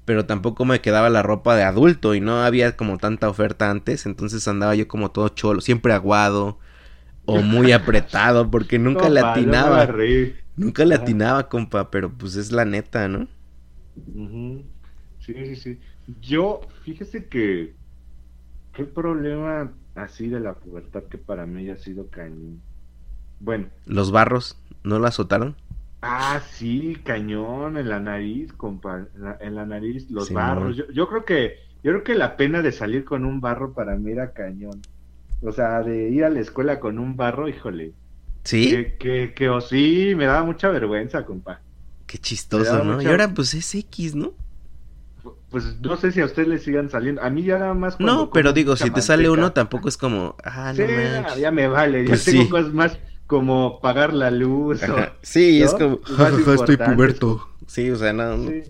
Pero 0.05 0.27
tampoco 0.27 0.65
me 0.65 0.81
quedaba 0.81 1.11
la 1.11 1.23
ropa 1.23 1.57
de 1.57 1.65
adulto. 1.65 2.15
Y 2.15 2.21
no 2.21 2.43
había 2.43 2.77
como 2.77 2.99
tanta 2.99 3.29
oferta 3.29 3.71
antes. 3.71 4.07
Entonces 4.07 4.47
andaba 4.49 4.75
yo 4.75 4.89
como 4.89 5.11
todo 5.11 5.29
cholo. 5.31 5.61
Siempre 5.61 5.93
aguado. 5.93 6.59
O 7.27 7.43
muy 7.43 7.73
apretado. 7.73 8.51
Porque 8.51 8.79
nunca 8.79 9.11
le 9.11 9.21
atinaba. 9.21 9.89
Nunca 10.57 10.85
le 10.85 10.95
atinaba, 10.97 11.49
compa. 11.49 11.91
Pero 11.91 12.13
pues 12.13 12.37
es 12.37 12.53
la 12.53 12.65
neta, 12.65 13.09
¿no? 13.09 13.29
Sí, 15.19 15.35
sí, 15.35 15.57
sí. 15.57 15.81
Yo, 16.21 16.61
fíjese 16.85 17.29
que 17.29 17.77
qué 18.73 18.85
problema 18.85 19.73
así 19.95 20.29
de 20.29 20.41
la 20.41 20.55
pubertad 20.61 21.05
que 21.05 21.19
para 21.19 21.47
mí 21.47 21.71
ha 21.71 21.79
sido 21.79 22.11
cañón. 22.11 22.63
Bueno, 23.41 23.71
Los 23.85 24.11
barros, 24.13 24.57
¿no 24.85 24.99
lo 24.99 25.07
azotaron? 25.07 25.57
ah, 26.05 26.41
sí, 26.53 26.97
cañón 27.05 27.77
en 27.77 27.89
la 27.89 28.01
nariz, 28.01 28.53
compa, 28.55 29.07
en 29.15 29.23
la, 29.23 29.37
en 29.41 29.55
la 29.55 29.67
nariz, 29.67 30.11
los 30.11 30.33
barros. 30.33 30.77
Yo, 30.77 30.85
yo 30.93 31.09
creo 31.09 31.25
que, 31.25 31.57
yo 31.85 31.93
creo 31.93 32.03
que 32.05 32.15
la 32.15 32.37
pena 32.37 32.61
de 32.61 32.73
salir 32.73 33.05
con 33.05 33.25
un 33.25 33.41
barro 33.41 33.73
para 33.73 33.95
mí 33.97 34.11
era 34.11 34.33
cañón. 34.33 34.81
O 35.43 35.53
sea, 35.53 35.81
de 35.83 36.09
ir 36.11 36.25
a 36.25 36.31
la 36.31 36.41
escuela 36.41 36.81
con 36.81 36.99
un 36.99 37.17
barro, 37.17 37.49
híjole. 37.49 37.93
¿Sí? 38.45 38.71
Que, 38.71 38.97
que, 38.99 39.35
que, 39.35 39.49
o 39.49 39.61
sí, 39.61 40.15
me 40.17 40.27
daba 40.27 40.45
mucha 40.45 40.69
vergüenza, 40.71 41.25
compa. 41.25 41.61
Qué 42.07 42.19
chistoso, 42.19 42.83
¿no? 42.85 42.95
mucha- 42.95 43.05
Y 43.05 43.07
ahora 43.11 43.29
pues 43.33 43.55
es 43.55 43.75
X, 43.75 44.15
¿no? 44.17 44.33
Pues 45.51 45.81
no 45.81 45.97
sé 45.97 46.11
si 46.13 46.21
a 46.21 46.25
usted 46.25 46.47
le 46.47 46.59
sigan 46.59 46.91
saliendo. 46.91 47.23
A 47.23 47.31
mí 47.31 47.43
ya 47.45 47.59
nada 47.59 47.75
más. 47.75 48.01
No, 48.01 48.31
pero 48.31 48.53
digo, 48.53 48.75
si 48.75 48.91
te 48.91 49.03
sale 49.03 49.29
uno 49.31 49.53
tampoco 49.53 49.89
es 49.89 49.97
como, 49.97 50.35
ah, 50.43 50.73
no 50.77 51.37
ya, 51.37 51.51
me 51.53 51.69
vale. 51.69 52.05
Pues 52.05 52.25
ya 52.25 52.33
tengo 52.33 52.49
cosas 52.51 52.73
más 52.73 52.99
como 53.33 53.81
pagar 53.81 54.13
la 54.13 54.31
luz. 54.31 54.83
o-. 54.83 54.97
Sí, 55.23 55.61
¿no? 55.61 55.65
es 55.67 55.75
como, 55.75 55.99
Más 56.01 56.11
"Jajaja, 56.33 56.55
estoy 56.55 56.77
puberto. 56.77 57.49
Sí, 57.67 57.91
o 57.91 57.97
sea, 57.97 58.13
no, 58.13 58.37
no. 58.37 58.51
Sí. 58.51 58.63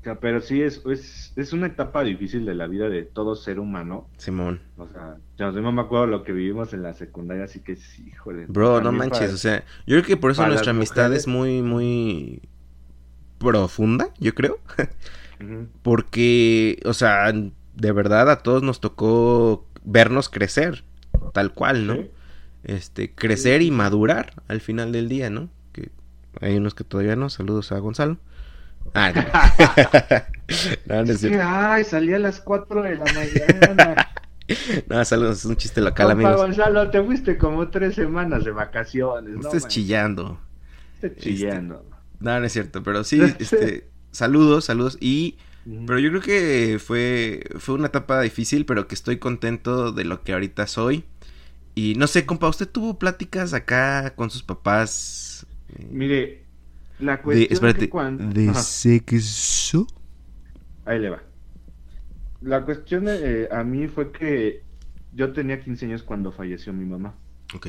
O 0.00 0.04
sea, 0.04 0.18
Pero 0.18 0.40
sí, 0.40 0.62
es, 0.62 0.82
es, 0.86 1.32
es 1.36 1.52
una 1.52 1.66
etapa 1.66 2.02
difícil 2.02 2.46
de 2.46 2.54
la 2.54 2.66
vida 2.66 2.88
de 2.88 3.02
todo 3.02 3.36
ser 3.36 3.60
humano. 3.60 4.08
Simón. 4.16 4.60
O 4.78 4.88
sea, 4.88 5.16
yo 5.38 5.52
no 5.52 5.70
me 5.72 5.82
acuerdo 5.82 6.06
lo 6.06 6.24
que 6.24 6.32
vivimos 6.32 6.72
en 6.72 6.82
la 6.82 6.94
secundaria, 6.94 7.44
así 7.44 7.60
que 7.60 7.76
sí, 7.76 8.08
híjole. 8.08 8.46
Bro, 8.48 8.80
no 8.80 8.90
manches, 8.92 9.18
para- 9.20 9.34
o 9.34 9.36
sea, 9.36 9.58
yo 9.86 9.96
creo 9.96 10.02
que 10.04 10.16
por 10.16 10.30
eso 10.30 10.46
nuestra 10.46 10.70
amistad 10.70 11.02
mujeres. 11.04 11.20
es 11.22 11.28
muy, 11.28 11.60
muy 11.62 12.40
profunda, 13.38 14.08
yo 14.18 14.34
creo. 14.34 14.58
Porque, 15.82 16.80
o 16.84 16.94
sea, 16.94 17.32
de 17.32 17.92
verdad 17.92 18.30
a 18.30 18.38
todos 18.42 18.62
nos 18.62 18.80
tocó 18.80 19.66
vernos 19.84 20.28
crecer, 20.28 20.84
tal 21.32 21.52
cual, 21.52 21.86
¿no? 21.86 21.94
Sí. 21.94 22.10
Este, 22.64 23.12
crecer 23.12 23.62
y 23.62 23.70
madurar 23.70 24.34
al 24.48 24.60
final 24.60 24.92
del 24.92 25.08
día, 25.08 25.30
¿no? 25.30 25.48
Que 25.72 25.90
hay 26.40 26.56
unos 26.56 26.74
que 26.74 26.84
todavía 26.84 27.16
no. 27.16 27.28
Saludos 27.30 27.72
a 27.72 27.78
Gonzalo. 27.78 28.18
Ah, 28.94 29.12
no, 30.86 31.04
no 31.04 31.12
es 31.12 31.20
que, 31.20 31.40
ay, 31.40 31.84
salí 31.84 32.12
a 32.12 32.18
las 32.18 32.40
4 32.40 32.82
de 32.82 32.96
la 32.96 33.04
mañana. 33.04 34.08
No, 34.88 35.02
saludos, 35.04 35.38
es 35.38 35.44
un 35.44 35.56
chiste 35.56 35.80
local, 35.80 36.08
Compa 36.08 36.28
amigos. 36.28 36.36
Gonzalo, 36.36 36.90
te 36.90 37.02
fuiste 37.02 37.38
como 37.38 37.68
tres 37.68 37.94
semanas 37.94 38.44
de 38.44 38.50
vacaciones. 38.50 39.36
No 39.36 39.42
manches, 39.42 39.66
chillando. 39.68 40.38
estés 41.00 41.16
chillando. 41.16 41.86
No, 42.20 42.38
no 42.38 42.44
es 42.44 42.52
cierto, 42.52 42.82
pero 42.82 43.04
sí, 43.04 43.20
este, 43.38 43.88
saludos, 44.10 44.66
saludos. 44.66 44.98
Y, 45.00 45.38
pero 45.86 45.98
yo 45.98 46.10
creo 46.10 46.20
que 46.20 46.78
fue, 46.78 47.44
fue 47.58 47.76
una 47.76 47.86
etapa 47.86 48.20
difícil, 48.20 48.66
pero 48.66 48.88
que 48.88 48.94
estoy 48.94 49.18
contento 49.18 49.92
de 49.92 50.04
lo 50.04 50.22
que 50.22 50.32
ahorita 50.32 50.66
soy. 50.66 51.04
Y 51.74 51.94
no 51.96 52.06
sé, 52.06 52.26
compa, 52.26 52.48
¿usted 52.48 52.68
tuvo 52.68 52.98
pláticas 52.98 53.54
acá 53.54 54.14
con 54.14 54.30
sus 54.30 54.42
papás? 54.42 55.46
eh, 55.68 55.86
Mire, 55.90 56.46
la 56.98 57.22
de, 57.22 57.22
cuestión 57.22 57.62
es 57.62 57.62
espérate, 57.62 57.78
que 57.78 57.88
cuando... 57.88 58.24
¿de 58.28 58.50
Ajá, 58.50 58.62
sexo? 58.62 59.86
ahí 60.84 60.98
le 60.98 61.10
va. 61.10 61.22
La 62.40 62.64
cuestión 62.64 63.04
eh, 63.08 63.48
a 63.50 63.64
mí 63.64 63.88
fue 63.88 64.12
que 64.12 64.62
yo 65.12 65.32
tenía 65.32 65.60
15 65.60 65.86
años 65.86 66.02
cuando 66.02 66.32
falleció 66.32 66.72
mi 66.72 66.84
mamá. 66.84 67.14
Ok. 67.54 67.68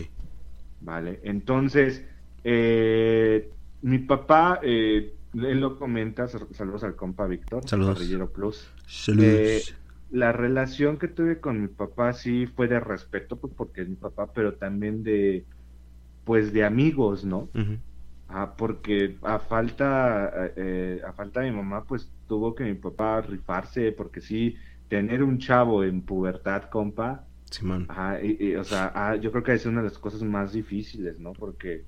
Vale, 0.82 1.20
entonces, 1.24 2.04
eh, 2.44 3.50
mi 3.82 4.00
papá, 4.00 4.60
eh, 4.64 5.14
él 5.34 5.60
lo 5.62 5.78
comenta, 5.80 6.28
saludos 6.28 6.84
al 6.84 6.96
compa 6.96 7.26
Víctor, 7.28 7.68
Saludos. 7.68 8.00
Plus. 8.34 8.68
Saludos. 8.88 9.76
Eh, 10.14 10.30
la 10.30 10.32
relación 10.32 10.98
que 10.98 11.08
tuve 11.08 11.40
con 11.40 11.62
mi 11.62 11.68
papá 11.68 12.14
sí 12.14 12.48
fue 12.48 12.68
de 12.68 12.80
respeto, 12.80 13.40
pues 13.40 13.54
porque 13.56 13.82
es 13.82 13.90
mi 13.90 13.96
papá, 13.96 14.32
pero 14.34 14.58
también 14.58 15.04
de, 15.04 15.48
pues 16.24 16.54
de 16.54 16.64
amigos, 16.66 17.26
¿no? 17.26 17.50
Ah, 18.28 18.56
porque 18.58 19.20
a 19.24 19.40
falta, 19.40 20.32
eh, 20.56 21.02
a 21.06 21.14
falta 21.14 21.42
de 21.42 21.52
mi 21.52 21.58
mamá, 21.58 21.86
pues 21.86 22.14
tuvo 22.28 22.56
que 22.56 22.64
mi 22.64 22.76
papá 22.76 23.22
rifarse, 23.22 23.92
porque 23.92 24.22
sí, 24.22 24.56
tener 24.88 25.24
un 25.24 25.40
chavo 25.40 25.84
en 25.84 26.06
pubertad, 26.06 26.64
compa, 26.70 27.28
Simón. 27.52 27.88
Ajá, 27.88 28.24
y, 28.24 28.38
y, 28.40 28.56
o 28.56 28.64
sea, 28.64 28.92
ah, 28.96 29.16
yo 29.18 29.32
creo 29.32 29.44
que 29.44 29.54
es 29.54 29.66
una 29.66 29.82
de 29.82 29.90
las 29.90 30.00
cosas 30.00 30.24
más 30.24 30.54
difíciles, 30.54 31.20
¿no? 31.20 31.34
Porque 31.34 31.88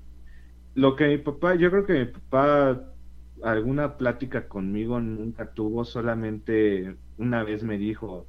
lo 0.74 0.96
que 0.96 1.08
mi 1.08 1.18
papá, 1.18 1.54
yo 1.56 1.70
creo 1.70 1.86
que 1.86 1.94
mi 1.94 2.06
papá 2.06 2.95
alguna 3.42 3.96
plática 3.96 4.48
conmigo 4.48 5.00
nunca 5.00 5.52
tuvo, 5.52 5.84
solamente 5.84 6.96
una 7.16 7.44
vez 7.44 7.62
me 7.62 7.78
dijo, 7.78 8.26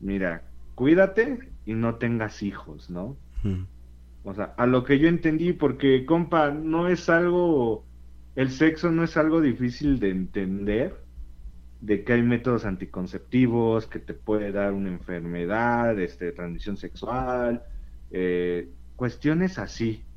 mira, 0.00 0.42
cuídate 0.74 1.52
y 1.64 1.74
no 1.74 1.96
tengas 1.96 2.42
hijos, 2.42 2.90
¿no? 2.90 3.16
Ujú. 3.44 3.66
O 4.24 4.34
sea, 4.34 4.54
a 4.56 4.66
lo 4.66 4.84
que 4.84 4.98
yo 4.98 5.08
entendí, 5.08 5.52
porque, 5.52 6.04
compa, 6.04 6.50
no 6.50 6.88
es 6.88 7.08
algo, 7.08 7.84
el 8.34 8.50
sexo 8.50 8.90
no 8.90 9.04
es 9.04 9.16
algo 9.16 9.40
difícil 9.40 10.00
de 10.00 10.10
entender, 10.10 11.06
de 11.80 12.04
que 12.04 12.14
hay 12.14 12.22
métodos 12.22 12.64
anticonceptivos, 12.64 13.86
que 13.86 14.00
te 14.00 14.14
puede 14.14 14.50
dar 14.52 14.72
una 14.72 14.90
enfermedad, 14.90 15.98
este, 16.00 16.32
transmisión 16.32 16.76
sexual, 16.76 17.62
eh, 18.10 18.72
cuestiones 18.96 19.58
así, 19.58 20.08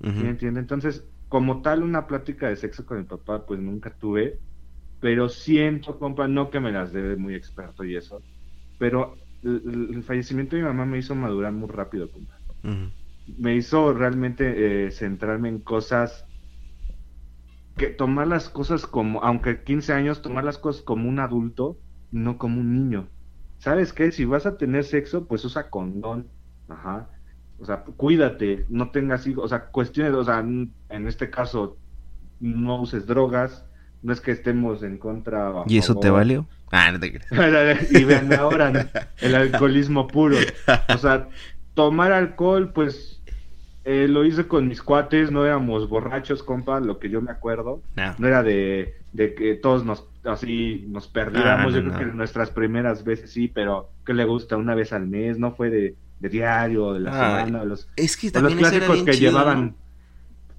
¿sí 0.00 0.08
Ujú. 0.08 0.20
me 0.22 0.30
entiende? 0.30 0.60
Entonces, 0.60 1.04
como 1.28 1.62
tal, 1.62 1.82
una 1.82 2.06
plática 2.06 2.48
de 2.48 2.56
sexo 2.56 2.86
con 2.86 2.98
mi 2.98 3.04
papá, 3.04 3.46
pues 3.46 3.60
nunca 3.60 3.96
tuve, 3.96 4.42
pero 5.00 5.28
siento, 5.28 5.98
compa, 5.98 6.28
no 6.28 6.50
que 6.50 6.60
me 6.60 6.72
las 6.72 6.92
debe 6.92 7.16
muy 7.16 7.34
experto 7.34 7.84
y 7.84 7.96
eso, 7.96 8.24
pero 8.78 9.18
el, 9.42 9.90
el 9.96 10.04
fallecimiento 10.04 10.56
de 10.56 10.62
mi 10.62 10.68
mamá 10.68 10.86
me 10.86 10.98
hizo 10.98 11.14
madurar 11.14 11.52
muy 11.52 11.68
rápido, 11.70 12.10
compa 12.12 12.40
me 13.26 13.54
hizo 13.56 13.92
realmente 13.94 14.86
eh, 14.86 14.90
centrarme 14.90 15.48
en 15.48 15.60
cosas 15.62 16.26
que 17.76 17.88
tomar 17.90 18.26
las 18.26 18.48
cosas 18.50 18.86
como, 18.86 19.22
aunque 19.22 19.62
15 19.64 19.92
años, 19.92 20.22
tomar 20.22 20.44
las 20.44 20.58
cosas 20.58 20.82
como 20.82 21.08
un 21.08 21.20
adulto, 21.20 21.80
no 22.10 22.38
como 22.38 22.60
un 22.60 22.74
niño. 22.74 23.12
¿Sabes 23.58 23.92
qué? 23.92 24.10
Si 24.12 24.24
vas 24.24 24.46
a 24.46 24.56
tener 24.56 24.84
sexo, 24.84 25.26
pues 25.28 25.44
usa 25.44 25.70
condón. 25.70 26.32
Ajá. 26.68 27.10
O 27.60 27.64
sea, 27.64 27.82
cuídate, 27.82 28.66
no 28.68 28.90
tengas 28.90 29.26
hijos, 29.26 29.44
o 29.44 29.48
sea, 29.48 29.66
cuestiones, 29.66 30.14
o 30.14 30.24
sea, 30.24 30.38
en 30.40 30.72
este 30.88 31.28
caso, 31.30 31.76
no 32.40 32.80
uses 32.80 33.06
drogas, 33.06 33.64
no 34.02 34.12
es 34.12 34.20
que 34.20 34.30
estemos 34.30 34.82
en 34.82 34.98
contra. 34.98 35.50
o 35.50 35.64
¿Y 35.66 35.78
eso 35.78 35.96
te 35.96 36.10
valió? 36.10 36.46
Ah, 36.70 36.92
no 36.92 37.00
te 37.00 37.12
creas. 37.18 37.92
y 37.92 38.04
vean 38.04 38.32
ahora 38.32 38.70
¿no? 38.70 38.80
el 39.20 39.34
alcoholismo 39.34 40.06
puro. 40.06 40.36
O 40.94 40.98
sea, 40.98 41.28
tomar 41.74 42.12
alcohol, 42.12 42.72
pues 42.72 43.22
eh, 43.84 44.06
lo 44.08 44.24
hice 44.24 44.46
con 44.46 44.68
mis 44.68 44.82
cuates, 44.82 45.30
no 45.30 45.44
éramos 45.44 45.88
borrachos, 45.88 46.42
compa, 46.42 46.80
lo 46.80 46.98
que 46.98 47.10
yo 47.10 47.20
me 47.22 47.30
acuerdo. 47.30 47.82
No. 47.96 48.14
No 48.18 48.28
era 48.28 48.42
de, 48.42 48.94
de 49.12 49.34
que 49.34 49.54
todos 49.54 49.84
nos 49.84 50.04
así 50.24 50.84
nos 50.88 51.08
perdiéramos. 51.08 51.72
Ah, 51.72 51.76
yo 51.76 51.82
no, 51.82 51.94
creo 51.94 52.06
no. 52.06 52.12
que 52.12 52.16
nuestras 52.16 52.50
primeras 52.50 53.02
veces 53.02 53.32
sí, 53.32 53.48
pero 53.48 53.90
¿qué 54.04 54.14
le 54.14 54.24
gusta? 54.24 54.56
Una 54.56 54.74
vez 54.74 54.92
al 54.92 55.06
mes, 55.06 55.38
no 55.38 55.54
fue 55.54 55.70
de, 55.70 55.94
de 56.20 56.28
diario, 56.28 56.94
de 56.94 57.00
la 57.00 57.10
Ay, 57.10 57.44
semana, 57.44 57.60
de 57.60 57.66
los, 57.66 57.88
Es 57.96 58.16
que 58.16 58.30
de 58.30 58.40
los 58.40 58.54
clásicos 58.54 59.02
que 59.02 59.12
chido, 59.12 59.30
llevaban. 59.30 59.64
¿no? 59.66 59.88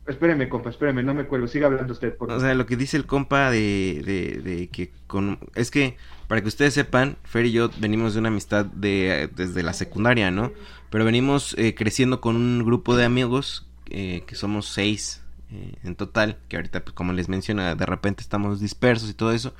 Espéreme, 0.07 0.49
compa, 0.49 0.71
espéreme, 0.71 1.03
no 1.03 1.13
me 1.13 1.25
cuelgo, 1.25 1.47
siga 1.47 1.67
hablando 1.67 1.93
usted. 1.93 2.17
Por... 2.17 2.31
O 2.31 2.39
sea, 2.39 2.55
lo 2.55 2.65
que 2.65 2.75
dice 2.75 2.97
el 2.97 3.05
compa 3.05 3.51
de, 3.51 4.01
de, 4.03 4.41
de 4.41 4.67
que 4.69 4.91
con... 5.05 5.37
Es 5.53 5.69
que, 5.69 5.97
para 6.27 6.41
que 6.41 6.47
ustedes 6.47 6.73
sepan, 6.73 7.17
Fer 7.23 7.45
y 7.45 7.51
yo 7.51 7.69
venimos 7.77 8.13
de 8.13 8.19
una 8.19 8.29
amistad 8.29 8.65
de, 8.65 9.29
desde 9.35 9.61
la 9.61 9.73
secundaria, 9.73 10.31
¿no? 10.31 10.51
Pero 10.89 11.05
venimos 11.05 11.55
eh, 11.59 11.75
creciendo 11.75 12.21
con 12.21 12.35
un 12.35 12.65
grupo 12.65 12.95
de 12.97 13.05
amigos, 13.05 13.67
eh, 13.91 14.23
que 14.25 14.33
somos 14.33 14.67
seis 14.67 15.21
eh, 15.51 15.73
en 15.83 15.95
total, 15.95 16.37
que 16.47 16.55
ahorita, 16.55 16.83
pues, 16.83 16.93
como 16.93 17.13
les 17.13 17.29
menciona, 17.29 17.75
de 17.75 17.85
repente 17.85 18.23
estamos 18.23 18.59
dispersos 18.59 19.11
y 19.11 19.13
todo 19.13 19.31
eso. 19.31 19.53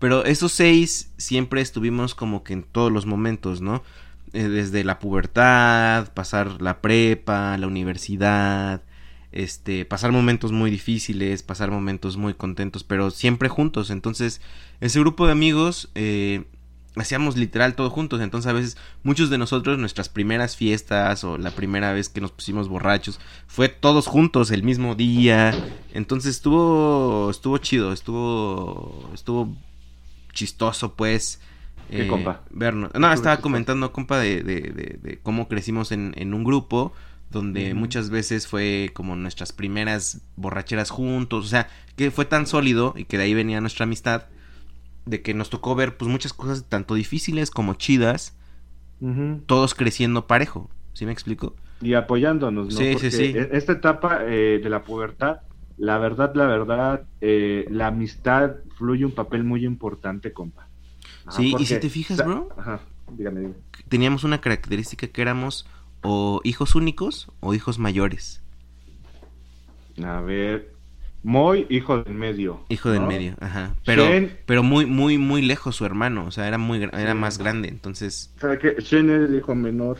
Pero 0.00 0.24
esos 0.24 0.50
seis 0.50 1.12
siempre 1.16 1.60
estuvimos 1.60 2.16
como 2.16 2.42
que 2.42 2.54
en 2.54 2.64
todos 2.64 2.90
los 2.90 3.06
momentos, 3.06 3.60
¿no? 3.60 3.84
Eh, 4.34 4.48
desde 4.48 4.82
la 4.82 4.98
pubertad, 4.98 6.12
pasar 6.14 6.62
la 6.62 6.80
prepa, 6.80 7.58
la 7.58 7.66
universidad, 7.66 8.82
este, 9.30 9.84
pasar 9.84 10.10
momentos 10.10 10.52
muy 10.52 10.70
difíciles, 10.70 11.42
pasar 11.42 11.70
momentos 11.70 12.16
muy 12.16 12.32
contentos, 12.32 12.82
pero 12.82 13.10
siempre 13.10 13.50
juntos. 13.50 13.90
Entonces, 13.90 14.40
ese 14.80 15.00
grupo 15.00 15.26
de 15.26 15.32
amigos 15.32 15.90
eh, 15.94 16.44
hacíamos 16.96 17.36
literal 17.36 17.74
todo 17.74 17.90
juntos. 17.90 18.22
Entonces, 18.22 18.48
a 18.48 18.54
veces, 18.54 18.78
muchos 19.02 19.28
de 19.28 19.36
nosotros, 19.36 19.78
nuestras 19.78 20.08
primeras 20.08 20.56
fiestas 20.56 21.24
o 21.24 21.36
la 21.36 21.50
primera 21.50 21.92
vez 21.92 22.08
que 22.08 22.22
nos 22.22 22.32
pusimos 22.32 22.68
borrachos, 22.68 23.20
fue 23.46 23.68
todos 23.68 24.06
juntos 24.06 24.50
el 24.50 24.62
mismo 24.62 24.94
día. 24.94 25.54
Entonces, 25.92 26.36
estuvo, 26.36 27.30
estuvo 27.30 27.58
chido, 27.58 27.92
estuvo, 27.92 29.10
estuvo 29.12 29.54
chistoso, 30.32 30.94
pues. 30.94 31.38
¿Qué 31.96 32.06
compa? 32.06 32.44
Vernos. 32.50 32.92
¿Qué 32.92 32.98
No, 32.98 33.12
estaba 33.12 33.40
comentando, 33.40 33.92
compa, 33.92 34.18
de, 34.18 34.42
de, 34.42 34.60
de, 34.60 34.98
de 35.02 35.18
cómo 35.22 35.48
crecimos 35.48 35.92
en, 35.92 36.14
en 36.16 36.34
un 36.34 36.44
grupo 36.44 36.92
donde 37.30 37.72
muchas 37.74 38.10
veces 38.10 38.46
fue 38.46 38.90
como 38.92 39.16
nuestras 39.16 39.52
primeras 39.52 40.20
borracheras 40.36 40.90
juntos, 40.90 41.46
o 41.46 41.48
sea, 41.48 41.68
que 41.96 42.10
fue 42.10 42.26
tan 42.26 42.46
sólido 42.46 42.92
y 42.96 43.06
que 43.06 43.16
de 43.16 43.24
ahí 43.24 43.34
venía 43.34 43.60
nuestra 43.62 43.84
amistad, 43.84 44.24
de 45.06 45.22
que 45.22 45.34
nos 45.34 45.50
tocó 45.50 45.74
ver 45.74 45.96
pues 45.96 46.10
muchas 46.10 46.32
cosas 46.34 46.66
tanto 46.68 46.94
difíciles 46.94 47.50
como 47.50 47.74
chidas, 47.74 48.36
todos 49.46 49.74
creciendo 49.74 50.26
parejo, 50.26 50.70
¿sí 50.94 51.06
me 51.06 51.12
explico? 51.12 51.54
y 51.80 51.94
apoyándonos, 51.94 52.70
¿no? 52.70 52.88
Sí, 52.88 52.96
sí, 52.96 53.10
Porque 53.10 53.16
sí. 53.16 53.38
e- 53.38 53.48
Esta 53.52 53.72
etapa 53.72 54.20
eh, 54.26 54.60
de 54.62 54.70
la 54.70 54.84
pubertad, 54.84 55.38
la 55.76 55.98
verdad, 55.98 56.32
la 56.34 56.46
verdad, 56.46 57.08
eh, 57.20 57.66
la 57.70 57.88
amistad 57.88 58.56
fluye 58.76 59.04
un 59.04 59.14
papel 59.14 59.44
muy 59.44 59.64
importante, 59.66 60.32
compa. 60.32 60.70
Ajá, 61.26 61.36
Sí, 61.36 61.54
y 61.58 61.66
si 61.66 61.76
te 61.78 61.88
fijas, 61.90 62.24
bro, 62.24 62.48
Ajá, 62.56 62.80
dígame, 63.08 63.40
dígame. 63.40 63.56
teníamos 63.88 64.24
una 64.24 64.40
característica 64.40 65.06
que 65.08 65.22
éramos 65.22 65.66
o 66.02 66.40
hijos 66.44 66.74
únicos 66.74 67.28
o 67.40 67.54
hijos 67.54 67.78
mayores, 67.78 68.42
A 70.02 70.20
ver, 70.20 70.72
Moy, 71.22 71.66
hijo 71.70 72.02
del 72.02 72.14
medio. 72.14 72.60
hijo 72.68 72.90
del 72.90 73.02
medio, 73.02 73.36
ajá, 73.40 73.74
pero 73.84 74.04
Shen- 74.06 74.38
pero 74.46 74.62
muy 74.62 74.86
muy 74.86 75.18
muy 75.18 75.42
lejos 75.42 75.76
su 75.76 75.84
hermano, 75.84 76.26
o 76.26 76.30
sea, 76.30 76.48
era 76.48 76.58
muy 76.58 76.82
era 76.82 77.12
Sí. 77.12 77.18
más 77.18 77.38
grande, 77.38 77.68
entonces 77.68 78.32
¿Sabe 78.40 78.58
qué? 78.58 78.76
Shen 78.80 79.10
era 79.10 79.24
el 79.24 79.34
hijo 79.36 79.54
menor. 79.54 79.98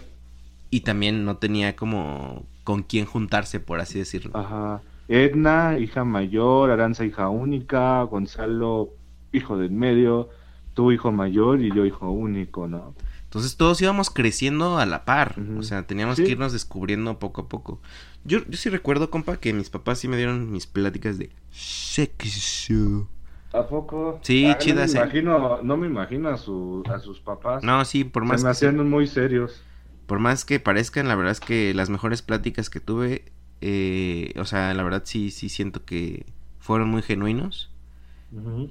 y 0.71 0.81
también 0.81 1.25
no 1.25 1.37
tenía 1.37 1.77
como 1.77 2.47
con 2.65 2.83
quién 2.83 3.05
juntarse, 3.07 3.61
por 3.61 3.81
así 3.81 3.99
decirlo. 3.99 4.33
Ajá. 4.35 4.83
Edna, 5.09 5.79
hija 5.79 6.05
mayor, 6.05 6.71
Aranza, 6.71 7.05
hija 7.05 7.29
única, 7.29 8.03
Gonzalo, 8.05 8.91
hijo 9.33 9.59
del 9.59 9.71
medio, 9.71 10.31
tú, 10.75 10.93
hijo 10.93 11.13
mayor 11.13 11.61
y 11.61 11.75
yo, 11.75 11.85
hijo 11.87 12.11
único, 12.11 12.69
¿no? 12.69 12.95
Entonces 13.25 13.57
todos 13.57 13.81
íbamos 13.81 14.11
creciendo 14.11 14.77
a 14.79 14.85
la 14.85 15.05
par, 15.07 15.37
o 15.59 15.63
sea, 15.63 15.87
teníamos 15.87 16.17
Sí. 16.17 16.25
que 16.25 16.33
irnos 16.33 16.53
descubriendo 16.53 17.19
poco 17.19 17.43
a 17.43 17.49
poco. 17.49 17.81
Yo, 18.25 18.41
yo 18.47 18.57
sí 18.59 18.69
recuerdo, 18.69 19.11
compa, 19.11 19.39
que 19.39 19.53
mis 19.55 19.71
papás 19.71 19.99
sí 20.01 20.09
me 20.09 20.17
dieron 20.19 20.51
mis 20.53 20.67
pláticas 20.67 21.17
de 21.19 21.31
sexo. 21.51 23.09
¿A 23.53 23.67
poco? 23.67 24.19
Sí, 24.23 24.47
Ah, 24.47 24.59
chidas, 24.59 24.93
No 24.95 25.01
¿eh? 25.01 25.05
me 25.05 25.07
imagino, 25.07 25.63
no 25.63 25.77
me 25.77 25.87
imagino 25.87 26.29
a, 26.31 26.37
su, 26.37 26.83
a 26.93 26.99
sus 26.99 27.21
papás. 27.21 27.63
No, 27.63 27.85
sí, 27.85 28.05
por 28.05 28.23
Se 28.25 28.29
más, 28.29 28.43
me 28.43 28.47
que, 28.49 28.51
hacían 28.51 28.89
muy 28.89 29.07
serios. 29.07 29.63
por 30.07 30.19
más 30.19 30.45
que 30.45 30.61
parezcan, 30.61 31.09
la 31.09 31.15
verdad 31.15 31.33
es 31.33 31.41
que 31.41 31.73
las 31.75 31.91
mejores 31.91 32.23
pláticas 32.23 32.71
que 32.71 32.81
tuve, 32.81 33.25
eh, 33.61 34.33
o 34.39 34.45
sea, 34.45 34.73
la 34.75 34.83
verdad 34.83 35.03
sí, 35.05 35.31
sí 35.31 35.49
siento 35.49 35.85
que 35.85 36.27
fueron 36.59 36.89
muy 36.91 37.03
genuinos 37.03 37.71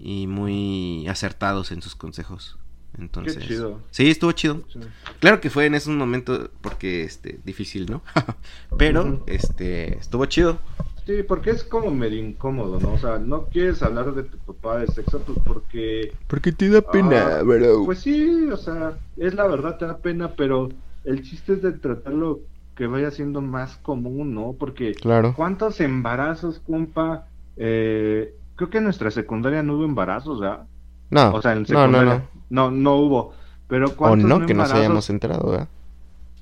Y 0.02 0.28
muy 0.28 1.08
acertados 1.08 1.72
en 1.72 1.82
sus 1.82 1.96
consejos. 1.96 2.58
Entonces, 2.98 3.38
Qué 3.38 3.48
chido. 3.48 3.80
sí, 3.92 4.10
estuvo 4.10 4.32
chido. 4.34 4.62
Sí. 4.72 4.80
Claro 5.20 5.40
que 5.40 5.50
fue 5.50 5.66
en 5.66 5.76
ese 5.76 5.90
momento 5.92 6.50
porque 6.62 7.04
este 7.04 7.40
difícil, 7.46 7.90
¿no? 7.90 8.02
Pero 8.78 9.24
este 9.28 9.98
estuvo 9.98 10.26
chido. 10.26 10.60
Sí, 11.06 11.24
porque 11.28 11.52
es 11.52 11.64
como 11.64 11.90
medio 11.90 12.20
incómodo, 12.20 12.80
¿no? 12.80 12.94
O 12.94 12.98
sea, 12.98 13.18
no 13.18 13.46
quieres 13.46 13.82
hablar 13.82 14.14
de 14.14 14.24
tu 14.24 14.38
papá 14.38 14.80
de 14.80 14.88
sexo 14.88 15.20
pues 15.20 15.38
porque... 15.44 16.14
Porque 16.28 16.52
te 16.52 16.70
da 16.70 16.84
Ah, 16.94 17.42
Pues 17.86 18.00
sí, 18.00 18.48
o 18.52 18.58
sea, 18.58 18.98
es 19.18 19.34
la 19.34 19.48
verdad, 19.48 19.78
te 19.78 19.86
da 19.86 19.98
pena, 19.98 20.34
pero 20.36 20.70
el 21.04 21.24
chiste 21.24 21.54
es 21.54 21.62
de 21.64 21.72
tratarlo 21.72 22.42
que 22.76 22.86
vaya 22.88 23.10
siendo 23.10 23.42
más 23.42 23.78
común, 23.78 24.36
¿no? 24.36 24.54
Porque 24.58 24.94
Claro. 24.94 25.34
¿cuántos 25.36 25.80
embarazos, 25.82 26.60
compa? 26.60 27.28
Eh, 27.58 28.36
creo 28.56 28.70
que 28.70 28.78
en 28.80 28.86
nuestra 28.86 29.12
secundaria 29.12 29.64
no 29.64 29.76
hubo 29.76 29.86
embarazos, 29.86 30.40
¿verdad? 30.40 30.68
No, 31.10 31.26
O 31.30 31.42
sea, 31.42 31.54
en 31.54 31.66
no, 31.66 31.66
secundaria 31.66 32.04
no, 32.04 32.30
no. 32.50 32.72
no, 32.72 32.72
no 32.72 32.96
hubo. 32.98 33.34
Pero 33.68 33.96
O 34.04 34.18
¿cuántos 34.18 34.18
no, 34.18 34.46
que 34.46 34.54
nos 34.54 34.74
embarazos? 34.74 34.74
hayamos 34.74 35.10
enterado, 35.10 35.50
¿verdad? 35.50 35.70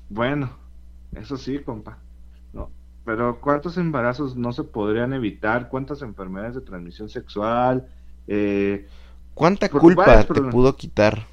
Bueno, 0.08 0.50
eso 1.12 1.36
sí, 1.36 1.62
compa. 1.62 2.04
No. 2.52 2.74
Pero 3.04 3.40
¿cuántos 3.40 3.76
embarazos 3.78 4.36
no 4.36 4.52
se 4.52 4.64
podrían 4.64 5.12
evitar? 5.12 5.68
¿Cuántas 5.68 6.02
enfermedades 6.02 6.54
de 6.56 6.60
transmisión 6.62 7.08
sexual? 7.08 7.88
Eh, 8.26 8.86
¿Cuánta 9.34 9.68
culpa 9.74 10.30
te 10.30 10.42
pudo 10.42 10.76
quitar? 10.76 11.26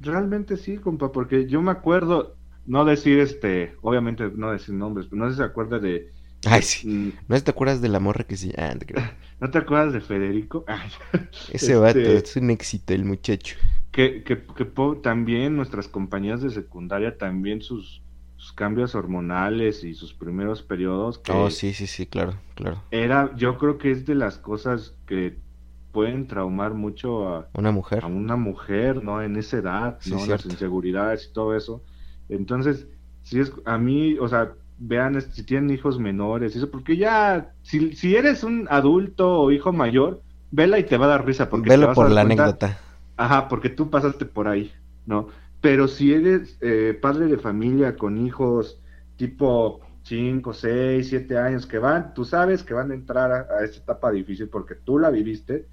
Realmente 0.00 0.56
sí, 0.56 0.78
compa, 0.78 1.10
porque 1.12 1.48
yo 1.48 1.60
me 1.62 1.72
acuerdo, 1.72 2.38
no 2.64 2.84
decir 2.84 3.18
este, 3.18 3.76
obviamente 3.82 4.30
no 4.34 4.52
decir 4.52 4.74
nombres, 4.74 5.06
pero 5.08 5.20
no 5.22 5.26
sé 5.28 5.32
si 5.34 5.38
se 5.38 5.44
acuerda 5.44 5.78
de... 5.80 6.12
Ay, 6.46 6.62
sí. 6.62 6.86
mm, 6.86 7.10
¿No 7.28 7.42
te 7.42 7.50
acuerdas 7.50 7.80
de 7.80 7.88
la 7.88 8.00
morra 8.00 8.24
que 8.24 8.36
se 8.36 8.52
ah, 8.58 8.72
no 8.74 8.78
te 8.80 8.86
creo. 8.86 9.04
¿No 9.40 9.50
te 9.50 9.58
acuerdas 9.58 9.92
de 9.92 10.00
Federico? 10.00 10.64
Ay, 10.66 10.90
Ese 11.46 11.74
Este- 11.74 11.76
vato 11.76 12.12
es 12.12 12.36
un 12.36 12.50
éxito, 12.50 12.94
el 12.94 13.04
muchacho. 13.04 13.56
que, 13.90 14.22
que, 14.24 14.46
que 14.46 14.64
también 15.02 15.56
nuestras 15.56 15.88
compañías 15.88 16.40
de 16.42 16.50
secundaria, 16.50 17.16
también 17.18 17.62
sus, 17.62 18.02
sus 18.36 18.52
cambios 18.52 18.94
hormonales 18.94 19.84
y 19.84 19.94
sus 19.94 20.14
primeros 20.14 20.62
periodos, 20.62 21.18
que 21.18 21.32
Oh, 21.32 21.50
sí, 21.50 21.72
sí, 21.74 21.86
sí, 21.86 22.06
claro, 22.06 22.40
claro. 22.54 22.82
era, 22.90 23.34
yo 23.36 23.58
creo 23.58 23.78
que 23.78 23.90
es 23.90 24.06
de 24.06 24.14
las 24.14 24.38
cosas 24.38 24.98
que 25.06 25.42
pueden 25.90 26.26
traumar 26.26 26.74
mucho 26.74 27.28
a, 27.28 27.50
Una 27.52 27.72
mujer. 27.72 28.04
a 28.04 28.06
una 28.06 28.36
mujer, 28.36 29.02
¿no? 29.02 29.22
En 29.22 29.36
esa 29.36 29.58
edad, 29.58 30.00
Sí, 30.00 30.10
¿no? 30.10 30.26
Las 30.26 30.46
inseguridades 30.46 31.26
y 31.28 31.32
todo 31.32 31.54
eso. 31.56 31.84
Entonces, 32.28 32.88
si 33.22 33.40
es, 33.40 33.52
a 33.66 33.78
mí, 33.78 34.18
o 34.18 34.28
sea, 34.28 34.54
vean 34.78 35.20
si 35.32 35.42
tienen 35.44 35.70
hijos 35.70 35.98
menores, 35.98 36.54
eso, 36.56 36.70
porque 36.70 36.96
ya, 36.96 37.52
si, 37.62 37.94
si 37.94 38.14
eres 38.16 38.44
un 38.44 38.66
adulto 38.70 39.40
o 39.40 39.50
hijo 39.50 39.72
mayor, 39.72 40.22
vela 40.50 40.78
y 40.78 40.84
te 40.84 40.96
va 40.96 41.06
a 41.06 41.08
dar 41.08 41.26
risa, 41.26 41.50
porque 41.50 41.70
Velo 41.70 41.92
por 41.94 42.10
la 42.10 42.22
cuenta- 42.24 42.44
anécdota. 42.44 42.78
Ajá, 43.16 43.48
porque 43.48 43.68
tú 43.70 43.90
pasaste 43.90 44.24
por 44.26 44.48
ahí, 44.48 44.72
¿no? 45.06 45.28
Pero 45.60 45.88
si 45.88 46.12
eres 46.12 46.56
eh, 46.60 46.96
padre 47.00 47.26
de 47.26 47.38
familia 47.38 47.96
con 47.96 48.16
hijos 48.24 48.80
tipo 49.16 49.80
5, 50.04 50.52
6, 50.54 51.08
7 51.08 51.36
años 51.36 51.66
que 51.66 51.78
van, 51.78 52.14
tú 52.14 52.24
sabes 52.24 52.62
que 52.62 52.74
van 52.74 52.92
a 52.92 52.94
entrar 52.94 53.32
a, 53.32 53.46
a 53.60 53.64
esta 53.64 53.78
etapa 53.78 54.10
difícil 54.12 54.48
porque 54.48 54.76
tú 54.76 54.98
la 54.98 55.10
viviste, 55.10 55.66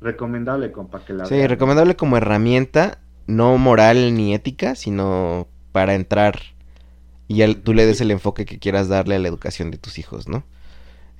recomendable, 0.00 0.72
compa, 0.72 1.04
que 1.04 1.14
la 1.14 1.24
Sí, 1.24 1.34
vean. 1.36 1.48
recomendable 1.48 1.96
como 1.96 2.16
herramienta, 2.16 2.98
no 3.26 3.56
moral 3.58 4.14
ni 4.14 4.34
ética, 4.34 4.74
sino 4.74 5.48
para 5.72 5.94
entrar 5.94 6.38
y 7.30 7.36
ya 7.36 7.54
tú 7.54 7.74
le 7.74 7.86
des 7.86 8.00
el 8.00 8.10
enfoque 8.10 8.44
que 8.44 8.58
quieras 8.58 8.88
darle 8.88 9.14
a 9.14 9.20
la 9.20 9.28
educación 9.28 9.70
de 9.70 9.78
tus 9.78 10.00
hijos, 10.00 10.28
¿no? 10.28 10.42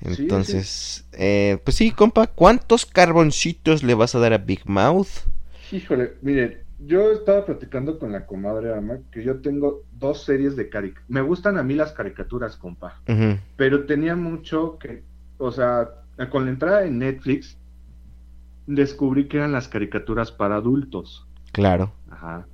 Sí, 0.02 0.16
sí. 0.16 0.22
Entonces, 0.22 1.06
eh, 1.12 1.58
pues 1.62 1.76
sí, 1.76 1.92
compa, 1.92 2.26
¿cuántos 2.26 2.84
carboncitos 2.84 3.84
le 3.84 3.94
vas 3.94 4.16
a 4.16 4.18
dar 4.18 4.32
a 4.32 4.38
Big 4.38 4.68
Mouth? 4.68 5.06
Híjole, 5.70 6.14
mire, 6.20 6.64
yo 6.80 7.12
estaba 7.12 7.46
platicando 7.46 7.96
con 8.00 8.10
la 8.10 8.26
comadre 8.26 8.74
Ama 8.74 8.98
que 9.12 9.22
yo 9.22 9.40
tengo 9.40 9.84
dos 9.92 10.24
series 10.24 10.56
de 10.56 10.68
caricaturas. 10.68 11.08
Me 11.10 11.20
gustan 11.20 11.58
a 11.58 11.62
mí 11.62 11.74
las 11.74 11.92
caricaturas, 11.92 12.56
compa. 12.56 13.00
Pero 13.54 13.86
tenía 13.86 14.16
mucho 14.16 14.78
que, 14.80 15.04
o 15.38 15.52
sea, 15.52 15.90
con 16.28 16.44
la 16.44 16.50
entrada 16.50 16.80
de 16.80 16.90
Netflix, 16.90 17.56
descubrí 18.66 19.28
que 19.28 19.36
eran 19.36 19.52
las 19.52 19.68
caricaturas 19.68 20.32
para 20.32 20.56
adultos. 20.56 21.24
claro. 21.52 21.92
Ajá. 22.10 22.48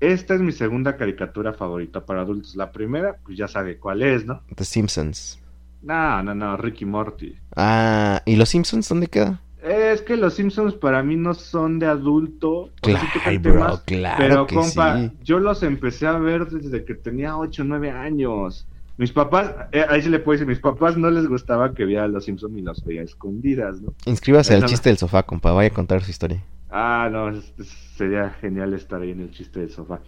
Esta 0.00 0.34
es 0.34 0.40
mi 0.40 0.52
segunda 0.52 0.96
caricatura 0.96 1.52
favorita 1.52 2.04
para 2.04 2.20
adultos. 2.20 2.54
La 2.56 2.70
primera, 2.70 3.16
pues 3.24 3.38
ya 3.38 3.48
sabe 3.48 3.78
cuál 3.78 4.02
es, 4.02 4.26
¿no? 4.26 4.42
The 4.54 4.64
Simpsons. 4.64 5.40
No, 5.82 6.22
no, 6.22 6.34
no, 6.34 6.56
Ricky 6.56 6.84
Morty. 6.84 7.36
Ah, 7.54 8.20
¿y 8.24 8.36
los 8.36 8.48
Simpsons 8.48 8.88
dónde 8.88 9.06
queda? 9.06 9.40
Es 9.62 10.02
que 10.02 10.16
los 10.16 10.34
Simpsons 10.34 10.74
para 10.74 11.02
mí 11.02 11.16
no 11.16 11.34
son 11.34 11.78
de 11.78 11.86
adulto. 11.86 12.50
o 12.50 12.70
sea, 12.84 13.00
sí 13.00 13.18
Claro, 13.20 13.40
bro, 13.40 13.82
claro 13.84 14.16
pero 14.18 14.46
que 14.46 14.54
compa, 14.54 14.98
sí. 14.98 15.10
yo 15.24 15.40
los 15.40 15.62
empecé 15.62 16.06
a 16.06 16.18
ver 16.18 16.46
desde 16.46 16.84
que 16.84 16.94
tenía 16.94 17.36
8 17.36 17.62
o 17.62 17.64
9 17.64 17.90
años. 17.90 18.68
Mis 18.98 19.12
papás, 19.12 19.54
eh, 19.72 19.84
ahí 19.88 20.02
sí 20.02 20.08
le 20.08 20.20
puedo 20.20 20.38
decir, 20.38 20.46
mis 20.46 20.60
papás 20.60 20.96
no 20.96 21.10
les 21.10 21.26
gustaba 21.26 21.74
que 21.74 21.84
viera 21.84 22.06
los 22.08 22.24
Simpsons 22.24 22.56
y 22.56 22.62
los 22.62 22.84
veía 22.84 23.02
escondidas, 23.02 23.80
¿no? 23.80 23.92
Inscríbase 24.06 24.54
al 24.54 24.64
chiste 24.66 24.88
del 24.88 24.98
sofá, 24.98 25.22
compa, 25.24 25.52
vaya 25.52 25.68
a 25.68 25.72
contar 25.72 26.02
su 26.02 26.10
historia. 26.10 26.42
Ah, 26.78 27.08
no, 27.10 27.30
es- 27.30 27.54
es- 27.58 27.68
sería 27.96 28.30
genial 28.40 28.74
estar 28.74 29.00
ahí 29.00 29.10
en 29.10 29.20
el 29.20 29.30
chiste 29.30 29.60
del 29.60 29.70
sofá. 29.70 30.02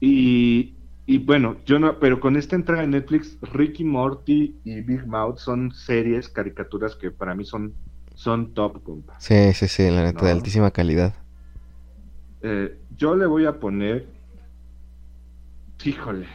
Y, 0.00 0.78
y 1.06 1.18
bueno, 1.18 1.58
yo 1.66 1.78
no, 1.80 1.98
pero 2.00 2.20
con 2.20 2.36
esta 2.36 2.56
entrega 2.56 2.82
de 2.82 2.88
Netflix, 2.88 3.38
Ricky 3.42 3.84
Morty 3.84 4.60
y 4.64 4.82
Big 4.82 5.06
Mouth 5.06 5.38
son 5.38 5.72
series, 5.72 6.28
caricaturas 6.30 6.96
que 6.96 7.10
para 7.12 7.34
mí 7.34 7.44
son, 7.44 7.76
son 8.14 8.54
top, 8.54 8.82
compa. 8.84 9.24
Sí, 9.26 9.54
sí, 9.54 9.68
sí, 9.68 9.88
la 9.88 10.02
neta, 10.02 10.26
de 10.26 10.32
No. 10.32 10.32
altísima 10.32 10.72
calidad. 10.72 11.14
Eh, 12.42 12.82
yo 12.90 13.14
le 13.16 13.26
voy 13.26 13.46
a 13.46 13.58
poner, 13.58 14.08
híjole, 15.84 16.28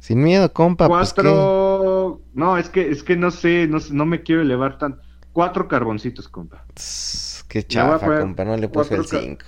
Sin 0.00 0.22
miedo, 0.22 0.52
compa, 0.52 0.96
pues 0.96 1.14
cuatro, 1.14 2.24
no, 2.32 2.56
es 2.58 2.68
que, 2.70 2.90
es 2.90 3.02
que 3.02 3.16
no 3.16 3.30
sé, 3.30 3.66
no, 3.68 3.78
no 3.92 4.06
me 4.06 4.22
quiero 4.22 4.42
elevar 4.42 4.78
tan, 4.78 5.00
cuatro 5.32 5.68
carboncitos, 5.68 6.28
compa. 6.28 6.68
Tss, 6.74 7.37
Qué 7.48 7.66
chafa, 7.66 8.20
compa, 8.20 8.44
no 8.44 8.56
le 8.56 8.68
puse 8.68 8.94
el 8.94 9.00
cuatro 9.02 9.18
ca- 9.18 9.24
5. 9.24 9.44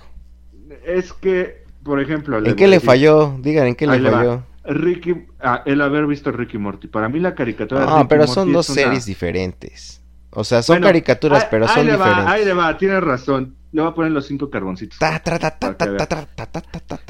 Es 0.85 1.13
que, 1.13 1.63
por 1.83 1.99
ejemplo, 2.01 2.37
¿En 2.39 2.55
qué 2.55 2.67
le 2.67 2.77
decir- 2.77 2.85
falló? 2.87 3.37
Digan, 3.39 3.67
¿en 3.67 3.75
qué 3.75 3.85
le 3.87 3.93
Ahí 3.93 3.99
le 3.99 4.09
va. 4.09 4.17
falló? 4.17 4.43
Ricky, 4.63 5.25
ah, 5.39 5.63
el 5.65 5.81
haber 5.81 6.05
visto 6.07 6.31
Ricky 6.31 6.57
Morty. 6.57 6.87
Para 6.87 7.09
mí 7.09 7.19
la 7.19 7.33
caricatura 7.35 7.81
de 7.81 7.87
No, 7.87 7.97
Ricky 7.97 8.07
pero 8.09 8.21
Morty 8.21 8.33
son 8.33 8.53
dos 8.53 8.69
una- 8.69 8.81
series 8.81 9.05
diferentes. 9.05 10.01
O 10.31 10.43
sea, 10.43 10.61
son 10.63 10.75
Bueno, 10.75 10.87
caricaturas, 10.87 11.43
ahí- 11.43 11.47
pero 11.51 11.65
ahí 11.67 11.73
son 11.75 11.87
va, 11.87 11.91
diferentes. 11.91 12.27
ahí 12.27 12.45
le 12.45 12.53
va, 12.53 12.77
tienes 12.77 13.01
razón. 13.03 13.55
Le 13.73 13.81
voy 13.81 13.91
a 13.91 13.93
poner 13.93 14.11
los 14.11 14.25
cinco 14.27 14.49
carboncitos. 14.49 14.97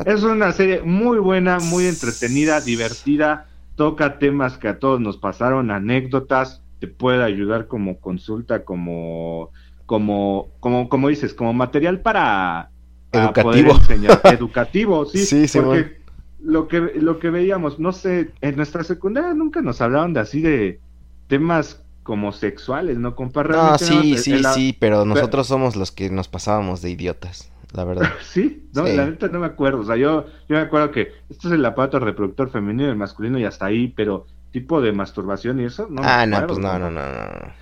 Es 0.05 0.23
una 0.23 0.51
serie 0.51 0.81
muy 0.81 1.19
buena, 1.19 1.59
muy 1.59 1.85
entretenida, 1.87 2.61
divertida. 2.61 3.47
Toca 3.75 4.19
temas 4.19 4.57
que 4.57 4.67
a 4.67 4.79
todos 4.79 4.99
nos 4.99 5.17
pasaron, 5.17 5.71
anécdotas. 5.71 6.61
Te 6.79 6.87
puede 6.87 7.23
ayudar 7.23 7.67
como 7.67 7.99
consulta, 7.99 8.63
como, 8.63 9.51
como, 9.91 10.47
como, 10.61 10.87
como 10.87 11.09
dices, 11.09 11.33
como 11.33 11.51
material 11.51 11.99
para, 11.99 12.69
para 13.09 13.25
Educativo. 13.25 13.51
poder 13.51 13.67
enseñar. 13.67 14.21
Educativo, 14.23 15.05
sí. 15.05 15.17
Sí, 15.25 15.49
sí, 15.49 15.59
porque 15.59 15.97
lo 16.39 16.69
que, 16.69 16.79
lo 16.95 17.19
que 17.19 17.29
veíamos, 17.29 17.77
no 17.77 17.91
sé, 17.91 18.31
en 18.39 18.55
nuestra 18.55 18.85
secundaria 18.85 19.33
nunca 19.33 19.61
nos 19.61 19.81
hablaban 19.81 20.13
de 20.13 20.21
así 20.21 20.39
de 20.41 20.79
temas 21.27 21.83
como 22.03 22.31
sexuales, 22.31 22.99
¿no? 22.99 23.17
Compa, 23.17 23.43
No, 23.43 23.77
sí, 23.77 24.17
sí, 24.17 24.41
sí, 24.53 24.77
pero 24.79 25.03
nosotros 25.03 25.45
somos 25.47 25.75
los 25.75 25.91
que 25.91 26.09
nos 26.09 26.29
pasábamos 26.29 26.81
de 26.81 26.91
idiotas, 26.91 27.51
la 27.73 27.83
verdad. 27.83 28.09
Sí, 28.23 28.69
no, 28.73 28.87
Sí. 28.87 28.95
la 28.95 29.07
neta 29.07 29.27
no 29.27 29.41
me 29.41 29.45
acuerdo. 29.47 29.81
O 29.81 29.83
sea, 29.83 29.97
yo, 29.97 30.25
yo 30.47 30.55
me 30.55 30.59
acuerdo 30.59 30.91
que 30.91 31.09
esto 31.29 31.49
es 31.49 31.53
el 31.55 31.65
aparato 31.65 31.99
reproductor 31.99 32.49
femenino 32.49 32.87
y 32.87 32.91
el 32.91 32.95
masculino 32.95 33.37
y 33.37 33.43
hasta 33.43 33.65
ahí, 33.65 33.89
pero 33.89 34.25
tipo 34.51 34.79
de 34.79 34.93
masturbación 34.93 35.59
y 35.59 35.65
eso, 35.65 35.87
no. 35.89 36.01
me 36.01 36.07
ah, 36.07 36.25
no, 36.25 36.47
pues 36.47 36.59
no, 36.59 36.79
no, 36.79 36.89
no, 36.89 37.01
no. 37.05 37.60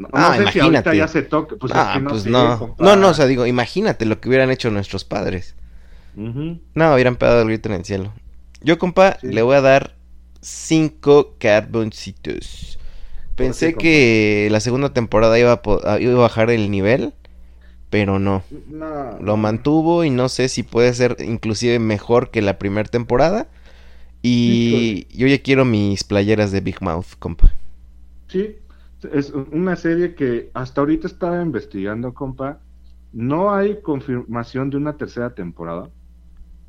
No, 0.00 0.08
Ah, 0.12 0.36
no 0.38 0.46
sé 0.46 0.52
si 0.52 0.60
ahorita 0.60 0.80
imagínate. 0.80 0.96
ya 0.96 1.08
se 1.08 1.22
toque. 1.22 1.56
Pues 1.56 1.72
es 1.72 1.78
Ah, 1.78 1.92
que 1.94 2.00
no 2.00 2.10
pues 2.10 2.22
sé, 2.22 2.30
no. 2.30 2.58
compa. 2.58 2.84
No, 2.84 2.96
no, 2.96 3.08
o 3.08 3.14
sea, 3.14 3.26
digo, 3.26 3.46
imagínate 3.46 4.04
lo 4.06 4.20
que 4.20 4.28
hubieran 4.28 4.50
hecho 4.50 4.70
nuestros 4.70 5.04
padres. 5.04 5.54
No, 6.16 6.94
hubieran 6.94 7.16
pegado 7.16 7.42
el 7.42 7.48
grito 7.48 7.68
en 7.68 7.76
el 7.76 7.84
cielo. 7.84 8.12
Yo, 8.62 8.78
compa, 8.78 9.18
Sí. 9.20 9.28
le 9.28 9.42
voy 9.42 9.56
a 9.56 9.60
dar 9.60 9.94
cinco 10.40 11.34
carboncitos. 11.38 12.78
Pensé 13.36 13.74
que 13.74 14.48
la 14.50 14.60
segunda 14.60 14.92
temporada 14.92 15.38
iba 15.38 15.52
a, 15.52 15.62
po- 15.62 15.80
a- 15.86 15.98
iba 16.00 16.12
a 16.12 16.16
bajar 16.22 16.50
el 16.50 16.70
nivel, 16.70 17.14
pero 17.88 18.18
no. 18.18 18.42
No. 18.68 19.18
Lo 19.20 19.36
mantuvo 19.36 20.04
y 20.04 20.10
no 20.10 20.28
sé 20.28 20.48
si 20.48 20.62
puede 20.62 20.92
ser 20.94 21.16
inclusive 21.20 21.78
mejor 21.78 22.30
que 22.30 22.42
la 22.42 22.58
primera 22.58 22.88
temporada. 22.88 23.46
Y 24.22 25.06
yo 25.16 25.26
ya 25.26 25.38
quiero 25.40 25.64
mis 25.64 26.04
playeras 26.04 26.52
de 26.52 26.60
Big 26.60 26.82
Mouth, 26.82 27.06
compa. 27.18 27.54
Sí, 28.28 28.56
es 29.12 29.30
una 29.30 29.76
serie 29.76 30.14
que 30.14 30.50
hasta 30.54 30.80
ahorita 30.80 31.06
estaba 31.06 31.42
investigando, 31.42 32.12
compa. 32.14 32.60
No 33.12 33.52
hay 33.52 33.80
confirmación 33.82 34.70
de 34.70 34.76
una 34.76 34.96
tercera 34.96 35.34
temporada. 35.34 35.90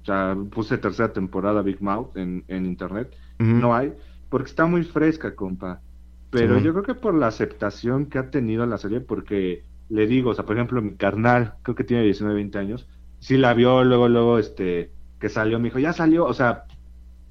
O 0.01 0.05
sea, 0.05 0.36
puse 0.49 0.77
tercera 0.77 1.13
temporada 1.13 1.61
Big 1.61 1.82
Mouth 1.82 2.17
en, 2.17 2.43
en 2.47 2.65
internet. 2.65 3.15
No 3.38 3.73
hay, 3.75 3.93
porque 4.29 4.49
está 4.49 4.67
muy 4.67 4.84
fresca, 4.84 5.36
compa. 5.36 5.82
Pero 6.29 6.59
yo 6.59 6.71
creo 6.71 6.84
que 6.84 6.95
por 6.95 7.13
la 7.13 7.27
aceptación 7.27 8.05
que 8.05 8.17
ha 8.17 8.29
tenido 8.29 8.65
la 8.65 8.77
serie, 8.77 9.01
porque 9.01 9.65
le 9.89 10.07
digo, 10.07 10.29
o 10.29 10.34
sea, 10.34 10.45
por 10.45 10.55
ejemplo, 10.55 10.82
mi 10.82 10.95
carnal, 10.95 11.55
creo 11.63 11.75
que 11.75 11.84
tiene 11.84 12.03
19, 12.03 12.36
20 12.36 12.57
años, 12.57 12.88
sí 13.19 13.38
la 13.38 13.53
vio, 13.53 13.84
luego, 13.84 14.07
luego, 14.07 14.39
este, 14.39 14.91
que 15.19 15.27
salió, 15.27 15.59
me 15.59 15.65
dijo, 15.65 15.79
ya 15.79 15.91
salió, 15.91 16.25
o 16.25 16.34
sea, 16.34 16.63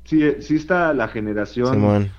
sí, 0.04 0.22
sí 0.40 0.56
está 0.56 0.92
la 0.92 1.08
generación, 1.08 1.72
Simón. 1.72 2.10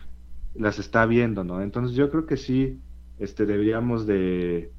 Las 0.55 0.79
está 0.79 1.05
viendo, 1.05 1.43
¿no? 1.43 1.61
Entonces 1.61 1.95
yo 1.95 2.09
creo 2.09 2.25
que 2.25 2.37
sí, 2.37 2.79
este, 3.19 3.45
deberíamos 3.45 4.05
de, 4.05 4.71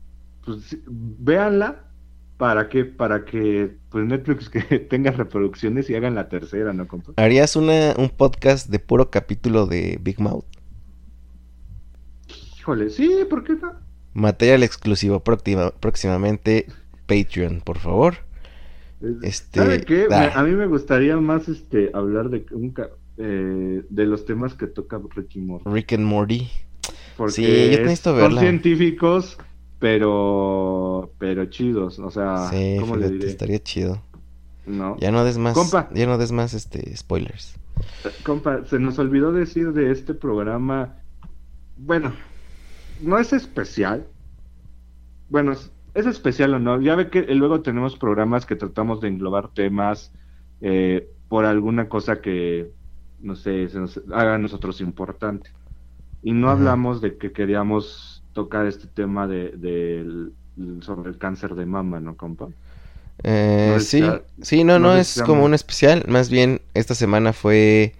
pues, 0.44 0.76
véanla, 0.86 1.84
para 2.36 2.68
que, 2.68 2.84
para 2.84 3.24
que, 3.24 3.76
pues, 3.90 4.04
Netflix 4.04 4.48
que 4.50 4.78
tenga 4.78 5.10
reproducciones 5.12 5.88
y 5.90 5.94
hagan 5.94 6.14
la 6.14 6.28
tercera, 6.28 6.72
¿no, 6.72 6.88
compa? 6.88 7.12
¿Harías 7.16 7.56
una, 7.56 7.94
un 7.96 8.10
podcast 8.10 8.68
de 8.68 8.78
puro 8.78 9.10
capítulo 9.10 9.66
de 9.66 9.98
Big 10.02 10.20
Mouth? 10.20 10.44
Híjole, 12.58 12.90
sí, 12.90 13.26
¿por 13.28 13.44
qué 13.44 13.54
no? 13.54 13.72
Material 14.14 14.62
exclusivo 14.62 15.20
próxima- 15.20 15.72
próximamente. 15.72 16.66
Patreon, 17.06 17.60
por 17.60 17.78
favor. 17.78 18.14
Este, 19.22 19.58
¿Sabe 19.58 19.80
qué? 19.80 20.06
A 20.12 20.42
mí 20.44 20.52
me 20.52 20.66
gustaría 20.66 21.16
más 21.16 21.48
este 21.48 21.90
hablar 21.92 22.30
de 22.30 22.46
un 22.52 22.72
eh, 23.18 23.82
de 23.88 24.06
los 24.06 24.24
temas 24.24 24.54
que 24.54 24.66
toca 24.66 25.00
Ricky 25.14 25.40
Morty. 25.40 25.68
Rick 25.70 25.92
and 25.94 26.04
Morty. 26.04 26.48
Porque 27.16 27.32
Sí, 27.32 27.42
yo 27.42 27.48
es- 27.48 27.80
necesito 27.80 28.10
son 28.10 28.20
verla. 28.20 28.40
científicos, 28.40 29.38
pero 29.78 31.12
pero 31.18 31.44
chidos, 31.46 31.98
o 31.98 32.10
sea, 32.10 32.48
sí, 32.50 32.76
¿cómo 32.80 32.96
le 32.96 33.02
fíjate, 33.06 33.18
diré? 33.18 33.30
estaría 33.30 33.62
chido. 33.62 34.02
No. 34.66 34.96
Ya 34.98 35.10
no 35.10 35.24
des 35.24 35.38
más, 35.38 35.54
Compa. 35.54 35.88
ya 35.92 36.06
no 36.06 36.18
des 36.18 36.32
más 36.32 36.54
este 36.54 36.96
spoilers. 36.96 37.56
Compa, 38.24 38.64
se 38.66 38.78
nos 38.78 38.98
olvidó 38.98 39.32
decir 39.32 39.72
de 39.72 39.90
este 39.90 40.14
programa, 40.14 40.96
bueno, 41.76 42.12
no 43.00 43.18
es 43.18 43.32
especial. 43.32 44.06
Bueno, 45.28 45.52
es, 45.52 45.70
es 45.94 46.06
especial 46.06 46.54
o 46.54 46.58
no. 46.58 46.80
Ya 46.80 46.94
ve 46.94 47.08
que 47.10 47.22
luego 47.34 47.60
tenemos 47.62 47.96
programas 47.96 48.46
que 48.46 48.54
tratamos 48.56 49.00
de 49.00 49.08
englobar 49.08 49.52
temas 49.52 50.12
eh, 50.60 51.08
por 51.28 51.44
alguna 51.44 51.88
cosa 51.88 52.20
que, 52.20 52.70
no 53.22 53.36
sé, 53.36 53.68
se 53.68 53.78
nos 53.80 53.98
haga 54.12 54.34
a 54.36 54.38
nosotros 54.38 54.80
importante. 54.80 55.50
Y 56.22 56.32
no 56.32 56.50
hablamos 56.50 57.00
de 57.00 57.18
que 57.18 57.32
queríamos 57.32 58.24
tocar 58.32 58.66
este 58.66 58.88
tema 58.88 59.26
de, 59.28 59.50
del- 59.56 60.34
sobre 60.82 61.10
el 61.10 61.18
cáncer 61.18 61.54
de 61.54 61.66
mama, 61.66 62.00
¿no, 62.00 62.16
compa? 62.16 62.48
Eh, 63.24 63.68
No 63.76 63.80
sí, 63.80 64.02
sí, 64.40 64.64
no, 64.64 64.78
no 64.78 64.94
no 64.94 64.96
es 64.96 65.22
como 65.22 65.44
un 65.44 65.54
especial. 65.54 66.04
Más 66.08 66.30
bien, 66.30 66.62
esta 66.74 66.94
semana 66.94 67.32
fue 67.32 67.94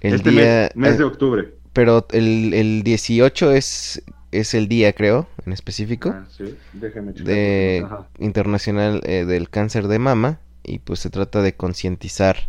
el 0.00 0.14
este 0.16 0.30
día. 0.30 0.70
mes, 0.74 0.76
mes 0.76 0.98
de 0.98 1.04
eh, 1.04 1.04
octubre. 1.04 1.54
pero 1.72 2.06
el, 2.12 2.54
el 2.54 2.82
18 2.84 3.52
es, 3.52 4.02
es 4.32 4.54
el 4.54 4.68
día, 4.68 4.92
creo, 4.94 5.28
en 5.46 5.52
específico, 5.52 6.10
Ah, 6.10 6.26
sí, 6.28 6.58
déjeme 6.72 7.14
checar. 7.14 7.26
de 7.26 7.86
internacional 8.18 9.02
eh, 9.04 9.24
del 9.24 9.50
cáncer 9.50 9.88
de 9.88 9.98
mama. 9.98 10.40
Y 10.62 10.78
pues 10.80 11.00
se 11.00 11.10
trata 11.10 11.42
de 11.42 11.54
concientizar 11.56 12.48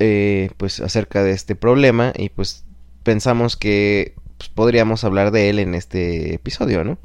eh, 0.00 0.50
pues 0.56 0.80
acerca 0.80 1.22
de 1.22 1.30
este 1.30 1.54
problema. 1.54 2.12
Y 2.16 2.30
pues 2.30 2.64
pensamos 3.04 3.56
que 3.56 4.14
pues, 4.38 4.48
podríamos 4.48 5.04
hablar 5.04 5.30
de 5.30 5.50
él 5.50 5.58
en 5.60 5.74
este 5.76 6.34
episodio, 6.34 6.82
¿no? 6.82 6.98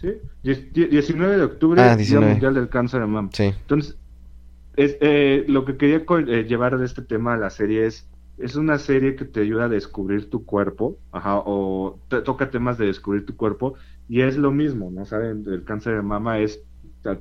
Sí, 0.00 0.08
die- 0.42 0.70
die- 0.72 0.86
19 0.88 1.36
de 1.36 1.42
octubre, 1.42 1.80
Ah, 1.80 1.96
Día 1.96 1.96
19. 1.96 2.30
Mundial 2.32 2.54
del 2.54 2.68
Cáncer 2.68 3.00
de 3.00 3.06
Mama. 3.06 3.30
Sí. 3.32 3.44
Entonces, 3.44 3.96
es, 4.76 4.96
eh, 5.00 5.44
lo 5.48 5.64
que 5.64 5.76
quería 5.76 6.04
eh, 6.28 6.44
llevar 6.48 6.78
de 6.78 6.84
este 6.84 7.02
tema 7.02 7.34
a 7.34 7.36
la 7.36 7.50
serie 7.50 7.86
es, 7.86 8.06
es 8.38 8.56
una 8.56 8.78
serie 8.78 9.14
que 9.16 9.24
te 9.24 9.40
ayuda 9.40 9.64
a 9.66 9.68
descubrir 9.68 10.28
tu 10.28 10.44
cuerpo, 10.44 10.98
ajá, 11.12 11.36
o 11.38 11.98
te- 12.08 12.20
toca 12.22 12.50
temas 12.50 12.76
de 12.78 12.86
descubrir 12.86 13.24
tu 13.24 13.36
cuerpo, 13.36 13.74
y 14.08 14.20
es 14.22 14.36
lo 14.36 14.50
mismo, 14.50 14.90
¿no? 14.90 15.06
¿Saben? 15.06 15.44
El 15.46 15.64
cáncer 15.64 15.94
de 15.96 16.02
mama 16.02 16.38
es 16.40 16.60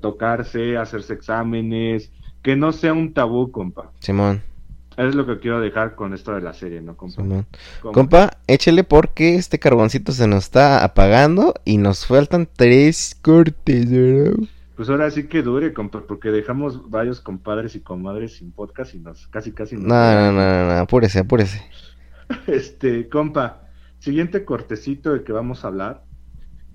tocarse, 0.02 0.78
hacerse 0.78 1.14
exámenes, 1.14 2.12
que 2.42 2.56
no 2.56 2.72
sea 2.72 2.94
un 2.94 3.14
tabú, 3.14 3.52
compa. 3.52 3.92
Simón, 4.00 4.42
Es 4.98 5.16
lo 5.16 5.26
que 5.26 5.40
quiero 5.40 5.60
dejar 5.60 5.96
con 5.96 6.14
esto 6.14 6.34
de 6.34 6.42
la 6.42 6.54
serie, 6.54 6.82
¿no, 6.82 6.96
compa? 6.96 7.24
Compa, 7.82 8.38
échele 8.48 8.84
porque 8.84 9.36
este 9.36 9.60
carboncito 9.60 10.12
se 10.12 10.28
nos 10.28 10.46
está 10.46 10.84
apagando 10.84 11.54
y 11.66 11.78
nos 11.78 12.06
faltan 12.06 12.48
tres 12.56 13.16
cortes, 13.22 13.92
¿verdad? 13.92 14.34
Pues 14.76 14.90
ahora 14.90 15.10
sí 15.12 15.28
que 15.28 15.42
dure, 15.42 15.74
compa, 15.74 16.02
porque 16.02 16.30
dejamos 16.30 16.90
varios 16.90 17.22
compadres 17.22 17.76
y 17.76 17.82
comadres 17.82 18.38
sin 18.38 18.52
podcast 18.52 18.96
y 18.96 19.00
nos 19.00 19.28
casi 19.28 19.52
casi 19.52 19.76
nos 19.76 19.86
No, 19.86 20.14
no, 20.14 20.32
no, 20.32 20.32
no, 20.32 20.66
no, 20.68 20.74
apúrese, 20.80 21.20
apúrese. 21.20 21.62
Este, 22.48 23.10
compa, 23.10 23.68
siguiente 24.00 24.46
cortecito 24.46 25.12
del 25.12 25.24
que 25.24 25.34
vamos 25.34 25.64
a 25.64 25.68
hablar 25.68 26.04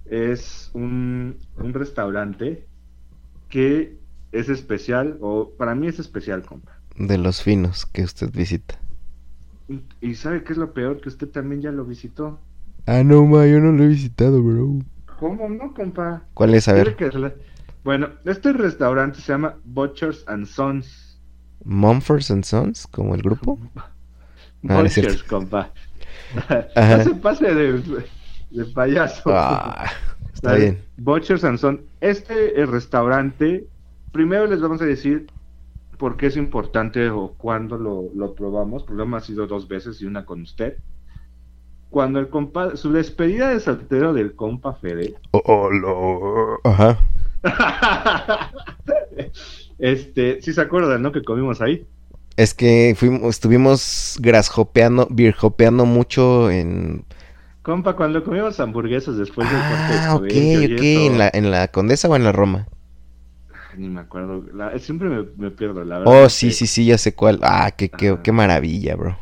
es 0.04 0.70
un, 0.74 1.38
un 1.56 1.74
restaurante 1.74 2.66
que 3.48 3.98
es 4.32 4.48
especial, 4.48 5.18
o 5.20 5.52
para 5.56 5.74
mí 5.74 5.86
es 5.86 5.98
especial, 5.98 6.42
compa. 6.44 6.78
De 6.99 7.16
los 7.16 7.42
finos 7.42 7.86
que 7.86 8.03
usted 8.03 8.30
visita. 8.32 8.78
Y, 9.68 9.82
y 10.01 10.14
¿sabe 10.16 10.42
qué 10.42 10.53
es 10.53 10.59
lo 10.59 10.72
peor? 10.72 11.01
Que 11.01 11.09
usted 11.09 11.28
también 11.28 11.62
ya 11.62 11.70
lo 11.70 11.84
visitó. 11.84 12.40
Ah, 12.86 13.05
no, 13.05 13.24
ma, 13.24 13.46
yo 13.46 13.61
no 13.61 13.70
lo 13.72 13.84
he 13.84 13.88
visitado, 13.88 14.42
bro. 14.42 14.78
¿Cómo 15.18 15.49
no, 15.49 15.72
compa? 15.74 16.22
¿Cuál 16.34 16.55
es? 16.55 16.68
A 16.68 16.74
¿Quiere 16.74 16.94
ver, 17.18 17.38
Bueno, 17.84 18.09
este 18.24 18.53
restaurante 18.53 19.20
se 19.20 19.32
llama 19.32 19.57
Butchers 19.64 20.24
and 20.26 20.46
Sons. 20.46 21.20
Mumford 21.64 22.22
and 22.30 22.44
Sons, 22.44 22.86
como 22.86 23.14
el 23.14 23.22
grupo. 23.22 23.59
Ah, 24.64 24.78
no 24.80 24.86
es 24.86 24.94
cierto. 24.94 25.12
Butchers, 25.12 25.28
compa. 25.28 25.72
No 26.74 27.05
se 27.05 27.14
pase 27.14 27.55
de, 27.55 27.80
de 28.51 28.64
payaso. 28.74 29.22
Ah, 29.26 29.88
está 30.34 30.55
bien. 30.57 30.82
Butchers 30.96 31.44
and 31.44 31.59
Son. 31.59 31.80
Este 32.01 32.61
eh, 32.61 32.66
restaurante, 32.66 33.68
primero 34.11 34.49
les 34.49 34.61
vamos 34.61 34.82
a 34.82 34.84
decir 34.84 35.28
por 35.99 36.16
qué 36.16 36.26
es 36.26 36.36
importante 36.36 37.11
o 37.11 37.34
cuándo 37.36 37.76
lo, 37.76 38.05
lo 38.14 38.34
probamos. 38.34 38.82
El 38.82 38.86
programa 38.86 39.16
ha 39.18 39.20
sido 39.20 39.46
dos 39.46 39.68
veces 39.68 40.01
y 40.01 40.07
una 40.07 40.24
con 40.24 40.42
usted. 40.42 40.76
Cuando 41.90 42.18
el 42.20 42.28
compa, 42.28 42.76
su 42.76 42.92
despedida 42.92 43.49
de 43.49 43.61
soltero 43.61 44.12
del 44.12 44.34
compa 44.34 44.74
Fede, 44.74 45.14
Oh, 45.32 45.42
oh, 45.44 45.70
lo- 45.70 46.61
Ajá. 46.64 46.99
este, 49.78 50.40
si 50.42 50.53
se 50.53 50.61
acuerdan, 50.61 51.03
¿no? 51.03 51.12
Que 51.12 51.22
comimos 51.22 51.61
ahí. 51.61 51.86
Es 52.36 52.55
que 52.55 52.94
fuimos, 52.96 53.22
estuvimos 53.30 54.16
grashopeando, 54.20 55.09
virjopeando 55.11 55.86
mucho 55.86 56.51
en... 56.51 57.05
Compa, 57.62 57.96
cuando 57.96 58.22
comimos 58.22 58.61
hamburguesas 58.61 59.16
después 59.16 59.51
del 59.51 59.61
Ah, 59.61 60.14
ok, 60.16 60.22
ok, 60.22 60.30
en 60.30 61.18
la, 61.18 61.30
en 61.32 61.51
la 61.51 61.68
Condesa 61.68 62.09
o 62.09 62.16
en 62.16 62.24
la 62.24 62.32
Roma. 62.32 62.66
Ni 63.79 63.89
me 63.89 64.01
acuerdo. 64.01 64.45
la- 64.53 64.76
siempre 64.79 65.09
me, 65.09 65.24
me 65.37 65.51
pierdo, 65.51 65.85
la 65.85 66.01
verdad. 66.01 66.24
Oh, 66.24 66.29
sí, 66.29 66.53
sí, 66.53 66.66
sí, 66.66 66.87
ya 66.87 66.99
sé 66.99 67.14
cuál. 67.14 67.39
Ah, 67.43 67.70
qué, 67.76 67.89
qué, 67.89 68.09
Ajá. 68.09 68.22
qué 68.22 68.33
maravilla, 68.33 68.97
bro. 68.97 69.16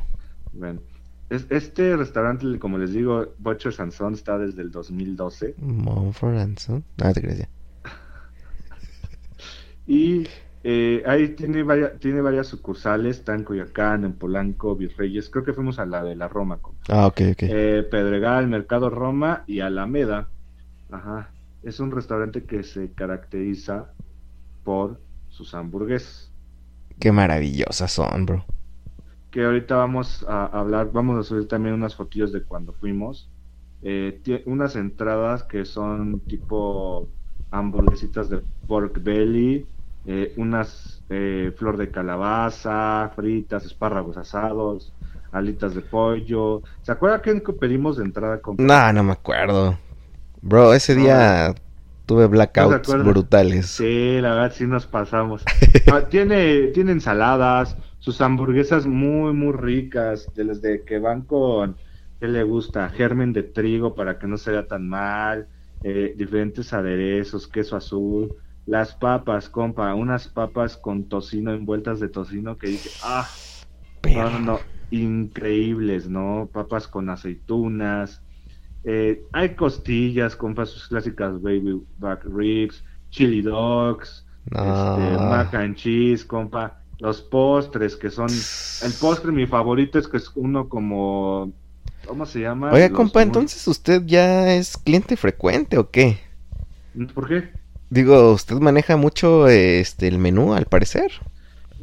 Bueno, 0.53 0.81
es- 1.29 1.47
este 1.51 1.97
restaurante, 1.97 2.59
como 2.59 2.79
les 2.79 2.93
digo, 2.93 3.35
Butchers 3.39 3.79
and 3.81 3.93
Son 3.93 4.15
está 4.15 4.39
desde 4.39 4.63
el 4.63 4.71
2012 4.71 5.55
Mumford 5.59 6.59
Sons. 6.59 6.85
No, 6.97 7.13
te 7.13 7.21
crees 7.21 7.39
ya. 7.41 7.49
y 9.87 10.27
eh, 10.65 11.03
ahí 11.07 11.29
tiene 11.31 11.63
varias, 11.63 11.99
tiene 12.01 12.21
varias 12.21 12.49
sucursales, 12.49 13.19
está 13.19 13.35
en 13.35 13.45
Coyoacán, 13.45 14.05
en 14.05 14.13
Polanco, 14.15 14.75
Virreyes, 14.75 15.31
creo 15.31 15.45
que 15.45 15.53
fuimos 15.53 15.79
a 15.79 15.87
la 15.87 16.03
de 16.03 16.17
la 16.17 16.29
Roma. 16.29 16.59
Ah, 16.89 17.07
ok, 17.07 17.21
ok. 17.33 17.43
Eh, 17.43 17.87
Pedregal, 17.91 18.49
Mercado 18.49 18.91
Roma 18.91 19.45
y 19.47 19.61
Alameda. 19.61 20.29
Ajá, 20.91 21.31
es 21.63 21.81
un 21.81 21.91
restaurante 21.91 22.45
que 22.45 22.63
se 22.63 22.93
caracteriza 22.93 23.91
por 24.67 25.01
sus 25.29 25.55
hamburguesas. 25.55 26.33
Qué 26.99 27.13
maravillosas 27.13 27.93
son, 27.93 28.27
bro. 28.27 28.45
que 29.31 29.45
ahorita 29.45 29.77
vamos 29.77 30.27
a 30.29 30.47
hablar, 30.47 30.91
vamos 30.93 31.19
a 31.21 31.23
subir 31.23 31.47
también 31.47 31.75
unas 31.75 31.95
fotillos 31.95 32.33
de 32.33 32.43
cuando 32.43 32.73
fuimos. 32.73 33.31
Eh, 33.83 34.43
unas 34.47 34.75
entradas 34.75 35.45
que 35.45 35.65
son 35.65 36.19
tipo 36.21 37.09
hamburguesitas 37.53 38.29
de 38.29 38.41
pork 38.67 39.01
belly, 39.03 39.65
eh, 40.07 40.33
unas 40.37 41.03
eh, 41.11 41.55
flor 41.57 41.77
de 41.77 41.91
calabaza, 41.91 43.13
fritas, 43.15 43.65
espárragos 43.67 44.17
asados, 44.17 44.93
alitas 45.31 45.77
de 45.77 45.83
pollo. 45.83 46.63
¿Se 46.83 46.91
acuerda 46.91 47.23
que 47.23 47.35
pedimos 47.53 47.99
de 47.99 48.05
entrada 48.05 48.41
con 48.41 48.57
No, 48.59 48.93
no 48.93 49.05
me 49.05 49.13
acuerdo. 49.13 49.79
Bro, 50.43 50.75
ese 50.75 50.97
día 50.97 51.55
tuve 52.07 52.27
blackouts 52.27 52.89
brutales. 53.05 53.67
Sí, 53.67 54.21
la 54.21 54.35
verdad 54.35 54.53
sí 54.55 54.67
nos 54.67 54.87
pasamos. 54.87 55.45
Ah, 55.93 56.09
tiene, 56.09 56.69
tiene 56.69 56.93
ensaladas, 56.93 57.77
sus 58.01 58.21
hamburguesas 58.21 58.87
muy, 58.87 59.33
muy 59.33 59.53
ricas, 59.53 60.29
de 60.35 60.45
las 60.45 60.61
de 60.61 60.83
que 60.83 60.99
van 60.99 61.23
con, 61.23 61.77
¿qué 62.19 62.27
le 62.27 62.43
gusta? 62.43 62.89
Germen 62.89 63.33
de 63.33 63.45
trigo 63.45 63.95
para 63.95 64.19
que 64.19 64.27
no 64.27 64.37
se 64.37 64.51
vea 64.51 64.67
tan 64.67 64.89
mal, 64.89 65.47
eh, 65.85 66.15
diferentes 66.17 66.73
aderezos, 66.73 67.47
queso 67.47 67.77
azul, 67.77 68.35
las 68.67 68.97
papas, 68.97 69.49
compa, 69.49 69.95
unas 69.95 70.27
papas 70.27 70.77
con 70.77 71.09
tocino, 71.09 71.53
envueltas 71.53 72.01
de 72.01 72.09
tocino 72.09 72.59
que 72.59 72.69
dije, 72.69 72.91
ah, 73.05 73.29
no, 74.13 74.41
no, 74.41 74.59
increíbles, 74.91 76.09
¿no? 76.09 76.49
Papas 76.53 76.89
con 76.89 77.11
aceitunas. 77.11 78.23
Eh, 78.89 79.25
hay 79.33 79.57
costillas, 79.57 80.37
compa, 80.37 80.65
sus 80.65 80.87
clásicas 80.87 81.43
baby 81.43 81.83
back 81.99 82.21
ribs, 82.25 82.85
chili 83.11 83.43
dogs, 83.43 84.25
No. 84.53 84.61
este, 84.61 85.19
mac 85.25 85.53
and 85.55 85.75
cheese, 85.75 86.25
compa. 86.25 86.81
Los 87.01 87.21
postres 87.21 87.97
que 87.97 88.11
son... 88.11 88.29
El 88.31 88.93
postre 89.01 89.33
mi 89.33 89.47
favorito 89.47 89.99
es 89.99 90.07
que 90.09 90.17
es 90.19 90.31
uno 90.37 90.69
como... 90.69 91.53
¿Cómo 92.07 92.25
se 92.25 92.41
llama? 92.41 92.71
Oiga, 92.73 92.89
Los 92.89 92.97
compa, 92.97 93.19
muy- 93.19 93.25
entonces 93.27 93.67
usted 93.67 94.03
ya 94.07 94.55
es 94.55 94.77
cliente 94.79 95.17
frecuente 95.17 95.77
o 95.79 95.91
qué? 95.91 96.19
¿Por 97.13 97.27
qué? 97.29 97.51
Digo, 97.91 98.33
usted 98.33 98.57
maneja 98.57 98.97
mucho 98.97 99.49
este 99.49 100.07
el 100.09 100.19
menú, 100.19 100.55
al 100.55 100.67
parecer. 100.67 101.11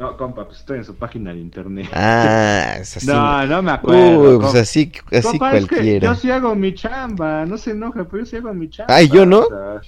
No, 0.04 0.18
compa, 0.18 0.46
pues 0.46 0.60
estoy 0.60 0.80
en 0.80 0.84
su 0.84 0.96
página 0.96 1.32
de 1.34 1.40
internet. 1.40 1.88
Ah, 1.94 2.76
es 2.78 2.98
así. 2.98 3.08
no, 3.08 3.48
no 3.48 3.62
me 3.62 3.72
acuerdo. 3.72 4.20
Uy, 4.20 4.38
pues 4.38 4.48
compa. 4.48 4.60
así, 4.60 4.92
así 5.14 5.22
Compa, 5.30 5.56
es 5.56 5.66
que 5.66 5.76
cualquiera. 5.76 6.08
yo 6.08 6.16
sí 6.16 6.30
hago 6.30 6.56
mi 6.56 6.74
chamba, 6.74 7.46
no 7.46 7.58
se 7.58 7.72
enoja, 7.72 8.04
pero 8.04 8.24
yo 8.24 8.26
sí 8.30 8.36
hago 8.36 8.54
mi 8.54 8.70
chamba. 8.70 8.94
Ay, 8.94 9.08
¿yo 9.08 9.26
no? 9.26 9.40
o 9.40 9.48
sea, 9.48 9.82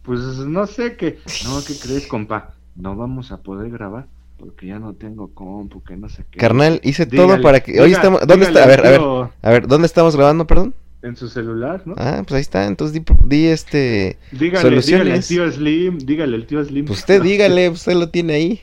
pues 0.00 0.20
no 0.20 0.66
sé 0.66 0.96
qué. 0.96 1.18
No, 1.44 1.62
¿qué 1.66 1.74
crees, 1.78 2.06
compa? 2.08 2.54
no 2.74 2.96
vamos 2.96 3.32
a 3.32 3.42
poder 3.42 3.70
grabar 3.70 4.06
porque 4.38 4.68
ya 4.68 4.78
no 4.78 4.94
tengo 4.94 5.28
compu, 5.34 5.82
que 5.84 5.94
no 5.94 6.08
sé 6.08 6.24
qué. 6.30 6.38
Carnal, 6.38 6.80
hice 6.82 7.04
todo 7.04 7.24
Dígale, 7.24 7.42
para 7.42 7.60
que... 7.60 7.78
Hoy 7.78 7.92
estamos... 7.92 8.20
¿Dónde 8.26 8.46
dígale 8.46 8.60
está? 8.60 8.64
A 8.64 8.66
ver, 8.66 8.86
a 8.86 8.90
ver. 8.90 9.30
A 9.42 9.50
ver, 9.50 9.66
¿dónde 9.66 9.86
estamos 9.86 10.16
grabando, 10.16 10.46
perdón? 10.46 10.72
En 11.02 11.16
su 11.16 11.28
celular, 11.28 11.82
¿no? 11.84 11.94
Ah, 11.98 12.22
pues 12.26 12.36
ahí 12.36 12.40
está. 12.40 12.66
Entonces 12.66 12.94
di, 12.94 13.04
di 13.26 13.46
este... 13.48 14.16
dígale, 14.32 14.40
dígale 14.40 14.56
al 14.56 14.62
soluciones. 14.62 15.28
tío 15.28 15.52
Slim, 15.52 15.98
dígale 15.98 16.36
al 16.36 16.46
tío 16.46 16.64
Slim. 16.64 16.86
Pues 16.86 17.00
usted 17.00 17.20
dígale, 17.22 17.68
usted 17.68 17.92
lo 17.92 18.08
tiene 18.08 18.32
ahí. 18.32 18.60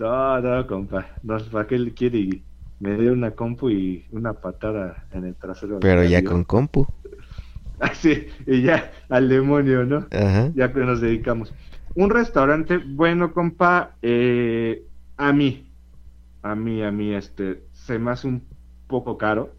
No, 0.00 0.40
no, 0.40 0.66
compa. 0.66 1.08
No, 1.22 1.36
¿para 1.52 1.66
qué 1.66 1.78
le 1.78 1.92
quiere? 1.92 2.42
Me 2.78 2.96
dio 2.96 3.12
una 3.12 3.32
compu 3.32 3.68
y 3.68 4.06
una 4.12 4.32
patada 4.32 5.04
en 5.12 5.26
el 5.26 5.34
trasero. 5.34 5.78
Pero 5.78 6.02
ya 6.04 6.24
con 6.24 6.44
compu. 6.44 6.86
Ah, 7.82 7.94
sí, 7.94 8.26
y 8.46 8.60
ya 8.60 8.92
al 9.08 9.30
demonio, 9.30 9.86
¿no? 9.86 10.06
Ajá. 10.10 10.50
Ya 10.54 10.70
que 10.70 10.80
nos 10.80 11.00
dedicamos. 11.00 11.54
Un 11.94 12.10
restaurante, 12.10 12.76
bueno, 12.76 13.32
compa, 13.32 13.96
eh, 14.02 14.84
a 15.16 15.32
mí, 15.32 15.66
a 16.42 16.54
mí, 16.54 16.82
a 16.82 16.90
mí, 16.90 17.14
este, 17.14 17.62
se 17.72 17.98
me 17.98 18.10
hace 18.10 18.28
un 18.28 18.42
poco 18.86 19.16
caro. 19.16 19.54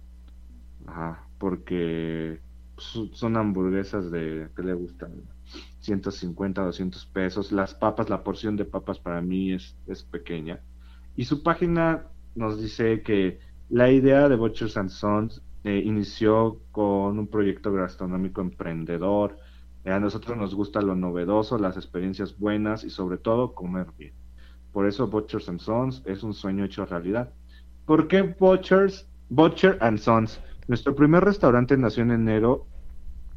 Ajá, 0.85 1.25
porque 1.39 2.39
son 2.77 3.37
hamburguesas 3.37 4.11
de, 4.11 4.49
¿qué 4.55 4.61
le 4.61 4.75
gustan? 4.75 5.13
150, 5.81 6.63
200 6.63 7.05
pesos. 7.07 7.51
Las 7.51 7.73
papas, 7.73 8.09
la 8.09 8.23
porción 8.23 8.55
de 8.55 8.65
papas 8.65 8.99
para 8.99 9.21
mí 9.21 9.53
es, 9.53 9.75
es 9.87 10.03
pequeña. 10.03 10.61
Y 11.15 11.25
su 11.25 11.43
página 11.43 12.07
nos 12.35 12.61
dice 12.61 13.01
que 13.01 13.39
la 13.69 13.91
idea 13.91 14.29
de 14.29 14.35
Butchers 14.35 14.77
and 14.77 14.89
Sons 14.89 15.41
eh, 15.63 15.81
inició 15.85 16.59
con 16.71 17.19
un 17.19 17.27
proyecto 17.27 17.71
gastronómico 17.71 18.41
emprendedor. 18.41 19.37
Eh, 19.83 19.91
a 19.91 19.99
nosotros 19.99 20.37
nos 20.37 20.55
gusta 20.55 20.81
lo 20.81 20.95
novedoso, 20.95 21.57
las 21.57 21.77
experiencias 21.77 22.37
buenas 22.37 22.83
y 22.83 22.89
sobre 22.89 23.17
todo 23.17 23.53
comer 23.53 23.87
bien. 23.97 24.13
Por 24.71 24.87
eso 24.87 25.07
Butchers 25.07 25.49
and 25.49 25.59
Sons 25.59 26.01
es 26.05 26.23
un 26.23 26.33
sueño 26.33 26.63
hecho 26.63 26.85
realidad. 26.85 27.33
¿Por 27.85 28.07
qué 28.07 28.21
Butchers? 28.21 29.07
Butcher 29.29 29.77
and 29.81 29.97
Sons. 29.97 30.41
Nuestro 30.67 30.93
primer 30.93 31.23
restaurante 31.23 31.77
nació 31.77 32.03
en 32.03 32.11
enero, 32.11 32.67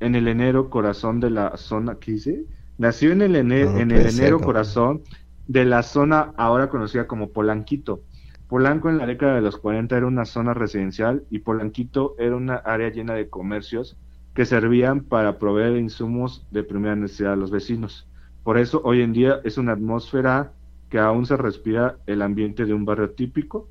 en 0.01 0.14
el 0.14 0.28
enero 0.28 0.70
corazón 0.70 1.20
de 1.20 1.30
la 1.30 1.57
zona, 1.57 1.99
¿qué 1.99 2.12
dice? 2.12 2.47
Nació 2.76 3.12
en 3.12 3.22
el, 3.22 3.36
ene- 3.36 3.72
No 3.72 3.80
en 3.80 3.90
el 3.92 4.07
enero 4.07 4.42
corazón 4.42 5.05
de 5.47 5.64
la 5.64 5.82
zona 5.82 6.32
ahora 6.36 6.68
conocida 6.70 7.07
como 7.07 7.32
Polanquito. 7.32 8.05
Polanco 8.47 8.88
en 8.90 8.99
la 8.99 9.07
década 9.07 9.34
de 9.36 9.40
los 9.42 9.57
40 9.59 9.97
era 9.97 10.07
una 10.07 10.24
zona 10.24 10.55
residencial 10.55 11.26
y 11.30 11.40
Polanquito 11.40 12.14
era 12.18 12.36
una 12.36 12.57
área 12.57 12.90
llena 12.90 13.14
de 13.14 13.28
comercios 13.30 13.99
que 14.34 14.45
servían 14.47 15.05
para 15.05 15.38
proveer 15.38 15.76
insumos 15.76 16.47
de 16.51 16.64
primera 16.64 16.97
necesidad 16.97 17.32
a 17.34 17.36
los 17.36 17.51
vecinos. 17.51 18.09
Por 18.42 18.59
eso 18.59 18.80
hoy 18.84 19.01
en 19.03 19.12
día 19.12 19.40
es 19.45 19.59
una 19.59 19.72
atmósfera 19.72 20.55
que 20.88 20.99
aún 20.99 21.26
se 21.26 21.36
respira 21.36 21.99
el 22.07 22.22
ambiente 22.22 22.64
de 22.66 22.74
un 22.74 22.84
barrio 22.84 23.12
típico, 23.14 23.70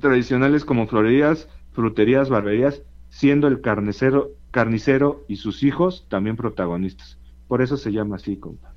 tradicionales 0.00 0.64
como 0.64 0.86
florerías, 0.86 1.48
fruterías, 1.70 2.28
barberías, 2.30 2.82
siendo 3.14 3.46
el 3.46 3.60
carnicero, 3.60 4.32
carnicero 4.50 5.24
y 5.28 5.36
sus 5.36 5.62
hijos 5.62 6.04
también 6.08 6.34
protagonistas. 6.36 7.16
Por 7.46 7.62
eso 7.62 7.76
se 7.76 7.92
llama 7.92 8.16
así, 8.16 8.36
compa. 8.36 8.74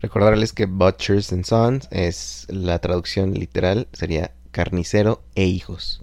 Recordarles 0.00 0.52
que 0.52 0.66
Butchers 0.66 1.32
and 1.32 1.44
Sons 1.44 1.88
es 1.90 2.46
la 2.50 2.78
traducción 2.78 3.34
literal, 3.34 3.88
sería 3.92 4.30
carnicero 4.52 5.22
e 5.34 5.46
hijos. 5.46 6.02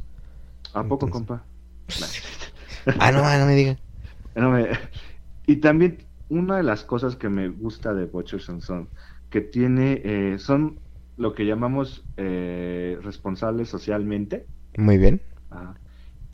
¿A 0.73 0.83
poco, 0.83 1.05
Entonces- 1.05 1.11
compa? 1.27 1.45
Ah, 2.99 3.11
no, 3.11 3.21
no 3.21 3.45
me 3.45 3.55
digan. 3.55 3.77
No 4.35 4.51
me- 4.51 4.67
Y 5.47 5.57
también 5.57 6.03
una 6.29 6.57
de 6.57 6.63
las 6.63 6.83
cosas 6.83 7.15
que 7.15 7.29
me 7.29 7.47
gusta 7.47 7.93
de 7.93 8.05
Butchers 8.05 8.49
and 8.49 8.61
Sons, 8.61 8.89
que 9.29 9.39
tiene, 9.39 10.01
eh, 10.03 10.35
son 10.39 10.79
lo 11.15 11.33
que 11.33 11.45
llamamos 11.45 12.03
eh, 12.17 12.97
responsables 13.01 13.69
socialmente. 13.69 14.45
Muy 14.77 14.97
bien. 14.97 15.21
Ajá. 15.49 15.75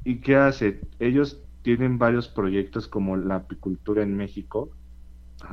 ¿Y 0.03 0.19
qué 0.21 0.35
hace? 0.35 0.81
Ellos 0.99 1.41
tienen 1.61 1.97
varios 1.97 2.27
proyectos 2.27 2.87
como 2.87 3.15
la 3.17 3.35
apicultura 3.35 4.03
en 4.03 4.15
México. 4.15 4.69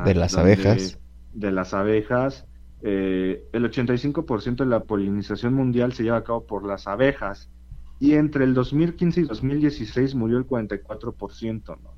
De 0.05 0.15
las 0.15 0.33
donde- 0.33 0.53
abejas. 0.55 0.99
De 1.33 1.51
las 1.53 1.75
abejas. 1.75 2.47
eh, 2.83 3.45
el 3.53 3.65
85% 3.67 4.65
de 4.65 4.71
la 4.71 4.85
polinización 4.85 5.53
mundial 5.53 5.93
se 5.93 6.03
lleva 6.03 6.17
a 6.17 6.25
cabo 6.25 6.47
por 6.47 6.67
las 6.67 6.87
abejas. 6.87 7.51
Y 7.99 8.15
entre 8.15 8.45
el 8.45 8.55
2015 8.55 9.21
y 9.21 9.25
2016 9.25 10.15
murió 10.15 10.39
el 10.39 10.47
44%, 10.47 11.77
¿no? 11.83 11.91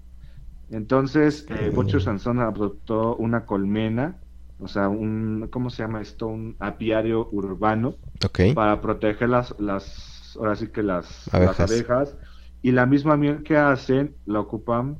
Entonces, 0.70 1.46
eh, 1.50 1.70
and 1.76 2.18
Sons 2.18 2.40
adoptó 2.40 3.14
una 3.16 3.44
colmena, 3.46 4.16
o 4.58 4.66
sea, 4.66 4.88
un, 4.88 5.48
¿cómo 5.52 5.70
se 5.70 5.82
llama 5.82 6.00
esto? 6.00 6.26
Un 6.26 6.56
apiario 6.58 7.28
urbano 7.30 7.94
Ok. 8.24 8.40
para 8.54 8.80
proteger 8.80 9.28
las, 9.28 9.54
las 9.60 10.36
ahora 10.36 10.56
sí 10.56 10.68
que 10.68 10.82
las 10.82 11.28
las 11.32 11.60
Abejas. 11.60 12.16
Y 12.62 12.72
la 12.72 12.86
misma 12.86 13.16
miel 13.16 13.42
que 13.42 13.56
hacen 13.56 14.14
la 14.26 14.40
ocupan 14.40 14.98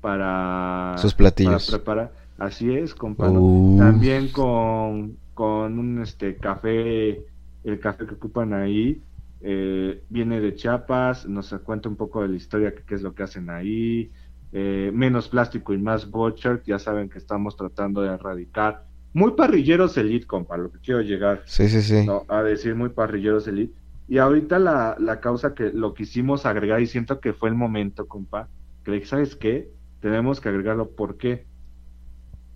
para 0.00 0.94
Sus 0.98 1.14
platillos. 1.14 1.66
para 1.66 1.78
preparar 1.78 2.12
así 2.38 2.72
es. 2.74 2.94
Uf. 2.98 3.78
también 3.78 4.28
con 4.28 5.16
con 5.34 5.78
un 5.78 6.02
este 6.02 6.36
café 6.36 7.22
el 7.64 7.78
café 7.80 8.06
que 8.06 8.14
ocupan 8.14 8.52
ahí 8.54 9.02
eh, 9.42 10.02
viene 10.08 10.40
de 10.40 10.54
Chiapas 10.54 11.26
nos 11.26 11.50
cuenta 11.64 11.88
un 11.88 11.96
poco 11.96 12.22
de 12.22 12.28
la 12.28 12.36
historia 12.36 12.74
qué 12.86 12.94
es 12.94 13.02
lo 13.02 13.14
que 13.14 13.22
hacen 13.22 13.50
ahí 13.50 14.10
eh, 14.52 14.90
menos 14.92 15.28
plástico 15.28 15.72
y 15.72 15.78
más 15.78 16.10
butcher 16.10 16.62
ya 16.66 16.78
saben 16.78 17.08
que 17.08 17.18
estamos 17.18 17.56
tratando 17.56 18.02
de 18.02 18.14
erradicar 18.14 18.84
muy 19.12 19.32
parrilleros 19.32 19.96
elite 19.96 20.26
compa 20.26 20.56
lo 20.56 20.70
que 20.70 20.78
quiero 20.78 21.00
llegar 21.00 21.42
Sí, 21.46 21.68
sí, 21.68 21.82
sí. 21.82 22.04
no, 22.06 22.24
a 22.28 22.42
decir 22.42 22.74
muy 22.74 22.90
parrilleros 22.90 23.46
elite. 23.48 23.74
Y 24.10 24.18
ahorita 24.18 24.58
la, 24.58 24.96
la 24.98 25.20
causa 25.20 25.54
que 25.54 25.70
lo 25.72 25.94
quisimos 25.94 26.44
agregar 26.44 26.80
y 26.82 26.86
siento 26.88 27.20
que 27.20 27.32
fue 27.32 27.48
el 27.50 27.54
momento, 27.54 28.08
compa, 28.08 28.48
que 28.84 28.92
dije, 28.92 29.06
¿sabes 29.06 29.36
qué? 29.36 29.70
Tenemos 30.00 30.40
que 30.40 30.48
agregarlo 30.50 30.90
porque 30.96 31.46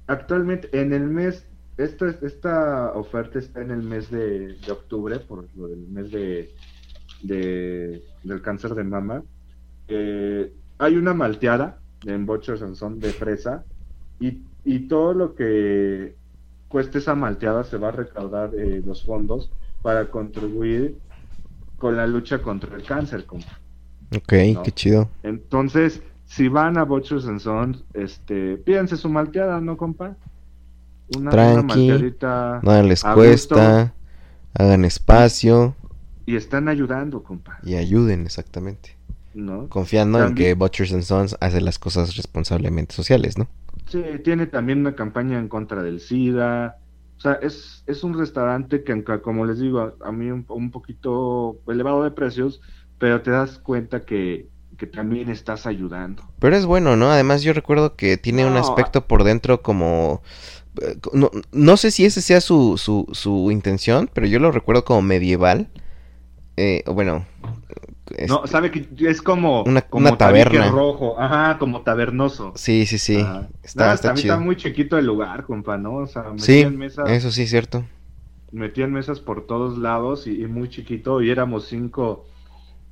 actualmente 0.06 0.68
en 0.80 0.92
el 0.92 1.04
mes, 1.08 1.46
esto 1.76 2.06
es, 2.06 2.22
esta 2.22 2.92
oferta 2.94 3.38
está 3.38 3.62
en 3.62 3.70
el 3.70 3.82
mes 3.82 4.10
de, 4.10 4.54
de 4.54 4.72
octubre, 4.72 5.18
por 5.20 5.46
lo 5.56 5.68
del 5.68 5.86
mes 5.88 6.10
de, 6.10 6.50
de- 7.22 8.02
del 8.24 8.42
cáncer 8.42 8.74
de 8.74 8.84
mama. 8.84 9.22
Eh, 9.88 10.52
hay 10.78 10.96
una 10.96 11.14
malteada 11.14 11.78
en 12.06 12.26
Butchers 12.26 12.62
and 12.62 12.74
Son 12.76 12.98
de 13.00 13.12
fresa 13.12 13.64
y, 14.20 14.42
y 14.64 14.88
todo 14.88 15.14
lo 15.14 15.34
que 15.34 16.16
cueste 16.68 16.98
esa 16.98 17.14
malteada 17.14 17.64
se 17.64 17.78
va 17.78 17.88
a 17.88 17.92
recaudar 17.92 18.54
eh, 18.56 18.82
los 18.84 19.04
fondos 19.04 19.50
para 19.82 20.10
contribuir 20.10 20.98
con 21.84 21.98
la 21.98 22.06
lucha 22.06 22.40
contra 22.40 22.74
el 22.76 22.82
cáncer, 22.82 23.26
compa. 23.26 23.60
Ok, 24.16 24.32
No. 24.54 24.62
qué 24.62 24.72
chido. 24.72 25.10
Entonces, 25.22 26.00
si 26.24 26.48
van 26.48 26.78
a 26.78 26.84
Butchers 26.84 27.26
and 27.26 27.40
Sons, 27.40 27.84
este, 27.92 28.56
pídanse 28.56 28.96
su 28.96 29.10
malteada, 29.10 29.60
¿no, 29.60 29.76
compa? 29.76 30.16
Una, 31.14 31.20
una 31.20 31.30
Tranqui, 31.30 31.88
malteadita 31.90 32.60
Nada 32.62 32.82
les 32.84 33.04
cuesta. 33.04 33.92
Hagan 34.54 34.86
espacio 34.86 35.76
y 36.24 36.36
están 36.36 36.68
ayudando, 36.68 37.22
compa, 37.22 37.58
y 37.62 37.74
ayuden, 37.74 38.22
exactamente. 38.24 38.96
¿no? 39.34 39.68
Confiando 39.68 40.24
en 40.26 40.34
que 40.34 40.54
Butchers 40.54 40.94
and 40.94 41.02
Sons 41.02 41.36
hace 41.38 41.60
las 41.60 41.78
cosas 41.78 42.16
responsablemente 42.16 42.94
sociales, 42.94 43.36
¿no? 43.36 43.46
Sí, 43.90 44.02
tiene 44.24 44.46
también 44.46 44.78
una 44.78 44.94
campaña 44.94 45.38
en 45.38 45.48
contra 45.48 45.82
del 45.82 46.00
SIDA. 46.00 46.78
O 47.16 47.20
sea, 47.20 47.34
es, 47.34 47.82
es 47.86 48.04
un 48.04 48.18
restaurante 48.18 48.84
que, 48.84 48.92
aunque, 48.92 49.20
como 49.22 49.46
les 49.46 49.58
digo, 49.58 49.80
a, 49.80 49.94
a 50.04 50.12
mí 50.12 50.30
un, 50.30 50.44
un 50.48 50.70
poquito 50.70 51.56
elevado 51.68 52.02
de 52.04 52.10
precios, 52.10 52.60
pero 52.98 53.22
te 53.22 53.30
das 53.30 53.58
cuenta 53.58 54.04
que, 54.04 54.48
que 54.76 54.86
también 54.86 55.30
estás 55.30 55.66
ayudando. 55.66 56.22
Pero 56.38 56.56
es 56.56 56.66
bueno, 56.66 56.96
¿no? 56.96 57.10
Además 57.10 57.42
yo 57.42 57.52
recuerdo 57.52 57.96
que 57.96 58.16
tiene 58.16 58.44
un 58.46 58.56
aspecto 58.56 59.06
por 59.06 59.24
dentro 59.24 59.62
como... 59.62 60.22
eh, 60.82 60.96
No, 61.12 61.30
no 61.52 61.76
sé 61.76 61.90
si 61.90 62.04
ese 62.04 62.20
sea 62.20 62.40
su, 62.40 62.76
su, 62.78 63.06
su 63.12 63.50
intención, 63.50 64.10
pero 64.12 64.26
yo 64.26 64.38
lo 64.38 64.50
recuerdo 64.52 64.84
como 64.84 65.02
medieval. 65.02 65.68
Eh, 66.56 66.84
o 66.86 66.94
No, 68.28 68.36
este, 68.36 68.48
sabe 68.48 68.70
que 68.70 68.86
es 69.08 69.22
como, 69.22 69.62
Una- 69.64 69.82
como 69.82 70.08
una 70.08 70.18
taberna. 70.18 70.68
rojo, 70.70 71.18
ajá, 71.18 71.56
como 71.58 71.82
tabernoso. 71.82 72.52
Sí, 72.54 72.84
sí, 72.86 72.98
sí. 72.98 73.16
Ajá. 73.20 73.48
Está, 73.62 73.82
Nada, 73.84 73.94
está 73.94 74.08
también 74.08 74.22
chido. 74.24 74.34
está 74.34 74.44
muy 74.44 74.56
chiquito 74.56 74.98
el 74.98 75.06
lugar, 75.06 75.44
compa, 75.44 75.78
¿no? 75.78 75.94
O 75.96 76.06
sea, 76.06 76.24
Sí, 76.36 76.52
metían 76.56 76.76
mesas, 76.76 77.08
eso 77.10 77.30
sí 77.30 77.46
cierto. 77.46 77.84
metían 78.52 78.92
mesas 78.92 79.20
por 79.20 79.46
todos 79.46 79.78
lados 79.78 80.26
y, 80.26 80.42
y 80.42 80.46
muy 80.46 80.68
chiquito, 80.68 81.22
y 81.22 81.30
éramos 81.30 81.66
cinco 81.66 82.26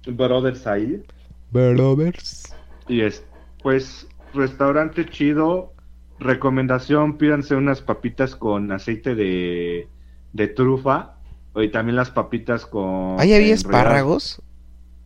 brothers 0.07 0.67
ahí. 0.67 1.03
Brothers. 1.51 2.55
Y 2.89 3.03
es, 3.03 3.25
pues, 3.63 4.07
restaurante 4.35 5.07
chido. 5.07 5.73
Recomendación, 6.19 7.19
pídanse 7.19 7.55
unas 7.57 7.83
papitas 7.83 8.37
con 8.37 8.71
aceite 8.73 9.15
de, 9.15 9.89
de 10.33 10.49
trufa. 10.49 11.17
Y 11.55 11.69
también 11.69 11.97
las 11.97 12.11
papitas 12.11 12.65
con... 12.65 13.17
¿Ahí 13.21 13.35
había 13.35 13.53
espárragos? 13.53 14.41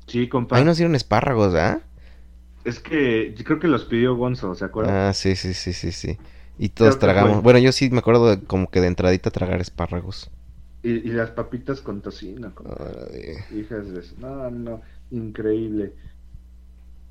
Sí, 0.06 0.28
compa. 0.28 0.56
Ahí 0.56 0.64
nos 0.64 0.76
dieron 0.76 0.94
espárragos, 0.94 1.54
¿ah? 1.54 1.80
Es 2.64 2.80
que 2.80 3.34
yo 3.34 3.44
creo 3.44 3.58
que 3.58 3.68
los 3.68 3.84
pidió 3.86 4.14
Gonzo, 4.16 4.54
¿se 4.54 4.64
acuerdan? 4.64 5.00
Ah, 5.08 5.12
sí, 5.12 5.36
sí, 5.36 5.54
sí, 5.54 5.72
sí, 5.72 5.92
sí. 5.92 6.18
Y 6.58 6.70
todos 6.70 6.96
Creo 6.96 6.98
tragamos. 6.98 7.42
Bueno, 7.42 7.58
yo 7.58 7.72
sí 7.72 7.90
me 7.90 7.98
acuerdo 7.98 8.30
de 8.36 8.42
como 8.44 8.70
que 8.70 8.80
de 8.80 8.86
entradita 8.88 9.30
tragar 9.30 9.60
espárragos. 9.60 10.30
Y, 10.82 10.90
y 11.08 11.12
las 11.12 11.30
papitas 11.30 11.80
con 11.80 12.00
tocino. 12.00 12.52
Hijas 13.50 13.88
de... 13.92 14.02
No, 14.18 14.50
no, 14.50 14.82
increíble. 15.10 15.94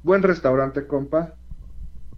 Buen 0.04 0.24
restaurante, 0.24 0.88
compa. 0.88 1.36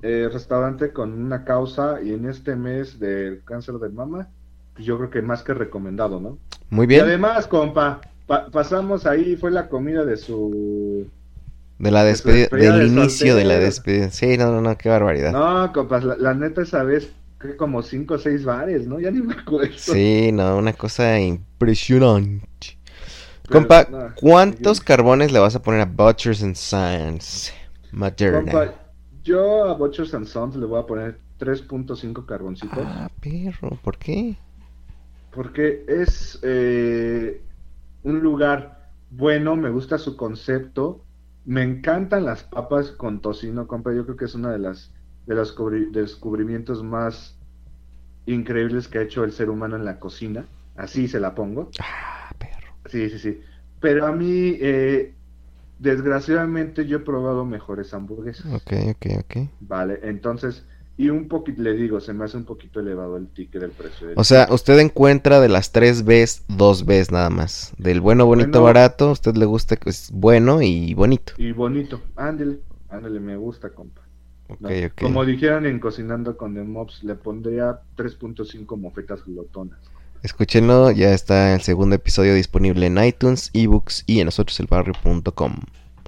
Eh, 0.02 0.30
restaurante 0.32 0.94
con 0.94 1.14
una 1.14 1.44
causa 1.44 2.02
y 2.04 2.14
en 2.14 2.30
este 2.30 2.56
mes 2.56 3.00
del 3.00 3.44
cáncer 3.44 3.76
de 3.76 3.90
mama, 3.90 4.30
pues 4.74 4.86
yo 4.86 4.98
creo 4.98 5.10
que 5.10 5.22
más 5.24 5.44
que 5.44 5.54
recomendado, 5.56 6.20
¿no? 6.20 6.40
Muy 6.70 6.88
Y 6.90 7.00
bien. 7.00 7.02
además, 7.02 7.48
compa, 7.48 8.02
pa- 8.28 8.50
pasamos 8.52 9.06
ahí, 9.06 9.36
fue 9.36 9.52
la 9.52 9.70
comida 9.70 10.06
de 10.06 10.18
su... 10.18 11.08
De 11.80 11.92
la 11.92 12.04
de 12.04 12.12
despedida, 12.12 12.48
del 12.50 12.82
de 12.82 12.88
inicio 12.88 13.36
de 13.36 13.46
la 13.46 13.60
despedida. 13.60 14.10
Sí, 14.10 14.38
no, 14.38 14.52
no, 14.52 14.62
no, 14.62 14.78
qué 14.78 14.90
barbaridad. 14.90 15.32
No, 15.32 15.72
compas, 15.74 16.04
la, 16.04 16.16
la 16.18 16.34
neta 16.34 16.62
esa 16.64 16.84
vez, 16.84 17.14
que 17.40 17.56
como 17.56 17.84
cinco 17.84 18.16
o 18.16 18.18
seis 18.18 18.44
bares, 18.44 18.88
¿no? 18.88 19.00
Ya 19.00 19.12
ni 19.12 19.22
me 19.22 19.34
acuerdo. 19.36 19.76
Sí, 19.78 20.32
no, 20.34 20.58
una 20.58 20.74
cosa 20.74 21.20
impresionante. 21.20 22.48
Pero, 23.48 23.60
Compa, 23.62 23.88
no, 23.90 24.12
¿cuántos 24.16 24.82
carbones 24.82 25.32
le 25.32 25.40
vas 25.40 25.56
a 25.56 25.62
poner 25.62 25.82
a 25.82 25.86
Butchers 25.86 26.44
and 26.44 26.56
Science 26.56 27.54
Moderna? 27.92 28.42
Compa, 28.52 28.74
yo 29.24 29.64
a 29.66 29.74
Butchers 29.74 30.14
and 30.14 30.26
Sons 30.26 30.56
le 30.56 30.66
voy 30.66 30.80
a 30.80 30.86
poner 30.86 31.20
3.5 31.38 32.26
carboncitos. 32.26 32.86
Ah, 32.86 33.10
perro, 33.22 33.78
¿por 33.84 33.98
qué? 33.98 34.36
Porque 35.32 35.86
es 35.88 36.40
eh, 36.42 37.42
un 38.10 38.20
lugar 38.22 38.78
bueno, 39.10 39.56
me 39.56 39.70
gusta 39.70 39.98
su 39.98 40.18
concepto, 40.18 41.06
me 41.46 41.64
encantan 41.64 42.26
las 42.26 42.44
papas 42.44 42.92
con 42.92 43.22
tocino, 43.22 43.68
compa, 43.68 43.94
yo 43.94 44.04
creo 44.06 44.18
que 44.18 44.26
es 44.26 44.36
una 44.36 44.52
de 44.52 44.60
las 44.60 44.94
de 45.26 45.36
los 45.36 45.56
cubri- 45.58 45.92
descubrimientos 45.92 46.84
más 46.84 47.38
increíbles 48.26 48.88
que 48.88 49.00
ha 49.00 49.04
hecho 49.04 49.24
el 49.24 49.32
ser 49.32 49.50
humano 49.50 49.76
en 49.76 49.86
la 49.86 50.00
cocina, 50.00 50.48
así 50.76 51.08
se 51.08 51.20
la 51.20 51.36
pongo. 51.36 51.72
Ah, 51.80 52.32
perro. 52.38 52.74
Sí, 52.86 53.10
sí, 53.10 53.20
sí. 53.20 53.42
Pero 53.80 54.06
a 54.06 54.12
mí, 54.12 54.58
eh, 54.60 55.16
desgraciadamente, 55.78 56.86
yo 56.88 56.98
he 56.98 57.02
probado 57.02 57.46
mejores 57.46 57.94
hamburguesas. 57.94 58.46
Ok, 58.54 58.74
ok, 58.92 59.06
ok. 59.20 59.38
Vale, 59.60 60.00
entonces, 60.04 60.68
y 60.98 61.10
un 61.10 61.28
poquito, 61.28 61.62
le 61.62 61.74
digo, 61.74 62.00
se 62.00 62.12
me 62.12 62.26
hace 62.26 62.38
un 62.38 62.46
poquito 62.46 62.80
elevado 62.80 63.18
el 63.18 63.28
ticket, 63.28 63.62
el 63.62 63.70
precio 63.72 64.08
del 64.08 64.18
O 64.18 64.24
sea, 64.24 64.48
usted 64.50 64.80
encuentra 64.80 65.40
de 65.40 65.48
las 65.48 65.72
tres 65.72 66.04
Bs, 66.04 66.46
dos 66.48 66.86
Bs 66.86 67.12
nada 67.12 67.30
más. 67.30 67.74
Del 67.78 68.02
bueno, 68.02 68.26
bonito, 68.26 68.50
Bueno. 68.62 68.64
barato, 68.64 69.10
a 69.10 69.12
usted 69.12 69.36
le 69.36 69.46
gusta 69.46 69.76
que 69.78 69.92
es 69.92 70.10
bueno 70.12 70.62
y 70.62 70.96
bonito. 70.96 71.34
Y 71.38 71.52
bonito, 71.52 72.02
ándele, 72.16 72.60
ándele, 72.90 73.20
me 73.20 73.38
gusta, 73.38 73.70
compa. 73.70 74.02
Ok, 74.50 74.62
¿no? 74.62 74.70
ok. 74.70 75.02
Como 75.02 75.24
dijeron 75.24 75.68
en 75.68 75.80
Cocinando 75.80 76.36
con 76.36 76.56
The 76.56 76.64
Mobs, 76.64 77.04
le 77.04 77.16
pondría 77.16 77.80
3.5 77.96 78.78
mofetas 78.78 79.24
glotonas. 79.24 79.80
Escúchenlo, 80.24 80.90
ya 80.92 81.14
está 81.14 81.54
el 81.54 81.62
segundo 81.62 81.96
episodio 81.96 82.34
disponible 82.34 82.88
en 82.88 82.98
iTunes, 83.04 83.52
ebooks 83.54 84.04
y 84.08 84.20
en 84.20 84.26
nosotroselbarrio.com. 84.26 85.54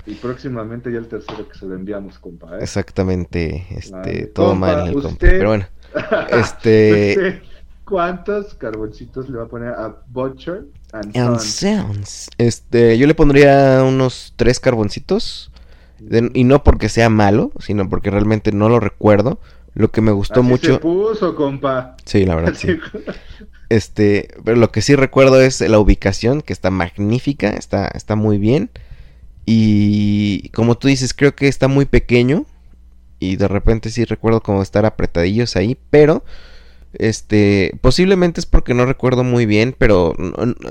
Y 0.09 0.15
próximamente 0.15 0.91
ya 0.91 0.97
el 0.97 1.07
tercero 1.07 1.47
que 1.47 1.57
se 1.57 1.65
lo 1.67 1.75
enviamos, 1.75 2.17
compa, 2.17 2.55
¿eh? 2.57 2.63
Exactamente, 2.63 3.67
este, 3.69 4.25
todo 4.27 4.49
Compa, 4.49 4.67
mal 4.75 4.87
el 4.87 4.93
compa. 4.95 5.17
Pero 5.19 5.49
bueno, 5.49 5.67
este... 6.31 7.11
¿Usted 7.17 7.41
¿Cuántos 7.85 8.53
carboncitos 8.53 9.29
le 9.29 9.37
va 9.37 9.45
a 9.45 9.47
poner 9.47 9.69
a 9.69 9.95
Butcher 10.07 10.65
and 10.91 11.39
sounds. 11.39 12.29
Este, 12.37 12.97
yo 12.99 13.07
le 13.07 13.15
pondría 13.15 13.83
unos 13.83 14.33
tres 14.35 14.59
carboncitos. 14.59 15.51
de- 15.97 16.29
y 16.33 16.43
no 16.43 16.63
porque 16.63 16.87
sea 16.87 17.09
malo, 17.09 17.51
sino 17.59 17.89
porque 17.89 18.11
realmente 18.11 18.51
no 18.51 18.69
lo 18.69 18.79
recuerdo. 18.79 19.39
Lo 19.73 19.91
que 19.91 20.01
me 20.01 20.11
gustó 20.11 20.41
Así 20.41 20.49
mucho. 20.49 20.73
se 20.75 20.79
puso, 20.79 21.35
compa. 21.35 21.95
Sí, 22.05 22.25
la 22.25 22.35
verdad, 22.35 22.53
sí. 22.55 22.77
Este, 23.69 24.29
pero 24.43 24.57
lo 24.57 24.71
que 24.71 24.81
sí 24.81 24.95
recuerdo 24.95 25.39
es 25.41 25.61
la 25.61 25.79
ubicación, 25.79 26.41
que 26.41 26.53
está 26.53 26.71
magnífica, 26.71 27.49
está, 27.51 27.87
está 27.87 28.15
muy 28.15 28.39
bien. 28.39 28.71
Y 29.51 30.49
como 30.49 30.77
tú 30.77 30.89
dices, 30.89 31.15
creo 31.15 31.35
que 31.35 31.47
está 31.47 31.67
muy 31.67 31.85
pequeño. 31.85 32.45
Y 33.17 33.35
de 33.35 33.47
repente 33.47 33.89
sí 33.89 34.05
recuerdo 34.05 34.41
como 34.41 34.61
estar 34.61 34.85
apretadillos 34.85 35.55
ahí, 35.55 35.75
pero 35.89 36.23
este, 36.93 37.75
posiblemente 37.81 38.39
es 38.41 38.45
porque 38.45 38.75
no 38.75 38.85
recuerdo 38.85 39.23
muy 39.23 39.47
bien, 39.47 39.75
pero 39.75 40.13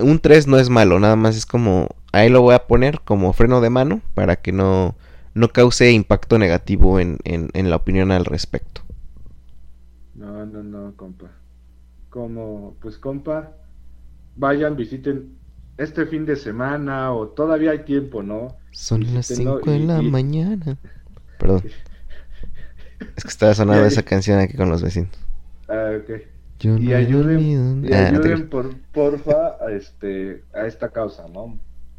un 0.01 0.21
3 0.21 0.47
no 0.47 0.59
es 0.59 0.71
malo, 0.71 1.01
nada 1.01 1.17
más 1.17 1.37
es 1.37 1.45
como, 1.45 1.89
ahí 2.13 2.29
lo 2.29 2.41
voy 2.41 2.55
a 2.55 2.67
poner 2.69 3.01
como 3.01 3.33
freno 3.33 3.61
de 3.61 3.69
mano 3.69 4.01
para 4.15 4.37
que 4.37 4.53
no, 4.53 4.95
no 5.35 5.49
cause 5.49 5.91
impacto 5.91 6.39
negativo 6.39 7.01
en, 7.01 7.19
en 7.25 7.71
la 7.71 7.77
opinión 7.77 8.13
al 8.13 8.25
respecto. 8.25 8.83
No, 10.15 10.47
no, 10.47 10.63
no, 10.63 10.97
compa. 10.97 11.33
Como, 12.11 12.77
pues, 12.81 12.97
compa, 12.97 13.57
vayan, 14.37 14.77
visiten 14.77 15.38
este 15.79 16.07
fin 16.07 16.27
de 16.27 16.37
semana 16.37 17.13
o 17.13 17.29
todavía 17.29 17.71
hay 17.71 17.85
tiempo, 17.85 18.23
¿no? 18.23 18.57
Son 18.73 19.03
las 19.15 19.29
Visítenlo 19.29 19.59
5 19.65 19.71
de 19.71 19.79
la 19.81 20.03
y- 20.03 20.11
mañana. 20.11 20.77
Perdón. 21.39 21.63
Es 23.17 23.23
que 23.23 23.29
estaba 23.31 23.55
sonando 23.55 23.87
esa 23.87 24.03
canción 24.03 24.41
aquí 24.41 24.57
con 24.57 24.69
los 24.69 24.83
vecinos. 24.83 25.11
Ah, 25.69 25.93
ok. 26.01 26.21
Yo 26.59 26.77
Y 26.77 26.89
no 26.89 26.97
ayuden, 26.97 27.85
y 27.85 27.93
Ah, 27.93 28.11
no 28.11 28.19
ayuden 28.19 28.49
por, 28.49 28.77
porfa, 28.93 29.57
a, 29.65 29.71
este, 29.71 30.43
a 30.53 30.67
esta 30.67 30.89
causa, 30.89 31.27
¿no? 31.33 31.59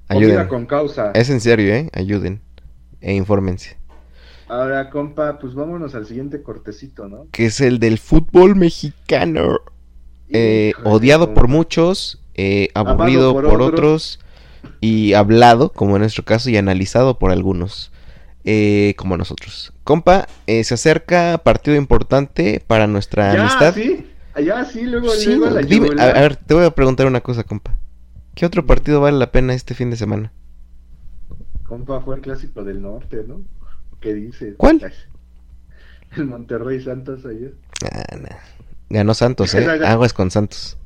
Ayuden. 0.09 0.47
Con 0.47 0.65
causa. 0.65 1.11
Es 1.13 1.29
en 1.29 1.39
serio, 1.39 1.73
¿eh? 1.73 1.89
Ayuden. 1.93 2.41
E 2.99 3.13
infórmense. 3.13 3.77
Ahora, 4.49 4.89
compa, 4.89 5.39
pues 5.39 5.53
vámonos 5.53 5.95
al 5.95 6.05
siguiente 6.05 6.41
cortecito, 6.43 7.07
¿no? 7.07 7.27
Que 7.31 7.45
es 7.45 7.61
el 7.61 7.79
del 7.79 7.97
fútbol 7.97 8.55
mexicano. 8.57 9.59
Eh, 10.27 10.73
odiado 10.83 11.33
por 11.33 11.47
muchos, 11.47 12.18
eh, 12.39 12.69
aburrido 12.73 13.33
por 13.33 13.45
por, 13.49 13.61
otros. 13.61 14.17
otros. 14.17 14.19
y 14.81 15.13
hablado, 15.13 15.71
como 15.71 15.95
en 15.95 16.01
nuestro 16.01 16.23
caso, 16.23 16.49
y 16.49 16.57
analizado 16.57 17.17
por 17.19 17.31
algunos, 17.31 17.91
eh, 18.45 18.93
como 18.97 19.17
nosotros. 19.17 19.73
Compa, 19.83 20.27
eh, 20.47 20.63
se 20.63 20.73
acerca 20.75 21.37
partido 21.43 21.75
importante 21.75 22.63
para 22.65 22.87
nuestra 22.87 23.33
Ya, 23.33 23.41
amistad. 23.41 23.73
sí, 23.73 24.05
ya, 24.45 24.63
sí, 24.65 24.83
luego, 24.83 25.09
Sí, 25.09 25.35
luego 25.35 25.49
la 25.55 25.61
dime, 25.61 25.87
a, 25.87 25.89
yugular. 25.89 26.17
a 26.17 26.21
ver, 26.21 26.35
te 26.37 26.53
voy 26.53 26.65
a 26.65 26.71
preguntar 26.71 27.07
una 27.07 27.21
cosa, 27.21 27.43
compa. 27.43 27.77
¿Qué 28.35 28.45
otro 28.45 28.65
partido 28.65 29.01
vale 29.01 29.17
la 29.17 29.31
pena 29.31 29.53
este 29.53 29.73
fin 29.73 29.89
de 29.89 29.97
semana? 29.97 30.31
Compa, 31.67 31.99
fue 32.01 32.15
el 32.15 32.21
clásico 32.21 32.63
del 32.63 32.81
norte, 32.81 33.23
¿no? 33.27 33.41
¿Qué 33.99 34.13
dices? 34.13 34.53
¿Cuál? 34.57 34.81
El 36.15 36.25
Monterrey 36.25 36.81
Santos 36.81 37.23
ayer. 37.25 37.53
Ah, 37.91 38.15
nah. 38.15 38.37
Ganó 38.89 39.13
Santos, 39.13 39.53
¿eh? 39.55 39.67
Aguas 39.85 40.13
con 40.13 40.31
Santos. 40.31 40.77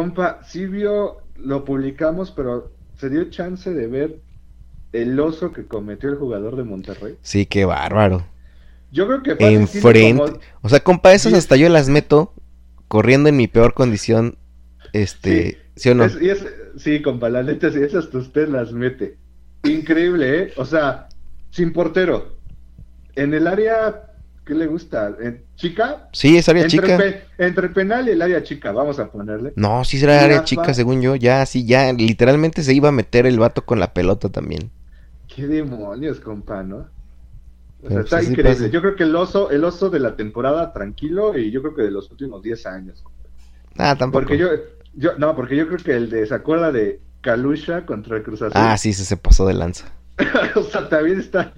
Compa, 0.00 0.40
sí 0.46 0.66
vio, 0.66 1.22
lo 1.38 1.64
publicamos, 1.64 2.30
pero 2.30 2.70
se 2.98 3.08
dio 3.08 3.30
chance 3.30 3.72
de 3.72 3.86
ver 3.86 4.20
el 4.92 5.18
oso 5.18 5.54
que 5.54 5.64
cometió 5.64 6.10
el 6.10 6.16
jugador 6.16 6.54
de 6.56 6.64
Monterrey. 6.64 7.16
Sí, 7.22 7.46
qué 7.46 7.64
bárbaro. 7.64 8.26
Yo 8.92 9.06
creo 9.06 9.22
que 9.22 9.30
Enfrente. 9.54 10.22
como- 10.22 10.38
O 10.60 10.68
sea, 10.68 10.80
compa, 10.80 11.14
esas 11.14 11.32
Sí. 11.32 11.38
hasta 11.38 11.56
yo 11.56 11.70
las 11.70 11.88
meto 11.88 12.34
corriendo 12.88 13.30
en 13.30 13.38
mi 13.38 13.48
peor 13.48 13.72
condición. 13.72 14.36
Este, 14.92 15.56
¿sí, 15.76 15.88
o 15.88 15.94
no? 15.94 16.04
Es- 16.04 16.20
y 16.20 16.28
es- 16.28 16.44
sí, 16.76 17.00
compa, 17.00 17.30
la 17.30 17.42
neta, 17.42 17.72
sí, 17.72 17.78
esas 17.80 18.12
usted 18.12 18.48
las 18.48 18.72
mete. 18.72 19.16
Increíble, 19.64 20.42
¿eh? 20.42 20.52
O 20.58 20.66
sea, 20.66 21.08
sin 21.52 21.72
portero. 21.72 22.36
En 23.14 23.32
el 23.32 23.46
área, 23.46 24.10
¿qué 24.46 24.54
le 24.54 24.66
gusta? 24.66 25.14
¿En 25.20 25.44
chica? 25.56 26.08
Sí, 26.12 26.36
es 26.38 26.48
área 26.48 26.64
Entre, 26.64 26.80
chica. 26.80 26.96
pe- 26.96 27.24
entre 27.38 27.68
penal 27.70 28.08
y 28.08 28.12
el 28.12 28.22
área 28.22 28.42
chica, 28.42 28.72
vamos 28.72 28.98
a 28.98 29.10
ponerle. 29.10 29.52
No, 29.56 29.84
sí 29.84 29.98
será 29.98 30.22
área 30.24 30.44
chica, 30.44 30.72
según 30.74 31.02
yo. 31.02 31.16
Ya, 31.16 31.44
sí, 31.46 31.66
ya. 31.66 31.92
Literalmente 31.92 32.62
se 32.62 32.74
iba 32.74 32.88
a 32.90 32.92
meter 32.92 33.26
el 33.26 33.38
vato 33.38 33.64
con 33.64 33.80
la 33.80 33.92
pelota 33.92 34.28
también. 34.28 34.70
Qué 35.28 35.46
demonios, 35.46 36.20
compa, 36.20 36.62
¿no? 36.62 36.90
O 37.82 37.90
sea, 37.90 38.02
pues 38.02 38.04
está 38.04 38.18
así 38.18 38.32
increíble. 38.32 38.70
Yo 38.70 38.80
creo 38.82 38.96
que 38.96 39.04
el 39.04 39.16
oso, 39.16 39.50
el 39.50 39.64
oso 39.64 39.90
de 39.90 40.00
la 40.00 40.16
temporada 40.16 40.72
tranquilo 40.72 41.36
y 41.38 41.50
yo 41.52 41.62
creo 41.62 41.74
que 41.74 41.82
de 41.82 41.90
los 41.90 42.10
últimos 42.10 42.42
10 42.42 42.66
años. 42.66 43.06
Ah, 43.78 43.96
tampoco. 43.96 44.26
Porque 44.26 44.38
yo, 44.38 44.48
yo, 44.94 45.16
no, 45.18 45.34
porque 45.36 45.56
yo 45.56 45.66
creo 45.68 45.78
que 45.78 45.94
el 45.96 46.10
de, 46.10 46.26
¿se 46.26 46.34
acuerda 46.34 46.72
de 46.72 47.02
Kalusha 47.20 47.86
contra 47.86 48.16
el 48.16 48.22
Cruz 48.22 48.42
Azul? 48.42 48.60
Ah, 48.62 48.76
sí, 48.78 48.92
se, 48.92 49.04
se 49.04 49.16
pasó 49.16 49.46
de 49.46 49.54
lanza. 49.54 49.92
o 50.56 50.62
sea, 50.62 50.88
también 50.88 51.20
está, 51.20 51.54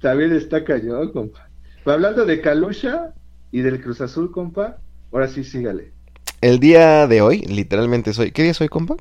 también 0.00 0.32
está 0.32 0.64
cañón, 0.64 1.12
compa. 1.12 1.49
Hablando 1.84 2.24
de 2.26 2.40
Kalusha 2.40 3.14
y 3.52 3.60
del 3.60 3.80
Cruz 3.82 4.00
Azul, 4.00 4.30
compa, 4.30 4.78
ahora 5.12 5.28
sí 5.28 5.44
sígale. 5.44 5.92
El 6.40 6.58
día 6.58 7.06
de 7.06 7.22
hoy, 7.22 7.40
literalmente 7.40 8.12
soy. 8.12 8.32
¿Qué 8.32 8.42
día 8.42 8.54
soy, 8.54 8.68
compa? 8.68 8.96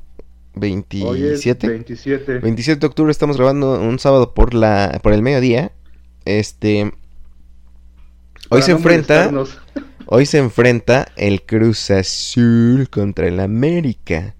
Hoy 0.55 1.23
es 1.23 1.45
27. 1.45 1.67
27. 1.67 2.39
27 2.39 2.79
de 2.79 2.87
octubre 2.87 3.11
estamos 3.11 3.37
grabando 3.37 3.79
un 3.79 3.99
sábado 3.99 4.33
por 4.33 4.53
la 4.53 4.99
por 5.01 5.13
el 5.13 5.21
mediodía. 5.21 5.71
Este 6.25 6.91
hoy 8.49 8.61
Para 8.61 8.61
se 8.63 8.71
no 8.71 8.77
enfrenta 8.77 9.31
hoy 10.07 10.25
se 10.25 10.39
enfrenta 10.39 11.07
el 11.15 11.43
Cruz 11.43 11.91
Azul 11.91 12.89
contra 12.89 13.27
el 13.27 13.39
América, 13.39 14.35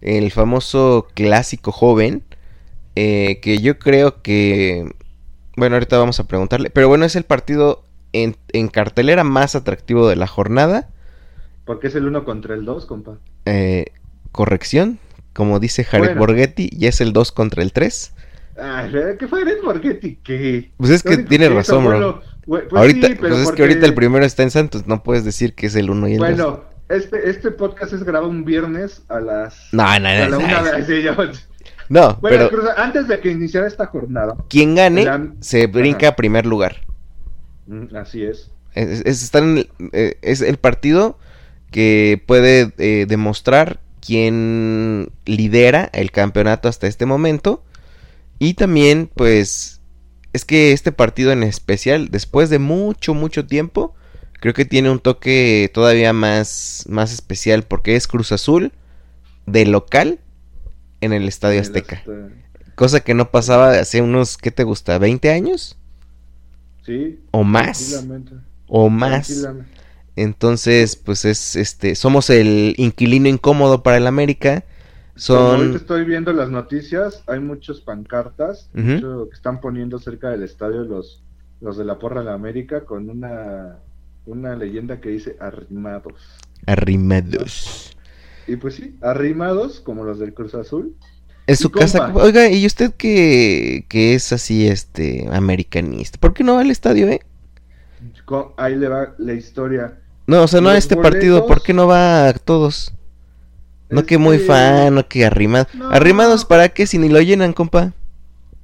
el 0.00 0.30
famoso 0.30 1.08
clásico 1.14 1.72
joven 1.72 2.22
eh, 2.94 3.40
que 3.42 3.58
yo 3.58 3.78
creo 3.78 4.22
que 4.22 4.94
bueno 5.56 5.76
ahorita 5.76 5.98
vamos 5.98 6.18
a 6.20 6.26
preguntarle, 6.26 6.70
pero 6.70 6.88
bueno 6.88 7.04
es 7.04 7.16
el 7.16 7.24
partido 7.24 7.84
en, 8.12 8.36
en 8.52 8.68
cartelera 8.68 9.24
más 9.24 9.54
atractivo 9.54 10.08
de 10.08 10.16
la 10.16 10.26
jornada. 10.26 10.88
Porque 11.64 11.86
es 11.88 11.94
el 11.94 12.06
uno 12.06 12.24
contra 12.24 12.54
el 12.54 12.64
dos, 12.64 12.86
compa. 12.86 13.18
Eh, 13.46 13.86
corrección, 14.32 14.98
como 15.32 15.60
dice 15.60 15.84
Jared 15.84 16.08
Bueno. 16.08 16.20
Borghetti, 16.20 16.70
ya 16.76 16.88
es 16.90 17.00
el 17.00 17.12
2 17.12 17.32
contra 17.32 17.62
el 17.62 17.72
3. 17.72 18.12
Ay, 18.60 18.92
¿qué 19.18 19.26
fue 19.26 19.44
Red 19.44 19.62
Borghetti? 19.64 20.16
¿Qué? 20.22 20.70
Pues 20.76 20.90
es 20.90 21.02
que 21.02 21.16
tiene 21.18 21.48
razón, 21.48 21.84
bro. 21.86 22.22
pues 22.46 22.64
ahorita, 22.72 23.08
sí, 23.08 23.14
pero 23.16 23.28
pues 23.30 23.40
es 23.40 23.44
porque- 23.46 23.56
que 23.56 23.62
ahorita 23.68 23.86
el 23.86 23.94
primero 23.94 24.24
está 24.24 24.42
en 24.44 24.50
Santos, 24.50 24.86
no 24.86 25.02
puedes 25.02 25.24
decir 25.24 25.54
que 25.54 25.66
es 25.66 25.74
el 25.74 25.90
1 25.90 26.06
y 26.08 26.12
el 26.12 26.18
2. 26.18 26.28
Bueno, 26.28 26.64
este, 26.88 27.30
este 27.30 27.50
podcast 27.50 27.92
es 27.94 28.04
grabado 28.04 28.28
un 28.30 28.44
viernes 28.44 29.02
a 29.08 29.18
las... 29.20 29.68
No, 29.72 29.82
no, 29.82 29.90
a 29.92 29.98
no, 29.98 30.06
la 30.08 30.28
no, 30.28 30.38
una 30.38 30.60
no. 30.60 30.72
de- 30.72 30.84
sí, 30.84 31.02
ya- 31.02 31.16
No, 31.88 32.18
Bueno, 32.20 32.48
pero 32.50 32.62
antes 32.76 33.08
de 33.08 33.20
que 33.20 33.30
iniciara 33.30 33.66
esta 33.66 33.86
jornada, 33.86 34.36
quien 34.48 34.74
gane 34.74 35.04
la- 35.04 35.32
se 35.40 35.66
brinca 35.66 36.08
a 36.08 36.16
primer 36.16 36.46
lugar. 36.46 36.76
mm, 37.66 37.94
así 37.96 38.22
es, 38.24 38.50
Es, 38.74 39.02
es- 39.04 39.22
están 39.22 39.44
en 39.44 39.58
el- 39.58 39.70
eh, 39.92 40.18
es 40.22 40.40
el 40.40 40.56
partido 40.56 41.18
que 41.70 42.22
puede 42.26 42.72
eh, 42.78 43.06
demostrar 43.08 43.80
quién 44.04 45.10
lidera 45.26 45.88
el 45.92 46.10
campeonato 46.10 46.68
hasta 46.68 46.86
este 46.86 47.06
momento. 47.06 47.62
Y 48.38 48.54
también, 48.54 49.08
pues, 49.14 49.80
es 50.32 50.44
que 50.44 50.72
este 50.72 50.92
partido 50.92 51.32
en 51.32 51.42
especial, 51.42 52.08
después 52.10 52.50
de 52.50 52.58
mucho, 52.58 53.14
mucho 53.14 53.46
tiempo, 53.46 53.94
creo 54.40 54.52
que 54.54 54.64
tiene 54.64 54.90
un 54.90 54.98
toque 54.98 55.70
todavía 55.72 56.12
más, 56.12 56.84
más 56.88 57.12
especial 57.12 57.62
porque 57.62 57.96
es 57.96 58.06
Cruz 58.08 58.32
Azul 58.32 58.72
de 59.46 59.64
local 59.66 60.18
en 61.04 61.12
el 61.12 61.28
Estadio 61.28 61.60
Azteca. 61.60 62.02
Azte- 62.04 62.30
Cosa 62.74 63.00
que 63.00 63.14
no 63.14 63.30
pasaba 63.30 63.70
de 63.70 63.78
hace 63.78 64.02
unos, 64.02 64.36
¿qué 64.36 64.50
te 64.50 64.64
gusta? 64.64 64.98
¿20 64.98 65.30
años? 65.30 65.78
Sí. 66.84 67.20
¿O 67.30 67.44
más? 67.44 68.04
¿O 68.66 68.90
más? 68.90 69.46
Entonces, 70.16 70.96
pues 70.96 71.24
es 71.24 71.56
este, 71.56 71.94
somos 71.94 72.30
el 72.30 72.74
inquilino 72.76 73.28
incómodo 73.28 73.82
para 73.82 73.96
el 73.96 74.06
América. 74.06 74.50
Ahorita 74.52 74.64
Son 75.16 75.76
estoy 75.76 76.04
viendo 76.04 76.32
las 76.32 76.50
noticias, 76.50 77.22
hay 77.28 77.38
muchos 77.40 77.80
pancartas 77.80 78.68
mucho 78.74 79.28
que 79.28 79.34
están 79.36 79.60
poniendo 79.60 79.98
cerca 80.00 80.30
del 80.30 80.42
estadio 80.42 80.82
los, 80.82 81.22
los 81.60 81.76
de 81.76 81.84
la 81.84 81.98
Porra 81.98 82.20
de 82.20 82.26
la 82.26 82.34
América 82.34 82.84
con 82.84 83.08
una, 83.08 83.78
una 84.26 84.56
leyenda 84.56 85.00
que 85.00 85.10
dice 85.10 85.36
arrimados. 85.40 86.14
arrimados. 86.66 87.93
Y 88.46 88.56
pues 88.56 88.74
sí, 88.74 88.96
arrimados 89.02 89.80
como 89.80 90.04
los 90.04 90.18
del 90.18 90.34
Cruz 90.34 90.54
Azul. 90.54 90.94
Es 91.46 91.58
su 91.58 91.68
Y 91.68 91.70
casa. 91.72 92.06
compa. 92.06 92.22
Oiga, 92.22 92.48
¿y 92.48 92.64
usted 92.66 92.92
que, 92.94 93.84
que 93.88 94.14
es 94.14 94.32
así, 94.32 94.66
este, 94.66 95.28
americanista? 95.32 96.18
¿Por 96.18 96.32
qué 96.34 96.44
no 96.44 96.54
va 96.54 96.60
al 96.62 96.70
estadio, 96.70 97.08
eh? 97.08 97.20
Ahí 98.56 98.76
le 98.76 98.88
va 98.88 99.14
la 99.18 99.32
historia. 99.34 99.98
No, 100.26 100.42
o 100.42 100.48
sea, 100.48 100.60
no 100.60 100.70
a 100.70 100.78
este 100.78 100.96
partido, 100.96 101.46
¿por 101.46 101.62
qué 101.62 101.74
no 101.74 101.86
va 101.86 102.28
a 102.28 102.32
todos? 102.32 102.94
No 103.90 104.04
que 104.06 104.16
muy 104.18 104.38
fan, 104.38 104.94
no 104.94 105.06
que 105.06 105.24
arrimados. 105.26 105.68
No. 105.74 105.90
¿Arrimados 105.90 106.44
para 106.44 106.70
qué 106.70 106.86
si 106.86 106.98
ni 106.98 107.08
lo 107.08 107.20
llenan, 107.20 107.52
compa? 107.52 107.92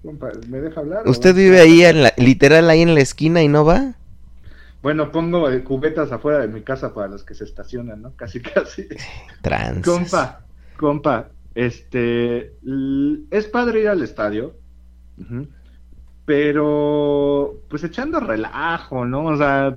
compa, 0.02 0.30
¿Me 0.48 0.60
deja 0.60 0.80
hablar? 0.80 1.06
¿Usted 1.06 1.34
vive 1.34 1.60
ahí, 1.60 1.84
en 1.84 2.02
la- 2.02 2.14
literal, 2.16 2.70
ahí 2.70 2.80
en 2.82 2.94
la 2.94 3.00
esquina 3.00 3.42
y 3.42 3.48
no 3.48 3.64
va? 3.64 3.94
Bueno, 4.82 5.10
pongo 5.12 5.50
eh, 5.50 5.62
cubetas 5.62 6.10
afuera 6.10 6.38
de 6.40 6.48
mi 6.48 6.62
casa 6.62 6.94
para 6.94 7.08
los 7.08 7.22
que 7.24 7.34
se 7.34 7.44
estacionan, 7.44 8.00
¿no? 8.02 8.12
Casi, 8.16 8.40
casi. 8.42 8.88
Trans. 9.42 9.84
Compa, 9.86 10.40
compa, 10.78 11.28
este, 11.54 12.54
es 13.30 13.46
padre 13.46 13.80
ir 13.80 13.88
al 13.88 14.02
estadio, 14.02 14.54
pero 16.24 17.54
pues 17.68 17.84
echando 17.84 18.20
relajo, 18.20 19.04
¿no? 19.04 19.24
O 19.26 19.36
sea, 19.36 19.76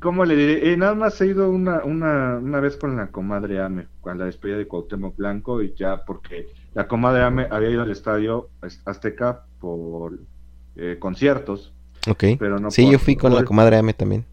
¿cómo 0.00 0.24
le 0.24 0.36
diré? 0.36 0.72
Eh, 0.72 0.76
nada 0.76 0.94
más 0.94 1.20
he 1.20 1.26
ido 1.26 1.50
una, 1.50 1.84
una, 1.84 2.38
una 2.38 2.60
vez 2.60 2.76
con 2.76 2.96
la 2.96 3.08
comadre 3.08 3.60
Ame, 3.60 3.88
con 4.00 4.18
la 4.18 4.26
despedida 4.26 4.56
de 4.58 4.66
Cuauhtémoc 4.68 5.16
Blanco 5.16 5.62
y 5.62 5.74
ya 5.74 6.04
porque 6.04 6.48
la 6.74 6.86
comadre 6.86 7.22
Ame 7.24 7.46
había 7.50 7.70
ido 7.70 7.82
al 7.82 7.90
estadio 7.90 8.48
Az- 8.62 8.80
Azteca 8.84 9.44
por 9.58 10.18
eh, 10.76 10.96
conciertos, 10.98 11.74
Ok. 12.08 12.24
pero 12.38 12.58
no 12.58 12.70
sí, 12.70 12.90
yo 12.90 12.98
fui 12.98 13.16
con 13.16 13.34
la 13.34 13.44
comadre 13.44 13.76
Ame 13.76 13.92
también. 13.94 14.24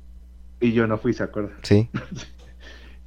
y 0.59 0.71
yo 0.73 0.87
no 0.87 0.97
fui, 0.97 1.13
¿se 1.13 1.23
acuerda? 1.23 1.51
Sí. 1.63 1.89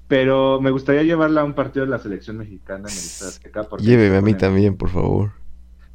Pero 0.08 0.61
me 0.61 0.72
gustaría 0.72 1.04
llevarla 1.04 1.42
a 1.42 1.44
un 1.44 1.52
partido 1.54 1.84
de 1.84 1.90
la 1.92 2.00
selección 2.00 2.38
mexicana 2.38 2.88
en 2.88 2.96
el 2.96 3.78
Lléveme 3.78 4.16
a 4.16 4.20
mí 4.20 4.34
también, 4.34 4.76
por 4.76 4.88
favor. 4.88 5.30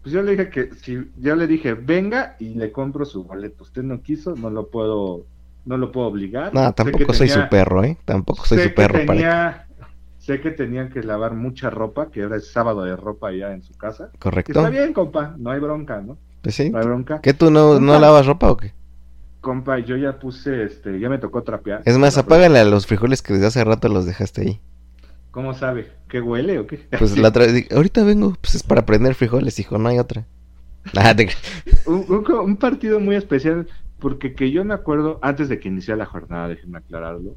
Pues 0.01 0.13
yo 0.13 0.21
le 0.21 0.31
dije 0.31 0.49
que 0.49 0.73
si 0.75 1.11
yo 1.17 1.35
le 1.35 1.47
dije, 1.47 1.73
"Venga 1.73 2.37
y 2.39 2.53
le 2.53 2.71
compro 2.71 3.03
su 3.03 3.25
boleto." 3.25 3.63
Usted 3.63 3.83
no 3.83 4.01
quiso, 4.01 4.33
no 4.35 4.49
lo 4.49 4.69
puedo 4.69 5.25
no 5.65 5.77
lo 5.77 5.91
puedo 5.91 6.07
obligar. 6.07 6.53
No, 6.53 6.71
tampoco 6.73 7.11
soy 7.13 7.27
tenía- 7.27 7.43
su 7.43 7.49
perro, 7.49 7.83
¿eh? 7.83 7.97
Tampoco 8.05 8.45
soy 8.45 8.59
sé 8.59 8.63
su 8.69 8.73
perro 8.75 8.99
tenía 8.99 9.67
sé 10.19 10.39
que 10.39 10.51
tenían 10.51 10.89
que 10.89 11.03
lavar 11.03 11.33
mucha 11.33 11.69
ropa, 11.69 12.09
que 12.09 12.23
ahora 12.23 12.37
es 12.37 12.51
sábado 12.51 12.83
de 12.83 12.95
ropa 12.95 13.31
ya 13.33 13.51
en 13.51 13.63
su 13.63 13.73
casa. 13.77 14.11
¿Correcto? 14.17 14.53
Está 14.53 14.69
bien, 14.69 14.93
compa, 14.93 15.35
no 15.37 15.51
hay 15.51 15.59
bronca, 15.59 16.01
¿no? 16.01 16.17
Pues 16.45 16.53
sí. 16.55 16.69
No 16.69 16.77
hay 16.77 16.85
bronca. 16.85 17.21
¿Qué 17.21 17.33
tú 17.33 17.49
no, 17.49 17.79
no 17.79 17.99
lavas 17.99 18.27
ropa 18.27 18.51
o 18.51 18.55
qué? 18.57 18.71
Compa, 19.41 19.79
yo 19.79 19.97
ya 19.97 20.19
puse 20.19 20.63
este, 20.63 20.99
ya 20.99 21.09
me 21.09 21.17
tocó 21.17 21.41
trapear. 21.41 21.81
Es 21.85 21.97
más, 21.97 22.19
apágale 22.19 22.59
a 22.59 22.65
los 22.65 22.85
frijoles 22.85 23.23
que 23.23 23.33
desde 23.33 23.47
hace 23.47 23.63
rato 23.63 23.89
los 23.89 24.05
dejaste 24.05 24.41
ahí. 24.41 24.61
¿Cómo 25.31 25.55
sabe? 25.55 25.91
¿Qué 26.07 26.21
huele 26.21 26.59
o 26.59 26.67
qué? 26.67 26.87
Pues 26.99 27.17
la 27.17 27.29
otra 27.29 27.45
ahorita 27.71 28.03
vengo, 28.03 28.35
pues 28.39 28.53
es 28.53 28.61
para 28.61 28.85
prender 28.85 29.15
frijoles, 29.15 29.57
hijo, 29.59 29.79
no 29.79 29.89
hay 29.89 29.97
otra. 29.97 30.27
Ah, 30.95 31.15
un, 31.87 32.05
un- 32.07 32.31
un 32.31 32.57
partido 32.57 32.99
muy 32.99 33.15
especial, 33.15 33.67
porque 33.99 34.35
que 34.35 34.51
yo 34.51 34.63
me 34.63 34.75
acuerdo, 34.75 35.17
antes 35.23 35.49
de 35.49 35.59
que 35.59 35.67
iniciara 35.67 35.97
la 35.97 36.05
jornada, 36.05 36.47
déjenme 36.47 36.77
aclararlo, 36.77 37.33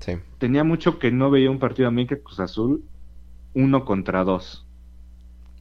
Sí. 0.00 0.14
tenía 0.38 0.64
mucho 0.64 0.98
que 0.98 1.12
no 1.12 1.30
veía 1.30 1.48
un 1.48 1.60
partido 1.60 1.86
América 1.86 2.16
Cruz 2.16 2.40
Azul 2.40 2.82
uno 3.54 3.84
contra 3.84 4.24
dos. 4.24 4.66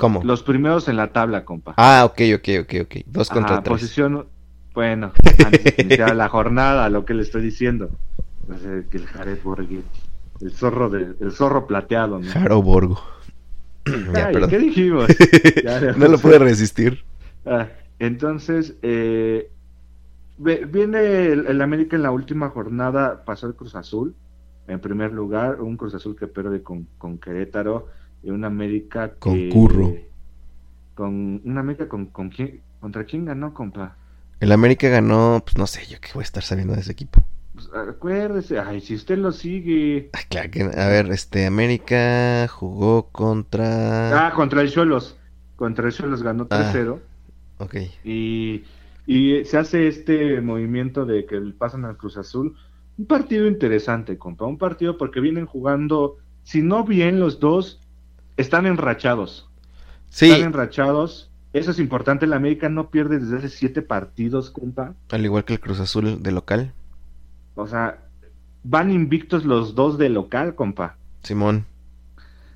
¿Cómo? 0.02 0.24
Los 0.24 0.42
primeros 0.42 0.88
en 0.88 0.98
la 0.98 1.14
tabla, 1.14 1.46
compa. 1.46 1.76
Ah, 1.78 2.06
ok, 2.06 2.22
ok, 2.38 2.50
ok, 2.62 2.74
ok. 2.86 2.96
Dos 3.06 3.30
contra 3.30 3.62
tres. 3.62 3.82
posición, 3.82 4.26
bueno, 4.74 5.12
antes 5.46 5.64
de 5.64 5.74
que 5.76 5.82
iniciara 5.84 6.16
la 6.16 6.28
jornada, 6.28 6.90
lo 6.90 7.06
que 7.06 7.14
le 7.14 7.22
estoy 7.22 7.44
diciendo. 7.44 7.92
Pues, 8.48 8.66
eh, 8.66 8.88
que 8.90 8.98
el 8.98 9.06
Jared 9.06 9.38
Borghetti, 9.44 9.84
el 10.42 10.52
zorro 10.54 10.90
de, 10.90 11.14
el 11.20 11.32
zorro 11.32 11.68
plateado, 11.68 12.18
¿no? 12.18 12.28
Jaro 12.32 12.64
Borgo. 12.64 13.00
ya, 14.16 14.30
Ay. 14.30 14.48
¿Qué 14.50 14.58
dijimos? 14.58 15.06
Ya, 15.64 15.80
no 15.92 16.08
lo 16.08 16.18
pude 16.18 16.40
resistir. 16.40 17.04
Ah, 17.46 17.68
entonces, 18.00 18.74
eh, 18.82 19.52
viene 20.40 21.28
el, 21.28 21.46
el 21.46 21.62
América 21.62 21.96
en 21.96 22.02
la 22.02 22.10
última 22.10 22.50
jornada, 22.50 23.24
pasó 23.24 23.46
el 23.46 23.54
Cruz 23.54 23.76
Azul, 23.76 24.16
en 24.68 24.80
primer 24.80 25.14
lugar, 25.14 25.62
un 25.62 25.78
Cruz 25.78 25.94
Azul 25.94 26.16
que 26.16 26.26
pierde 26.26 26.64
con, 26.64 26.88
con 26.98 27.20
Querétaro, 27.20 27.88
y 28.24 28.30
un 28.30 28.44
América 28.46 29.10
que... 29.12 29.20
Con 29.20 29.50
Curro. 29.50 29.96
Con 30.96 31.42
una 31.46 31.62
América 31.62 31.88
con, 31.88 32.08
con 32.08 32.30
quién, 32.30 32.62
¿contra 32.80 33.06
quién 33.06 33.26
ganó, 33.26 33.54
compa? 33.54 33.96
El 34.40 34.52
América 34.52 34.90
ganó, 34.90 35.42
pues 35.44 35.58
no 35.58 35.68
sé, 35.68 35.86
yo 35.88 36.00
qué 36.02 36.10
voy 36.14 36.22
a 36.22 36.24
estar 36.24 36.44
sabiendo 36.44 36.74
de 36.74 36.82
ese 36.82 36.92
equipo. 36.92 37.24
Pues, 37.54 37.70
acuérdese, 37.74 38.60
ay, 38.60 38.82
si 38.82 38.96
usted 38.96 39.18
lo 39.18 39.32
sigue. 39.32 40.10
Ay, 40.14 40.24
claro 40.30 40.50
que, 40.52 40.64
a 40.64 40.88
ver, 40.88 41.08
este, 41.12 41.46
América 41.46 42.48
jugó 42.48 43.10
contra... 43.12 44.28
Ah, 44.28 44.34
contra 44.34 44.62
el 44.62 44.72
Cholos, 44.72 45.18
contra 45.56 45.88
el 45.88 45.94
Cholos 45.94 46.24
ganó 46.24 46.48
Ah. 46.50 46.72
3-0. 46.74 47.00
Ok. 47.60 47.76
Y, 48.04 48.64
y 49.06 49.46
se 49.46 49.58
hace 49.58 49.88
este 49.88 50.42
movimiento 50.42 51.06
de 51.06 51.26
que 51.26 51.40
pasan 51.58 51.86
al 51.86 51.98
Cruz 51.98 52.18
Azul. 52.18 52.56
Un 52.98 53.06
partido 53.06 53.48
interesante, 53.48 54.18
compa. 54.18 54.46
Un 54.46 54.58
partido 54.58 54.98
porque 54.98 55.20
vienen 55.20 55.46
jugando, 55.46 56.18
si 56.44 56.62
no 56.64 56.84
bien 56.84 57.20
los 57.20 57.40
dos, 57.40 57.81
están 58.42 58.66
enrachados. 58.66 59.50
Sí, 60.10 60.30
Están 60.30 60.48
enrachados. 60.48 61.32
Eso 61.54 61.72
es 61.72 61.80
importante. 61.80 62.28
La 62.28 62.36
América 62.38 62.70
no 62.70 62.90
pierde 62.90 63.20
desde 63.20 63.38
hace 63.38 63.50
siete 63.50 63.82
partidos, 63.82 64.52
compa. 64.52 64.96
al 65.10 65.26
igual 65.26 65.46
que 65.46 65.54
el 65.54 65.60
Cruz 65.60 65.80
Azul 65.80 66.22
de 66.22 66.32
local. 66.32 66.74
O 67.56 67.68
sea, 67.68 68.04
van 68.64 68.92
invictos 68.92 69.46
los 69.46 69.76
dos 69.76 69.98
de 69.98 70.10
local, 70.10 70.56
compa. 70.56 70.98
Simón. 71.24 71.66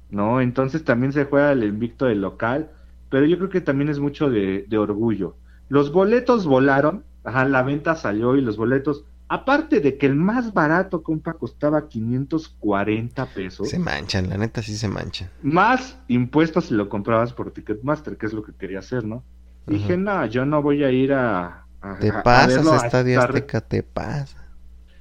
¿no? 0.09 0.41
Entonces 0.41 0.83
también 0.83 1.11
se 1.13 1.25
juega 1.25 1.51
el 1.51 1.63
invicto 1.63 2.05
del 2.05 2.21
local, 2.21 2.71
pero 3.09 3.25
yo 3.25 3.37
creo 3.37 3.49
que 3.49 3.61
también 3.61 3.89
es 3.89 3.99
mucho 3.99 4.29
de, 4.29 4.65
de 4.67 4.77
orgullo. 4.77 5.35
Los 5.69 5.91
boletos 5.91 6.45
volaron, 6.45 7.03
ajá, 7.23 7.45
la 7.45 7.63
venta 7.63 7.95
salió 7.95 8.35
y 8.35 8.41
los 8.41 8.57
boletos, 8.57 9.03
aparte 9.35 9.79
de 9.79 9.97
que 9.97 10.05
el 10.05 10.15
más 10.15 10.53
barato, 10.53 11.03
compa, 11.03 11.33
costaba 11.33 11.87
540 11.87 13.25
pesos, 13.27 13.69
Se 13.69 13.79
manchan, 13.79 14.29
la 14.29 14.37
neta 14.37 14.61
sí 14.61 14.75
se 14.77 14.87
manchan. 14.87 15.29
más 15.41 15.97
impuestos 16.07 16.65
si 16.65 16.73
lo 16.73 16.89
comprabas 16.89 17.33
por 17.33 17.51
Ticketmaster, 17.51 18.17
que 18.17 18.25
es 18.25 18.33
lo 18.33 18.43
que 18.43 18.53
quería 18.53 18.79
hacer, 18.79 19.03
¿no? 19.03 19.23
Dije, 19.67 19.97
no, 19.97 20.25
yo 20.27 20.45
no 20.45 20.61
voy 20.61 20.83
a 20.83 20.91
ir 20.91 21.11
a... 21.13 21.65
a- 21.81 21.99
Te 21.99 22.09
a- 22.09 22.21
pasas, 22.23 22.65
a 22.67 22.85
Estadio 22.85 23.21
Azteca, 23.21 23.61
te 23.61 23.81
pasa. 23.83 24.37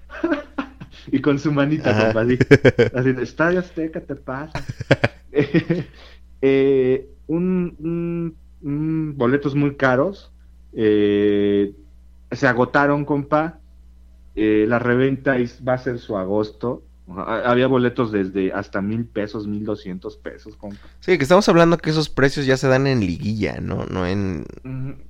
Y 1.12 1.20
con 1.20 1.38
su 1.38 1.52
manita, 1.52 1.90
Ajá. 1.90 2.04
compa, 2.06 2.20
así. 2.22 2.38
Así 2.94 3.10
Estadio 3.22 3.58
Azteca 3.60 4.00
te 4.00 4.14
pasa. 4.16 4.64
Eh, 6.46 7.08
un, 7.26 7.74
un- 7.78 8.36
un- 8.62 9.14
boletos 9.16 9.54
muy 9.54 9.76
caros. 9.76 10.30
eh, 10.72 11.72
se 12.30 12.46
agotaron, 12.48 13.04
compa. 13.04 13.60
Eh, 14.36 14.66
la 14.68 14.78
reventa 14.78 15.38
is- 15.38 15.60
va 15.66 15.74
a 15.74 15.78
ser 15.78 15.98
su 15.98 16.16
agosto. 16.16 16.82
Había 17.06 17.66
boletos 17.66 18.10
desde 18.12 18.50
hasta 18.52 18.80
mil 18.80 19.04
pesos, 19.04 19.46
mil 19.46 19.64
doscientos 19.66 20.16
pesos, 20.16 20.56
compa. 20.56 20.78
Sí, 21.00 21.18
que 21.18 21.24
estamos 21.24 21.46
hablando 21.50 21.76
que 21.76 21.90
esos 21.90 22.08
precios 22.08 22.46
ya 22.46 22.56
se 22.56 22.66
dan 22.66 22.86
en 22.86 23.00
liguilla, 23.00 23.60
¿no? 23.60 23.84
No 23.84 24.06
en... 24.06 24.46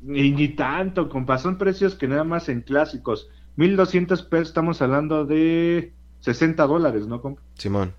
Y 0.02 0.32
ni 0.32 0.48
tanto, 0.48 1.08
compa, 1.08 1.38
son 1.38 1.56
precios 1.56 1.94
que 1.94 2.08
nada 2.08 2.24
más 2.24 2.48
en 2.48 2.62
clásicos. 2.62 3.28
1200 3.56 4.22
pesos, 4.22 4.48
estamos 4.48 4.82
hablando 4.82 5.24
de 5.24 5.92
60 6.18 6.66
dólares, 6.66 7.06
¿no, 7.06 7.20
compa? 7.22 7.40
Simón. 7.54 7.92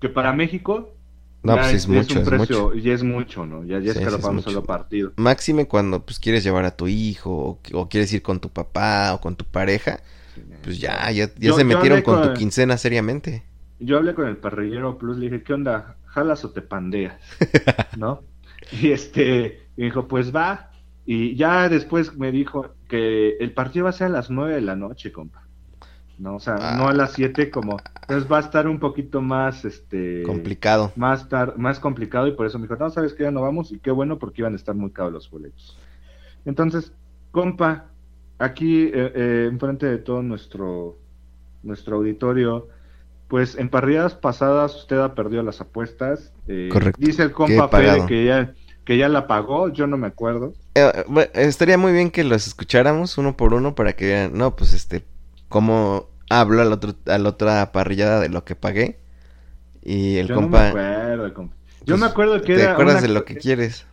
Que 0.00 0.08
para 0.08 0.32
México 0.32 0.94
No, 1.42 1.54
pues 1.56 1.72
es 1.74 1.88
mucho, 1.88 2.14
un 2.14 2.20
es 2.22 2.28
precio, 2.28 2.62
mucho. 2.64 2.74
ya 2.78 2.92
es 2.94 3.02
mucho, 3.02 3.46
¿no? 3.46 3.64
Ya, 3.64 3.78
ya 3.78 3.92
Sí, 3.94 4.00
es 4.02 4.10
solo 4.42 4.64
partido. 4.64 5.12
Máxime 5.16 5.66
cuando 5.66 6.04
pues 6.04 6.18
quieres 6.18 6.42
llevar 6.44 6.64
a 6.64 6.76
tu 6.76 6.88
hijo 6.88 7.30
o, 7.30 7.60
o 7.78 7.88
quieres 7.88 8.12
ir 8.12 8.22
con 8.22 8.40
tu 8.40 8.48
papá 8.50 9.14
o 9.14 9.20
con 9.20 9.36
tu 9.36 9.44
pareja, 9.44 10.00
pues 10.62 10.78
ya, 10.80 11.10
ya, 11.10 11.26
ya 11.26 11.32
Yo- 11.38 11.54
se 11.54 11.64
metieron 11.64 11.98
hablé 11.98 12.02
con 12.02 12.22
tu 12.22 12.28
con- 12.28 12.36
quincena 12.36 12.76
seriamente. 12.76 13.44
Yo 13.80 13.96
hablé 13.98 14.14
con 14.14 14.26
el 14.26 14.36
parrillero 14.36 14.98
Plus, 14.98 15.16
le 15.18 15.26
dije, 15.30 15.42
¿qué 15.44 15.52
onda? 15.54 15.96
¿Jalas 16.06 16.44
o 16.44 16.50
te 16.50 16.62
pandeas? 16.62 17.14
¿No? 17.96 18.22
Y 18.72 18.90
este, 18.90 19.68
y 19.76 19.84
dijo, 19.84 20.08
pues 20.08 20.34
va. 20.34 20.70
Y 21.06 21.36
ya 21.36 21.68
después 21.68 22.16
me 22.18 22.32
dijo 22.32 22.74
que 22.88 23.36
el 23.38 23.52
partido 23.52 23.84
va 23.84 23.90
a 23.90 23.92
ser 23.94 24.08
a 24.08 24.10
las 24.10 24.30
9 24.30 24.54
de 24.56 24.60
la 24.60 24.76
noche, 24.76 25.12
compa. 25.12 25.47
No, 26.18 26.36
o 26.36 26.40
sea, 26.40 26.56
Ah. 26.60 26.74
no 26.76 26.88
a 26.88 26.92
las 26.92 27.12
7 27.12 27.48
como... 27.50 27.76
Entonces 28.02 28.30
va 28.30 28.38
a 28.38 28.40
estar 28.40 28.66
un 28.66 28.80
poquito 28.80 29.20
más, 29.20 29.64
este... 29.64 30.22
Complicado. 30.24 30.92
más, 30.96 31.28
tar- 31.28 31.56
más 31.58 31.78
complicado 31.78 32.26
y 32.26 32.32
por 32.32 32.46
eso 32.46 32.58
me 32.58 32.64
dijo, 32.66 32.76
no, 32.76 32.90
sabes 32.90 33.12
que 33.14 33.22
ya 33.22 33.30
no 33.30 33.42
vamos 33.42 33.70
y 33.70 33.78
qué 33.78 33.90
bueno 33.92 34.18
porque 34.18 34.40
iban 34.42 34.54
a 34.54 34.56
estar 34.56 34.74
muy 34.74 34.90
caros 34.90 35.12
los 35.12 35.30
boletos. 35.30 35.78
Entonces, 36.44 36.92
compa, 37.30 37.86
aquí 38.38 38.84
eh, 38.84 39.12
eh, 39.14 39.48
enfrente 39.50 39.86
de 39.86 39.98
todo 39.98 40.22
nuestro, 40.22 40.96
nuestro 41.62 41.96
auditorio, 41.96 42.68
pues 43.28 43.56
en 43.56 43.68
parrilladas 43.68 44.14
pasadas 44.14 44.74
usted 44.74 44.98
ha 44.98 45.14
perdido 45.14 45.42
las 45.42 45.60
apuestas. 45.60 46.32
eh, 46.48 46.68
Correcto. 46.72 46.98
Dice 47.00 47.22
el 47.22 47.32
compa. 47.32 47.68
Fede 47.68 48.06
que 48.06 48.24
ya, 48.24 48.54
que 48.84 48.96
ya 48.96 49.08
la 49.08 49.26
pagó, 49.26 49.68
yo 49.68 49.86
no 49.86 49.96
me 49.98 50.06
acuerdo. 50.06 50.54
Eh, 50.74 51.04
bueno, 51.08 51.30
estaría 51.34 51.76
muy 51.78 51.92
bien 51.92 52.10
que 52.10 52.24
los 52.24 52.46
escucháramos 52.46 53.18
uno 53.18 53.36
por 53.36 53.52
uno 53.54 53.74
para 53.74 53.92
que 53.92 54.06
vean, 54.06 54.32
no, 54.36 54.56
pues 54.56 54.72
este, 54.72 55.04
cómo 55.48 56.08
hablo 56.30 56.62
al 56.62 56.72
otro, 56.72 56.94
a 57.06 57.18
la 57.18 57.28
otra 57.30 57.72
parrillada 57.72 58.20
de 58.20 58.28
lo 58.28 58.44
que 58.44 58.56
pagué. 58.56 58.98
Y 59.82 60.18
el 60.18 60.28
yo 60.28 60.36
no 60.36 60.48
me 60.48 60.58
compa, 60.58 60.58
acuerdo, 60.58 61.32
compa. 61.34 61.56
Yo 61.86 61.96
pues, 61.96 62.00
me 62.00 62.06
acuerdo 62.06 62.42
que 62.42 62.54
¿te 62.54 62.60
era, 62.62 62.72
acuerdas 62.72 63.00
una, 63.00 63.02
de 63.02 63.08
lo 63.08 63.24
que 63.24 63.36
quieres? 63.38 63.86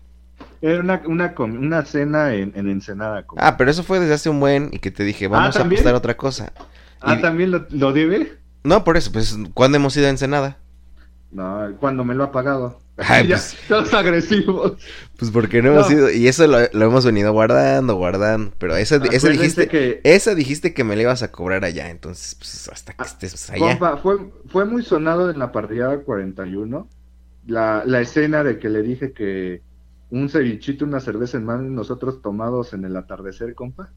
era 0.62 0.82
una, 0.82 1.02
una, 1.06 1.34
una 1.38 1.86
cena 1.86 2.34
en, 2.36 2.52
en 2.56 2.70
Ensenada. 2.70 3.26
compa. 3.26 3.46
Ah, 3.48 3.58
pero 3.58 3.70
eso 3.72 3.84
fue 3.84 4.00
desde 4.00 4.14
hace 4.14 4.30
un 4.30 4.40
buen 4.40 4.70
y 4.72 4.80
que 4.80 4.92
te 4.92 5.04
dije, 5.04 5.28
vamos 5.28 5.60
a 5.60 5.64
¿también? 5.64 5.84
apostar 5.84 5.96
otra 5.96 6.16
cosa. 6.18 6.54
Ah, 7.02 7.20
y- 7.20 7.22
¿también 7.22 7.52
lo, 7.52 7.68
lo 7.70 7.94
debe? 7.94 8.38
No, 8.64 8.84
por 8.84 8.98
eso, 8.98 9.12
pues, 9.12 9.38
¿cuándo 9.54 9.78
hemos 9.78 9.96
ido 9.98 10.08
a 10.08 10.10
Ensenada? 10.10 10.58
No, 11.36 11.68
cuando 11.80 12.04
me 12.06 12.16
lo 12.16 12.24
ha 12.24 12.32
pagado. 12.32 12.80
Ay, 12.98 13.28
Ya, 13.28 13.36
pues- 13.36 13.58
todos 13.68 13.94
agresivos. 13.94 14.74
Pues 15.20 15.30
porque 15.32 15.62
no 15.62 15.72
hemos 15.74 15.90
No. 15.92 15.98
ido, 15.98 16.12
y 16.12 16.28
eso 16.28 16.48
lo, 16.48 16.60
lo 16.72 16.86
hemos 16.86 17.06
venido 17.06 17.34
guardando, 17.34 17.96
guardando, 17.96 18.54
pero 18.58 18.76
esa, 18.78 18.96
esa 19.12 19.30
dijiste, 19.30 19.68
que, 19.68 20.00
esa 20.04 20.34
dijiste 20.34 20.74
que 20.74 20.84
me 20.86 20.96
la 20.96 21.02
ibas 21.04 21.22
a 21.24 21.32
cobrar 21.32 21.66
allá, 21.66 21.90
entonces, 21.90 22.36
pues, 22.36 22.70
hasta 22.72 22.94
que 22.94 23.04
Ah, 23.04 23.06
estés 23.06 23.50
allá. 23.50 23.60
compa, 23.78 23.98
fue, 23.98 24.18
fue 24.48 24.64
muy 24.66 24.82
sonado 24.84 25.30
en 25.30 25.40
la 25.40 25.52
parrillada 25.52 26.00
41 26.04 26.88
la, 27.48 27.84
la 27.86 28.02
escena 28.02 28.44
de 28.44 28.58
que 28.60 28.70
le 28.70 28.82
dije 28.82 29.12
que 29.14 29.62
un 30.10 30.30
cevichito, 30.30 30.86
una 30.86 31.00
cerveza 31.02 31.38
en 31.38 31.44
mano 31.46 31.66
y 31.68 31.70
nosotros 31.72 32.22
tomados 32.22 32.74
en 32.74 32.86
el 32.86 32.96
atardecer, 32.96 33.54
compa. 33.56 33.92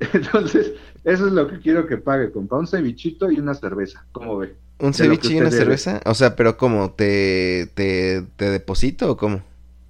Entonces, 0.12 0.74
eso 1.04 1.26
es 1.26 1.32
lo 1.32 1.48
que 1.48 1.58
quiero 1.58 1.86
que 1.86 1.96
pague, 1.96 2.30
compa. 2.30 2.56
Un 2.56 2.66
cevichito 2.68 3.30
y 3.32 3.40
una 3.40 3.54
cerveza. 3.54 4.06
¿Cómo 4.12 4.38
ve? 4.38 4.54
¿Un 4.78 4.94
ceviche 4.94 5.34
y 5.34 5.40
una 5.40 5.50
debe. 5.50 5.50
cerveza? 5.50 6.00
O 6.04 6.14
sea, 6.14 6.36
pero 6.36 6.56
¿cómo? 6.56 6.92
¿Te, 6.92 7.70
te, 7.74 8.22
te 8.36 8.50
deposito 8.50 9.10
o 9.12 9.16
cómo? 9.16 9.42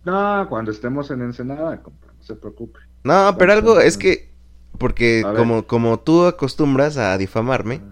No, 0.05 0.47
cuando 0.49 0.71
estemos 0.71 1.11
en 1.11 1.23
Ensenada, 1.23 1.77
no 1.85 1.93
se 2.21 2.35
preocupe. 2.35 2.81
No, 3.05 3.37
pero 3.39 3.53
algo 3.53 3.81
es 3.81 3.97
que, 3.99 4.31
porque 4.79 5.29
como, 5.37 5.67
como 5.67 6.01
tú 6.01 6.25
acostumbras 6.27 6.97
a 6.97 7.17
difamarme, 7.19 7.83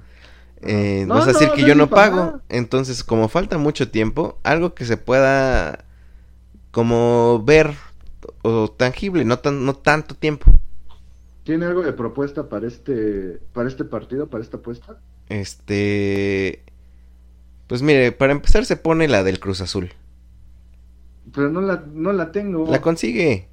eh, 0.62 1.06
No, 1.06 1.14
vas 1.14 1.26
a 1.26 1.32
decir 1.32 1.50
no, 1.50 1.54
que 1.54 1.64
yo 1.64 1.74
no 1.74 1.92
pago, 1.92 2.40
entonces 2.48 3.04
como 3.04 3.28
falta 3.28 3.58
mucho 3.58 3.90
tiempo, 3.90 4.38
algo 4.42 4.74
que 4.74 4.84
se 4.84 4.96
pueda 4.96 5.84
como 6.70 7.42
ver 7.44 7.74
o 8.42 8.70
tangible, 8.70 9.24
no 9.24 9.38
tan, 9.38 9.64
no 9.64 9.74
tanto 9.76 10.14
tiempo. 10.16 10.50
¿Tiene 11.44 11.66
algo 11.66 11.82
de 11.82 11.92
propuesta 11.94 12.48
para 12.48 12.66
este, 12.66 13.40
para 13.52 13.68
este 13.68 13.84
partido, 13.84 14.28
para 14.28 14.42
esta 14.44 14.58
apuesta? 14.58 15.00
Este, 15.28 16.65
pues 17.66 17.82
mire, 17.82 18.12
para 18.12 18.32
empezar 18.32 18.64
se 18.64 18.76
pone 18.76 19.08
la 19.08 19.22
del 19.22 19.40
Cruz 19.40 19.60
Azul. 19.60 19.92
Pero 21.34 21.50
no 21.50 21.60
la, 21.60 21.82
no 21.92 22.12
la 22.12 22.30
tengo. 22.32 22.70
La 22.70 22.80
consigue. 22.80 23.48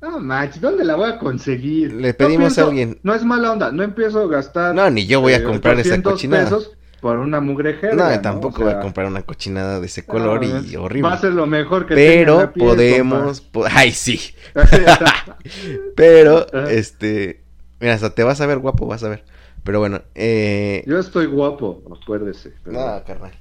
No, 0.00 0.20
manches, 0.20 0.60
¿dónde 0.60 0.84
la 0.84 0.94
voy 0.94 1.10
a 1.10 1.18
conseguir? 1.18 1.92
Le 1.92 2.12
No 2.12 2.16
pedimos 2.16 2.56
a 2.58 2.64
alguien. 2.64 2.98
No 3.02 3.14
es 3.14 3.24
mala 3.24 3.52
onda, 3.52 3.72
no 3.72 3.82
empiezo 3.82 4.20
a 4.22 4.28
gastar. 4.28 4.74
No, 4.74 4.88
ni 4.90 5.06
yo 5.06 5.20
voy 5.20 5.32
a 5.34 5.38
eh, 5.38 5.42
comprar 5.42 5.74
esa 5.78 5.96
800 5.96 6.12
cochinada. 6.12 6.44
pesos 6.44 6.72
por 7.00 7.18
una 7.18 7.40
mugre 7.40 7.74
jerga, 7.74 8.08
No, 8.10 8.10
¿no? 8.16 8.20
tampoco 8.20 8.62
voy 8.62 8.72
a 8.72 8.80
comprar 8.80 9.06
una 9.06 9.22
cochinada 9.22 9.80
de 9.80 9.86
ese 9.86 10.04
color 10.06 10.44
no, 10.44 10.60
y 10.62 10.76
horrible. 10.76 11.08
Va 11.08 11.14
a 11.14 11.18
ser 11.20 11.32
lo 11.32 11.46
mejor 11.46 11.86
que 11.86 11.94
Pero 11.94 12.38
la 12.38 12.52
piel, 12.52 12.66
podemos, 12.66 13.40
po- 13.40 13.66
ay 13.70 13.92
sí, 13.92 14.20
pero 15.96 16.46
Ajá. 16.52 16.70
este, 16.70 17.42
mira, 17.80 17.94
hasta 17.94 18.10
te 18.14 18.22
vas 18.24 18.40
a 18.40 18.46
ver 18.46 18.58
guapo, 18.58 18.86
vas 18.86 19.02
a 19.04 19.08
ver. 19.08 19.24
Pero 19.68 19.80
bueno, 19.80 20.00
eh, 20.14 20.82
Yo 20.86 20.98
estoy 20.98 21.26
guapo, 21.26 21.82
acuérdese. 22.02 22.54
pero- 22.64 22.78
no, 22.96 23.04
carnal. 23.04 23.32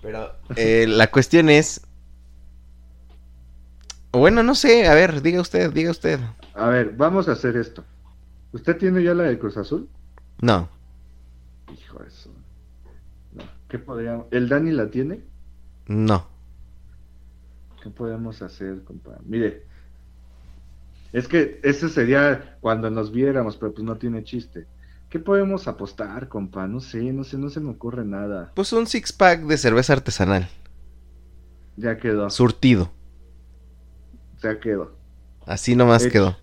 Pero 0.00 0.32
eh, 0.56 0.86
la 0.88 1.10
cuestión 1.10 1.50
es, 1.50 1.86
bueno, 4.10 4.42
no 4.42 4.54
sé, 4.54 4.86
a 4.86 4.94
ver, 4.94 5.20
diga 5.20 5.38
usted, 5.38 5.70
diga 5.74 5.90
usted. 5.90 6.18
A 6.54 6.70
ver, 6.70 6.92
vamos 6.96 7.28
a 7.28 7.32
hacer 7.32 7.58
esto. 7.58 7.84
¿Usted 8.52 8.78
tiene 8.78 9.02
ya 9.02 9.12
la 9.12 9.24
de 9.24 9.38
Cruz 9.38 9.58
Azul? 9.58 9.86
No, 10.40 10.66
Hijo 11.70 11.98
de 11.98 12.08
eso. 12.08 12.30
No. 13.34 13.44
¿Qué 13.68 13.78
podríamos... 13.78 14.28
¿El 14.30 14.48
Dani 14.48 14.70
la 14.70 14.88
tiene? 14.90 15.20
no. 15.88 16.26
¿Qué 17.82 17.90
podemos 17.90 18.40
hacer, 18.40 18.82
compa? 18.82 19.18
Mire, 19.26 19.66
es 21.12 21.28
que 21.28 21.60
ese 21.62 21.90
sería 21.90 22.56
cuando 22.62 22.88
nos 22.90 23.12
viéramos, 23.12 23.58
pero 23.58 23.74
pues 23.74 23.84
no 23.84 23.96
tiene 23.98 24.24
chiste. 24.24 24.66
¿Qué 25.08 25.18
podemos 25.20 25.68
apostar, 25.68 26.28
compa? 26.28 26.66
No 26.66 26.80
sé, 26.80 27.00
no 27.12 27.22
sé, 27.24 27.38
no 27.38 27.48
se 27.48 27.60
me 27.60 27.70
ocurre 27.70 28.04
nada. 28.04 28.52
Pues 28.54 28.72
un 28.72 28.86
six 28.86 29.12
pack 29.12 29.42
de 29.42 29.56
cerveza 29.56 29.92
artesanal, 29.92 30.48
Ya 31.76 31.96
quedó, 31.98 32.28
surtido, 32.30 32.90
ya 34.42 34.58
quedó. 34.60 34.96
así 35.46 35.76
nomás 35.76 36.02
Hecho. 36.02 36.12
quedó. 36.12 36.36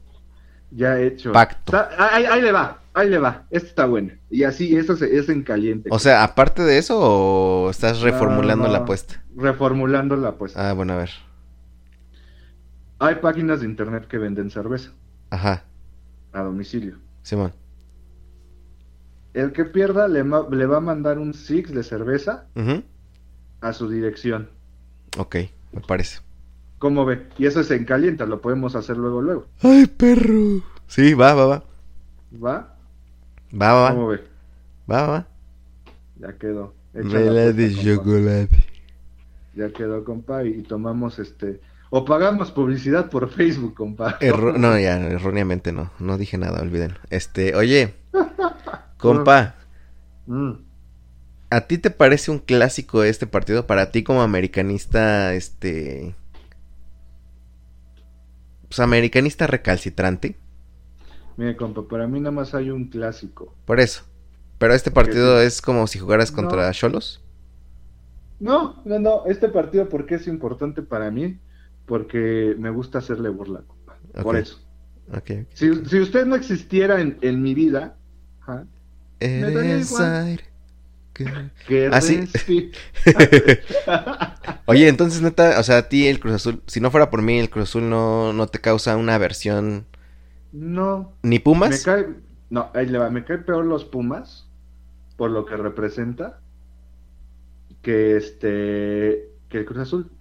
Ya 0.71 0.99
hecho. 0.99 1.31
Pacto. 1.33 1.75
Está- 1.77 2.15
ahí, 2.15 2.25
ahí 2.25 2.41
le 2.41 2.51
va, 2.51 2.81
ahí 2.95 3.07
le 3.09 3.19
va. 3.19 3.45
Esta 3.51 3.67
está 3.67 3.85
buena. 3.85 4.17
Y 4.29 4.43
así, 4.43 4.75
eso 4.75 4.95
se- 4.95 5.15
es 5.17 5.29
en 5.29 5.43
caliente. 5.43 5.89
O 5.91 5.99
sea, 5.99 6.23
aparte 6.23 6.63
de 6.63 6.77
eso, 6.79 6.97
o 6.99 7.69
estás 7.69 7.99
reformulando 8.01 8.67
la 8.69 8.79
apuesta. 8.79 9.23
Reformulando 9.35 10.15
la 10.15 10.29
apuesta. 10.29 10.69
Ah, 10.69 10.73
bueno, 10.73 10.93
a 10.93 10.97
ver. 10.97 11.11
Hay 12.99 13.15
páginas 13.15 13.59
de 13.59 13.65
internet 13.67 14.07
que 14.07 14.17
venden 14.17 14.49
cerveza 14.49 14.91
Ajá, 15.29 15.63
a 16.31 16.41
domicilio. 16.41 16.97
Simón. 17.21 17.53
El 19.33 19.51
que 19.51 19.65
pierda 19.65 20.07
le, 20.07 20.21
va 20.23 20.77
a 20.77 20.81
mandar 20.81 21.17
un 21.17 21.33
six 21.33 21.73
de 21.73 21.83
cerveza 21.83 22.45
a 23.61 23.73
su 23.73 23.89
dirección. 23.89 24.49
Ok, 25.17 25.35
me 25.71 25.81
parece. 25.81 26.19
¿Cómo 26.79 27.05
ve? 27.05 27.27
Y 27.37 27.45
eso 27.45 27.61
es 27.61 27.71
en 27.71 27.85
caliente, 27.85 28.25
lo 28.27 28.41
podemos 28.41 28.75
hacer 28.75 28.97
luego, 28.97 29.21
luego. 29.21 29.45
Ay, 29.61 29.87
perro. 29.87 30.61
Sí, 30.87 31.13
va, 31.13 31.33
va, 31.33 31.45
va. 31.45 31.63
¿Va? 32.43 32.75
Va, 33.59 33.73
va, 33.73 33.89
¿Cómo 33.91 34.07
ve? 34.07 34.23
Va, 34.91 35.07
va. 35.07 35.27
Ya 36.19 36.33
quedó. 36.37 36.73
Vela 36.93 37.31
la 37.31 37.51
de 37.53 37.67
compa. 37.73 37.83
chocolate. 37.83 38.57
Ya 39.55 39.69
quedó, 39.71 40.03
compa, 40.03 40.43
y 40.43 40.61
tomamos 40.63 41.19
este... 41.19 41.61
O 41.89 42.03
pagamos 42.05 42.51
publicidad 42.51 43.09
por 43.09 43.29
Facebook, 43.29 43.75
compa. 43.75 44.17
Erro- 44.19 44.57
no, 44.57 44.77
ya, 44.79 44.99
erróneamente 44.99 45.71
no. 45.71 45.91
No 45.99 46.17
dije 46.17 46.37
nada, 46.39 46.61
olvídenlo. 46.61 46.97
Este, 47.11 47.55
oye. 47.55 47.93
Compa, 49.03 49.55
Mm. 50.25 50.53
¿a 51.49 51.61
ti 51.67 51.77
te 51.77 51.91
parece 51.91 52.31
un 52.31 52.39
clásico 52.39 53.03
este 53.03 53.27
partido? 53.27 53.67
Para 53.67 53.91
ti 53.91 54.03
como 54.03 54.21
americanista, 54.21 55.33
este... 55.33 56.15
Pues 58.67 58.79
americanista 58.79 59.45
recalcitrante. 59.45 60.35
Mire, 61.37 61.55
compa, 61.55 61.87
para 61.87 62.07
mí 62.07 62.19
nada 62.19 62.31
más 62.31 62.53
hay 62.55 62.69
un 62.71 62.87
clásico. 62.89 63.53
Por 63.65 63.79
eso. 63.79 64.03
Pero 64.57 64.73
este 64.73 64.91
partido 64.91 65.41
es 65.41 65.61
como 65.61 65.85
si 65.87 65.99
jugaras 65.99 66.31
contra. 66.31 66.71
Cholos. 66.71 67.21
No, 68.39 68.81
no, 68.85 68.99
no, 68.99 69.25
este 69.25 69.49
partido, 69.49 69.89
¿por 69.89 70.05
qué 70.05 70.15
es 70.15 70.27
importante 70.27 70.81
para 70.81 71.11
mí? 71.11 71.39
Porque 71.85 72.55
me 72.57 72.69
gusta 72.69 72.99
hacerle 72.99 73.29
burla, 73.29 73.63
compa. 73.67 73.97
Por 74.21 74.37
eso. 74.37 74.59
Ok. 75.09 75.17
ok. 75.17 75.31
Si, 75.53 75.85
si 75.85 75.99
usted 75.99 76.25
no 76.25 76.35
existiera 76.35 77.01
en, 77.01 77.17
en 77.21 77.41
mi 77.41 77.53
vida, 77.53 77.97
Eres 79.23 79.99
aire. 79.99 80.43
Que 81.65 81.89
Ah, 81.91 82.01
sí. 82.01 82.23
respi- 82.27 82.73
Oye, 84.65 84.87
entonces 84.87 85.21
neta, 85.21 85.59
o 85.59 85.63
sea, 85.63 85.77
a 85.79 85.89
ti 85.89 86.07
el 86.07 86.19
Cruz 86.19 86.35
Azul, 86.35 86.61
si 86.67 86.79
no 86.79 86.89
fuera 86.91 87.09
por 87.09 87.21
mí, 87.21 87.37
el 87.39 87.49
Cruz 87.49 87.69
Azul 87.69 87.89
no, 87.89 88.33
no 88.33 88.47
te 88.47 88.59
causa 88.59 88.95
una 88.97 89.15
aversión 89.15 89.85
No, 90.53 91.17
ni 91.23 91.39
me 91.63 91.81
Pumas. 91.81 91.81
cae, 91.81 92.05
no, 92.49 92.71
ahí 92.73 92.85
le 92.85 92.97
va, 92.97 93.09
me 93.09 93.25
cae 93.25 93.39
peor 93.39 93.65
los 93.65 93.83
Pumas 93.85 94.49
por 95.17 95.31
lo 95.31 95.45
que 95.45 95.57
representa 95.57 96.41
que 97.81 98.17
este 98.17 99.29
que 99.49 99.57
el 99.59 99.65
Cruz 99.65 99.79
Azul. 99.79 100.11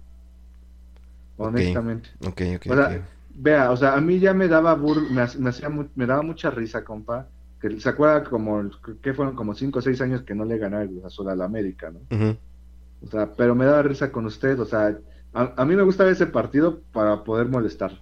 Honestamente. 1.37 2.09
Ok, 2.25 2.41
ok, 2.55 2.65
O 2.65 2.75
sea, 2.75 2.99
ok. 2.99 3.03
vea, 3.29 3.71
o 3.71 3.77
sea, 3.77 3.95
a 3.95 4.01
mí 4.01 4.19
ya 4.19 4.33
me 4.33 4.47
daba 4.47 4.75
bur- 4.77 5.09
me, 5.09 5.25
me 5.41 5.49
hacía 5.49 5.69
me 5.69 6.05
daba 6.05 6.21
mucha 6.23 6.49
risa, 6.51 6.83
compa. 6.83 7.32
Que 7.63 7.79
se 7.79 7.89
acuerda 7.89 8.25
como 8.25 8.69
que 9.01 9.15
fueron 9.15 9.35
como 9.35 9.55
5 9.55 9.79
o 9.79 9.81
6 9.81 10.01
años 10.01 10.23
que 10.23 10.35
no 10.35 10.45
le 10.45 10.59
ganaba 10.59 10.83
el 10.83 11.03
Azul 11.05 11.29
al 11.29 11.41
América, 11.41 11.91
¿no? 11.91 12.01
O 13.01 13.07
sea, 13.07 13.35
pero 13.35 13.55
me 13.55 13.65
daba 13.65 13.83
risa 13.83 14.11
con 14.11 14.25
usted, 14.25 14.59
o 14.59 14.65
sea, 14.65 14.97
a, 15.33 15.53
a 15.61 15.65
mí 15.65 15.75
me 15.75 15.83
gusta 15.83 16.09
ese 16.09 16.25
partido 16.27 16.81
para 16.91 17.23
poder 17.23 17.47
molestar. 17.47 18.01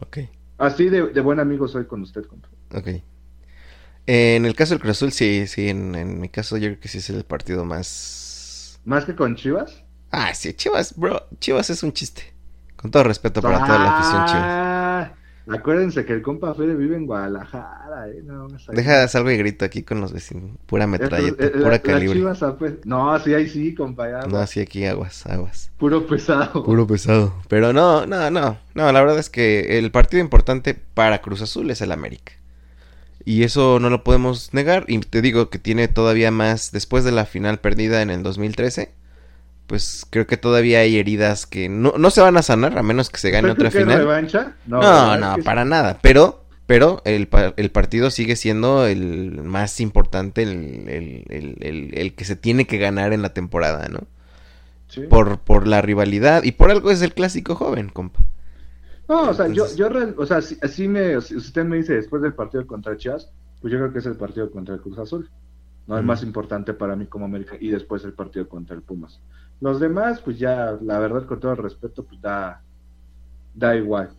Ok, 0.00 0.18
Así 0.56 0.88
de, 0.88 1.08
de 1.08 1.20
buen 1.20 1.40
amigo 1.40 1.68
soy 1.68 1.86
con 1.86 2.00
usted, 2.00 2.24
compa. 2.24 2.48
ok. 2.74 3.02
En 4.06 4.46
el 4.46 4.54
caso 4.56 4.74
del 4.74 4.80
Cruz 4.80 4.92
Azul, 4.96 5.12
sí, 5.12 5.46
sí, 5.46 5.68
en, 5.68 5.94
en 5.94 6.20
mi 6.20 6.28
caso 6.28 6.56
yo 6.56 6.68
creo 6.68 6.80
que 6.80 6.88
sí 6.88 6.98
es 6.98 7.10
el 7.10 7.24
partido 7.24 7.64
más... 7.64 8.80
Más 8.84 9.04
que 9.04 9.16
con 9.16 9.34
Chivas. 9.34 9.84
Ah, 10.10 10.34
sí, 10.34 10.52
Chivas, 10.54 10.94
bro, 10.96 11.26
Chivas 11.40 11.70
es 11.70 11.82
un 11.82 11.92
chiste. 11.92 12.34
Con 12.76 12.90
todo 12.90 13.04
respeto 13.04 13.42
para 13.42 13.62
toda 13.62 13.78
la 13.78 13.90
afición 13.90 14.24
Chivas. 14.24 14.56
Acuérdense 15.48 16.04
que 16.04 16.12
el 16.12 16.22
compa 16.22 16.54
Fede 16.54 16.74
vive 16.76 16.96
en 16.96 17.04
Guadalajara, 17.06 18.08
eh. 18.08 18.22
No. 18.24 18.46
Deja 18.72 19.08
salgo 19.08 19.30
y 19.30 19.36
grito 19.36 19.64
aquí 19.64 19.82
con 19.82 20.00
los 20.00 20.12
vecinos. 20.12 20.50
Pura 20.66 20.86
metralleta, 20.86 21.44
Estos- 21.44 21.46
eh, 21.46 21.62
pura 21.64 21.70
la- 21.70 21.78
calibre. 21.80 22.20
Pues, 22.58 22.74
No, 22.84 23.18
sí, 23.18 23.34
ahí 23.34 23.48
sí, 23.48 23.74
compa. 23.74 24.08
ya, 24.08 24.26
No, 24.28 24.46
sí, 24.46 24.60
aquí 24.60 24.84
aguas, 24.84 25.26
aguas. 25.26 25.70
Puro 25.78 26.06
pesado. 26.06 26.62
Puro 26.64 26.86
pesado. 26.86 27.34
Pero 27.48 27.72
no, 27.72 28.06
no, 28.06 28.30
no. 28.30 28.58
No, 28.74 28.92
la 28.92 29.00
verdad 29.00 29.18
es 29.18 29.30
que 29.30 29.78
el 29.78 29.90
partido 29.90 30.20
importante 30.22 30.74
para 30.94 31.20
Cruz 31.22 31.42
Azul 31.42 31.70
es 31.70 31.80
el 31.80 31.90
América. 31.92 32.32
Y 33.24 33.42
eso 33.44 33.78
no 33.80 33.90
lo 33.90 34.04
podemos 34.04 34.52
negar. 34.54 34.84
Y 34.88 34.98
te 35.00 35.22
digo 35.22 35.48
que 35.50 35.58
tiene 35.58 35.88
todavía 35.88 36.30
más. 36.30 36.72
Después 36.72 37.04
de 37.04 37.12
la 37.12 37.24
final 37.26 37.58
perdida 37.58 38.02
en 38.02 38.10
el 38.10 38.22
2013. 38.22 38.90
Pues 39.72 40.06
creo 40.10 40.26
que 40.26 40.36
todavía 40.36 40.80
hay 40.80 40.98
heridas 40.98 41.46
que 41.46 41.70
no, 41.70 41.94
no 41.96 42.10
se 42.10 42.20
van 42.20 42.36
a 42.36 42.42
sanar 42.42 42.76
a 42.76 42.82
menos 42.82 43.08
que 43.08 43.16
se 43.16 43.30
gane 43.30 43.48
¿Usted 43.48 43.62
otra 43.62 43.70
que 43.70 43.78
final. 43.84 43.98
revancha? 44.00 44.52
No, 44.66 45.16
no, 45.16 45.36
que- 45.36 45.42
para 45.44 45.64
nada. 45.64 45.98
Pero, 46.02 46.44
pero 46.66 47.00
el, 47.06 47.26
el 47.56 47.70
partido 47.70 48.10
sigue 48.10 48.36
siendo 48.36 48.86
el 48.86 49.42
más 49.42 49.80
importante, 49.80 50.42
el, 50.42 50.50
el- 50.90 51.24
el- 51.30 51.56
el- 51.60 51.90
el 51.98 52.14
que 52.14 52.26
se 52.26 52.36
tiene 52.36 52.66
que 52.66 52.76
ganar 52.76 53.14
en 53.14 53.22
la 53.22 53.32
temporada, 53.32 53.88
¿no? 53.88 54.00
Sí. 54.88 55.04
Por, 55.08 55.38
por 55.38 55.66
la 55.66 55.80
rivalidad 55.80 56.42
y 56.42 56.52
por 56.52 56.70
algo 56.70 56.90
es 56.90 57.00
el 57.00 57.14
clásico 57.14 57.54
joven, 57.54 57.88
compa. 57.88 58.20
No, 59.08 59.30
o 59.30 59.32
sea, 59.32 59.46
Entonces- 59.46 59.74
yo, 59.78 59.88
yo, 59.88 59.94
real- 59.94 60.14
o 60.18 60.26
sea, 60.26 60.42
si, 60.42 60.58
así 60.60 60.86
me, 60.86 61.18
si 61.22 61.34
usted 61.34 61.64
me 61.64 61.78
dice 61.78 61.94
después 61.94 62.20
del 62.20 62.34
partido 62.34 62.66
contra 62.66 62.94
Chivas, 62.98 63.30
pues 63.62 63.72
yo 63.72 63.78
creo 63.78 63.90
que 63.90 64.00
es 64.00 64.06
el 64.06 64.16
partido 64.16 64.50
contra 64.50 64.74
el 64.74 64.82
Cruz 64.82 64.98
Azul. 64.98 65.30
No 65.86 65.98
es 65.98 66.04
más 66.04 66.22
importante 66.22 66.74
para 66.74 66.94
mí 66.96 67.06
como 67.06 67.24
América 67.24 67.56
y 67.58 67.68
después 67.70 68.04
el 68.04 68.12
partido 68.12 68.48
contra 68.48 68.74
el 68.76 68.82
Pumas. 68.82 69.20
Los 69.60 69.80
demás, 69.80 70.20
pues 70.20 70.38
ya, 70.38 70.76
la 70.82 70.98
verdad, 70.98 71.26
con 71.26 71.40
todo 71.40 71.52
el 71.52 71.58
respeto, 71.58 72.04
pues 72.04 72.20
da, 72.20 72.62
da 73.54 73.74
igual. 73.76 74.10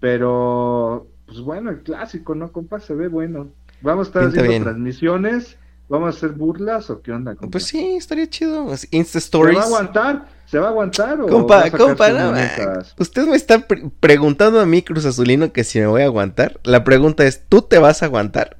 Pero, 0.00 1.06
pues 1.26 1.40
bueno, 1.40 1.70
el 1.70 1.82
clásico, 1.82 2.34
¿no, 2.34 2.50
compa? 2.50 2.80
Se 2.80 2.94
ve 2.94 3.08
bueno. 3.08 3.48
Vamos 3.80 4.06
a 4.06 4.08
estar 4.08 4.22
Pinta 4.22 4.40
haciendo 4.40 4.50
bien. 4.50 4.62
transmisiones, 4.64 5.56
vamos 5.88 6.06
a 6.14 6.16
hacer 6.18 6.30
burlas 6.32 6.90
o 6.90 7.00
qué 7.02 7.12
onda, 7.12 7.34
compa. 7.34 7.52
Pues 7.52 7.64
sí, 7.64 7.96
estaría 7.96 8.28
chido. 8.28 8.66
Insta 8.90 9.12
¿Se 9.12 9.18
Stories. 9.18 9.58
va 9.58 9.62
a 9.62 9.66
aguantar? 9.66 10.26
¿Se 10.46 10.58
va 10.58 10.66
a 10.66 10.70
aguantar 10.70 11.20
o 11.20 11.28
Compa, 11.28 11.70
compa, 11.70 12.10
no, 12.10 12.30
muñecas? 12.32 12.94
Usted 12.98 13.26
me 13.26 13.36
está 13.36 13.66
pre- 13.66 13.90
preguntando 14.00 14.60
a 14.60 14.66
mí, 14.66 14.82
Cruz 14.82 15.06
Azulino, 15.06 15.50
que 15.52 15.64
si 15.64 15.78
me 15.78 15.86
voy 15.86 16.02
a 16.02 16.06
aguantar. 16.06 16.60
La 16.64 16.84
pregunta 16.84 17.24
es, 17.24 17.46
¿tú 17.48 17.62
te 17.62 17.78
vas 17.78 18.02
a 18.02 18.06
aguantar? 18.06 18.58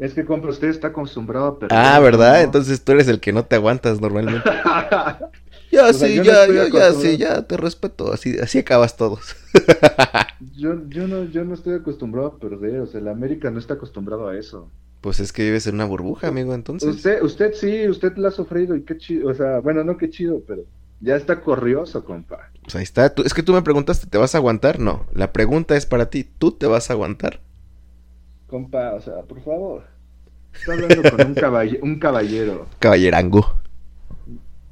Es 0.00 0.14
que, 0.14 0.24
compa, 0.24 0.48
usted 0.48 0.68
está 0.68 0.88
acostumbrado 0.88 1.46
a 1.46 1.58
perder. 1.58 1.78
Ah, 1.78 2.00
¿verdad? 2.00 2.38
¿no? 2.38 2.44
Entonces 2.44 2.82
tú 2.82 2.92
eres 2.92 3.06
el 3.06 3.20
que 3.20 3.32
no 3.32 3.44
te 3.44 3.56
aguantas 3.56 4.00
normalmente. 4.00 4.48
Ya, 5.72 5.86
O 5.86 5.92
sea, 5.92 6.08
sí, 6.08 6.16
no 6.16 6.24
ya, 6.24 6.46
ya, 6.48 6.68
ya, 6.68 6.92
sí, 6.94 7.16
ya, 7.16 7.42
te 7.46 7.56
respeto. 7.56 8.12
Así, 8.12 8.36
así 8.40 8.58
acabas 8.58 8.96
todos. 8.96 9.36
yo, 10.56 10.74
yo, 10.88 11.06
no, 11.06 11.24
yo 11.24 11.44
no 11.44 11.54
estoy 11.54 11.74
acostumbrado 11.74 12.26
a 12.26 12.38
perder, 12.38 12.80
o 12.80 12.86
sea, 12.88 13.00
el 13.00 13.06
América 13.06 13.52
no 13.52 13.60
está 13.60 13.74
acostumbrado 13.74 14.28
a 14.28 14.36
eso. 14.36 14.68
Pues 15.00 15.20
es 15.20 15.32
que 15.32 15.44
vives 15.44 15.68
en 15.68 15.76
una 15.76 15.84
burbuja, 15.84 16.26
amigo, 16.26 16.54
entonces. 16.54 16.96
Usted, 16.96 17.22
usted 17.22 17.52
sí, 17.54 17.88
usted 17.88 18.16
la 18.16 18.28
ha 18.28 18.32
sufrido 18.32 18.74
y 18.74 18.82
qué 18.82 18.98
chido, 18.98 19.30
o 19.30 19.34
sea, 19.34 19.60
bueno, 19.60 19.84
no 19.84 19.96
qué 19.96 20.10
chido, 20.10 20.42
pero 20.46 20.62
ya 21.00 21.14
está 21.14 21.40
corrioso, 21.40 22.04
compa. 22.04 22.50
Pues 22.62 22.74
ahí 22.74 22.82
está. 22.82 23.14
Tú- 23.14 23.22
es 23.22 23.32
que 23.32 23.42
tú 23.44 23.52
me 23.52 23.62
preguntaste, 23.62 24.08
¿te 24.08 24.18
vas 24.18 24.34
a 24.34 24.38
aguantar? 24.38 24.80
No. 24.80 25.06
La 25.14 25.32
pregunta 25.32 25.76
es 25.76 25.86
para 25.86 26.10
ti, 26.10 26.24
¿tú 26.24 26.50
te 26.52 26.66
vas 26.66 26.90
a 26.90 26.94
aguantar? 26.94 27.40
Compa, 28.50 28.94
o 28.94 29.00
sea, 29.00 29.22
por 29.22 29.40
favor. 29.42 29.84
Está 30.52 30.72
hablando 30.72 31.02
con 31.08 31.26
un, 31.28 31.34
caballe- 31.36 31.78
un 31.82 31.98
caballero. 32.00 32.66
Caballerango. 32.80 33.60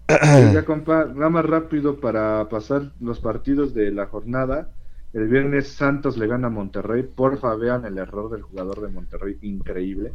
Ya, 0.09 0.65
compa, 0.65 1.05
nada 1.05 1.29
más 1.31 1.45
rápido 1.45 2.01
para 2.01 2.49
pasar 2.49 2.91
los 3.01 3.21
partidos 3.21 3.75
de 3.75 3.93
la 3.93 4.07
jornada. 4.07 4.71
El 5.13 5.29
viernes 5.29 5.69
Santos 5.69 6.17
le 6.19 6.27
gana 6.27 6.49
a 6.49 6.51
Monterrey. 6.51 7.03
Porfa, 7.03 7.55
vean 7.55 7.85
el 7.85 7.99
error 7.99 8.31
del 8.31 8.43
jugador 8.43 8.81
de 8.81 8.89
Monterrey. 8.89 9.39
Increíble. 9.43 10.13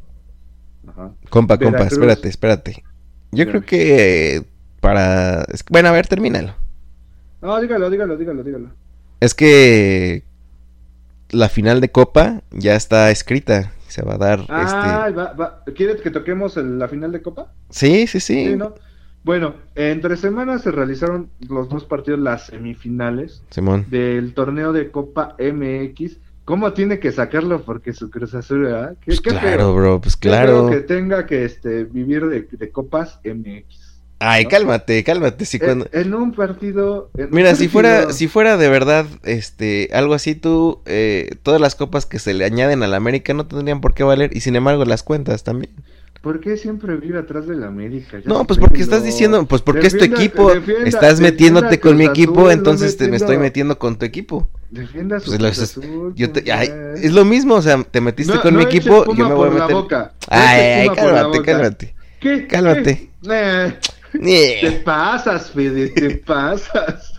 Ajá. 0.88 1.12
Compa, 1.30 1.58
compa, 1.58 1.84
espérate, 1.86 2.28
espérate. 2.28 2.84
Yo 3.32 3.48
creo 3.48 3.62
que 3.62 4.36
eh, 4.36 4.44
para... 4.82 5.46
Bueno, 5.70 5.90
a 5.90 5.92
ver, 5.94 6.08
termínalo. 6.08 6.54
No, 7.42 7.60
dígalo, 7.62 7.90
dígalo, 7.90 8.18
dígalo, 8.18 8.44
dígalo. 8.44 8.70
Es 9.20 9.34
que 9.34 10.24
la 11.34 11.50
final 11.50 11.82
de 11.82 11.92
Copa 11.92 12.42
ya 12.52 12.76
está 12.76 13.12
escrita. 13.12 13.74
Se 13.88 14.02
va 14.02 14.16
a 14.16 14.18
dar 14.18 14.46
Ah, 14.50 15.06
este... 15.08 15.16
va, 15.20 15.34
va. 15.34 15.64
¿Quieres 15.76 16.02
que 16.02 16.10
toquemos 16.10 16.58
el- 16.58 16.80
la 16.80 16.88
final 16.88 17.12
de 17.12 17.22
Copa? 17.22 17.52
Sí, 17.70 18.08
sí, 18.08 18.20
sí. 18.20 18.48
Sí, 18.48 18.56
¿no? 18.56 18.74
Bueno, 19.24 19.56
entre 19.76 20.18
semanas 20.18 20.64
se 20.64 20.72
realizaron 20.72 21.30
los 21.48 21.70
dos 21.70 21.86
partidos, 21.86 22.20
las 22.20 22.48
semifinales 22.48 23.42
Simón. 23.52 23.86
del 23.90 24.34
torneo 24.34 24.74
de 24.74 24.90
Copa 24.92 25.36
MX. 25.40 26.18
¿Cómo 26.44 26.74
tiene 26.74 27.00
que 27.00 27.12
sacarlo? 27.14 27.62
Porque 27.62 27.94
su 27.94 28.10
Cruz 28.10 28.34
Azul, 28.34 28.64
¿verdad? 28.64 28.96
¿Qué, 29.00 29.06
Pues 29.12 29.22
qué 29.22 29.30
claro, 29.30 29.46
feo. 29.58 29.76
bro, 29.76 30.02
pues 30.02 30.18
claro. 30.18 30.70
que 30.70 30.82
tenga 30.82 31.26
que 31.26 31.46
este, 31.46 31.86
vivir 31.86 32.26
de, 32.28 32.42
de 32.52 32.70
Copas 32.70 33.20
MX. 33.24 33.83
Ay, 34.20 34.46
¿no? 34.46 34.50
cálmate, 34.50 35.04
cálmate. 35.04 35.46
Si 35.46 35.60
cuando... 35.60 35.88
En, 35.92 36.08
en 36.08 36.14
un 36.14 36.32
partido. 36.34 37.10
en 37.18 37.26
un 37.26 37.32
Mira, 37.32 37.56
si 37.56 37.68
fuera, 37.68 38.14
si 38.14 38.28
fuera 38.28 38.56
de 38.58 38.70
verdad, 38.70 39.06
este, 39.24 39.90
algo 39.94 40.14
así, 40.14 40.34
tú, 40.36 40.82
eh, 40.86 41.30
todas 41.44 41.60
las 41.60 41.76
copas 41.76 42.06
que 42.06 42.20
se 42.20 42.34
le 42.34 42.46
añaden 42.46 42.84
al 42.84 42.94
América 42.94 43.34
no 43.34 43.46
tendrían 43.46 43.82
por 43.82 43.94
qué 43.94 44.04
valer, 44.04 44.32
y 44.36 44.40
sin 44.40 44.56
embargo 44.56 44.86
las 44.86 45.04
cuentas 45.04 45.44
también. 45.44 45.72
¿Por 46.22 46.40
qué 46.40 46.56
siempre 46.56 46.96
vive 46.96 47.20
atrás 47.20 47.48
del 47.48 47.66
América? 47.66 48.18
Ya 48.20 48.24
No, 48.24 48.46
pues 48.48 48.58
porque 48.58 48.78
viendo- 48.78 48.96
estás 48.96 49.04
diciendo, 49.06 49.46
pues 49.46 49.62
porque 49.62 49.88
es 49.88 49.92
tu 49.94 50.00
Defienda- 50.00 50.22
equipo, 50.24 50.54
defienda- 50.54 50.88
estás 50.88 51.20
defienda 51.20 51.32
metiéndote 51.32 51.80
con 51.82 51.98
mi 51.98 52.06
equipo, 52.06 52.50
entonces 52.50 52.96
te, 52.96 53.10
me 53.10 53.18
estoy 53.18 53.38
metiendo- 53.38 53.78
con 53.78 53.98
tu 53.98 54.06
equipo. 54.06 54.48
Defienda 54.72 55.20
su 55.20 55.36
Pues 55.38 55.60
Azul, 55.60 56.14
Yo 56.16 56.32
te, 56.32 56.50
ay, 56.50 56.70
compa. 56.70 56.94
es 56.94 57.12
lo 57.12 57.26
mismo, 57.26 57.56
o 57.56 57.62
sea, 57.62 57.84
te 57.84 58.00
metiste 58.00 58.34
No- 58.36 58.42
con 58.42 58.54
no 58.54 58.60
mi 58.60 58.64
equipo, 58.66 59.04
yo 59.14 59.28
me 59.28 59.36
voy 59.36 59.50
a 59.50 59.54
la 59.54 59.68
meter. 59.68 59.98
Ay, 60.30 60.60
ay, 60.62 60.88
la 60.88 60.96
cálmate, 60.96 61.42
cálmate. 61.42 61.96
¿Qué? 62.22 62.48
Cálmate. 62.48 63.10
¿Qué? 63.22 63.30
Eh, 63.30 63.74
te 64.14 64.20
Nie. 64.20 64.72
pasas, 64.86 65.52
Fede, 65.52 65.90
te 65.90 66.18
pasas. 66.26 67.14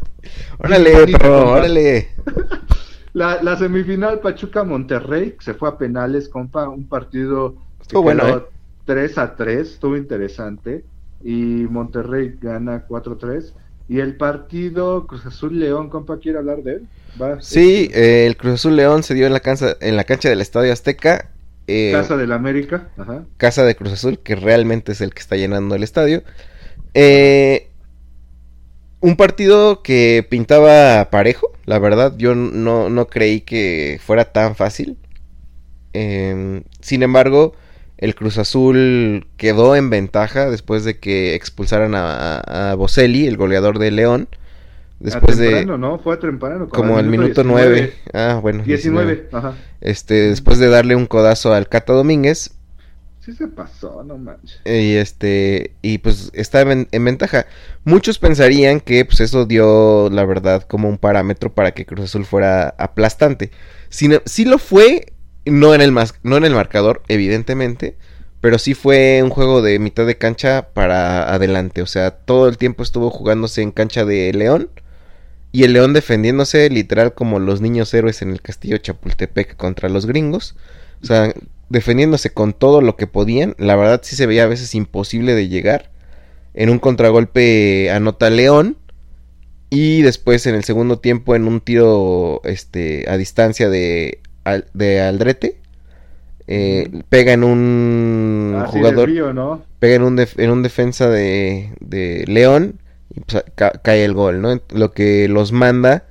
Órale, 0.58 1.06
perro, 1.06 1.50
órale. 1.52 2.08
La, 3.12 3.40
la 3.42 3.56
semifinal 3.56 4.18
Pachuca-Monterrey 4.18 5.36
se 5.38 5.54
fue 5.54 5.68
a 5.68 5.78
penales, 5.78 6.28
compa, 6.28 6.68
un 6.68 6.88
partido 6.88 7.54
que 7.88 7.98
Estuvo 7.98 8.02
bueno, 8.02 8.24
quedó 8.24 8.38
¿eh? 8.38 8.44
3 8.86 9.18
a 9.18 9.36
3, 9.36 9.68
estuvo 9.70 9.96
interesante. 9.96 10.84
Y 11.22 11.66
Monterrey 11.70 12.36
gana 12.40 12.86
4-3. 12.88 13.52
Y 13.88 14.00
el 14.00 14.16
partido 14.16 15.06
Cruz 15.06 15.26
Azul 15.26 15.60
León, 15.60 15.90
compa, 15.90 16.18
¿quiere 16.18 16.38
hablar 16.38 16.62
de 16.64 16.72
él? 16.72 16.88
Va, 17.20 17.40
Sí, 17.40 17.88
eh, 17.94 18.26
el 18.26 18.36
Cruz 18.36 18.54
Azul 18.54 18.74
León 18.76 19.04
se 19.04 19.14
dio 19.14 19.26
en 19.26 19.32
la 19.32 19.40
cancha, 19.40 19.76
en 19.80 19.96
la 19.96 20.02
cancha 20.04 20.28
del 20.28 20.40
Estadio 20.40 20.72
Azteca. 20.72 21.30
eh, 21.68 21.90
Casa 21.92 22.16
del 22.16 22.32
América, 22.32 22.88
ajá. 22.96 23.24
casa 23.36 23.62
de 23.64 23.76
Cruz 23.76 23.92
Azul, 23.92 24.18
que 24.18 24.34
realmente 24.34 24.90
es 24.92 25.00
el 25.00 25.14
que 25.14 25.20
está 25.20 25.36
llenando 25.36 25.76
el 25.76 25.84
estadio. 25.84 26.24
Eh, 26.94 27.68
un 29.00 29.16
partido 29.16 29.82
que 29.82 30.26
pintaba 30.28 31.10
parejo, 31.10 31.52
la 31.66 31.78
verdad, 31.78 32.14
yo 32.16 32.34
no, 32.34 32.88
no 32.88 33.06
creí 33.06 33.42
que 33.42 34.00
fuera 34.02 34.32
tan 34.32 34.56
fácil. 34.56 34.96
Eh, 35.92 36.62
sin 36.80 37.02
embargo, 37.02 37.54
el 37.98 38.14
Cruz 38.14 38.38
Azul 38.38 39.26
quedó 39.36 39.76
en 39.76 39.90
ventaja 39.90 40.50
después 40.50 40.84
de 40.84 40.98
que 40.98 41.34
expulsaran 41.34 41.94
a, 41.94 42.38
a, 42.38 42.70
a 42.70 42.74
Boselli, 42.74 43.26
el 43.26 43.36
goleador 43.36 43.78
de 43.78 43.90
León. 43.90 44.28
Después 45.00 45.38
a 45.38 45.42
de 45.42 45.66
¿no? 45.66 45.98
Fue 45.98 46.14
a 46.14 46.18
temprano. 46.18 46.68
como 46.68 46.98
el 46.98 47.06
minuto 47.06 47.42
19. 47.42 47.68
9. 47.68 47.94
Ah, 48.14 48.38
bueno. 48.40 48.62
19, 48.64 49.28
ajá. 49.32 49.54
Este, 49.80 50.30
después 50.30 50.58
de 50.58 50.68
darle 50.68 50.96
un 50.96 51.06
codazo 51.06 51.52
al 51.52 51.68
Cata 51.68 51.92
Domínguez, 51.92 52.53
Sí 53.24 53.32
se 53.34 53.48
pasó, 53.48 54.02
no 54.04 54.18
manches. 54.18 54.60
Y 54.66 54.94
este, 54.96 55.74
y 55.82 55.98
pues 55.98 56.30
estaba 56.34 56.72
en, 56.72 56.88
en 56.90 57.04
ventaja. 57.04 57.46
Muchos 57.84 58.18
pensarían 58.18 58.80
que 58.80 59.04
pues 59.04 59.20
eso 59.20 59.44
dio, 59.46 60.08
la 60.10 60.24
verdad, 60.24 60.62
como 60.62 60.88
un 60.88 60.98
parámetro 60.98 61.54
para 61.54 61.72
que 61.72 61.84
Cruz 61.86 62.06
Azul 62.06 62.24
fuera 62.24 62.74
aplastante. 62.78 63.50
Si, 63.90 64.08
no- 64.08 64.22
sí 64.24 64.44
lo 64.44 64.58
fue, 64.58 65.12
no 65.44 65.74
en, 65.74 65.80
el 65.82 65.92
no 66.22 66.36
en 66.36 66.44
el 66.44 66.54
marcador, 66.54 67.02
evidentemente, 67.08 67.96
pero 68.40 68.58
sí 68.58 68.74
fue 68.74 69.22
un 69.22 69.30
juego 69.30 69.62
de 69.62 69.78
mitad 69.78 70.06
de 70.06 70.16
cancha 70.18 70.68
para 70.72 71.32
adelante. 71.32 71.82
O 71.82 71.86
sea, 71.86 72.10
todo 72.10 72.48
el 72.48 72.58
tiempo 72.58 72.82
estuvo 72.82 73.10
jugándose 73.10 73.62
en 73.62 73.70
cancha 73.70 74.04
de 74.04 74.32
León. 74.32 74.70
Y 75.52 75.62
el 75.64 75.72
León 75.72 75.92
defendiéndose 75.92 76.68
literal 76.68 77.14
como 77.14 77.38
los 77.38 77.60
niños 77.60 77.94
héroes 77.94 78.22
en 78.22 78.30
el 78.30 78.42
castillo 78.42 78.78
Chapultepec 78.78 79.56
contra 79.56 79.88
los 79.88 80.04
gringos. 80.06 80.56
O 81.02 81.06
sea, 81.06 81.32
defendiéndose 81.68 82.30
con 82.30 82.52
todo 82.52 82.80
lo 82.80 82.96
que 82.96 83.06
podían. 83.06 83.54
La 83.58 83.76
verdad 83.76 84.00
sí 84.04 84.16
se 84.16 84.26
veía 84.26 84.44
a 84.44 84.48
veces 84.48 84.74
imposible 84.74 85.34
de 85.34 85.48
llegar. 85.48 85.90
En 86.54 86.70
un 86.70 86.78
contragolpe 86.78 87.90
anota 87.90 88.30
León. 88.30 88.76
Y 89.70 90.02
después 90.02 90.46
en 90.46 90.54
el 90.54 90.62
segundo 90.64 91.00
tiempo 91.00 91.34
en 91.34 91.48
un 91.48 91.60
tiro 91.60 92.40
este, 92.44 93.06
a 93.08 93.16
distancia 93.16 93.68
de, 93.68 94.20
de 94.72 95.00
Aldrete. 95.00 95.58
eh, 96.46 96.90
pega 97.08 97.32
en 97.32 97.42
un 97.44 98.62
Así 98.62 98.72
jugador 98.72 99.08
desvío, 99.08 99.32
¿no? 99.32 99.64
pega 99.78 99.96
en 99.96 100.02
un, 100.02 100.16
def- 100.16 100.38
en 100.38 100.50
un 100.50 100.62
defensa 100.62 101.08
de, 101.08 101.72
de 101.80 102.24
León 102.28 102.80
y 103.14 103.20
pues, 103.20 103.44
ca- 103.54 103.80
cae 103.82 104.04
el 104.04 104.12
gol, 104.14 104.40
¿no? 104.42 104.60
Lo 104.70 104.92
que 104.92 105.28
los 105.28 105.52
manda 105.52 106.04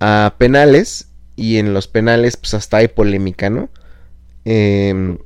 a 0.00 0.34
penales 0.38 1.08
y 1.36 1.58
en 1.58 1.74
los 1.74 1.88
penales 1.88 2.36
pues 2.36 2.54
hasta 2.54 2.78
hay 2.78 2.88
polémica, 2.88 3.50
¿no? 3.50 3.68
Em, 4.44 5.18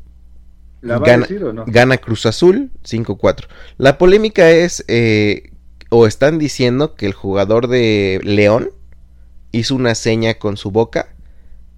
¿La 0.81 0.99
Gana- 1.01 1.25
a 1.25 1.27
decir 1.29 1.43
o 1.45 1.53
no? 1.53 1.65
gana 1.67 1.99
Cruz 1.99 2.25
Azul 2.27 2.71
5-4. 2.85 3.49
La 3.79 3.99
polémica 3.99 4.51
es, 4.51 4.85
eh, 4.89 5.51
o 5.91 6.07
están 6.07 6.39
diciendo 6.39 6.95
que 6.95 7.07
el 7.07 7.13
jugador 7.15 7.67
de 7.69 8.21
León 8.23 8.71
hizo 9.51 9.75
una 9.75 9.95
seña 9.97 10.35
con 10.35 10.57
su 10.57 10.71
boca 10.71 11.09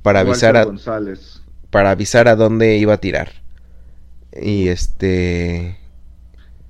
para 0.03 0.21
avisar 0.21 0.55
Walter 0.55 0.63
a, 0.63 0.65
González. 0.67 1.43
para 1.71 1.91
avisar 1.93 2.29
a 2.29 2.37
dónde 2.37 2.77
iba 2.77 2.95
a 2.95 2.99
tirar. 2.99 3.33
Y 4.39 4.69
este... 4.69 5.79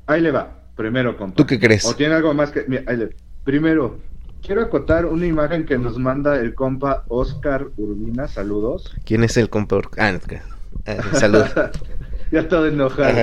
Ahí 0.06 0.20
le 0.20 0.30
va, 0.30 0.62
primero, 0.76 1.16
compa. 1.16 1.36
¿Tú 1.36 1.46
qué 1.46 1.58
crees? 1.58 1.84
¿O 1.84 1.94
tiene 1.94 2.14
algo 2.14 2.32
más 2.34 2.50
que...? 2.52 2.64
mira, 2.68 2.84
ahí 2.86 2.96
le- 2.96 3.10
Primero, 3.44 3.98
quiero 4.42 4.60
acotar 4.62 5.06
una 5.06 5.26
imagen 5.26 5.64
que 5.66 5.78
nos 5.78 5.98
manda 5.98 6.38
el 6.38 6.54
compa 6.54 7.04
Oscar 7.08 7.68
Urbina, 7.76 8.28
saludos. 8.28 8.94
¿Quién 9.04 9.24
es 9.24 9.36
el 9.36 9.48
comprador? 9.50 9.90
Ah, 9.98 10.12
no, 10.12 10.18
te 10.20 10.26
creas. 10.26 10.44
Ah, 10.86 11.02
salud. 11.14 11.44
ya 12.32 12.48
todo 12.48 12.66
enojado. 12.66 13.18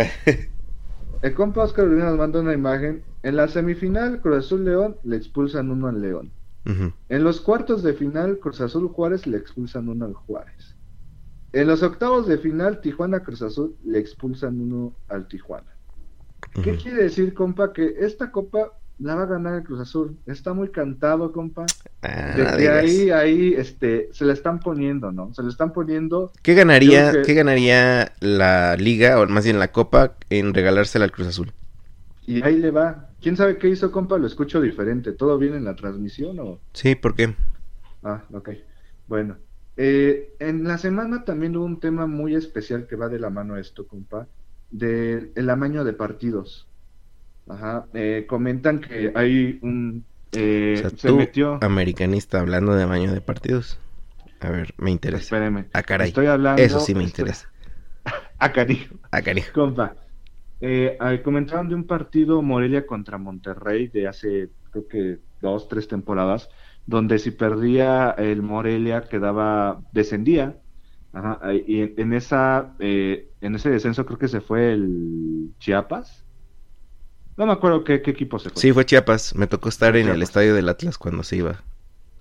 El 1.22 1.34
compa 1.34 1.64
Oscar 1.64 1.86
Urbina 1.86 2.06
nos 2.06 2.18
manda 2.18 2.40
una 2.40 2.54
imagen. 2.54 3.04
En 3.24 3.36
la 3.36 3.48
semifinal, 3.48 4.22
Cruz 4.22 4.46
Azul 4.46 4.66
León, 4.66 4.98
le 5.04 5.18
expulsan 5.18 5.72
uno 5.72 5.88
al 5.88 6.02
León. 6.02 6.32
En 7.08 7.24
los 7.24 7.40
cuartos 7.40 7.82
de 7.82 7.94
final, 7.94 8.40
Cruz 8.40 8.60
Azul 8.60 8.90
Juárez 8.90 9.26
le 9.26 9.38
expulsan 9.38 9.88
uno 9.88 10.06
al 10.06 10.14
Juárez. 10.14 10.76
En 11.54 11.68
los 11.68 11.82
octavos 11.82 12.28
de 12.28 12.38
final, 12.38 12.82
Tijuana 12.82 13.22
Cruz 13.22 13.42
Azul 13.42 13.78
le 13.86 14.00
expulsan 14.00 14.60
uno 14.60 14.94
al 15.08 15.28
Tijuana. 15.30 15.74
¿Qué 16.62 16.76
quiere 16.76 17.04
decir, 17.04 17.34
compa? 17.34 17.72
Que 17.72 17.96
esta 18.00 18.32
copa 18.32 18.74
la 19.00 19.16
va 19.16 19.24
a 19.24 19.28
ganar 19.28 19.56
el 19.56 19.64
Cruz 19.64 19.80
Azul. 19.82 20.18
Está 20.26 20.54
muy 20.54 20.70
cantado, 20.70 21.32
compa. 21.32 21.66
Ah, 22.02 22.34
De 22.36 22.44
no 22.44 22.58
digas. 22.58 22.84
ahí, 22.84 23.10
ahí, 23.12 23.54
este, 23.56 24.10
se 24.12 24.26
la 24.26 24.34
están 24.34 24.60
poniendo, 24.60 25.12
¿no? 25.12 25.34
Se 25.34 25.44
la 25.44 25.50
están 25.50 25.72
poniendo. 25.74 26.32
¿Qué 26.42 26.54
ganaría, 26.56 27.12
que- 27.12 27.22
¿Qué 27.22 27.34
ganaría 27.34 28.12
la 28.20 28.76
liga, 28.78 29.20
o 29.20 29.28
más 29.28 29.44
bien 29.44 29.60
la 29.60 29.72
copa, 29.72 30.16
en 30.30 30.54
regalársela 30.54 31.06
al 31.06 31.12
Cruz 31.12 31.28
Azul? 31.28 31.52
Y 32.26 32.44
ahí 32.44 32.58
le 32.58 32.72
va. 32.72 33.10
¿Quién 33.22 33.38
sabe 33.38 33.58
qué 33.58 33.70
hizo, 33.70 33.92
compa? 33.92 34.18
Lo 34.18 34.28
escucho 34.28 34.62
diferente. 34.62 35.12
¿Todo 35.12 35.38
bien 35.38 35.54
en 35.54 35.64
la 35.66 35.76
transmisión 35.76 36.40
o...? 36.40 36.60
Sí, 36.74 36.96
¿por 36.96 37.16
qué? 37.16 37.34
Ah, 38.04 38.24
ok. 38.34 38.50
Bueno. 39.08 39.38
Eh, 39.80 40.34
en 40.40 40.64
la 40.64 40.78
semana 40.80 41.24
también 41.24 41.56
hubo 41.56 41.66
un 41.66 41.80
tema 41.80 42.08
muy 42.08 42.36
especial 42.36 42.88
que 42.88 42.96
va 42.96 43.10
de 43.10 43.20
la 43.20 43.30
mano 43.30 43.54
a 43.56 43.60
esto, 43.60 43.86
compa. 43.88 44.28
Del 44.72 45.32
el 45.36 45.50
amaño 45.50 45.84
de 45.84 45.94
partidos. 45.94 46.67
Ajá. 47.48 47.88
Eh, 47.94 48.26
comentan 48.28 48.82
que 48.82 49.12
hay 49.16 49.60
un... 49.62 50.06
eh, 50.32 50.76
O 50.76 50.90
sea, 50.90 50.90
se 50.98 51.08
tú, 51.08 51.18
metió... 51.18 51.60
americanista, 51.62 52.40
hablando 52.40 52.76
de 52.76 52.84
amaño 52.84 53.14
de 53.14 53.22
partidos. 53.22 53.80
A 54.40 54.50
ver, 54.50 54.74
me 54.78 54.92
interesa. 54.92 55.24
Espéreme. 55.24 55.72
Ah, 55.74 55.84
caray. 55.84 56.10
Estoy 56.10 56.28
hablando... 56.28 56.64
Eso 56.64 56.80
sí 56.80 56.94
me 56.96 57.04
estoy- 57.04 57.12
interesa. 57.12 57.48
Ah, 58.40 58.52
cariño. 58.54 59.00
Cariño. 59.12 59.48
Compa, 59.54 59.98
eh, 60.62 60.98
comentaron 61.24 61.70
de 61.70 61.76
un 61.76 61.88
partido 61.88 62.42
Morelia 62.44 62.86
contra 62.88 63.18
Monterrey 63.20 63.90
de 63.90 64.08
hace, 64.08 64.52
creo 64.72 64.88
que 64.88 65.20
dos, 65.42 65.68
tres 65.70 65.88
temporadas, 65.90 66.50
donde 66.86 67.20
si 67.20 67.32
perdía 67.32 68.12
el 68.12 68.44
Morelia 68.44 69.04
quedaba, 69.10 69.84
descendía, 69.92 70.62
ajá, 71.14 71.40
y 71.56 71.82
en, 71.82 71.96
en 71.98 72.14
esa, 72.14 72.76
eh, 72.80 73.32
en 73.42 73.56
ese 73.56 73.72
descenso 73.72 74.06
creo 74.06 74.20
que 74.20 74.30
se 74.30 74.42
fue 74.42 74.74
el 74.74 75.56
Chiapas. 75.60 76.27
No 77.38 77.46
me 77.46 77.54
acuerdo 77.54 77.84
qué, 77.84 78.02
qué 78.02 78.12
equipo 78.12 78.40
se 78.40 78.50
fue. 78.50 78.62
Sí, 78.62 78.74
fue 78.74 78.86
Chiapas. 78.86 79.36
Me 79.36 79.46
tocó 79.46 79.70
estar 79.70 79.96
en 79.96 80.08
el 80.10 80.24
estadio 80.24 80.56
del 80.56 80.68
Atlas 80.70 80.98
cuando 80.98 81.22
se 81.24 81.38
iba. 81.38 81.64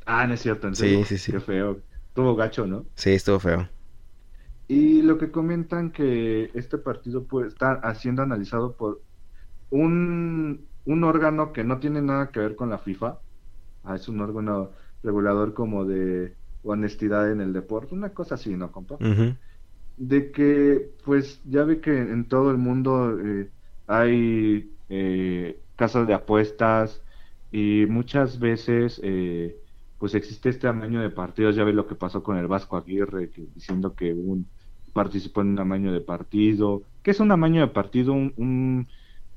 Ah, 0.05 0.26
no 0.26 0.34
es 0.34 0.40
cierto, 0.40 0.72
Sí, 0.74 1.02
sí, 1.05 1.18
sí. 1.18 1.32
Qué 1.32 1.40
feo. 1.40 1.78
Tuvo 2.14 2.36
gacho, 2.36 2.66
¿no? 2.66 2.84
Sí, 2.94 3.10
estuvo 3.10 3.40
feo. 3.40 3.68
Y 4.68 5.02
lo 5.02 5.16
que 5.16 5.30
comentan 5.30 5.90
que 5.90 6.51
este 6.55 6.76
partido 6.76 7.24
pues, 7.24 7.48
está 7.48 7.94
siendo 7.94 8.22
analizado 8.22 8.76
por 8.76 9.01
un, 9.70 10.66
un 10.84 11.05
órgano 11.05 11.52
que 11.52 11.64
no 11.64 11.78
tiene 11.78 12.02
nada 12.02 12.30
que 12.30 12.40
ver 12.40 12.55
con 12.55 12.68
la 12.68 12.78
FIFA. 12.78 13.18
Ah, 13.84 13.97
es 13.97 14.09
un 14.09 14.20
órgano 14.20 14.70
regulador 15.02 15.55
como 15.55 15.84
de 15.84 16.34
honestidad 16.62 17.30
en 17.30 17.40
el 17.40 17.52
deporte, 17.52 17.94
una 17.94 18.10
cosa 18.10 18.34
así, 18.34 18.55
¿no, 18.55 18.70
compa? 18.70 18.97
De 19.97 20.30
que, 20.30 20.90
pues, 21.05 21.40
ya 21.44 21.64
ve 21.64 21.80
que 21.80 21.97
en 21.97 22.28
todo 22.28 22.51
el 22.51 22.59
mundo 22.59 23.18
eh, 23.18 23.51
hay 23.86 24.76
eh, 24.89 25.63
casas 25.77 26.07
de 26.07 26.15
apuestas 26.15 27.03
y 27.51 27.87
muchas 27.89 28.39
veces, 28.39 29.01
eh, 29.05 29.57
pues, 29.99 30.15
existe 30.15 30.49
este 30.51 30.69
amaño 30.69 31.01
de 31.01 31.11
partidos. 31.11 31.57
Ya 31.57 31.65
ve 31.65 31.73
lo 31.73 31.87
que 31.87 31.95
pasó 31.95 32.23
con 32.23 32.37
el 32.39 32.47
Vasco 32.49 32.77
Aguirre, 32.77 33.31
que, 33.31 33.43
diciendo 33.55 33.95
que 33.95 34.13
un, 34.13 34.51
participó 34.93 35.41
en 35.43 35.49
un 35.49 35.61
amaño 35.61 35.93
de 35.93 36.01
partido. 36.01 36.89
¿Qué 37.03 37.11
es 37.13 37.21
un 37.21 37.33
amaño 37.33 37.61
de 37.63 37.69
partido? 37.69 38.13
Un, 38.13 38.33
un- 38.37 38.89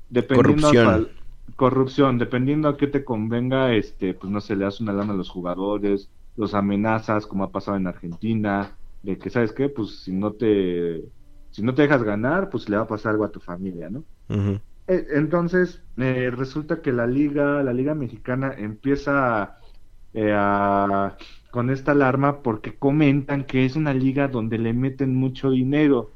dependiendo 0.08 0.68
Corrupción. 0.68 0.80
cuál- 0.80 1.16
corrupción, 1.56 2.18
dependiendo 2.18 2.68
a 2.68 2.76
qué 2.76 2.86
te 2.86 3.04
convenga, 3.04 3.74
este, 3.74 4.14
pues 4.14 4.32
no 4.32 4.40
se 4.40 4.56
le 4.56 4.64
das 4.64 4.80
una 4.80 4.92
lana 4.92 5.12
a 5.14 5.16
los 5.16 5.30
jugadores, 5.30 6.10
los 6.36 6.54
amenazas, 6.54 7.26
como 7.26 7.44
ha 7.44 7.52
pasado 7.52 7.76
en 7.76 7.86
Argentina, 7.88 8.78
de 9.02 9.18
que, 9.18 9.30
¿sabes 9.30 9.52
qué? 9.52 9.68
Pues 9.68 10.02
si 10.04 10.12
no 10.12 10.32
te, 10.34 11.02
si 11.50 11.62
no 11.62 11.74
te 11.74 11.82
dejas 11.82 12.02
ganar, 12.04 12.50
pues 12.50 12.68
le 12.68 12.76
va 12.76 12.82
a 12.84 12.86
pasar 12.86 13.12
algo 13.12 13.24
a 13.24 13.32
tu 13.32 13.40
familia, 13.40 13.90
¿no? 13.90 14.04
Entonces, 14.92 15.84
eh, 15.96 16.30
resulta 16.32 16.82
que 16.82 16.92
la 16.92 17.06
liga, 17.06 17.62
la 17.62 17.72
liga 17.72 17.94
mexicana 17.94 18.52
empieza 18.56 19.56
eh, 20.12 20.32
a- 20.36 21.16
con 21.52 21.70
esta 21.70 21.92
alarma 21.92 22.42
porque 22.42 22.78
comentan 22.78 23.44
que 23.46 23.64
es 23.64 23.76
una 23.76 23.94
liga 23.94 24.28
donde 24.28 24.58
le 24.58 24.72
meten 24.74 25.14
mucho 25.16 25.50
dinero. 25.50 26.14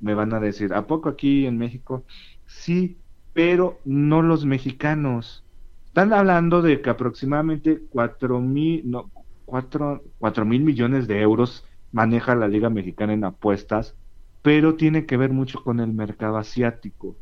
Me 0.00 0.14
van 0.14 0.34
a 0.34 0.40
decir, 0.40 0.74
¿a 0.74 0.86
poco 0.86 1.08
aquí 1.08 1.46
en 1.46 1.58
México? 1.58 2.04
Sí, 2.46 3.02
pero 3.32 3.80
no 3.84 4.22
los 4.22 4.44
mexicanos. 4.46 5.46
Están 5.86 6.12
hablando 6.12 6.62
de 6.62 6.82
que 6.82 6.90
aproximadamente 6.90 7.86
cuatro 7.88 8.40
mil, 8.40 8.82
no, 8.90 9.12
cuatro, 9.44 10.02
cuatro 10.18 10.44
mil 10.44 10.62
millones 10.62 11.06
de 11.08 11.20
euros 11.22 11.64
maneja 11.92 12.34
la 12.34 12.48
liga 12.48 12.70
mexicana 12.70 13.14
en 13.14 13.24
apuestas, 13.24 13.96
pero 14.42 14.76
tiene 14.76 15.06
que 15.06 15.16
ver 15.16 15.30
mucho 15.32 15.62
con 15.62 15.80
el 15.80 15.92
mercado 15.92 16.36
asiático. 16.38 17.18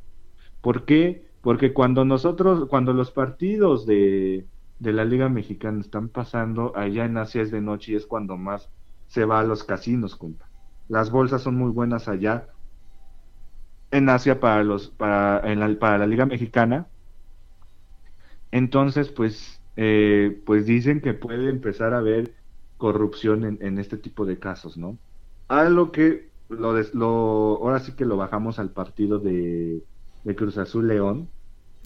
¿Por 0.65 0.85
qué? 0.87 1.27
Porque 1.43 1.75
cuando 1.75 2.05
nosotros, 2.07 2.69
cuando 2.71 2.93
los 2.95 3.11
partidos 3.13 3.87
de, 3.87 4.49
de 4.79 4.93
la 4.95 5.05
Liga 5.05 5.29
Mexicana 5.29 5.81
están 5.81 6.09
pasando, 6.11 6.77
allá 6.77 7.05
en 7.05 7.19
Asia 7.19 7.43
es 7.43 7.51
de 7.53 7.61
noche 7.61 7.93
y 7.93 7.97
es 7.97 8.07
cuando 8.07 8.37
más 8.39 8.71
se 9.07 9.25
va 9.27 9.41
a 9.41 9.45
los 9.45 9.65
casinos, 9.65 10.17
compa. 10.17 10.51
Las 10.89 11.11
bolsas 11.11 11.43
son 11.43 11.57
muy 11.57 11.71
buenas 11.71 12.09
allá. 12.09 12.49
En 13.91 14.09
Asia 14.11 14.41
para 14.41 14.63
los, 14.65 14.91
para, 14.91 15.41
en 15.51 15.59
la, 15.61 15.79
para 15.79 15.97
la 15.99 16.07
Liga 16.07 16.27
Mexicana. 16.27 16.91
Entonces, 18.51 19.11
pues, 19.11 19.63
eh, 19.77 20.43
pues 20.47 20.67
dicen 20.67 21.01
que 21.01 21.15
puede 21.15 21.51
empezar 21.51 21.95
a 21.95 21.99
haber 21.99 22.37
corrupción 22.77 23.45
en, 23.45 23.59
en 23.63 23.79
este 23.79 23.99
tipo 23.99 24.27
de 24.27 24.39
casos, 24.39 24.77
¿no? 24.77 25.01
A 25.49 25.65
lo 25.65 25.93
que 25.93 26.33
lo, 26.49 26.75
des- 26.75 26.95
lo 26.95 27.07
ahora 27.63 27.81
sí 27.81 27.95
que 27.97 28.05
lo 28.05 28.17
bajamos 28.17 28.59
al 28.59 28.73
partido 28.73 29.19
de, 29.19 29.83
de 30.25 30.35
Cruz 30.35 30.59
Azul 30.59 30.89
León. 30.89 31.29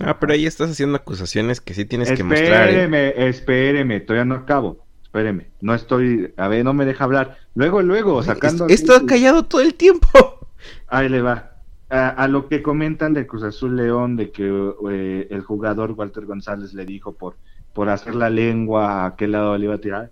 Ah, 0.00 0.18
pero 0.20 0.32
ahí 0.32 0.46
estás 0.46 0.70
haciendo 0.70 0.96
acusaciones 0.96 1.60
que 1.60 1.74
sí 1.74 1.84
tienes 1.84 2.12
que 2.12 2.22
mostrar. 2.22 2.68
¿eh? 2.68 2.70
Espéreme, 2.70 3.28
espéreme, 3.28 4.00
todavía 4.00 4.24
no 4.24 4.36
acabo. 4.36 4.86
Espéreme, 5.02 5.48
no 5.60 5.74
estoy, 5.74 6.32
a 6.36 6.48
ver, 6.48 6.64
no 6.64 6.72
me 6.74 6.84
deja 6.84 7.04
hablar. 7.04 7.38
Luego, 7.54 7.82
luego, 7.82 8.22
sacando. 8.22 8.68
He 8.68 8.74
estado 8.74 9.04
callado 9.06 9.44
todo 9.46 9.60
el 9.62 9.74
tiempo. 9.74 10.08
Ahí 10.86 11.08
le 11.08 11.22
va. 11.22 11.56
a, 11.90 12.08
a 12.10 12.28
lo 12.28 12.48
que 12.48 12.62
comentan 12.62 13.14
de 13.14 13.26
Cruz 13.26 13.42
Azul 13.42 13.76
León, 13.76 14.16
de 14.16 14.30
que 14.30 14.72
eh, 14.90 15.26
el 15.30 15.42
jugador 15.42 15.92
Walter 15.92 16.26
González 16.26 16.74
le 16.74 16.84
dijo 16.84 17.12
por, 17.12 17.36
por 17.72 17.88
hacer 17.88 18.14
la 18.14 18.30
lengua 18.30 19.06
a 19.06 19.16
qué 19.16 19.26
lado 19.26 19.56
le 19.58 19.64
iba 19.64 19.74
a 19.74 19.80
tirar. 19.80 20.10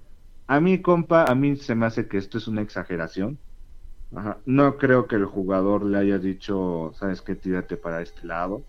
A 0.49 0.61
mí, 0.61 0.81
compa, 0.81 1.25
a 1.25 1.35
mí 1.35 1.57
se 1.57 1.75
me 1.75 1.87
hace 1.87 2.09
que 2.09 2.19
esto 2.19 2.39
es 2.39 2.49
una 2.49 2.63
exageración. 2.63 3.39
No 4.47 4.79
creo 4.79 5.07
que 5.07 5.15
el 5.17 5.27
jugador 5.27 5.85
le 5.85 5.99
haya 5.99 6.19
dicho, 6.19 6.91
sabes 6.95 7.23
qué, 7.23 7.37
tírate 7.37 7.77
para 7.77 8.03
este 8.03 8.27
lado. 8.27 8.67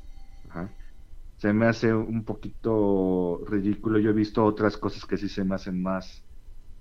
Se 1.37 1.53
me 1.53 1.67
hace 1.67 1.93
un 1.93 2.25
poquito 2.25 3.41
ridículo. 3.47 3.99
Yo 3.99 4.09
he 4.09 4.13
visto 4.13 4.43
otras 4.43 4.77
cosas 4.77 5.05
que 5.05 5.17
sí 5.17 5.29
se 5.29 5.43
me 5.43 5.55
hacen 5.55 5.81
más, 5.81 6.25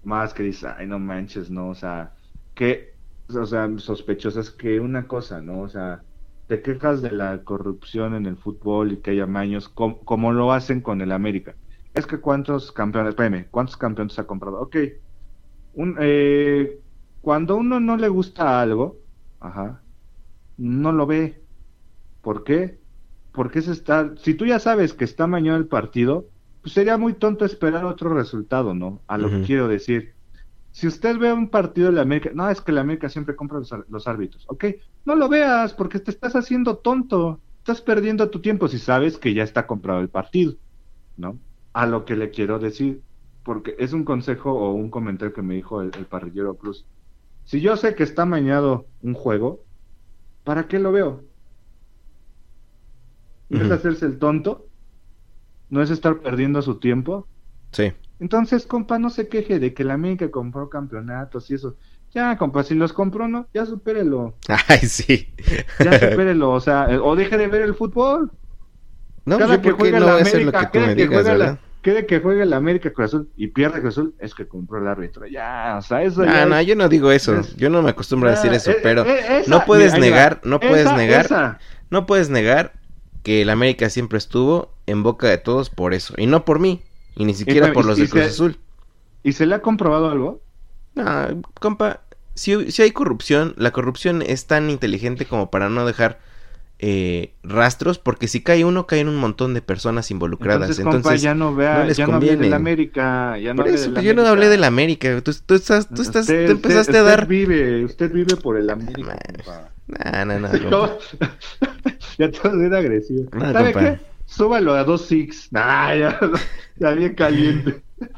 más 0.02 0.34
que 0.34 0.42
dices, 0.44 0.64
ay, 0.78 0.86
no 0.86 0.98
manches, 0.98 1.50
¿no? 1.50 1.70
O 1.70 1.74
sea, 1.74 2.14
que, 2.54 2.98
o 3.28 3.46
sea, 3.46 3.68
sospechosas 3.78 4.50
que 4.50 4.80
una 4.80 5.08
cosa, 5.08 5.42
¿no? 5.42 5.62
O 5.62 5.68
sea, 5.68 6.04
te 6.46 6.62
quejas 6.62 7.02
de 7.02 7.12
la 7.12 7.44
corrupción 7.44 8.14
en 8.14 8.26
el 8.26 8.36
fútbol 8.38 8.92
y 8.92 9.02
que 9.02 9.12
haya 9.12 9.26
maños, 9.26 9.68
com- 9.68 10.04
como 10.04 10.32
lo 10.32 10.52
hacen 10.52 10.80
con 10.82 11.00
el 11.02 11.12
América. 11.12 11.56
Es 11.94 12.06
que 12.06 12.20
cuántos 12.20 12.72
campeones, 12.72 13.10
espérame, 13.10 13.48
¿cuántos 13.50 13.76
campeones 13.76 14.18
ha 14.18 14.26
comprado? 14.26 14.60
Ok, 14.60 14.76
un, 15.72 15.96
eh, 16.00 16.80
cuando 17.26 17.56
uno 17.56 17.80
no 17.80 17.96
le 17.96 18.06
gusta 18.06 18.60
algo, 18.60 19.00
ajá, 19.40 19.82
no 20.56 20.92
lo 20.92 21.08
ve. 21.08 21.44
¿Por 22.20 22.44
qué? 22.44 22.78
Porque 23.32 23.62
se 23.62 23.72
está, 23.72 24.14
si 24.16 24.34
tú 24.34 24.46
ya 24.46 24.60
sabes 24.60 24.94
que 24.94 25.02
está 25.02 25.26
mañana 25.26 25.58
el 25.58 25.66
partido, 25.66 26.30
pues 26.62 26.74
sería 26.74 26.96
muy 26.98 27.14
tonto 27.14 27.44
esperar 27.44 27.84
otro 27.84 28.14
resultado, 28.14 28.74
¿no? 28.74 29.02
A 29.08 29.18
lo 29.18 29.28
que 29.28 29.42
quiero 29.42 29.66
decir. 29.66 30.14
Si 30.70 30.86
usted 30.86 31.18
ve 31.18 31.32
un 31.32 31.50
partido 31.50 31.88
de 31.88 31.94
la 31.94 32.02
América, 32.02 32.30
no, 32.32 32.48
es 32.48 32.60
que 32.60 32.70
la 32.70 32.82
América 32.82 33.08
siempre 33.08 33.34
compra 33.34 33.58
los, 33.58 33.74
los 33.88 34.06
árbitros, 34.06 34.44
ok, 34.46 34.64
no 35.04 35.16
lo 35.16 35.28
veas 35.28 35.74
porque 35.74 35.98
te 35.98 36.12
estás 36.12 36.36
haciendo 36.36 36.78
tonto, 36.78 37.42
estás 37.58 37.82
perdiendo 37.82 38.30
tu 38.30 38.40
tiempo 38.40 38.68
si 38.68 38.78
sabes 38.78 39.18
que 39.18 39.34
ya 39.34 39.42
está 39.42 39.66
comprado 39.66 39.98
el 40.00 40.10
partido, 40.10 40.54
¿no? 41.16 41.40
A 41.72 41.86
lo 41.86 42.04
que 42.04 42.14
le 42.14 42.30
quiero 42.30 42.60
decir, 42.60 43.02
porque 43.42 43.74
es 43.80 43.92
un 43.92 44.04
consejo 44.04 44.52
o 44.52 44.74
un 44.74 44.90
comentario 44.90 45.34
que 45.34 45.42
me 45.42 45.54
dijo 45.56 45.82
el, 45.82 45.90
el 45.96 46.06
parrillero 46.06 46.56
Cruz. 46.56 46.86
Si 47.46 47.60
yo 47.60 47.76
sé 47.76 47.94
que 47.94 48.02
está 48.02 48.26
mañado 48.26 48.86
un 49.02 49.14
juego, 49.14 49.64
¿para 50.42 50.66
qué 50.66 50.80
lo 50.80 50.90
veo? 50.90 51.22
¿No 53.48 53.64
es 53.64 53.70
hacerse 53.70 54.04
el 54.04 54.18
tonto? 54.18 54.66
¿No 55.70 55.80
es 55.80 55.90
estar 55.90 56.18
perdiendo 56.18 56.60
su 56.60 56.80
tiempo? 56.80 57.28
Sí. 57.70 57.92
Entonces, 58.18 58.66
compa, 58.66 58.98
no 58.98 59.10
se 59.10 59.28
queje 59.28 59.60
de 59.60 59.74
que 59.74 59.84
la 59.84 59.94
América 59.94 60.28
compró 60.30 60.68
campeonatos 60.68 61.48
y 61.50 61.54
eso. 61.54 61.76
Ya, 62.12 62.36
compa, 62.36 62.64
si 62.64 62.74
los 62.74 62.92
compró, 62.92 63.28
no, 63.28 63.46
ya 63.54 63.64
supérelo. 63.64 64.34
Ay, 64.68 64.80
sí. 64.80 65.32
Ya 65.78 65.92
supérelo, 65.92 66.50
o 66.50 66.60
sea, 66.60 66.88
o 67.00 67.14
deje 67.14 67.38
de 67.38 67.46
ver 67.46 67.62
el 67.62 67.74
fútbol. 67.74 68.32
No, 69.24 69.38
cada 69.38 69.56
yo 69.56 69.62
que 69.62 69.70
juega 69.70 70.00
no 70.00 70.06
la 70.06 70.16
América, 70.16 70.70
que 70.72 70.80
que 70.80 70.94
digas, 70.94 71.22
juega 71.22 71.34
la, 71.36 71.60
cada 71.86 72.04
que 72.06 72.20
juega 72.20 72.44
la 72.44 72.56
América 72.56 72.92
Cruz 72.92 73.06
Azul 73.06 73.30
y 73.36 73.46
pierde 73.48 73.80
Cruz 73.80 73.94
Azul, 73.94 74.14
es 74.18 74.34
que 74.34 74.46
compró 74.46 74.78
el 74.78 74.88
árbitro. 74.88 75.26
Ya, 75.26 75.76
o 75.78 75.82
sea, 75.82 76.02
eso 76.02 76.24
ya 76.24 76.42
Ah, 76.42 76.46
no, 76.46 76.58
es- 76.58 76.66
yo 76.66 76.74
no 76.76 76.88
digo 76.88 77.10
eso. 77.12 77.36
es- 77.38 77.56
Yo 77.56 77.70
no 77.70 77.80
me 77.82 77.90
acostumbro 77.90 78.28
a 78.28 78.32
decir 78.32 78.50
Ah, 78.52 78.56
eso, 78.56 78.72
eh, 78.72 78.78
pero 78.82 79.04
eh, 79.04 79.40
esa- 79.40 79.50
no 79.50 79.64
puedes 79.64 79.92
mira, 79.94 80.04
negar, 80.04 80.40
no 80.44 80.58
puedes 80.60 80.86
Esa- 80.86 80.96
negar, 80.96 81.24
esa. 81.26 81.58
no 81.90 82.04
puedes 82.06 82.28
negar 82.30 82.72
que 83.22 83.42
el 83.42 83.50
América 83.50 83.88
siempre 83.90 84.18
estuvo 84.18 84.74
en 84.86 85.02
boca 85.02 85.28
de 85.28 85.38
todos 85.38 85.70
por 85.70 85.94
eso. 85.94 86.14
Y 86.18 86.26
no 86.26 86.44
por 86.44 86.58
mí, 86.60 86.82
y 87.14 87.24
ni 87.24 87.34
siquiera 87.34 87.68
y- 87.68 87.72
por 87.72 87.84
los 87.86 87.98
y 87.98 88.02
de 88.02 88.08
Cruz 88.08 88.24
se- 88.24 88.30
Azul. 88.30 88.58
¿Y 89.22 89.32
se 89.32 89.46
le 89.46 89.54
ha 89.54 89.62
comprobado 89.62 90.10
algo? 90.10 90.42
No, 90.94 91.42
compa, 91.60 92.00
si, 92.34 92.70
si 92.70 92.82
hay 92.82 92.90
corrupción, 92.90 93.54
la 93.56 93.70
corrupción 93.72 94.22
es 94.22 94.46
tan 94.46 94.70
inteligente 94.70 95.24
como 95.24 95.50
para 95.50 95.68
no 95.68 95.86
dejar 95.86 96.18
eh, 96.78 97.32
rastros, 97.42 97.98
porque 97.98 98.28
si 98.28 98.42
cae 98.42 98.64
uno, 98.64 98.86
caen 98.86 99.08
un 99.08 99.16
montón 99.16 99.54
de 99.54 99.62
personas 99.62 100.10
involucradas. 100.10 100.62
Entonces, 100.78 100.84
Entonces, 100.84 101.02
compa, 101.04 101.16
ya 101.16 101.34
no 101.34 101.54
vea, 101.54 101.78
no 101.78 101.84
les 101.84 101.96
ya 101.96 102.06
no 102.06 102.14
hable 102.16 102.26
de 102.26 102.32
conviene. 102.34 102.50
la 102.50 102.56
América, 102.56 103.38
ya 103.38 103.54
no 103.54 103.62
por 103.62 103.68
eso, 103.72 103.82
de 103.84 103.88
la 103.88 103.94
pues, 103.94 104.04
yo 104.04 104.14
no 104.14 104.20
América. 104.22 104.30
hablé 104.32 104.48
de 104.50 104.56
la 104.58 104.66
América. 104.66 105.20
Tú, 105.22 105.32
tú 105.46 105.54
estás, 105.54 105.88
tú 105.88 106.02
estás, 106.02 106.22
Usted- 106.22 106.46
tú 106.46 106.52
empezaste 106.52 106.92
usted- 106.92 107.00
a 107.00 107.02
dar. 107.02 107.20
Usted 107.22 107.28
vive, 107.28 107.84
usted 107.84 108.12
vive 108.12 108.36
por 108.36 108.56
el 108.58 108.68
América. 108.70 109.18
No, 109.88 110.24
no, 110.24 110.38
no. 110.40 110.70
No, 110.70 110.98
ya 112.18 112.30
te 112.30 112.38
vas 112.38 112.52
a 112.52 112.56
ver 112.56 112.74
agresivo. 112.74 113.28
No, 113.32 113.52
¿Sabe 113.52 113.72
qué? 113.72 113.98
Súbalo 114.26 114.74
a 114.74 114.84
dos 114.84 115.02
six. 115.06 115.48
Nah, 115.52 115.94
ya, 115.94 116.18
ya 116.76 116.90
bien 116.90 117.14
caliente. 117.14 117.82
No, 118.00 118.08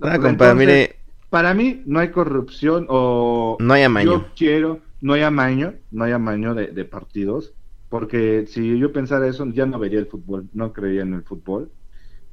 pues, 0.00 0.12
compa, 0.18 0.28
entonces, 0.28 0.56
mire, 0.56 0.96
Para 1.30 1.54
mí 1.54 1.82
no 1.86 2.00
hay 2.00 2.08
corrupción 2.10 2.86
o 2.88 3.56
no 3.60 3.74
hay 3.74 3.84
amaño. 3.84 4.10
yo 4.10 4.26
quiero, 4.36 4.80
no 5.00 5.12
hay 5.14 5.22
amaño, 5.22 5.74
no 5.90 6.04
hay 6.04 6.12
amaño 6.12 6.54
de, 6.54 6.66
de 6.68 6.84
partidos, 6.84 7.52
porque 7.94 8.46
si 8.48 8.76
yo 8.76 8.92
pensara 8.92 9.28
eso 9.28 9.46
ya 9.52 9.66
no 9.66 9.78
vería 9.78 10.00
el 10.00 10.06
fútbol, 10.08 10.48
no 10.52 10.72
creía 10.72 11.02
en 11.02 11.14
el 11.14 11.22
fútbol. 11.22 11.70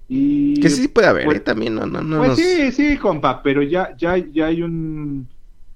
Y 0.07 0.59
Que 0.59 0.71
sí 0.71 0.87
puede 0.87 1.05
haber, 1.07 1.25
pues- 1.25 1.37
¿eh? 1.37 1.41
También 1.41 1.75
no, 1.75 1.85
no, 1.85 2.01
no 2.01 2.17
pues 2.17 2.29
nos- 2.29 2.39
sí, 2.39 2.71
sí, 2.71 2.97
compa, 2.97 3.43
pero 3.43 3.61
ya, 3.61 3.95
ya, 3.95 4.17
ya 4.17 4.47
hay 4.47 4.63
un, 4.63 5.27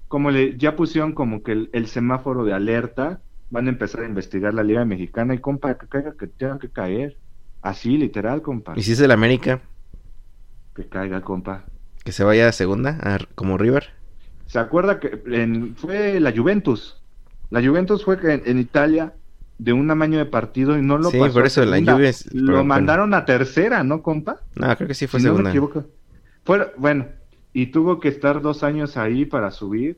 como 0.08 0.32
le, 0.32 0.58
ya 0.58 0.76
pusieron 0.76 1.14
como 1.14 1.44
que 1.44 1.52
el, 1.52 1.70
el 1.72 1.86
semáforo 1.86 2.44
de 2.44 2.54
alerta, 2.54 3.22
van 3.52 3.68
a 3.68 3.70
empezar 3.70 4.02
a 4.02 4.08
investigar 4.08 4.56
la 4.56 4.64
Liga 4.64 4.84
Mexicana 4.86 5.36
y 5.36 5.38
compa, 5.38 5.78
que 5.78 5.86
caiga, 5.88 6.16
que 6.18 6.26
tenga 6.26 6.58
que 6.58 6.70
caer, 6.70 7.18
así, 7.62 7.96
literal, 7.96 8.42
compa, 8.42 8.74
Y 8.76 8.82
si 8.82 8.94
es 8.94 9.00
el 9.02 9.12
América, 9.12 9.62
que 10.76 10.88
caiga, 10.88 11.22
compa. 11.22 11.64
que 12.04 12.12
se 12.12 12.24
vaya 12.24 12.48
a 12.48 12.52
segunda, 12.54 12.98
a- 13.04 13.20
como 13.36 13.60
River. 13.60 13.90
¿Se 14.48 14.58
acuerda 14.58 15.00
que 15.00 15.22
en- 15.28 15.76
fue 15.76 16.20
la 16.20 16.32
Juventus? 16.36 17.00
La 17.52 17.64
Juventus 17.64 18.04
fue 18.04 18.18
en, 18.34 18.42
en 18.48 18.58
Italia 18.58 19.14
de 19.58 19.74
un 19.74 19.90
amaño 19.90 20.18
de 20.18 20.26
partido 20.26 20.78
y 20.78 20.82
no 20.82 20.98
lo 20.98 21.10
Sí, 21.10 21.18
pasó 21.20 21.34
por 21.34 21.44
a 21.44 21.48
eso 21.48 21.66
la 21.66 21.78
segunda. 21.78 22.10
Es- 22.10 22.26
Lo 22.34 22.46
pero, 22.46 22.46
bueno. 22.58 22.64
mandaron 22.66 23.14
a 23.14 23.26
tercera, 23.26 23.84
¿no, 23.84 24.02
compa? 24.02 24.42
No, 24.56 24.76
creo 24.76 24.88
que 24.88 24.94
sí 24.94 25.08
fue 25.08 25.20
si 25.20 25.26
no 25.26 25.32
me 25.32 25.38
segunda. 25.38 25.50
equivoco. 25.52 25.86
Fue, 26.44 26.74
bueno, 26.78 27.08
y 27.54 27.68
tuvo 27.68 28.00
que 28.00 28.10
estar 28.10 28.42
dos 28.42 28.64
años 28.64 28.98
ahí 28.98 29.26
para 29.26 29.52
subir. 29.52 29.98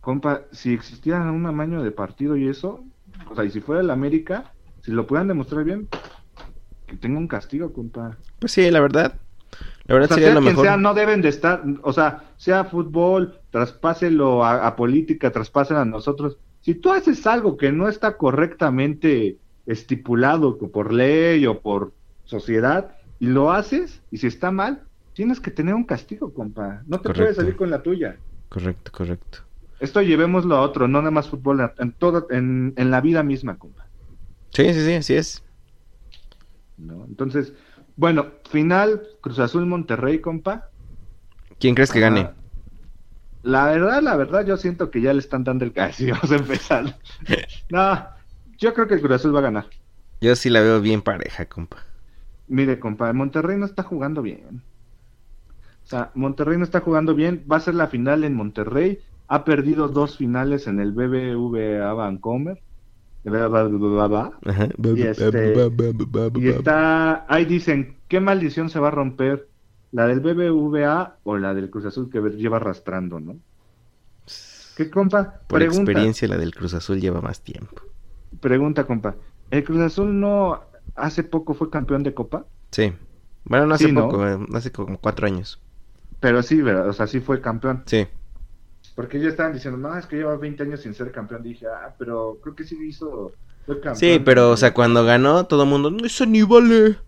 Compa, 0.00 0.42
si 0.52 0.72
existiera 0.72 1.20
un 1.30 1.46
amaño 1.46 1.82
de 1.82 1.90
partido 1.90 2.36
y 2.36 2.48
eso, 2.48 2.84
o 3.30 3.34
sea, 3.34 3.44
y 3.44 3.50
si 3.50 3.60
fuera 3.60 3.80
el 3.82 3.90
América, 3.90 4.52
si 4.82 4.90
lo 4.92 5.06
puedan 5.06 5.28
demostrar 5.28 5.64
bien, 5.64 5.88
que 6.86 6.96
tenga 6.96 7.18
un 7.18 7.28
castigo, 7.28 7.72
compa. 7.72 8.16
Pues 8.38 8.52
sí, 8.52 8.70
la 8.70 8.80
verdad. 8.80 9.14
La 9.86 9.94
O 9.94 9.98
verdad 9.98 10.08
sea, 10.08 10.14
sería 10.16 10.28
sea 10.28 10.34
lo 10.34 10.40
quien 10.40 10.52
mejor. 10.52 10.66
sea, 10.66 10.76
no 10.76 10.94
deben 10.94 11.22
de 11.22 11.28
estar, 11.28 11.62
o 11.82 11.92
sea, 11.92 12.24
sea 12.36 12.64
fútbol, 12.64 13.40
traspáselo 13.50 14.44
a, 14.44 14.66
a 14.66 14.76
política, 14.76 15.30
traspáselo 15.30 15.80
a 15.80 15.84
nosotros. 15.84 16.38
Si 16.60 16.74
tú 16.74 16.92
haces 16.92 17.26
algo 17.26 17.56
que 17.56 17.72
no 17.72 17.88
está 17.88 18.16
correctamente 18.16 19.36
estipulado 19.66 20.58
por 20.58 20.92
ley 20.92 21.46
o 21.46 21.60
por 21.60 21.92
sociedad 22.24 22.96
y 23.20 23.26
lo 23.26 23.52
haces, 23.52 24.02
y 24.10 24.18
si 24.18 24.26
está 24.26 24.50
mal, 24.50 24.82
tienes 25.14 25.40
que 25.40 25.50
tener 25.50 25.74
un 25.74 25.84
castigo, 25.84 26.32
compa. 26.32 26.82
No 26.86 27.00
te 27.00 27.12
puedes 27.12 27.36
salir 27.36 27.56
con 27.56 27.70
la 27.70 27.82
tuya. 27.82 28.16
Correcto, 28.48 28.92
correcto. 28.92 29.38
Esto 29.80 30.02
llevémoslo 30.02 30.56
a 30.56 30.62
otro, 30.62 30.88
no 30.88 30.98
nada 30.98 31.10
más 31.10 31.28
fútbol, 31.28 31.72
en 31.78 31.92
todo, 31.92 32.26
en, 32.30 32.74
en 32.76 32.90
la 32.90 33.00
vida 33.00 33.22
misma, 33.22 33.56
compa. 33.58 33.86
Sí, 34.50 34.72
sí, 34.72 34.84
sí, 34.84 34.94
así 34.94 35.14
es. 35.14 35.44
¿no? 36.78 37.04
Entonces, 37.06 37.52
bueno, 37.96 38.26
final, 38.48 39.02
Cruz 39.20 39.38
Azul 39.38 39.66
Monterrey, 39.66 40.20
compa. 40.20 40.70
¿Quién 41.58 41.74
crees 41.74 41.92
que 41.92 42.00
gane? 42.00 42.30
La 43.48 43.64
verdad, 43.64 44.02
la 44.02 44.14
verdad, 44.14 44.44
yo 44.44 44.58
siento 44.58 44.90
que 44.90 45.00
ya 45.00 45.14
le 45.14 45.20
están 45.20 45.42
dando 45.42 45.64
el 45.64 45.72
casi. 45.72 46.10
Vamos 46.10 46.30
a 46.30 46.36
empezar. 46.36 46.98
no, 47.70 48.06
yo 48.58 48.74
creo 48.74 48.86
que 48.86 48.94
el 48.94 49.00
Cruz 49.00 49.12
Azul 49.12 49.34
va 49.34 49.38
a 49.38 49.42
ganar. 49.42 49.66
Yo 50.20 50.36
sí 50.36 50.50
la 50.50 50.60
veo 50.60 50.82
bien 50.82 51.00
pareja, 51.00 51.46
compa. 51.46 51.78
Mire, 52.46 52.78
compa, 52.78 53.10
Monterrey 53.14 53.56
no 53.56 53.64
está 53.64 53.82
jugando 53.82 54.20
bien. 54.20 54.62
O 55.82 55.86
sea, 55.86 56.10
Monterrey 56.14 56.58
no 56.58 56.64
está 56.64 56.80
jugando 56.80 57.14
bien. 57.14 57.42
Va 57.50 57.56
a 57.56 57.60
ser 57.60 57.74
la 57.74 57.86
final 57.86 58.22
en 58.24 58.34
Monterrey. 58.34 58.98
Ha 59.28 59.44
perdido 59.44 59.88
dos 59.88 60.18
finales 60.18 60.66
en 60.66 60.78
el 60.80 60.92
BBVA 60.92 61.92
Vancomer. 61.94 62.60
Este- 65.10 65.52
Y 66.40 66.48
está, 66.58 67.24
ahí 67.28 67.46
dicen, 67.46 67.96
¿qué 68.08 68.20
maldición 68.20 68.68
se 68.68 68.78
va 68.78 68.88
a 68.88 68.90
romper? 68.92 69.47
¿La 69.92 70.06
del 70.06 70.20
BBVA 70.20 71.18
o 71.24 71.36
la 71.38 71.54
del 71.54 71.70
Cruz 71.70 71.84
Azul 71.86 72.10
que 72.10 72.20
lleva 72.20 72.56
arrastrando, 72.58 73.20
no? 73.20 73.40
¿Qué 74.74 74.88
compa? 74.90 75.42
Por 75.46 75.60
pregunta, 75.60 75.66
experiencia, 75.66 76.28
la 76.28 76.38
del 76.38 76.54
Cruz 76.54 76.74
Azul 76.74 77.00
lleva 77.00 77.20
más 77.20 77.42
tiempo. 77.42 77.82
pregunta, 78.40 78.86
compa. 78.86 79.16
¿El 79.50 79.64
Cruz 79.64 79.80
Azul 79.80 80.18
no 80.20 80.60
hace 80.94 81.24
poco 81.24 81.54
fue 81.54 81.70
campeón 81.70 82.02
de 82.02 82.14
Copa? 82.14 82.46
Sí. 82.70 82.92
Bueno, 83.44 83.66
no 83.66 83.74
hace 83.74 83.88
Sí, 83.88 83.92
poco, 83.92 84.26
eh, 84.26 84.38
hace 84.54 84.72
como 84.72 84.98
cuatro 85.00 85.26
años. 85.26 85.60
Pero 86.20 86.42
sí, 86.42 86.60
¿verdad? 86.62 86.88
O 86.88 86.92
sea, 86.92 87.06
sí 87.06 87.20
fue 87.20 87.40
campeón. 87.40 87.86
Sí. 87.86 88.06
Porque 88.94 89.16
ellos 89.18 89.30
estaban 89.30 89.52
diciendo, 89.54 89.78
no, 89.78 89.96
es 89.96 90.06
que 90.06 90.16
lleva 90.16 90.36
20 90.36 90.62
años 90.64 90.80
sin 90.82 90.94
ser 90.94 91.10
campeón. 91.12 91.42
Dije, 91.42 91.66
ah, 91.66 91.94
pero 91.98 92.38
creo 92.42 92.54
que 92.54 92.64
sí 92.64 92.76
hizo. 92.88 93.36
Fue 93.64 93.80
campeón. 93.80 93.96
Sí, 93.96 94.20
pero, 94.24 94.50
o 94.50 94.56
sea, 94.56 94.74
cuando 94.74 95.04
ganó, 95.04 95.46
todo 95.46 95.64
el 95.64 95.68
mundo, 95.68 95.90
no, 95.90 96.04
eso 96.04 96.26
ni 96.26 96.42
vale. 96.42 96.98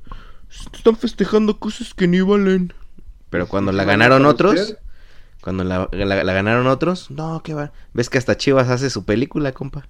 Están 0.73 0.97
festejando 0.97 1.59
cosas 1.59 1.95
que 1.95 2.09
ni 2.09 2.21
valen. 2.21 2.73
Pero 3.31 3.47
cuando 3.47 3.73
la 3.73 3.85
ganaron 3.85 4.27
otros, 4.27 4.77
cuando 5.41 5.65
la, 5.65 5.89
la- 5.93 6.25
la 6.25 6.33
ganaron 6.33 6.67
otros, 6.67 7.11
no, 7.11 7.43
qué 7.45 7.55
va. 7.55 7.73
¿Ves 7.95 8.11
que 8.11 8.19
hasta 8.19 8.37
Chivas 8.37 8.69
hace 8.69 8.91
su 8.91 9.05
película, 9.05 9.53
compa? 9.53 9.87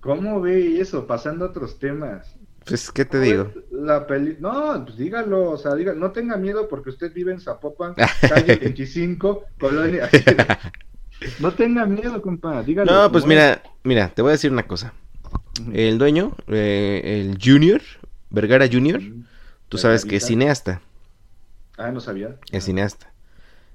¿Cómo 0.00 0.40
ve 0.40 0.80
eso? 0.80 1.06
Pasando 1.06 1.46
a 1.46 1.48
otros 1.48 1.78
temas. 1.78 2.34
Pues, 2.64 2.90
¿qué 2.90 3.04
te 3.04 3.20
digo? 3.20 3.52
La 3.70 4.06
peli... 4.06 4.36
No, 4.40 4.84
pues 4.84 4.96
dígalo, 4.96 5.50
o 5.50 5.56
sea, 5.56 5.74
diga, 5.74 5.94
no 5.94 6.10
tenga 6.10 6.36
miedo 6.36 6.68
porque 6.68 6.90
usted 6.90 7.12
vive 7.12 7.32
en 7.32 7.40
Zapopan, 7.40 7.94
calle 8.20 8.56
25, 8.56 9.44
colonia. 9.58 10.08
no 11.40 11.52
tenga 11.52 11.86
miedo, 11.86 12.20
compa, 12.20 12.62
dígalo. 12.62 12.90
No, 12.92 13.12
pues 13.12 13.24
es. 13.24 13.28
mira, 13.28 13.62
mira, 13.84 14.08
te 14.10 14.20
voy 14.22 14.30
a 14.30 14.32
decir 14.32 14.50
una 14.52 14.66
cosa. 14.66 14.92
El 15.72 15.98
dueño, 15.98 16.36
eh, 16.48 17.00
el 17.04 17.38
Junior, 17.42 17.80
Vergara 18.30 18.66
Junior, 18.70 19.00
tú 19.68 19.78
sabes 19.78 20.04
que 20.04 20.16
es 20.16 20.26
cineasta, 20.26 20.80
Ah, 21.78 21.90
no 21.90 22.00
sabía. 22.00 22.36
es 22.52 22.64
cineasta. 22.64 23.12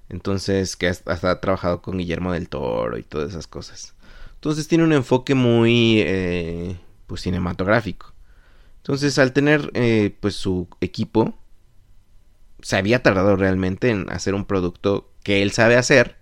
Entonces, 0.09 0.75
que 0.75 0.87
hasta 0.87 1.13
hasta 1.13 1.31
ha 1.31 1.39
trabajado 1.39 1.81
con 1.81 1.97
Guillermo 1.97 2.33
del 2.33 2.49
Toro 2.49 2.97
y 2.97 3.03
todas 3.03 3.29
esas 3.29 3.47
cosas. 3.47 3.93
Entonces 4.35 4.67
tiene 4.67 4.83
un 4.83 4.91
enfoque 4.93 5.35
muy, 5.35 5.99
eh, 6.01 6.77
pues, 7.07 7.21
cinematográfico. 7.21 8.13
Entonces, 8.77 9.19
al 9.19 9.31
tener, 9.33 9.69
eh, 9.75 10.15
pues, 10.19 10.35
su 10.35 10.67
equipo, 10.81 11.37
se 12.61 12.75
había 12.75 13.03
tardado 13.03 13.35
realmente 13.35 13.89
en 13.89 14.09
hacer 14.11 14.33
un 14.33 14.45
producto 14.45 15.11
que 15.23 15.41
él 15.43 15.51
sabe 15.51 15.77
hacer 15.77 16.17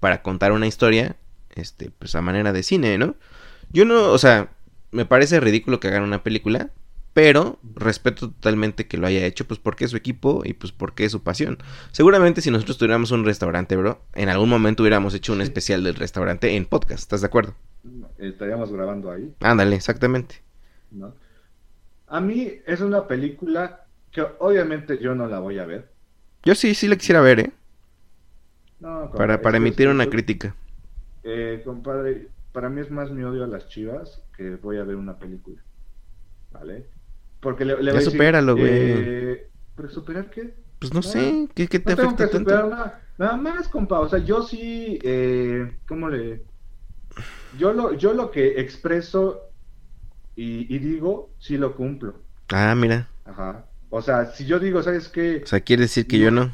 para 0.00 0.22
contar 0.22 0.52
una 0.52 0.66
historia, 0.66 1.16
este, 1.54 1.90
pues, 1.90 2.14
a 2.14 2.20
manera 2.20 2.52
de 2.52 2.62
cine, 2.62 2.98
¿no? 2.98 3.16
Yo 3.70 3.84
no, 3.86 4.10
o 4.12 4.18
sea, 4.18 4.50
me 4.92 5.06
parece 5.06 5.40
ridículo 5.40 5.80
que 5.80 5.88
hagan 5.88 6.02
una 6.02 6.22
película, 6.22 6.70
pero 7.16 7.58
respeto 7.74 8.28
totalmente 8.28 8.86
que 8.86 8.98
lo 8.98 9.06
haya 9.06 9.24
hecho, 9.24 9.46
pues 9.46 9.58
porque 9.58 9.86
es 9.86 9.90
su 9.90 9.96
equipo 9.96 10.42
y 10.44 10.52
pues 10.52 10.70
porque 10.70 11.06
es 11.06 11.12
su 11.12 11.22
pasión. 11.22 11.56
Seguramente 11.90 12.42
si 12.42 12.50
nosotros 12.50 12.76
tuviéramos 12.76 13.10
un 13.10 13.24
restaurante, 13.24 13.74
bro, 13.74 14.02
en 14.12 14.28
algún 14.28 14.50
momento 14.50 14.82
hubiéramos 14.82 15.14
hecho 15.14 15.32
un 15.32 15.40
especial 15.40 15.82
del 15.82 15.94
restaurante 15.94 16.54
en 16.54 16.66
podcast, 16.66 17.00
¿estás 17.00 17.22
de 17.22 17.28
acuerdo? 17.28 17.54
Estaríamos 18.18 18.70
grabando 18.70 19.10
ahí, 19.10 19.34
Ándale, 19.40 19.76
exactamente. 19.76 20.42
¿no? 20.90 21.14
A 22.06 22.20
mí 22.20 22.52
es 22.66 22.82
una 22.82 23.06
película 23.06 23.86
que 24.12 24.22
obviamente 24.38 24.98
yo 24.98 25.14
no 25.14 25.26
la 25.26 25.38
voy 25.38 25.58
a 25.58 25.64
ver. 25.64 25.90
Yo 26.42 26.54
sí, 26.54 26.74
sí 26.74 26.86
la 26.86 26.96
quisiera 26.96 27.22
ver, 27.22 27.40
¿eh? 27.40 27.52
No, 28.78 29.10
Para, 29.12 29.40
para 29.40 29.56
emitir 29.56 29.88
una 29.88 30.04
crítica. 30.10 30.54
Eh, 31.24 31.62
compadre, 31.64 32.28
para 32.52 32.68
mí 32.68 32.82
es 32.82 32.90
más 32.90 33.10
mi 33.10 33.22
odio 33.22 33.44
a 33.44 33.46
las 33.46 33.70
chivas 33.70 34.20
que 34.36 34.56
voy 34.56 34.76
a 34.76 34.84
ver 34.84 34.96
una 34.96 35.18
película. 35.18 35.62
¿Vale? 36.52 36.95
Porque 37.46 37.64
le, 37.64 37.80
le 37.80 37.92
Ya 37.92 37.92
voy 37.92 38.02
a 38.02 38.02
decir, 38.02 38.12
supéralo, 38.12 38.56
güey. 38.56 38.70
eh, 38.72 39.50
¿Pero 39.76 39.88
superar 39.88 40.30
qué? 40.30 40.52
Pues 40.80 40.92
no 40.92 41.00
Ah, 41.00 41.02
sé, 41.02 41.48
¿qué, 41.54 41.68
qué 41.68 41.78
te 41.78 41.94
No 41.94 41.96
tengo 41.96 42.10
afecta 42.10 42.26
que 42.26 42.32
tanto? 42.32 42.50
nada, 42.50 43.00
nada 43.18 43.36
más, 43.36 43.68
compa. 43.68 44.00
O 44.00 44.08
sea, 44.08 44.18
yo 44.18 44.42
sí, 44.42 44.98
eh, 45.02 45.76
¿cómo 45.86 46.08
le...? 46.08 46.42
Yo 47.58 47.72
lo, 47.72 47.94
yo 47.94 48.12
lo 48.14 48.30
que 48.30 48.60
expreso 48.60 49.40
y, 50.34 50.74
y 50.74 50.78
digo, 50.80 51.30
sí 51.38 51.56
lo 51.56 51.76
cumplo. 51.76 52.14
Ah, 52.48 52.74
mira. 52.74 53.08
Ajá. 53.24 53.64
O 53.90 54.02
sea, 54.02 54.26
si 54.26 54.44
yo 54.44 54.58
digo, 54.58 54.82
¿sabes 54.82 55.08
qué? 55.08 55.40
O 55.44 55.46
sea, 55.46 55.60
quiere 55.60 55.82
decir 55.82 56.06
que 56.08 56.18
yo 56.18 56.30
no. 56.30 56.52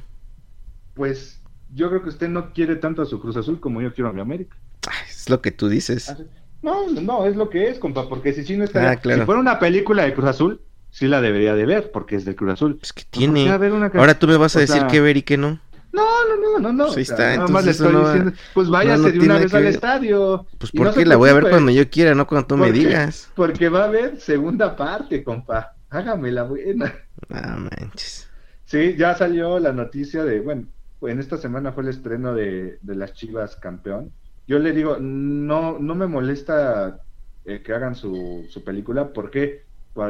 Pues 0.95 1.41
yo 1.71 1.89
creo 1.89 2.03
que 2.03 2.11
usted 2.11 2.29
no 2.29 2.53
quiere 2.53 2.77
tanto 2.77 3.03
a 3.03 3.07
su 3.07 3.19
Cruz 3.21 3.37
Azul 3.37 3.61
como 3.61 3.81
yo 3.81 3.95
quiero 3.95 4.11
a 4.11 4.13
mi 4.13 4.21
América. 4.21 4.57
Ay, 4.87 5.07
es 5.09 5.31
lo 5.31 5.41
que 5.41 5.51
tú 5.53 5.69
dices. 5.69 6.15
No, 6.63 6.89
no, 6.91 7.27
es 7.27 7.35
lo 7.35 7.51
que 7.51 7.69
es, 7.71 7.79
compa, 7.79 8.09
porque 8.09 8.33
si 8.33 8.45
sí 8.45 8.57
no 8.57 8.65
está... 8.65 8.91
Ah, 8.93 8.97
claro. 8.97 9.23
Si 9.23 9.27
fuera 9.27 9.41
una 9.41 9.59
película 9.59 10.05
de 10.05 10.15
Cruz 10.15 10.29
Azul, 10.29 10.61
sí 10.93 11.09
la 11.09 11.21
debería 11.21 11.57
de 11.57 11.67
ver, 11.67 11.91
porque 11.91 12.15
es 12.15 12.25
del 12.25 12.37
Cruz 12.37 12.53
Azul. 12.53 12.77
Pues 12.77 12.93
que 12.93 13.03
¿Por 13.03 13.11
qué 13.11 13.19
tiene. 13.19 13.57
una 13.73 13.91
Ahora 13.95 14.17
tú 14.17 14.29
me 14.29 14.37
vas 14.37 14.55
a 14.55 14.61
decir 14.61 14.77
sea, 14.77 14.87
que 14.87 15.01
ver 15.01 15.17
y 15.17 15.23
que 15.23 15.37
no. 15.37 15.59
No, 15.93 16.07
no, 16.29 16.37
no, 16.37 16.59
no, 16.61 16.73
no. 16.73 16.85
Pues 16.87 16.97
ahí 16.97 17.03
está, 17.03 17.37
nada 17.37 17.49
más 17.49 17.65
le 17.65 17.73
estoy 17.73 17.93
no 17.93 18.07
diciendo, 18.07 18.33
pues 18.55 18.69
váyase 18.69 18.99
no 19.03 19.05
de 19.09 19.11
tiene 19.13 19.27
una 19.27 19.39
vez 19.39 19.53
al 19.53 19.63
ver. 19.65 19.75
estadio. 19.75 20.47
Pues 20.59 20.73
no 20.73 20.85
porque 20.85 21.05
la 21.05 21.17
voy 21.17 21.31
a 21.31 21.35
ver 21.35 21.51
cuando 21.51 21.73
yo 21.73 21.91
quiera, 21.91 22.15
no 22.15 22.27
cuando 22.27 22.47
tú 22.47 22.57
me 22.57 22.71
digas. 22.73 23.31
Porque 23.35 23.69
va 23.69 23.81
a 23.81 23.85
haber 23.89 24.21
segunda 24.21 24.77
parte, 24.77 25.23
compa. 25.25 25.75
Hágame 25.91 26.31
la 26.31 26.45
buena. 26.45 26.95
Ah, 27.29 27.57
manches. 27.59 28.29
Sí, 28.65 28.95
ya 28.97 29.15
salió 29.15 29.59
la 29.59 29.73
noticia 29.73 30.25
de, 30.25 30.41
bueno, 30.41 30.67
en 31.03 31.21
esta 31.21 31.37
semana 31.37 31.73
fue 31.73 31.83
el 31.83 31.91
estreno 31.91 32.35
de, 32.35 32.79
de 32.81 32.95
las 32.95 33.13
Chivas 33.13 33.57
campeón. 33.57 34.13
Yo 34.47 34.59
le 34.59 34.73
digo, 34.73 34.97
no, 34.99 35.79
no 35.79 35.95
me 35.95 36.07
molesta 36.07 37.01
eh, 37.45 37.63
que 37.63 37.73
hagan 37.75 37.95
su, 37.95 38.47
su 38.49 38.65
película, 38.65 39.13
porque 39.13 39.65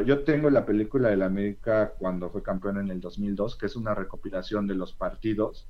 yo 0.07 0.21
tengo 0.25 0.51
la 0.51 0.65
película 0.65 1.09
de 1.09 1.17
la 1.17 1.27
América 1.27 1.93
cuando 1.99 2.31
fue 2.31 2.43
campeón 2.43 2.79
en 2.79 2.91
el 2.91 3.01
2002, 3.01 3.57
que 3.57 3.67
es 3.67 3.77
una 3.77 3.95
recopilación 3.95 4.67
de 4.67 4.75
los 4.75 4.93
partidos. 4.93 5.67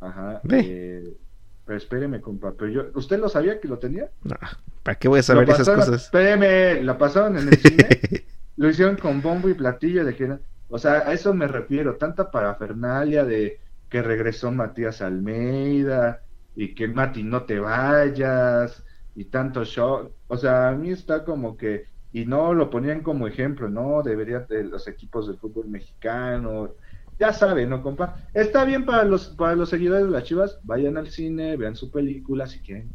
Ajá. 0.00 0.40
Eh, 0.50 1.16
pero 1.64 1.78
espéreme, 1.78 2.20
compa, 2.20 2.52
pero 2.58 2.70
yo, 2.70 2.86
¿usted 2.94 3.20
lo 3.20 3.28
sabía 3.28 3.60
que 3.60 3.68
lo 3.68 3.78
tenía? 3.78 4.10
No, 4.24 4.36
¿Para 4.82 4.98
qué 4.98 5.08
voy 5.08 5.20
a 5.20 5.22
saber 5.22 5.48
esas 5.48 5.68
cosas? 5.68 6.04
Espéreme, 6.04 6.82
la 6.82 6.98
pasaron 6.98 7.38
en 7.38 7.48
el 7.48 7.56
cine. 7.56 7.88
lo 8.56 8.68
hicieron 8.68 8.96
con 8.96 9.22
bombo 9.22 9.48
y 9.48 9.54
platillo 9.54 10.04
de 10.04 10.14
que 10.14 10.38
o 10.68 10.78
sea 10.78 11.08
a 11.08 11.12
eso 11.12 11.34
me 11.34 11.48
refiero 11.48 11.96
tanta 11.96 12.30
parafernalia 12.30 13.24
de 13.24 13.60
que 13.88 14.02
regresó 14.02 14.50
Matías 14.50 15.02
Almeida 15.02 16.22
y 16.54 16.74
que 16.74 16.88
Mati 16.88 17.22
no 17.22 17.44
te 17.44 17.58
vayas 17.58 18.84
y 19.14 19.26
tanto 19.26 19.64
show 19.64 20.12
o 20.26 20.36
sea 20.36 20.68
a 20.68 20.72
mí 20.72 20.90
está 20.90 21.24
como 21.24 21.56
que 21.56 21.86
y 22.12 22.26
no 22.26 22.54
lo 22.54 22.70
ponían 22.70 23.02
como 23.02 23.26
ejemplo 23.26 23.68
no 23.68 24.02
debería 24.02 24.40
de 24.40 24.64
los 24.64 24.86
equipos 24.88 25.26
del 25.26 25.38
fútbol 25.38 25.68
mexicano 25.68 26.74
ya 27.18 27.32
sabe 27.32 27.66
no 27.66 27.82
compa 27.82 28.16
está 28.34 28.64
bien 28.64 28.84
para 28.84 29.04
los 29.04 29.28
para 29.28 29.54
los 29.54 29.68
seguidores 29.68 30.06
de 30.06 30.10
las 30.10 30.24
Chivas 30.24 30.58
vayan 30.64 30.96
al 30.96 31.08
cine 31.08 31.56
vean 31.56 31.76
su 31.76 31.90
película 31.90 32.46
si 32.46 32.60
quieren 32.60 32.90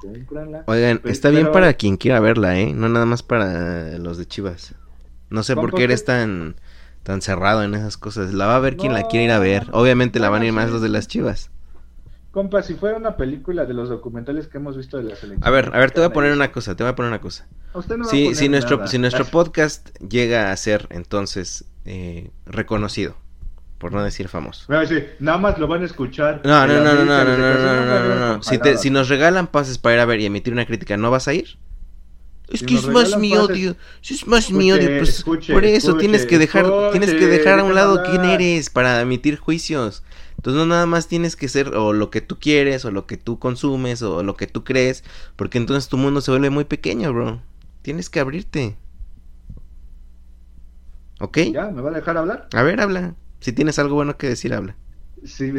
Oigan, 0.67 1.01
está 1.05 1.29
bien 1.29 1.51
para 1.51 1.73
quien 1.73 1.97
quiera 1.97 2.19
verla, 2.19 2.59
¿eh? 2.59 2.73
No 2.73 2.89
nada 2.89 3.05
más 3.05 3.23
para 3.23 3.97
los 3.97 4.17
de 4.17 4.25
Chivas. 4.25 4.75
No 5.29 5.43
sé 5.43 5.55
por 5.55 5.73
qué 5.73 5.83
eres 5.83 6.05
tan, 6.05 6.55
tan 7.03 7.21
cerrado 7.21 7.63
en 7.63 7.73
esas 7.73 7.97
cosas. 7.97 8.33
La 8.33 8.47
va 8.47 8.55
a 8.55 8.59
ver 8.59 8.77
quien 8.77 8.93
la 8.93 9.07
quiere 9.07 9.25
ir 9.25 9.31
a 9.31 9.39
ver. 9.39 9.67
Obviamente 9.71 10.19
la 10.19 10.29
van 10.29 10.41
a 10.41 10.45
ir 10.45 10.53
más 10.53 10.67
sí. 10.67 10.73
los 10.73 10.81
de 10.81 10.89
las 10.89 11.07
Chivas. 11.07 11.51
Compa, 12.37 12.61
si 12.61 12.75
fuera 12.75 12.97
una 12.97 13.17
película 13.17 13.65
de 13.65 13.73
los 13.73 13.89
documentales 13.89 14.45
que 14.47 14.59
hemos 14.59 14.77
visto 14.77 14.97
de 14.97 15.05
la 15.05 15.15
selección. 15.15 15.43
A 15.43 15.49
ver, 15.49 15.71
a 15.73 15.79
ver, 15.79 15.89
te 15.89 16.01
voy 16.01 16.05
a 16.07 16.13
poner 16.13 16.33
una 16.33 16.51
cosa, 16.51 16.75
te 16.75 16.83
voy 16.83 16.91
a 16.91 16.95
poner 16.95 17.09
una 17.09 17.19
cosa. 17.19 17.47
Usted 17.73 17.97
no 17.97 18.03
va 18.03 18.09
a 18.09 18.11
Si, 18.11 18.25
poner 18.25 18.35
si 18.35 18.49
nuestro, 18.49 18.77
nada. 18.77 18.87
si 18.89 18.99
nuestro 18.99 19.25
podcast 19.25 19.89
llega 20.07 20.51
a 20.51 20.55
ser 20.55 20.85
entonces 20.91 21.65
eh, 21.85 22.29
reconocido, 22.45 23.17
por 23.79 23.91
no 23.91 24.03
decir 24.03 24.27
famoso. 24.27 24.71
Decir, 24.71 25.15
nada 25.17 25.39
más 25.39 25.57
lo 25.57 25.67
van 25.67 25.81
a 25.81 25.85
escuchar. 25.85 26.41
No, 26.43 26.67
no, 26.67 26.73
no, 26.75 26.93
no, 26.93 27.05
no, 27.05 27.25
no, 27.25 27.37
no, 27.37 27.47
no, 27.47 27.85
no, 27.85 28.05
no, 28.15 28.37
no, 28.37 28.43
Si, 28.43 28.59
te, 28.59 28.77
si 28.77 28.91
nos 28.91 29.09
regalan 29.09 29.47
pases 29.47 29.79
para 29.79 29.95
ir 29.95 30.01
a 30.01 30.05
ver 30.05 30.19
y 30.19 30.27
emitir 30.27 30.53
una 30.53 30.67
crítica, 30.67 30.95
¿no 30.95 31.09
vas 31.09 31.27
a 31.27 31.33
ir? 31.33 31.57
Es 32.49 32.59
Si 32.59 32.65
que 32.67 32.75
es 32.75 32.85
más 32.87 33.17
mi 33.17 33.35
odio, 33.35 33.75
si 34.01 34.13
es 34.13 34.27
más 34.27 34.51
mi 34.51 34.71
odio, 34.71 34.99
pues 34.99 35.09
escuche, 35.09 35.51
por 35.53 35.65
eso 35.65 35.87
escuche, 35.87 36.01
tienes 36.01 36.27
que 36.27 36.37
dejar, 36.37 36.91
tienes 36.91 37.15
que 37.15 37.25
dejar 37.25 37.57
a 37.59 37.63
un 37.63 37.73
lado 37.73 38.03
quién 38.03 38.25
eres 38.25 38.69
para 38.69 39.01
emitir 39.01 39.37
juicios. 39.39 40.03
Entonces 40.37 40.59
no 40.59 40.65
nada 40.65 40.85
más 40.85 41.07
tienes 41.07 41.35
que 41.35 41.49
ser 41.49 41.75
o 41.75 41.93
lo 41.93 42.09
que 42.09 42.21
tú 42.21 42.37
quieres 42.39 42.85
o 42.85 42.91
lo 42.91 43.05
que 43.05 43.17
tú 43.17 43.39
consumes 43.39 44.01
o 44.01 44.23
lo 44.23 44.35
que 44.35 44.47
tú 44.47 44.63
crees, 44.63 45.03
porque 45.35 45.57
entonces 45.57 45.89
tu 45.89 45.97
mundo 45.97 46.21
se 46.21 46.31
vuelve 46.31 46.49
muy 46.49 46.63
pequeño, 46.65 47.11
bro. 47.11 47.41
Tienes 47.81 48.09
que 48.09 48.19
abrirte. 48.19 48.77
¿Ok? 51.19 51.39
¿Ya? 51.51 51.69
¿Me 51.71 51.81
va 51.81 51.89
a 51.89 51.93
dejar 51.93 52.17
hablar? 52.17 52.47
A 52.53 52.63
ver, 52.63 52.79
habla. 52.79 53.15
Si 53.39 53.51
tienes 53.51 53.79
algo 53.79 53.95
bueno 53.95 54.17
que 54.17 54.27
decir, 54.27 54.53
habla. 54.53 54.75
Si, 55.23 55.51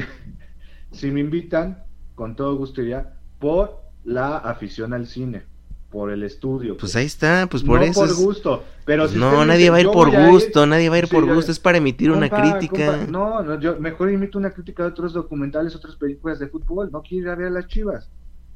si 0.92 1.10
me 1.10 1.20
invitan, 1.20 1.84
con 2.14 2.36
todo 2.36 2.56
gusto 2.56 2.82
iría 2.82 3.14
por 3.38 3.82
la 4.05 4.38
afición 4.38 4.92
al 4.94 5.06
cine, 5.06 5.44
por 5.90 6.10
el 6.10 6.23
estudio. 6.23 6.77
Pues 6.77 6.94
ahí 6.97 7.06
está, 7.06 7.47
pues 7.51 7.62
por 7.62 7.78
no 7.81 7.85
eso. 7.86 8.01
por 8.01 8.09
es- 8.10 8.15
gusto, 8.16 8.62
pero 8.85 9.05
Pues 9.05 9.12
si 9.12 9.19
no, 9.19 9.44
nadie 9.47 9.59
dice, 9.60 9.70
va 9.70 9.77
a 9.77 9.81
ir 9.81 9.86
"Yo 9.86 9.93
por 9.93 10.15
a 10.15 10.24
ir", 10.27 10.31
gusto, 10.31 10.66
nadie 10.66 10.89
va 10.90 10.97
a 10.97 10.98
ir 10.98 11.09
por 11.09 11.24
gusto, 11.27 11.51
es 11.51 11.59
para 11.59 11.78
emitir 11.78 12.10
una 12.10 12.28
Compa, 12.28 12.59
crítica. 12.59 12.86
compa, 12.98 13.10
no, 13.10 13.43
no, 13.43 13.59
yo 13.60 13.78
mejor 13.81 14.10
imito 14.10 14.39
una 14.39 14.51
crítica 14.51 14.82
de 14.82 14.90
otros 14.90 15.12
documentales, 15.15 15.74
otras 15.74 15.97
películas 15.97 16.39
de 16.39 16.48
fútbol. 16.48 16.90
No 16.93 17.01
quiero 17.02 17.24
ir 17.24 17.31
a 17.31 17.35
ver 17.36 17.47
a 17.47 17.51
las 17.51 17.66
chivas. 17.69 18.10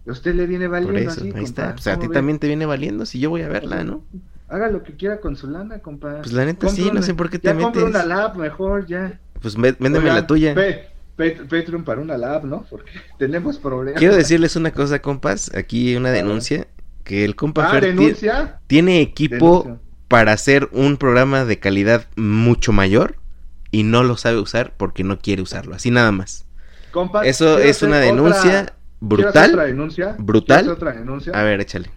A 0.07 0.11
usted 0.13 0.35
le 0.35 0.47
viene 0.47 0.67
Por 0.67 0.73
valiendo 0.73 0.99
eso, 1.01 1.11
así, 1.11 1.23
ahí 1.23 1.31
compa. 1.33 1.45
está. 1.47 1.73
Pues 1.75 1.87
a 1.87 1.95
¿Cómo 1.95 2.09
ti 2.09 2.13
también 2.13 2.39
te 2.39 2.47
viene 2.49 2.67
valiendo 2.67 3.07
si 3.07 3.19
yo 3.19 3.31
voy 3.31 3.43
a 3.43 3.49
verla, 3.49 3.83
¿no? 3.85 4.05
Haga 4.49 4.69
lo 4.69 4.83
que 4.83 4.95
quiera 4.97 5.21
con 5.21 5.37
su 5.37 5.49
lana, 5.49 5.79
compa. 5.79 6.19
Pues 6.19 6.33
la 6.35 6.45
neta 6.45 6.69
sí, 6.69 6.77
Compre 6.77 6.85
no 6.87 6.91
una- 6.99 7.03
sé 7.03 7.15
por 7.15 7.31
qué 7.31 7.39
te 7.39 7.49
ya 7.49 7.55
metes. 7.55 7.83
una 7.83 8.05
lab 8.05 8.37
mejor, 8.37 8.85
ya. 8.87 9.19
Pues 9.41 9.57
vé- 9.57 9.77
véndeme 9.79 10.05
Oigan, 10.05 10.15
la 10.17 10.27
tuya. 10.27 10.55
pe- 10.55 10.89
Patreon 11.17 11.85
para 11.85 12.01
una 12.01 12.19
lab, 12.19 12.45
¿no? 12.45 12.67
Porque 12.69 12.91
tenemos 13.19 13.59
problemas. 13.59 13.99
Quiero 13.99 14.17
decirles 14.17 14.57
una 14.57 14.73
cosa, 14.73 15.01
compas. 15.01 15.55
Aquí 15.55 15.95
una 15.97 16.11
denuncia. 16.11 16.67
Que 17.13 17.27
el 17.27 17.37
compa 17.37 17.67
Ah, 17.67 17.71
Fer 17.73 17.95
tiene 18.67 19.03
equipo 19.03 19.65
Denuncia. 19.65 19.79
para 20.09 20.33
hacer 20.33 20.71
un 20.73 20.97
programa 20.97 21.45
de 21.45 21.59
calidad 21.59 22.07
mucho 22.17 22.73
mayor 22.73 23.17
y 23.71 23.83
no 23.83 24.03
lo 24.03 24.17
sabe 24.17 24.39
usar 24.39 24.73
porque 24.79 25.05
no 25.05 25.19
quiere 25.19 25.43
usarlo. 25.43 25.75
Así 25.75 25.91
nada 25.91 26.11
más. 26.11 26.47
Compa, 26.91 27.27
Eso 27.27 27.59
es 27.59 27.83
una 27.83 27.99
denuncia 27.99 28.39
otra- 28.39 28.51
hacer 28.51 28.63
otra 28.63 28.77
brutal. 29.01 29.57
denuncia. 29.67 30.17
brutal. 30.19 30.69
otra 30.71 30.93
denuncia. 30.93 31.35
A 31.39 31.43
ver, 31.43 31.61
échale. 31.61 31.91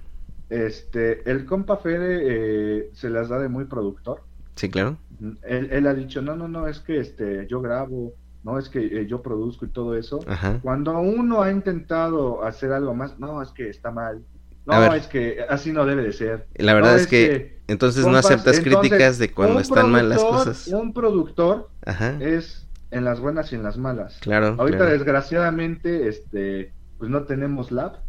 Este, 0.49 1.29
el 1.31 1.45
compa 1.45 1.77
Fede 1.77 2.19
eh, 2.25 2.89
se 2.91 3.09
las 3.09 3.29
da 3.29 3.39
de 3.39 3.47
muy 3.47 3.63
productor. 3.63 4.21
Sí, 4.57 4.69
claro. 4.69 4.97
Él, 5.43 5.69
él 5.71 5.87
ha 5.87 5.93
dicho, 5.93 6.21
no, 6.21 6.35
no, 6.35 6.49
no, 6.49 6.67
es 6.67 6.79
que 6.81 6.99
este, 6.99 7.47
yo 7.47 7.61
grabo, 7.61 8.11
no, 8.43 8.59
es 8.59 8.67
que 8.67 8.79
eh, 8.85 9.07
yo 9.07 9.21
produzco 9.21 9.63
y 9.63 9.69
todo 9.69 9.95
eso. 9.95 10.19
Ajá. 10.27 10.59
Cuando 10.61 10.99
uno 10.99 11.41
ha 11.41 11.51
intentado 11.53 12.43
hacer 12.43 12.73
algo 12.73 12.93
más, 12.93 13.17
no, 13.17 13.41
es 13.41 13.51
que 13.51 13.69
está 13.69 13.91
mal. 13.91 14.21
No, 14.65 14.93
es 14.93 15.07
que 15.07 15.45
así 15.47 15.71
no 15.71 15.85
debe 15.85 16.03
de 16.03 16.13
ser. 16.13 16.47
La 16.55 16.73
verdad 16.73 16.91
No, 16.93 16.97
es 16.97 17.07
que, 17.07 17.59
entonces 17.67 18.05
no 18.05 18.17
aceptas 18.17 18.57
entonces, 18.57 18.79
críticas 18.81 19.17
de 19.19 19.31
cuando 19.31 19.59
están 19.59 19.91
mal 19.91 20.09
las 20.09 20.23
cosas. 20.23 20.67
Un 20.67 20.93
productor 20.93 21.69
Ajá, 21.85 22.17
es 22.19 22.67
en 22.91 23.03
las 23.05 23.19
buenas 23.19 23.51
y 23.51 23.55
en 23.55 23.63
las 23.63 23.77
malas. 23.77 24.17
claro. 24.21 24.55
Ahorita 24.57 24.77
claro. 24.79 24.91
desgraciadamente, 24.93 26.07
este, 26.07 26.73
pues 26.97 27.09
no 27.11 27.23
tenemos 27.23 27.71
lab. 27.71 27.99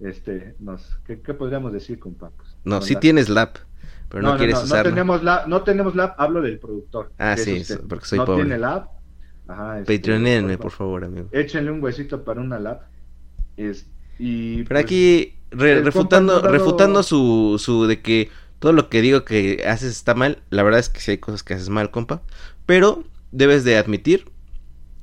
Este, 0.00 0.54
nos, 0.58 0.98
¿qué, 1.06 1.20
qué 1.20 1.34
podríamos 1.34 1.72
decir, 1.72 1.98
compa? 1.98 2.30
Pues, 2.36 2.56
No, 2.64 2.80
sí 2.82 2.94
lab. 2.94 3.00
tienes 3.00 3.28
lap, 3.28 3.56
pero 4.08 4.22
no, 4.22 4.36
quieres 4.36 4.56
no, 4.56 4.62
usarlo. 4.64 4.90
tenemos 4.90 5.22
lab, 5.22 5.48
no 5.48 5.62
tenemos 5.62 5.94
lab, 5.94 6.14
hablo 6.18 6.42
del 6.42 6.58
productor. 6.58 7.12
Ah, 7.18 7.36
sí, 7.36 7.60
usted. 7.60 7.80
porque 7.88 8.04
soy 8.04 8.18
no 8.18 8.26
pobre. 8.26 8.42
tiene 8.44 8.58
lab. 8.58 8.88
Ajá, 9.46 9.80
este, 9.80 9.96
Patreonenme, 9.98 10.58
por 10.58 10.70
favor, 10.72 11.04
amigo. 11.04 11.28
Échenle 11.32 11.70
un 11.70 11.82
huesito 11.82 12.24
para 12.24 12.40
una 12.40 12.58
lab. 12.58 12.80
Es, 13.56 13.86
y 14.18 14.64
Pero 14.64 14.68
pues, 14.70 14.84
aquí, 14.84 15.33
re- 15.54 15.82
refutando, 15.82 16.42
refutando 16.42 17.02
su, 17.02 17.60
su 17.62 17.86
de 17.86 18.00
que 18.02 18.30
todo 18.58 18.72
lo 18.72 18.88
que 18.88 19.00
digo 19.00 19.24
que 19.24 19.64
haces 19.66 19.90
está 19.92 20.14
mal, 20.14 20.42
la 20.50 20.62
verdad 20.62 20.80
es 20.80 20.88
que 20.88 21.00
sí 21.00 21.12
hay 21.12 21.18
cosas 21.18 21.42
que 21.42 21.54
haces 21.54 21.68
mal, 21.68 21.90
compa. 21.90 22.22
Pero 22.66 23.04
debes 23.32 23.64
de 23.64 23.76
admitir 23.76 24.26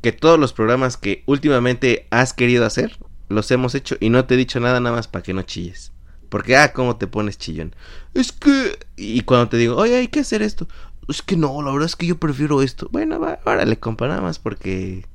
que 0.01 0.11
todos 0.11 0.39
los 0.39 0.53
programas 0.53 0.97
que 0.97 1.23
últimamente 1.27 2.07
has 2.09 2.33
querido 2.33 2.65
hacer, 2.65 2.97
los 3.29 3.51
hemos 3.51 3.75
hecho 3.75 3.95
y 3.99 4.09
no 4.09 4.25
te 4.25 4.33
he 4.33 4.37
dicho 4.37 4.59
nada 4.59 4.79
nada 4.79 4.95
más 4.95 5.07
para 5.07 5.23
que 5.23 5.33
no 5.33 5.43
chilles. 5.43 5.91
Porque, 6.29 6.55
ah, 6.55 6.71
cómo 6.73 6.95
te 6.95 7.07
pones 7.07 7.37
chillón. 7.37 7.75
Es 8.13 8.31
que... 8.31 8.79
Y 8.95 9.21
cuando 9.21 9.49
te 9.49 9.57
digo, 9.57 9.75
oye, 9.75 9.97
hay 9.97 10.07
que 10.07 10.21
hacer 10.21 10.41
esto. 10.41 10.67
Es 11.09 11.21
que 11.21 11.35
no, 11.35 11.61
la 11.61 11.71
verdad 11.71 11.87
es 11.87 11.97
que 11.97 12.07
yo 12.07 12.17
prefiero 12.17 12.61
esto. 12.61 12.87
Bueno, 12.89 13.19
va, 13.19 13.39
órale, 13.45 13.77
compa, 13.77 14.07
nada 14.07 14.21
más 14.21 14.39
porque... 14.39 15.05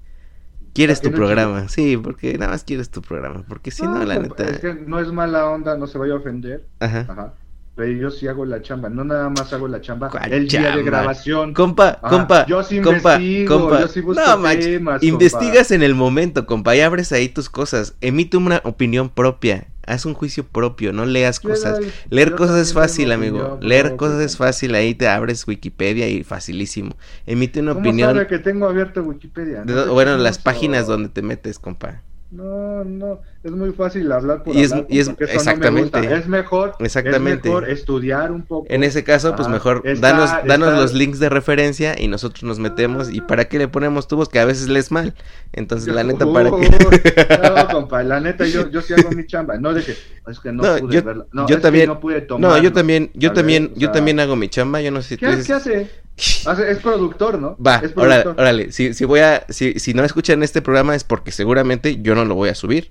Quieres 0.77 1.01
tu 1.01 1.11
no 1.11 1.16
programa, 1.16 1.69
sí, 1.69 1.97
porque 1.97 2.36
nada 2.39 2.53
más 2.53 2.65
quieres 2.65 2.90
tu 2.90 3.01
programa, 3.03 3.44
porque 3.48 3.70
si 3.70 3.82
no, 3.82 4.05
la 4.05 4.16
compa, 4.16 4.44
neta... 4.44 4.51
Es 4.53 4.61
que 4.61 4.74
no 4.74 5.01
es 5.01 5.11
mala 5.11 5.47
onda, 5.51 5.77
no 5.77 5.86
se 5.86 5.97
vaya 5.98 6.12
a 6.12 6.16
ofender. 6.16 6.66
Ajá. 6.81 7.07
Ajá. 7.09 7.35
Pero 7.77 7.93
yo 7.93 8.11
sí 8.11 8.27
hago 8.27 8.47
la 8.47 8.62
chamba, 8.62 8.89
no 8.89 9.05
nada 9.05 9.28
más 9.28 9.53
hago 9.53 9.69
la 9.69 9.82
chamba 9.82 10.09
¿Cuál 10.09 10.32
el 10.32 10.48
día 10.48 10.74
de 10.74 10.82
grabación. 10.82 11.53
Compa, 11.53 11.98
Ajá, 12.03 12.09
compa, 12.09 12.47
yo 12.47 12.62
sí 12.62 12.81
compa, 12.81 13.16
investigo, 13.20 13.61
compa. 13.61 13.81
yo 13.82 13.89
sí 13.89 14.01
busco 14.01 14.23
no, 14.23 14.43
temas, 14.48 15.03
investigas 15.03 15.70
en 15.70 15.82
el 15.82 15.94
momento, 15.94 16.47
compa, 16.47 16.74
y 16.74 16.81
abres 16.81 17.12
ahí 17.12 17.28
tus 17.28 17.51
cosas. 17.51 17.94
Emite 18.01 18.39
una 18.39 18.62
opinión 18.65 19.11
propia. 19.11 19.66
Haz 19.86 20.05
un 20.07 20.15
juicio 20.15 20.44
propio, 20.44 20.93
no 20.93 21.05
leas 21.07 21.39
cosas. 21.39 21.78
Leer 22.11 22.31
yo 22.31 22.36
cosas 22.36 22.57
es 22.57 22.73
fácil, 22.73 23.12
amigo. 23.12 23.39
opinión 23.40 23.69
Leer 23.69 23.94
cosas 23.97 24.20
es 24.20 24.36
fácil, 24.36 24.74
ahí 24.74 24.94
te 24.94 25.07
abres 25.07 25.47
Wikipedia 25.47 26.09
y 26.09 26.24
facilísimo. 26.24 26.97
Emite 27.27 27.61
una 27.61 27.74
¿Cómo 27.74 27.82
opinión. 27.89 28.15
sabe 28.15 28.27
que 28.27 28.39
tengo 28.39 28.66
abierto 28.66 29.03
Wikipedia? 29.03 29.65
No 29.65 29.73
do- 29.74 29.93
bueno, 29.93 30.16
las 30.16 30.39
páginas 30.39 30.86
donde 30.89 31.09
te 31.11 31.23
metes, 31.23 31.59
compa. 31.61 32.01
No, 32.28 32.82
no, 32.82 33.20
es 33.44 33.53
muy 33.53 33.70
fácil 33.73 34.11
hablar 34.11 34.43
por 34.43 34.55
Y 34.57 34.62
es- 34.62 34.73
hablar, 34.73 34.86
y 34.90 34.98
es- 34.98 35.09
no 35.09 35.16
me 35.19 35.27
exactamente. 35.27 36.15
es 36.15 36.27
mejor, 36.27 36.74
Exactamente. 36.81 37.48
es 37.48 37.55
mejor 37.55 37.70
estudiar 37.70 38.32
un 38.32 38.43
poco. 38.43 38.66
En 38.69 38.82
ese 38.82 39.05
caso, 39.05 39.36
pues 39.36 39.47
mejor 39.48 39.82
Está- 39.85 40.09
danos, 40.11 40.31
danos 40.44 40.69
está- 40.70 40.81
los 40.81 40.93
links 40.93 41.20
de 41.20 41.28
referencia 41.28 41.94
y 41.97 42.09
nosotros 42.09 42.43
nos 42.43 42.59
metemos. 42.59 43.11
¿Y 43.12 43.20
para 43.20 43.44
qué 43.44 43.59
le 43.59 43.69
ponemos 43.69 44.09
tubos? 44.09 44.28
Que 44.28 44.40
a 44.40 44.44
veces 44.44 44.69
lees 44.69 44.90
mal. 44.90 45.15
Entonces, 45.53 45.94
la 45.94 46.03
neta, 46.03 46.27
¿para 46.31 46.51
Uh, 46.53 46.59
qué? 46.61 46.69
No, 47.55 47.69
compa, 47.73 48.03
la 48.03 48.19
neta, 48.19 48.44
yo, 48.47 48.69
yo 48.70 48.82
sí 48.82 48.93
hago 48.94 49.11
mi 49.12 49.24
chamba. 49.24 49.57
No 49.59 49.73
de 49.73 49.85
que, 49.85 49.93
es 49.93 50.40
que 50.40 50.51
no, 50.53 50.65
No, 50.65 50.78
pude 50.81 50.94
yo- 50.97 51.03
verla. 51.05 51.27
No, 51.32 51.47
yo 51.48 51.61
también- 51.61 51.86
no 51.89 52.01
pude 52.01 52.27
No, 52.39 52.59
yo 52.59 52.73
también, 52.73 53.11
yo 53.15 53.28
ver, 53.31 53.36
también, 53.36 53.73
yo 53.77 53.86
sea, 53.86 53.93
también 53.93 54.19
hago 54.19 54.35
mi 54.35 54.48
chamba. 54.48 54.81
Yo 54.81 54.90
no 54.90 55.01
sé 55.01 55.11
si 55.11 55.16
tú 55.16 55.27
¿Qué, 55.27 55.36
dices- 55.36 55.47
¿Qué 55.47 55.53
hace? 55.53 55.90
Hace- 56.47 56.70
Es 56.70 56.78
productor, 56.78 57.38
¿no? 57.38 57.56
Va, 57.64 57.76
es 57.76 57.93
órale, 57.97 58.22
productor. 58.22 58.40
órale. 58.43 58.72
Si, 58.72 58.94
si 58.94 59.05
voy 59.05 59.20
a, 59.20 59.44
si, 59.48 59.78
si 59.78 59.93
no 59.94 60.02
escuchan 60.05 60.43
este 60.43 60.62
programa 60.62 60.94
es 60.94 61.05
porque 61.05 61.30
seguramente 61.32 62.01
yo 62.02 62.14
no 62.14 62.24
lo 62.24 62.34
voy 62.34 62.48
a 62.48 62.55
subir. 62.55 62.90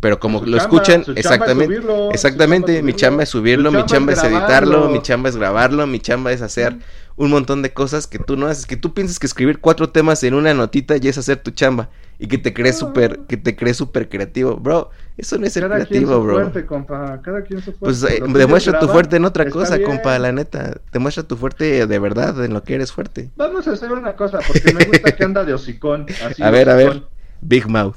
Pero 0.00 0.18
como 0.20 0.40
Su 0.40 0.46
lo 0.46 0.58
chamba- 0.58 0.62
escuchan, 0.62 1.04
su 1.04 1.14
chamba 1.14 1.20
es 1.20 1.24
exactamente, 1.26 1.64
subirlo, 1.76 2.10
exactamente, 2.10 2.72
chamba 2.74 2.86
mi 2.86 2.92
chamba 2.94 3.22
es 3.22 3.28
subirlo, 3.30 3.70
Su 3.70 3.76
mi 3.78 3.84
chamba 3.86 4.12
es 4.12 4.22
editarlo, 4.22 4.88
mi 4.90 5.00
chamba 5.00 5.28
es 5.30 5.36
grabarlo, 5.36 5.86
mi 5.86 5.98
chamba 6.00 6.30
es 6.32 6.42
hacer 6.42 6.76
un 7.16 7.30
montón 7.30 7.62
de 7.62 7.72
cosas 7.72 8.06
que 8.06 8.18
tú 8.18 8.36
no 8.36 8.46
haces, 8.46 8.66
que 8.66 8.76
tú 8.76 8.92
piensas 8.92 9.18
que 9.18 9.26
escribir 9.26 9.60
cuatro 9.60 9.90
temas 9.90 10.22
en 10.24 10.34
una 10.34 10.52
notita 10.54 10.96
ya 10.96 11.10
es 11.10 11.18
hacer 11.18 11.36
tu 11.42 11.50
chamba 11.52 11.88
y 12.18 12.26
que 12.28 12.38
te 12.38 12.52
crees 12.52 12.78
súper, 12.78 13.20
que 13.28 13.36
te 13.36 13.54
crees 13.56 13.76
súper 13.76 14.08
creativo, 14.08 14.56
bro, 14.56 14.90
eso 15.16 15.38
no 15.38 15.46
es 15.46 15.52
ser 15.52 15.64
Cada 15.64 15.76
creativo, 15.86 16.20
bro. 16.22 16.34
fuerte, 16.34 16.66
compa. 16.66 17.20
Cada 17.22 17.42
quien 17.42 17.60
su 17.60 17.72
fuerte. 17.72 17.78
Pues 17.80 18.02
eh, 18.04 18.18
Lo 18.20 18.26
tuyo 18.26 18.38
demuestra 18.38 18.72
es 18.74 18.80
tu 18.80 18.88
fuerte 18.88 19.16
en 19.16 19.24
otra 19.24 19.48
cosa, 19.48 19.76
bien. 19.76 19.88
compa, 19.90 20.18
la 20.18 20.32
neta. 20.32 20.80
Demuestra 20.92 21.22
tu 21.22 21.36
fuerte 21.36 21.86
de 21.86 21.98
verdad 21.98 22.44
en 22.44 22.52
lo 22.52 22.62
que 22.64 22.74
eres 22.74 22.92
fuerte. 22.92 23.30
Vamos 23.36 23.66
a 23.68 23.72
hacer 23.72 23.92
una 23.92 24.14
cosa, 24.16 24.38
porque 24.46 24.72
me 24.72 24.84
gusta 24.84 25.12
que 25.12 25.24
anda 25.24 25.44
de 25.44 25.54
hocicón. 25.54 26.06
Así 26.24 26.42
A 26.42 26.50
ver, 26.50 26.68
a 26.68 26.74
ver. 26.74 27.04
Big 27.40 27.68
Mouth. 27.68 27.96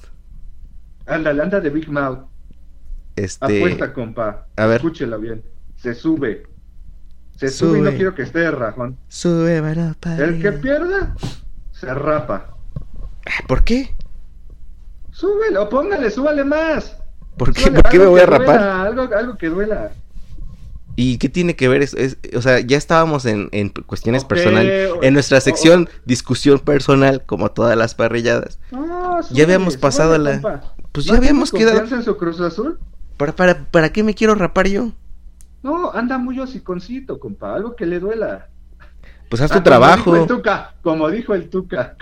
Ándale, 1.05 1.41
anda 1.41 1.59
de 1.59 1.69
Big 1.69 1.89
Mouth. 1.89 2.27
Este. 3.15 3.57
Apuesta, 3.57 3.93
compa. 3.93 4.47
a 4.55 4.65
ver. 4.67 4.77
Escúchela 4.77 5.17
bien. 5.17 5.43
Se 5.75 5.93
sube. 5.93 6.43
Se 7.37 7.49
sube, 7.49 7.77
y 7.77 7.81
Sube. 7.81 7.91
no 7.91 7.95
quiero 7.95 8.13
que 8.15 8.23
esté 8.23 8.39
de 8.39 8.51
rajón. 8.51 8.97
Sube, 9.07 9.61
mano, 9.61 9.95
El 10.17 10.41
que 10.41 10.51
pierda, 10.51 11.15
se 11.71 11.93
rapa. 11.93 12.57
¿Por 13.47 13.63
qué? 13.63 13.95
Súbelo, 15.11 15.69
póngale, 15.69 16.09
súbale 16.11 16.43
más. 16.43 16.97
¿Por 17.37 17.53
qué, 17.53 17.61
Súbale 17.61 17.81
¿por 17.81 17.91
qué 17.91 17.99
me 17.99 18.05
voy 18.05 18.21
a 18.21 18.25
rapar? 18.25 18.45
duela, 18.59 18.81
algo, 18.83 19.01
algo 19.15 19.37
que 19.37 19.49
duela. 19.49 19.91
¿Y 20.95 21.19
qué 21.19 21.29
tiene 21.29 21.55
que 21.55 21.67
ver? 21.67 21.83
Es, 21.83 21.93
es- 21.93 22.17
o 22.35 22.41
sea, 22.41 22.59
ya 22.59 22.77
estábamos 22.77 23.25
en, 23.25 23.49
en 23.51 23.69
cuestiones 23.69 24.25
personales. 24.25 24.91
En 25.03 25.13
nuestra 25.13 25.39
sección, 25.41 25.89
discusión 26.05 26.59
personal, 26.59 27.23
como 27.25 27.51
todas 27.51 27.77
las 27.77 27.93
parrilladas. 27.93 28.59
No, 28.71 29.21
Ya 29.29 29.43
habíamos 29.43 29.77
pasado 29.77 30.15
súbele, 30.15 30.35
la- 30.37 30.41
compa. 30.41 30.73
Pues 30.91 31.05
¿No 31.05 31.13
ya 31.13 31.17
habíamos 31.19 31.51
quedado. 31.51 31.83
en 31.83 32.03
su 32.03 32.17
Cruz 32.17 32.39
Azul? 32.41 32.79
¿Para, 33.17 33.35
para, 33.35 33.65
¿Para 33.65 33.89
qué 33.91 34.01
me 34.03 34.15
quiero 34.15 34.33
rapar 34.33 34.67
yo? 34.67 34.91
No, 35.67 35.91
anda 35.93 36.17
muy 36.17 36.39
hociconcito, 36.39 37.19
compa. 37.19 37.53
Algo 37.53 37.75
que 37.75 37.85
le 37.85 37.99
duela. 37.99 38.47
Pues 39.29 39.41
haz 39.41 39.51
Ah, 39.51 39.55
tu 39.55 39.59
Como 39.59 39.63
trabajo. 39.65 40.11
dijo 40.13 40.21
el 40.23 40.27
Tuca, 40.29 40.75
como 40.81 41.09
dijo 41.09 41.33
el 41.35 41.49
Tuca. 41.49 41.97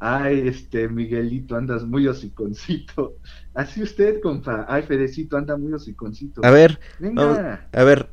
Ay, 0.00 0.48
este, 0.48 0.88
Miguelito, 0.88 1.54
andas 1.54 1.84
muy 1.84 2.08
hociconcito. 2.08 3.16
Así 3.54 3.82
usted, 3.82 4.20
compa. 4.22 4.64
Ay, 4.66 4.82
Fedecito, 4.84 5.36
anda 5.36 5.58
muy 5.58 5.74
hociconcito. 5.74 6.40
A 6.42 6.50
ver, 6.50 6.80
Venga. 6.98 7.22
vamos- 7.22 7.38
a 7.72 7.84
ver. 7.84 8.08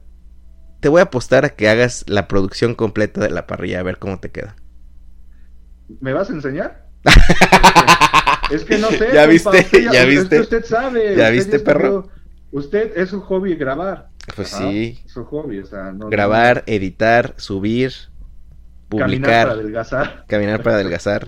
Te 0.81 0.89
voy 0.89 0.99
a 0.99 1.03
apostar 1.03 1.45
a 1.45 1.49
que 1.49 1.67
hagas 1.69 2.03
la 2.07 2.27
producción 2.27 2.75
completa 2.75 3.21
de 3.21 3.29
la 3.29 3.47
parrilla, 3.47 3.79
a 3.79 3.83
ver 3.83 3.99
cómo 3.99 4.19
te 4.19 4.31
queda. 4.31 4.55
¿Me 6.01 6.11
vas 6.13 6.29
a 6.29 6.33
enseñar? 6.33 6.87
es 8.51 8.63
que 8.65 8.77
no 8.77 8.87
sé. 8.89 9.07
¿Ya 9.13 9.25
compa, 9.25 9.27
viste? 9.27 9.49
usted 9.59 9.91
¿Ya 9.91 10.05
viste? 10.05 10.39
usted 10.41 10.65
sabe. 10.65 11.15
¿Ya 11.15 11.23
usted 11.23 11.31
viste, 11.33 11.59
perro? 11.59 12.09
Usted 12.51 12.97
es 12.97 13.09
su 13.09 13.21
hobby 13.21 13.55
grabar. 13.55 14.09
Pues 14.35 14.53
Ajá, 14.53 14.69
sí. 14.69 14.99
Su 15.05 15.25
hobby, 15.25 15.59
o 15.59 15.65
sea, 15.65 15.91
no. 15.91 16.09
Grabar, 16.09 16.63
editar, 16.67 17.33
subir, 17.37 17.91
Caminar 18.89 19.07
publicar, 19.07 19.47
para 19.47 19.59
adelgazar. 19.59 20.25
caminar 20.27 20.63
para 20.63 20.75
adelgazar. 20.77 21.27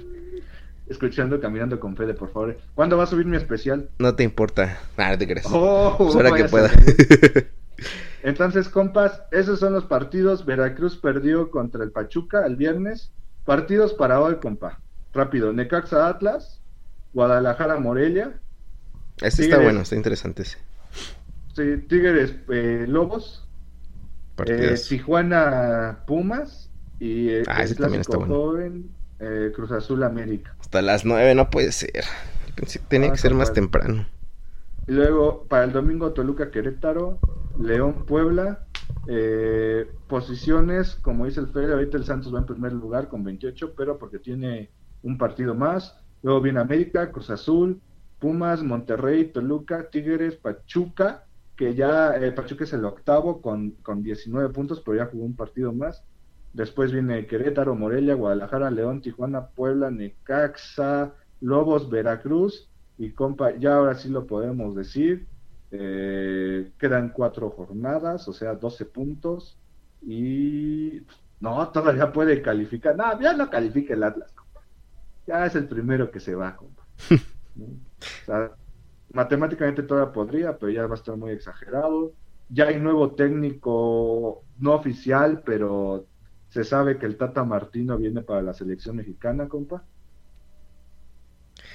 Escuchando 0.87 1.39
Caminando 1.39 1.79
con 1.79 1.95
Fede, 1.95 2.13
por 2.13 2.31
favor. 2.33 2.57
¿Cuándo 2.75 2.97
va 2.97 3.03
a 3.05 3.07
subir 3.07 3.25
mi 3.25 3.37
especial? 3.37 3.89
No 3.97 4.15
te 4.15 4.23
importa. 4.23 4.77
Ah, 4.97 5.11
no 5.11 5.17
te 5.17 5.25
crees. 5.25 5.45
Oh, 5.49 5.95
Pues 5.97 6.15
ahora 6.15 6.31
que 6.31 6.45
pueda. 6.45 6.69
Entonces, 8.23 8.67
compas, 8.69 9.23
esos 9.31 9.59
son 9.59 9.73
los 9.73 9.85
partidos. 9.85 10.45
Veracruz 10.45 10.97
perdió 10.97 11.49
contra 11.49 11.83
el 11.83 11.91
Pachuca 11.91 12.45
el 12.45 12.55
viernes. 12.57 13.11
Partidos 13.45 13.93
para 13.93 14.19
hoy, 14.21 14.35
compa. 14.35 14.79
Rápido. 15.13 15.53
Necaxa 15.53 16.07
Atlas, 16.07 16.59
Guadalajara 17.13 17.79
Morelia, 17.79 18.33
Este 19.21 19.43
está 19.43 19.59
bueno, 19.59 19.81
está 19.81 19.95
interesante 19.95 20.43
ese. 20.43 20.57
Sí, 21.55 21.77
Tigres 21.87 22.35
eh, 22.49 22.85
Lobos, 22.87 23.47
eh. 24.45 24.75
Tijuana 24.87 25.99
Pumas 26.07 26.69
y 26.99 27.29
eh, 27.29 27.43
Ah, 27.47 27.63
ese 27.63 27.75
también 27.75 28.01
está 28.01 28.17
bueno. 28.17 28.33
joven 28.35 28.89
eh, 29.19 29.51
Cruz 29.55 29.71
Azul 29.71 30.03
América. 30.03 30.55
Hasta 30.59 30.81
las 30.81 31.05
nueve 31.05 31.35
no 31.35 31.49
puede 31.49 31.71
ser. 31.71 32.03
Pensé 32.55 32.79
que 32.79 32.85
tenía 32.87 33.09
Ah, 33.09 33.11
que 33.13 33.17
ser 33.19 33.33
más 33.33 33.53
temprano. 33.53 34.05
Y 34.87 34.93
luego 34.93 35.45
para 35.47 35.63
el 35.65 35.71
domingo 35.71 36.11
Toluca 36.11 36.49
Querétaro, 36.51 37.19
León 37.59 38.05
Puebla, 38.05 38.65
eh, 39.07 39.87
posiciones, 40.07 40.95
como 40.95 41.25
dice 41.25 41.39
el 41.39 41.47
Fede, 41.47 41.73
ahorita 41.73 41.97
el 41.97 42.05
Santos 42.05 42.33
va 42.33 42.39
en 42.39 42.45
primer 42.45 42.73
lugar 42.73 43.07
con 43.07 43.23
28, 43.23 43.73
pero 43.75 43.97
porque 43.97 44.19
tiene 44.19 44.69
un 45.03 45.17
partido 45.17 45.53
más. 45.55 45.95
Luego 46.23 46.41
viene 46.41 46.59
América, 46.59 47.11
Cruz 47.11 47.29
Azul, 47.29 47.79
Pumas, 48.19 48.63
Monterrey, 48.63 49.25
Toluca, 49.25 49.89
Tigres, 49.89 50.35
Pachuca, 50.35 51.25
que 51.61 51.75
ya 51.75 52.15
eh, 52.17 52.31
Pachuca 52.31 52.63
es 52.65 52.73
el 52.73 52.85
octavo 52.85 53.41
con, 53.41 53.71
con 53.83 54.01
19 54.03 54.49
puntos, 54.53 54.81
pero 54.81 54.97
ya 54.97 55.05
jugó 55.11 55.25
un 55.25 55.35
partido 55.35 55.73
más. 55.73 56.03
Después 56.53 56.91
viene 56.91 57.27
Querétaro, 57.27 57.75
Morelia, 57.75 58.15
Guadalajara, 58.15 58.71
León, 58.71 59.01
Tijuana, 59.01 59.49
Puebla, 59.49 59.91
Necaxa, 59.91 61.15
Lobos, 61.39 61.89
Veracruz. 61.89 62.71
Y 62.97 63.13
compa, 63.13 63.55
ya 63.57 63.75
ahora 63.77 63.95
sí 63.95 64.09
lo 64.09 64.27
podemos 64.27 64.75
decir. 64.75 65.29
eh, 65.71 66.73
quedan 66.77 67.11
cuatro 67.11 67.49
jornadas, 67.51 68.27
o 68.27 68.33
sea, 68.33 68.55
12 68.55 68.85
puntos. 68.87 69.59
Y 70.01 71.05
no, 71.39 71.71
todavía 71.71 72.11
puede 72.11 72.41
calificar. 72.41 72.95
No, 72.97 73.19
ya 73.21 73.33
no 73.33 73.49
califica 73.49 73.93
el 73.93 74.03
Atlas, 74.03 74.33
compa. 74.33 74.61
Ya 75.27 75.45
es 75.45 75.55
el 75.55 75.67
primero 75.69 76.11
que 76.11 76.19
se 76.21 76.35
va, 76.35 76.55
compa. 76.57 76.87
¿No? 77.55 77.65
O 77.67 78.25
sea, 78.25 78.57
matemáticamente 79.13 79.83
todavía 79.83 80.13
podría, 80.13 80.57
pero 80.57 80.71
ya 80.71 80.85
va 80.85 80.95
a 80.95 80.97
estar 80.97 81.15
muy 81.17 81.31
exagerado. 81.31 82.13
Ya 82.49 82.67
hay 82.67 82.79
nuevo 82.79 83.11
técnico 83.11 84.43
no 84.59 84.73
oficial, 84.73 85.41
pero 85.45 86.05
se 86.49 86.63
sabe 86.63 86.97
que 86.97 87.05
el 87.05 87.17
Tata 87.17 87.43
Martino 87.43 87.97
viene 87.97 88.21
para 88.21 88.41
la 88.41 88.53
selección 88.53 88.97
mexicana, 88.97 89.47
compa. 89.47 89.83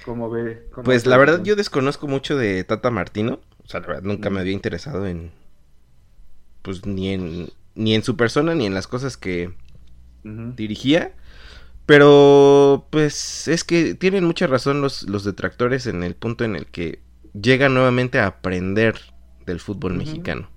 ¿Cómo 0.05 0.29
ve? 0.29 0.67
¿Cómo 0.71 0.83
Pues 0.83 1.05
la 1.05 1.17
verdad 1.17 1.43
yo 1.43 1.55
desconozco 1.55 2.07
mucho 2.07 2.37
de 2.37 2.63
Tata 2.63 2.91
Martino. 2.91 3.39
O 3.63 3.67
sea, 3.67 3.81
la 3.81 3.87
verdad 3.87 4.03
nunca 4.03 4.29
me 4.29 4.39
había 4.39 4.53
interesado 4.53 5.07
en... 5.07 5.31
Pues 6.61 6.85
ni 6.85 7.09
en, 7.09 7.49
ni 7.75 7.95
en 7.95 8.03
su 8.03 8.15
persona 8.15 8.53
ni 8.53 8.65
en 8.65 8.73
las 8.73 8.87
cosas 8.87 9.17
que 9.17 9.53
dirigía. 10.23 11.13
Pero 11.85 12.87
pues 12.89 13.47
es 13.47 13.63
que 13.63 13.95
tienen 13.95 14.25
mucha 14.25 14.45
razón 14.45 14.81
los, 14.81 15.03
los 15.03 15.23
detractores 15.23 15.87
en 15.87 16.03
el 16.03 16.15
punto 16.15 16.43
en 16.43 16.55
el 16.55 16.67
que 16.67 16.99
llega 17.41 17.69
nuevamente 17.69 18.19
a 18.19 18.27
aprender 18.27 18.95
del 19.45 19.59
fútbol 19.59 19.93
mexicano. 19.95 20.49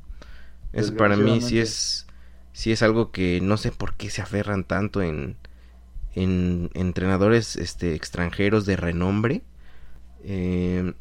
Eso 0.73 0.95
para 0.95 1.17
mí 1.17 1.41
sí 1.41 1.59
es, 1.59 2.07
sí 2.53 2.73
es 2.73 2.83
algo 2.83 3.11
que 3.11 3.41
no 3.41 3.57
sé 3.57 3.73
por 3.73 3.95
qué 3.95 4.11
se 4.11 4.23
aferran 4.23 4.65
tanto 4.65 5.03
en, 5.03 5.37
en 6.15 6.71
entrenadores 6.75 7.57
este, 7.57 7.95
extranjeros 7.95 8.67
de 8.67 8.77
renombre. 8.77 9.43
Eh, 10.23 10.93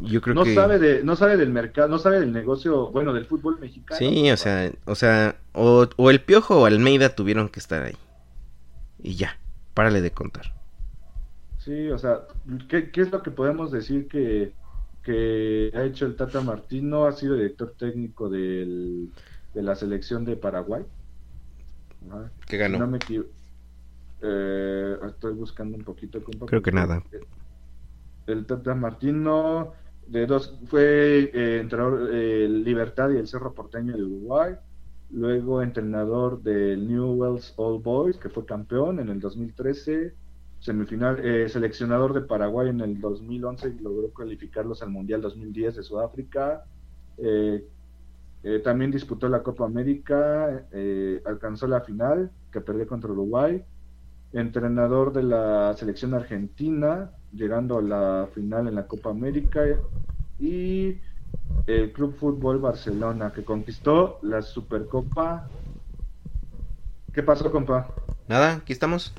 yo 0.00 0.20
creo 0.20 0.34
no 0.34 0.44
que... 0.44 0.54
sabe 0.54 0.78
de, 0.78 1.02
no 1.04 1.16
sabe 1.16 1.36
del 1.36 1.50
mercado, 1.50 1.88
no 1.88 1.98
sabe 1.98 2.20
del 2.20 2.32
negocio, 2.32 2.90
bueno, 2.90 3.12
del 3.12 3.26
fútbol 3.26 3.58
mexicano. 3.60 3.98
Sí, 3.98 4.30
o 4.30 4.36
sea, 4.36 4.70
o 4.84 4.94
sea, 4.94 5.36
o, 5.52 5.88
o 5.96 6.10
el 6.10 6.20
Piojo 6.20 6.60
o 6.60 6.66
Almeida 6.66 7.14
tuvieron 7.14 7.48
que 7.48 7.60
estar 7.60 7.82
ahí. 7.82 7.96
Y 9.02 9.16
ya, 9.16 9.38
párale 9.74 10.00
de 10.00 10.12
contar. 10.12 10.54
Sí, 11.58 11.90
o 11.90 11.98
sea, 11.98 12.22
¿qué, 12.68 12.90
qué 12.90 13.00
es 13.02 13.12
lo 13.12 13.22
que 13.22 13.30
podemos 13.30 13.70
decir 13.70 14.08
que, 14.08 14.52
que 15.02 15.70
ha 15.74 15.84
hecho 15.84 16.06
el 16.06 16.16
Tata 16.16 16.40
Martino? 16.40 17.06
Ha 17.06 17.12
sido 17.12 17.34
director 17.34 17.74
técnico 17.78 18.28
del, 18.28 19.10
de 19.54 19.62
la 19.62 19.74
selección 19.74 20.24
de 20.24 20.36
Paraguay. 20.36 20.84
¿Qué 22.46 22.56
ganó? 22.56 22.78
no 22.78 22.86
me 22.86 22.98
eh, 24.22 24.96
estoy 25.08 25.34
buscando 25.34 25.76
un 25.76 25.84
poquito. 25.84 26.22
compa, 26.22 26.46
Creo 26.46 26.62
que 26.62 26.72
nada. 26.72 27.02
El 28.26 28.46
Tata 28.46 28.74
Martino 28.74 29.72
de 30.06 30.26
dos 30.26 30.58
fue 30.66 31.30
eh, 31.32 31.60
entrenador 31.60 32.10
eh, 32.12 32.48
Libertad 32.48 33.10
y 33.10 33.16
el 33.16 33.26
Cerro 33.26 33.52
Porteño 33.52 33.96
de 33.96 34.02
Uruguay. 34.02 34.54
Luego 35.10 35.60
entrenador 35.62 36.42
del 36.42 36.88
Newell's 36.88 37.52
Old 37.56 37.82
Boys, 37.82 38.16
que 38.16 38.30
fue 38.30 38.46
campeón 38.46 38.98
en 39.00 39.08
el 39.08 39.20
2013. 39.20 40.14
Semifinal, 40.62 41.18
eh, 41.18 41.48
seleccionador 41.48 42.12
de 42.12 42.20
Paraguay 42.20 42.68
en 42.68 42.80
el 42.80 43.00
2011 43.00 43.68
y 43.68 43.82
logró 43.82 44.12
calificarlos 44.12 44.80
al 44.80 44.90
Mundial 44.90 45.20
2010 45.20 45.74
de 45.74 45.82
Sudáfrica. 45.82 46.62
Eh, 47.18 47.66
eh, 48.44 48.60
también 48.60 48.92
disputó 48.92 49.28
la 49.28 49.42
Copa 49.42 49.64
América, 49.64 50.64
alcanzó 51.24 51.66
la 51.66 51.80
final, 51.80 52.30
que 52.52 52.60
perdió 52.60 52.86
contra 52.86 53.10
Uruguay. 53.10 53.64
Entrenador 54.32 55.12
de 55.12 55.24
la 55.24 55.74
selección 55.76 56.14
argentina, 56.14 57.10
llegando 57.32 57.78
a 57.78 57.82
la 57.82 58.28
final 58.32 58.68
en 58.68 58.76
la 58.76 58.86
Copa 58.86 59.10
América. 59.10 59.64
Y 60.38 60.96
el 61.66 61.92
Club 61.92 62.14
Fútbol 62.14 62.60
Barcelona, 62.60 63.32
que 63.32 63.44
conquistó 63.44 64.20
la 64.22 64.42
Supercopa. 64.42 65.48
¿Qué 67.12 67.24
pasó, 67.24 67.50
compa? 67.50 67.88
Nada, 68.28 68.54
aquí 68.54 68.72
estamos. 68.72 69.12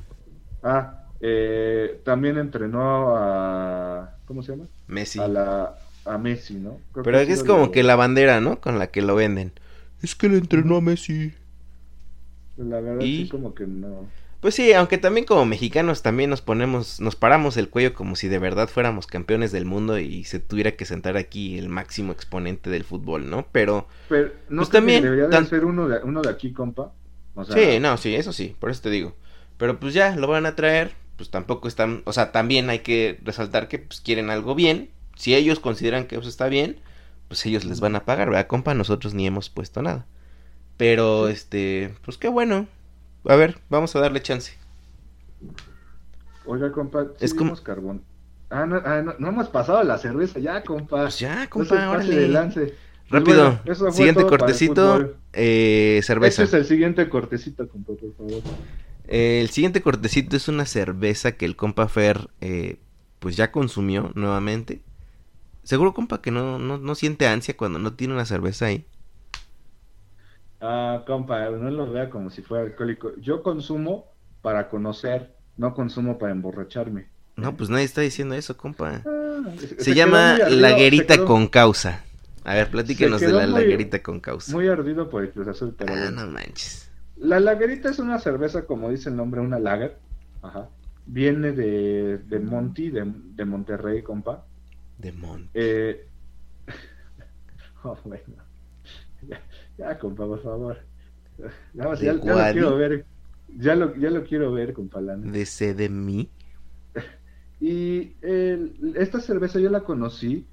Ah, 0.64 1.03
eh, 1.24 2.00
también 2.04 2.38
entrenó 2.38 3.16
a. 3.16 4.16
¿Cómo 4.28 4.44
se 4.44 4.52
llama? 4.52 4.66
Messi. 4.88 5.20
A 5.20 5.28
la 5.28 5.76
a 6.06 6.18
Messi, 6.18 6.56
¿no? 6.56 6.78
Creo 6.92 7.04
Pero 7.06 7.18
ha 7.18 7.22
es 7.22 7.44
como 7.44 7.72
que 7.72 7.82
la 7.82 7.96
bandera, 7.96 8.42
¿no? 8.42 8.60
Con 8.60 8.78
la 8.78 8.88
que 8.88 9.02
lo 9.02 9.16
venden. 9.16 9.54
Es 10.02 10.16
que 10.16 10.28
le 10.30 10.38
entrenó 10.38 10.78
a 10.78 10.82
Messi. 10.82 11.34
La 12.58 12.80
verdad, 12.82 13.04
y- 13.06 13.24
sí, 13.24 13.30
como 13.30 13.56
que 13.56 13.66
no. 13.66 14.06
Pues 14.42 14.56
sí, 14.56 14.74
aunque 14.74 14.98
también 14.98 15.26
como 15.26 15.46
mexicanos 15.46 16.02
también 16.02 16.30
nos 16.30 16.42
ponemos, 16.42 17.00
nos 17.00 17.16
paramos 17.16 17.56
el 17.56 17.70
cuello 17.70 17.94
como 17.94 18.18
si 18.18 18.28
de 18.28 18.40
verdad 18.40 18.68
fuéramos 18.68 19.08
campeones 19.08 19.54
del 19.54 19.64
mundo 19.64 19.98
y 20.00 20.26
se 20.26 20.40
tuviera 20.40 20.74
que 20.74 20.84
sentar 20.84 21.16
aquí 21.16 21.58
el 21.58 21.70
máximo 21.70 22.12
exponente 22.12 22.70
del 22.70 22.84
fútbol, 22.84 23.30
¿no? 23.30 23.48
Pero 23.54 23.88
Pero 24.10 24.32
no 24.50 24.58
Pues 24.58 24.68
que 24.70 24.74
también, 24.74 25.02
debería 25.02 25.28
de 25.28 25.32
tan- 25.32 25.48
ser 25.48 25.64
uno 25.64 25.88
de, 25.88 26.00
uno 26.04 26.22
de 26.22 26.30
aquí, 26.30 26.52
compa. 26.52 26.92
O 27.36 27.46
sea, 27.46 27.56
sí, 27.56 27.80
no, 27.80 27.96
sí, 27.96 28.14
eso 28.16 28.34
sí, 28.34 28.54
por 28.60 28.70
eso 28.70 28.82
te 28.82 28.90
digo. 28.90 29.16
Pero 29.58 29.80
pues 29.80 29.94
ya 29.94 30.14
lo 30.18 30.28
van 30.28 30.46
a 30.46 30.56
traer, 30.58 30.92
pues 31.18 31.30
tampoco 31.30 31.68
están, 31.68 32.02
o 32.06 32.14
sea, 32.14 32.32
también 32.32 32.70
hay 32.70 32.80
que 32.80 33.20
resaltar 33.24 33.68
que 33.68 33.80
pues 33.80 34.02
quieren 34.02 34.30
algo 34.30 34.56
bien. 34.56 34.90
Si 35.16 35.36
ellos 35.36 35.60
consideran 35.60 36.06
que 36.08 36.16
eso 36.16 36.28
está 36.28 36.48
bien, 36.48 36.80
pues 37.28 37.46
ellos 37.46 37.66
les 37.66 37.80
van 37.80 37.96
a 37.96 38.06
pagar, 38.06 38.30
¿verdad, 38.30 38.48
compa? 38.48 38.74
Nosotros 38.74 39.14
ni 39.14 39.28
hemos 39.28 39.50
puesto 39.50 39.82
nada. 39.82 40.06
Pero 40.78 41.28
este, 41.28 41.94
pues 42.04 42.18
qué 42.18 42.28
bueno. 42.30 42.68
A 43.26 43.36
ver, 43.36 43.60
vamos 43.70 43.96
a 43.96 44.00
darle 44.00 44.22
chance. 44.22 44.54
Oiga, 46.46 46.72
compa, 46.72 47.06
sí 47.18 47.26
Es 47.26 47.34
como- 47.34 47.56
carbón. 47.58 48.02
Ah, 48.50 48.66
no, 48.68 48.80
ah, 48.86 49.02
no, 49.02 49.16
no 49.18 49.30
hemos 49.30 49.50
pasado 49.50 49.82
la 49.84 49.98
cerveza 49.98 50.40
ya, 50.40 50.64
compa. 50.64 51.04
Pues 51.04 51.20
ya, 51.20 51.48
compa, 51.50 51.90
órale. 51.90 52.16
de 52.16 52.28
lance. 52.28 52.76
Pues 53.10 53.22
Rápido, 53.22 53.60
bueno, 53.66 53.92
siguiente 53.92 54.26
cortecito, 54.26 55.16
eh, 55.34 56.02
cerveza. 56.04 56.44
Este 56.44 56.58
es 56.58 56.62
el 56.64 56.68
siguiente 56.68 57.10
cortecito, 57.10 57.68
compa, 57.68 57.94
por 57.94 58.16
favor. 58.16 58.42
Eh, 59.08 59.42
el 59.42 59.50
siguiente 59.50 59.82
cortecito 59.82 60.36
es 60.38 60.48
una 60.48 60.66
cerveza 60.66 61.34
que 61.34 61.46
el 61.46 61.56
compa 61.56 61.88
Fer, 61.88 62.30
eh, 62.42 62.78
pues 63.20 63.36
ya 63.36 63.52
consumió 63.52 64.12
nuevamente. 64.16 64.82
Seguro, 65.64 65.94
compa, 65.94 66.22
que 66.22 66.32
no, 66.32 66.60
no, 66.60 66.78
no 66.78 66.96
siente 66.96 67.28
ansia 67.28 67.56
cuando 67.56 67.80
no 67.80 67.94
tiene 67.94 68.14
una 68.14 68.26
cerveza 68.26 68.66
ahí. 68.66 68.86
Ah, 70.62 71.04
compa, 71.06 71.50
no 71.50 71.70
lo 71.70 71.92
vea 71.92 72.10
como 72.10 72.30
si 72.30 72.42
fuera 72.42 72.64
alcohólico. 72.66 73.12
Yo 73.20 73.44
consumo 73.44 74.06
para 74.42 74.70
conocer, 74.70 75.36
no 75.58 75.74
consumo 75.74 76.18
para 76.18 76.32
emborracharme. 76.32 77.08
No, 77.36 77.56
pues 77.58 77.70
nadie 77.70 77.84
está 77.86 78.02
diciendo 78.02 78.36
eso, 78.36 78.56
compa. 78.56 79.02
Ah, 79.06 79.42
Se, 79.80 79.94
llama 79.94 80.36
ardido, 80.36 80.50
laguerita 80.62 81.16
quedó 81.16 81.26
con 81.26 81.48
causa. 81.48 82.04
A 82.46 82.54
ver, 82.56 82.70
platíquenos 82.70 83.20
de 83.22 83.32
la 83.32 83.48
muy- 83.48 83.54
laguerita 83.62 84.02
con 84.04 84.20
causa. 84.20 84.52
Muy 84.54 84.68
ardido 84.68 85.10
por 85.10 85.24
el 85.24 85.32
Cruz 85.32 85.48
Azul, 85.48 85.74
pero 85.78 85.94
Ah, 85.94 85.98
bueno. 85.98 86.26
no 86.26 86.32
manches. 86.32 86.83
La 87.18 87.40
lagerita 87.40 87.90
es 87.90 88.00
una 88.00 88.20
cerveza, 88.20 88.66
como 88.66 88.90
dice 88.90 89.10
el 89.10 89.16
nombre, 89.16 89.42
una 89.42 89.60
lager. 89.60 89.98
Ajá. 90.42 90.70
Viene 91.06 91.52
de, 91.52 92.18
de 92.20 92.40
Monty, 92.40 92.90
de, 92.90 93.04
de 93.36 93.46
Monterrey, 93.46 94.02
compa. 94.02 94.46
Demon. 94.98 95.50
Eh... 95.54 96.08
oh, 97.84 97.98
bueno. 98.06 98.24
Ya, 99.28 99.42
ya, 99.78 100.00
compa, 100.00 100.26
por 100.26 100.42
favor. 100.42 100.78
Nada 101.74 101.90
más, 101.92 102.00
¿De 102.00 102.06
ya, 102.08 102.14
ya 102.14 102.36
lo 102.48 102.52
quiero 102.54 102.78
ver. 102.78 103.06
Ya 103.58 103.76
lo, 103.76 103.96
ya 103.96 104.10
lo 104.10 104.24
quiero 104.24 104.52
ver, 104.52 104.74
compa. 104.74 105.02
la 105.02 105.16
neta. 105.18 105.32
De 105.32 105.46
C 105.46 105.74
de 105.74 105.90
mí. 105.90 106.30
Y 107.60 108.18
el- 108.22 108.94
esta 108.98 109.22
cerveza 109.22 109.58
yo 109.58 109.70
la 109.70 109.86
conocí 109.86 110.46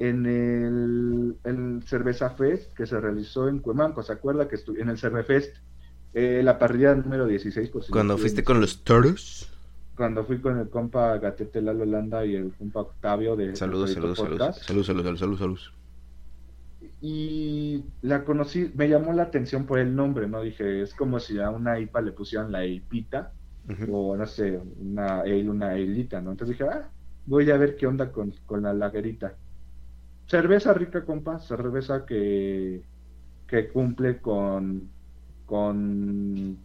en 0.00 0.26
el, 0.26 1.36
el 1.44 1.82
Cerveza 1.86 2.30
Fest 2.30 2.74
que 2.74 2.86
se 2.86 3.00
realizó 3.00 3.48
en 3.48 3.60
Cuemanco. 3.60 4.02
¿Se 4.02 4.12
acuerda 4.12 4.48
que 4.48 4.56
estuve 4.56 4.80
en 4.82 4.88
el 4.88 4.98
Cervefest? 4.98 5.54
Eh, 6.18 6.42
la 6.42 6.58
parrilla 6.58 6.94
número 6.94 7.26
16. 7.26 7.68
Por 7.68 7.84
si 7.84 7.92
Cuando 7.92 8.16
fuiste 8.16 8.42
con 8.42 8.58
los 8.58 8.82
toros. 8.82 9.52
Cuando 9.94 10.24
fui 10.24 10.40
con 10.40 10.58
el 10.58 10.70
compa 10.70 11.18
Gatete 11.18 11.60
Lalo 11.60 11.84
Landa 11.84 12.24
y 12.24 12.34
el 12.34 12.54
compa 12.54 12.80
Octavio 12.80 13.36
de 13.36 13.54
Saludos, 13.54 13.90
de 13.90 13.96
saludos, 13.96 14.16
saludos. 14.16 14.56
Saludos, 14.56 14.86
saludos, 14.86 14.86
saludos, 14.86 15.20
saludos, 15.20 15.38
saludos. 15.38 15.74
Y 17.02 17.84
la 18.00 18.24
conocí, 18.24 18.72
me 18.74 18.88
llamó 18.88 19.12
la 19.12 19.24
atención 19.24 19.66
por 19.66 19.78
el 19.78 19.94
nombre, 19.94 20.26
¿no? 20.26 20.40
Dije, 20.40 20.80
es 20.80 20.94
como 20.94 21.20
si 21.20 21.38
a 21.38 21.50
una 21.50 21.78
IPA 21.78 22.00
le 22.00 22.12
pusieran 22.12 22.50
la 22.50 22.64
IPita 22.64 23.32
o 23.90 24.16
no 24.16 24.24
sé, 24.24 24.58
una 24.80 25.20
ale, 25.20 25.50
una 25.50 25.68
ailita, 25.68 26.22
¿no? 26.22 26.30
Entonces 26.30 26.56
dije, 26.56 26.70
ah, 26.70 26.88
voy 27.26 27.50
a 27.50 27.58
ver 27.58 27.76
qué 27.76 27.86
onda 27.86 28.10
con, 28.10 28.32
con 28.46 28.62
la 28.62 28.72
lagerita. 28.72 29.34
Cerveza 30.26 30.72
rica, 30.72 31.04
compa, 31.04 31.40
cerveza 31.40 32.06
que, 32.06 32.80
que 33.46 33.68
cumple 33.68 34.18
con, 34.18 34.95
con 35.46 36.58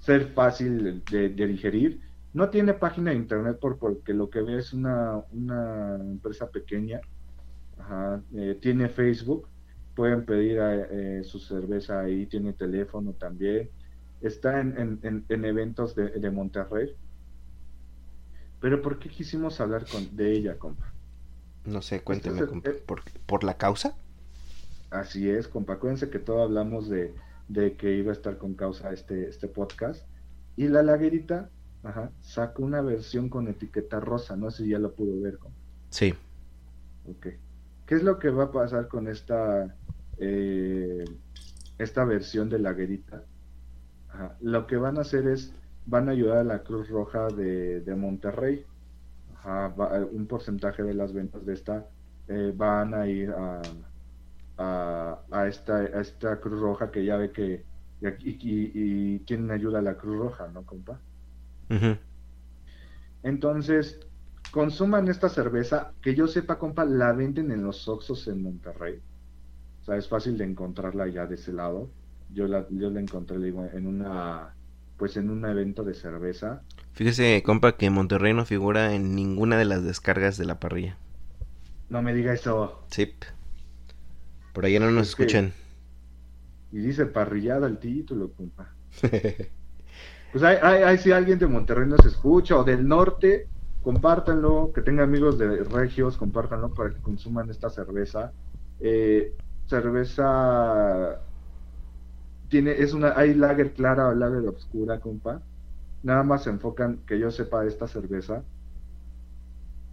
ser 0.00 0.32
fácil 0.32 1.02
de, 1.10 1.28
de 1.30 1.46
digerir. 1.46 2.00
No 2.32 2.50
tiene 2.50 2.74
página 2.74 3.10
de 3.10 3.16
internet 3.16 3.58
por, 3.60 3.78
porque 3.78 4.14
lo 4.14 4.30
que 4.30 4.42
ve 4.42 4.58
es 4.58 4.72
una, 4.72 5.22
una 5.32 5.96
empresa 5.96 6.50
pequeña. 6.50 7.00
Ajá, 7.78 8.22
eh, 8.34 8.58
tiene 8.60 8.88
Facebook, 8.88 9.48
pueden 9.94 10.24
pedir 10.24 10.58
eh, 10.60 11.22
su 11.24 11.38
cerveza 11.38 12.00
ahí, 12.00 12.26
tiene 12.26 12.52
teléfono 12.52 13.12
también. 13.14 13.70
Está 14.20 14.60
en, 14.60 14.76
en, 14.78 14.98
en, 15.02 15.24
en 15.28 15.44
eventos 15.44 15.94
de, 15.94 16.10
de 16.10 16.30
Monterrey. 16.30 16.94
Pero 18.60 18.82
¿por 18.82 18.98
qué 18.98 19.08
quisimos 19.08 19.60
hablar 19.60 19.86
con, 19.86 20.14
de 20.16 20.32
ella, 20.32 20.58
compa? 20.58 20.92
No 21.64 21.82
sé, 21.82 22.02
cuénteme, 22.02 22.44
compa. 22.44 22.70
eh, 22.70 22.82
¿Por, 22.86 23.02
¿Por 23.26 23.44
la 23.44 23.56
causa? 23.56 23.96
Así 24.90 25.28
es, 25.30 25.48
compa. 25.48 25.74
Acuérdense 25.74 26.10
que 26.10 26.18
todo 26.18 26.42
hablamos 26.42 26.88
de, 26.88 27.14
de 27.48 27.76
que 27.76 27.94
iba 27.94 28.10
a 28.10 28.14
estar 28.14 28.36
con 28.38 28.54
causa 28.54 28.92
este, 28.92 29.28
este 29.28 29.48
podcast. 29.48 30.06
Y 30.56 30.68
la 30.68 30.82
laguerita, 30.82 31.50
ajá, 31.82 32.10
sacó 32.20 32.62
una 32.64 32.80
versión 32.82 33.28
con 33.28 33.48
etiqueta 33.48 34.00
rosa. 34.00 34.36
No 34.36 34.50
sé 34.50 34.64
si 34.64 34.70
ya 34.70 34.78
lo 34.78 34.94
pudo 34.94 35.20
ver, 35.20 35.38
compa. 35.38 35.56
Sí. 35.90 36.14
Ok. 37.08 37.26
¿Qué 37.86 37.94
es 37.94 38.02
lo 38.02 38.18
que 38.18 38.28
va 38.30 38.44
a 38.44 38.52
pasar 38.52 38.88
con 38.88 39.08
esta, 39.08 39.74
eh, 40.18 41.04
esta 41.78 42.04
versión 42.04 42.48
de 42.50 42.58
la 42.58 42.72
guerita? 42.74 43.22
Ajá. 44.08 44.36
Lo 44.40 44.66
que 44.66 44.76
van 44.76 44.98
a 44.98 45.02
hacer 45.02 45.26
es, 45.26 45.52
van 45.86 46.08
a 46.08 46.12
ayudar 46.12 46.38
a 46.38 46.44
la 46.44 46.62
Cruz 46.62 46.88
Roja 46.88 47.28
de, 47.28 47.80
de 47.80 47.94
Monterrey. 47.94 48.64
Ajá, 49.36 49.68
va- 49.68 50.04
un 50.04 50.26
porcentaje 50.26 50.82
de 50.82 50.94
las 50.94 51.12
ventas 51.12 51.46
de 51.46 51.54
esta 51.54 51.86
eh, 52.26 52.52
van 52.54 52.92
a 52.92 53.06
ir 53.06 53.30
a, 53.30 53.62
a, 54.58 55.20
a 55.30 55.46
esta, 55.46 55.76
a 55.76 56.00
esta 56.00 56.40
Cruz 56.40 56.60
Roja 56.60 56.90
que 56.90 57.04
ya 57.04 57.16
ve 57.16 57.32
que... 57.32 57.64
Y, 58.00 58.06
y, 58.28 58.72
y 58.74 59.18
quién 59.26 59.50
ayuda 59.50 59.80
a 59.80 59.82
la 59.82 59.96
Cruz 59.96 60.18
Roja, 60.18 60.48
¿no, 60.48 60.62
compa? 60.64 61.00
Entonces, 63.24 63.98
consuman 64.52 65.08
esta 65.08 65.28
cerveza, 65.28 65.92
que 66.00 66.14
yo 66.14 66.28
sepa, 66.28 66.58
compa, 66.58 66.84
la 66.84 67.12
venden 67.12 67.50
en 67.50 67.64
los 67.64 67.88
Oxxos 67.88 68.28
en 68.28 68.42
Monterrey. 68.42 69.00
O 69.80 69.84
sea, 69.84 69.96
es 69.96 70.08
fácil 70.08 70.38
de 70.38 70.44
encontrarla 70.44 71.08
ya 71.08 71.26
de 71.26 71.34
ese 71.34 71.52
lado. 71.52 71.90
Yo 72.32 72.46
la, 72.46 72.66
yo 72.70 72.88
la 72.90 73.00
encontré, 73.00 73.38
digo, 73.38 73.68
en 73.72 73.86
una, 73.86 74.54
pues 74.96 75.16
en 75.16 75.28
un 75.28 75.44
evento 75.44 75.82
de 75.82 75.94
cerveza. 75.94 76.62
Fíjese, 76.92 77.42
compa, 77.42 77.76
que 77.76 77.90
Monterrey 77.90 78.32
no 78.32 78.44
figura 78.44 78.94
en 78.94 79.14
ninguna 79.14 79.56
de 79.56 79.64
las 79.64 79.82
descargas 79.82 80.36
de 80.36 80.44
la 80.44 80.60
parrilla. 80.60 80.96
No 81.88 82.02
me 82.02 82.14
diga 82.14 82.32
eso. 82.32 82.84
Sí. 82.90 83.12
Por 84.52 84.64
allá 84.64 84.80
no 84.80 84.90
nos 84.90 85.08
escuchan. 85.08 85.52
Y 86.72 86.78
dice 86.78 87.06
parrillada 87.06 87.66
el 87.66 87.78
título, 87.78 88.32
compa. 88.32 88.74
Pues 90.30 90.44
hay, 90.44 90.58
hay, 90.60 90.82
hay 90.82 90.98
si 90.98 91.10
alguien 91.10 91.38
de 91.38 91.46
Monterrey 91.46 91.88
nos 91.88 92.04
escucha 92.04 92.58
o 92.58 92.62
del 92.64 92.86
norte, 92.86 93.48
compártanlo, 93.82 94.72
que 94.74 94.82
tenga 94.82 95.02
amigos 95.04 95.38
de 95.38 95.64
regios, 95.64 96.18
compártanlo 96.18 96.74
para 96.74 96.90
que 96.90 97.00
consuman 97.00 97.48
esta 97.50 97.70
cerveza. 97.70 98.32
Eh, 98.80 99.34
cerveza 99.66 101.20
tiene, 102.48 102.72
es 102.72 102.92
una, 102.92 103.14
hay 103.16 103.34
lager 103.34 103.72
clara 103.72 104.08
o 104.08 104.14
lager 104.14 104.46
oscura, 104.48 105.00
compa. 105.00 105.40
Nada 106.02 106.22
más 106.22 106.44
se 106.44 106.50
enfocan, 106.50 106.98
que 107.06 107.18
yo 107.18 107.30
sepa, 107.30 107.64
esta 107.64 107.88
cerveza. 107.88 108.44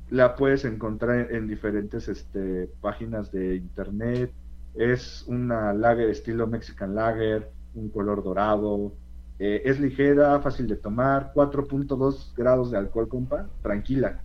La 0.10 0.36
puedes 0.36 0.66
encontrar 0.66 1.32
en, 1.32 1.36
en 1.36 1.48
diferentes 1.48 2.08
este, 2.10 2.70
páginas 2.82 3.32
de 3.32 3.56
internet. 3.56 4.32
Es 4.76 5.24
una 5.28 5.74
lager 5.74 6.10
estilo 6.10 6.48
Mexican 6.48 6.96
Lager, 6.96 7.50
un 7.76 7.90
color 7.90 8.24
dorado. 8.24 8.94
Eh, 9.40 9.62
es 9.66 9.80
ligera, 9.80 10.40
fácil 10.42 10.68
de 10.68 10.76
tomar, 10.76 11.32
4.2 11.34 12.34
grados 12.36 12.72
de 12.72 12.78
alcohol, 12.78 13.08
compa. 13.08 13.48
Tranquila, 13.62 14.22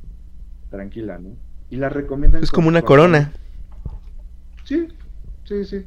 tranquila, 0.70 1.18
¿no? 1.18 1.30
Y 1.68 1.76
la 1.76 1.88
recomiendan. 1.88 2.42
Es 2.42 2.50
con- 2.50 2.58
como 2.58 2.68
una 2.68 2.80
con- 2.80 2.88
corona. 2.88 3.32
Sí, 4.64 4.88
sí, 5.44 5.64
sí. 5.64 5.84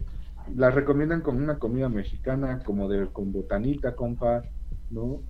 La 0.55 0.71
recomiendan 0.71 1.21
como 1.21 1.39
una 1.39 1.57
comida 1.57 1.87
mexicana, 1.87 2.59
como 2.63 2.89
de 2.89 3.07
con 3.07 3.31
botanita, 3.31 3.95
compa, 3.95 4.43
¿no? 4.89 5.21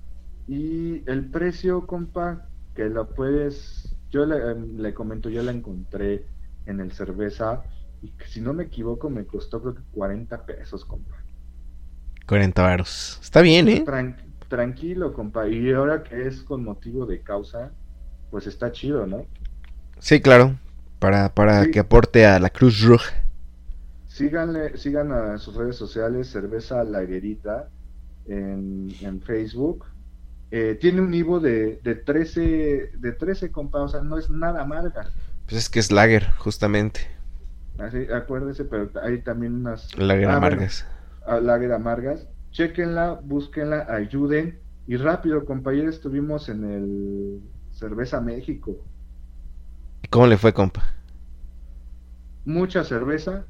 Y 0.47 1.07
el 1.09 1.29
precio, 1.29 1.85
compa, 1.85 2.47
que 2.75 2.85
lo 2.89 3.07
puedes, 3.13 3.95
yo 4.09 4.25
le, 4.25 4.51
em, 4.51 4.77
le 4.77 4.93
comento, 4.93 5.29
yo 5.29 5.43
la 5.43 5.51
encontré 5.51 6.25
en 6.65 6.79
el 6.79 6.91
cerveza 6.91 7.63
y 8.03 8.11
que 8.11 8.27
si 8.27 8.41
no 8.41 8.53
me 8.53 8.63
equivoco 8.65 9.09
me 9.09 9.25
costó 9.25 9.61
creo 9.61 9.73
que 9.75 9.81
40 9.93 10.45
pesos, 10.45 10.85
compa. 10.85 11.15
40 12.27 12.61
varos. 12.61 13.19
Está 13.21 13.41
bien, 13.41 13.67
¿eh? 13.67 13.83
Tran- 13.85 14.15
tranquilo, 14.47 15.13
compa. 15.13 15.47
Y 15.47 15.71
ahora 15.71 16.03
que 16.03 16.27
es 16.27 16.43
con 16.43 16.63
motivo 16.63 17.05
de 17.05 17.21
causa, 17.21 17.71
pues 18.29 18.45
está 18.47 18.71
chido, 18.71 19.07
¿no? 19.07 19.25
Sí, 19.99 20.21
claro. 20.21 20.55
Para, 20.99 21.33
para 21.33 21.63
Sí. 21.65 21.71
que 21.71 21.79
aporte 21.79 22.25
a 22.25 22.39
la 22.39 22.49
Cruz 22.49 22.81
Roja. 22.81 23.13
Síganle, 24.07 24.77
sigan 24.77 25.11
a 25.11 25.37
sus 25.37 25.55
redes 25.55 25.75
sociales, 25.75 26.29
Cerveza 26.29 26.83
Laguerita, 26.83 27.69
en, 28.27 28.89
en 29.01 29.21
Facebook. 29.21 29.85
Eh, 30.51 30.77
tiene 30.79 31.01
un 31.01 31.13
Ivo 31.13 31.39
de, 31.39 31.79
de 31.83 31.95
13, 31.95 32.91
de 32.95 33.11
13, 33.11 33.51
compa, 33.51 33.81
o 33.81 33.87
sea, 33.87 34.01
no 34.01 34.17
es 34.19 34.29
nada 34.29 34.61
amarga. 34.61 35.09
Pues 35.47 35.57
es 35.63 35.69
que 35.69 35.79
es 35.79 35.91
lager, 35.91 36.29
justamente. 36.37 37.01
Así, 37.77 37.97
acuérdese, 38.11 38.65
pero 38.65 38.91
hay 39.01 39.23
también 39.23 39.55
unas 39.55 39.97
Lager 39.97 40.29
Ah, 40.29 40.39
bueno, 40.39 40.69
amargas. 40.69 40.85
a- 41.25 41.39
lager 41.39 41.71
amargas. 41.73 42.29
Chequenla, 42.51 43.19
búsquenla, 43.23 43.85
ayuden. 43.89 44.63
Y 44.85 44.97
rápido, 44.97 45.45
compa, 45.45 45.71
ayer 45.71 45.87
estuvimos 45.89 46.49
en 46.49 46.63
el 46.65 47.51
Cerveza 47.71 48.21
México. 48.21 48.87
¿Y 50.03 50.07
¿Cómo 50.07 50.27
le 50.27 50.37
fue, 50.37 50.53
compa? 50.53 50.83
mucha 52.45 52.83
cerveza, 52.85 53.49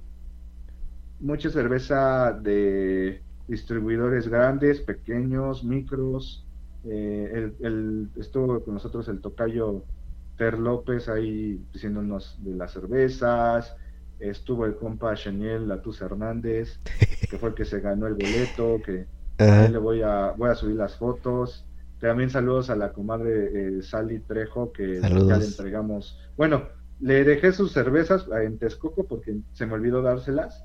mucha 1.20 1.50
cerveza 1.50 2.34
de 2.34 3.26
distribuidores 3.48 4.28
grandes, 4.28 4.82
pequeños, 4.82 5.64
micros. 5.64 6.48
eh, 6.84 7.30
el, 7.34 7.56
el- 7.66 8.12
estuvo 8.18 8.62
con 8.64 8.74
nosotros 8.74 9.08
el 9.08 9.22
tocayo 9.22 9.88
Ter 10.36 10.60
López 10.60 11.08
ahí 11.10 11.66
diciéndonos 11.72 12.36
de 12.44 12.56
las 12.56 12.74
cervezas. 12.74 13.74
Estuvo 14.20 14.66
el 14.66 14.76
compa 14.76 15.16
Cheniel 15.16 15.68
Latuz 15.68 16.02
Hernández, 16.02 16.80
que 17.30 17.38
fue 17.38 17.50
el 17.50 17.56
que 17.56 17.66
se 17.66 17.80
ganó 17.80 18.08
el 18.08 18.14
boleto, 18.14 18.82
que 18.86 19.08
le 19.38 19.78
voy 19.78 20.02
a, 20.02 20.32
voy 20.38 20.50
a 20.50 20.56
subir 20.56 20.76
las 20.76 20.96
fotos. 20.98 21.66
También 22.00 22.30
saludos 22.30 22.70
a 22.70 22.76
la 22.76 22.92
comadre 22.92 23.78
eh, 23.78 23.82
Sally 23.82 24.20
Trejo, 24.20 24.72
que 24.72 25.00
Saludos. 25.00 25.28
ya 25.30 25.38
le 25.38 25.46
entregamos. 25.46 26.20
Bueno, 26.36 26.68
le 27.00 27.24
dejé 27.24 27.52
sus 27.52 27.72
cervezas 27.72 28.28
en 28.44 28.58
Texcoco 28.58 29.06
porque 29.08 29.38
se 29.54 29.66
me 29.66 29.74
olvidó 29.74 30.02
dárselas, 30.02 30.64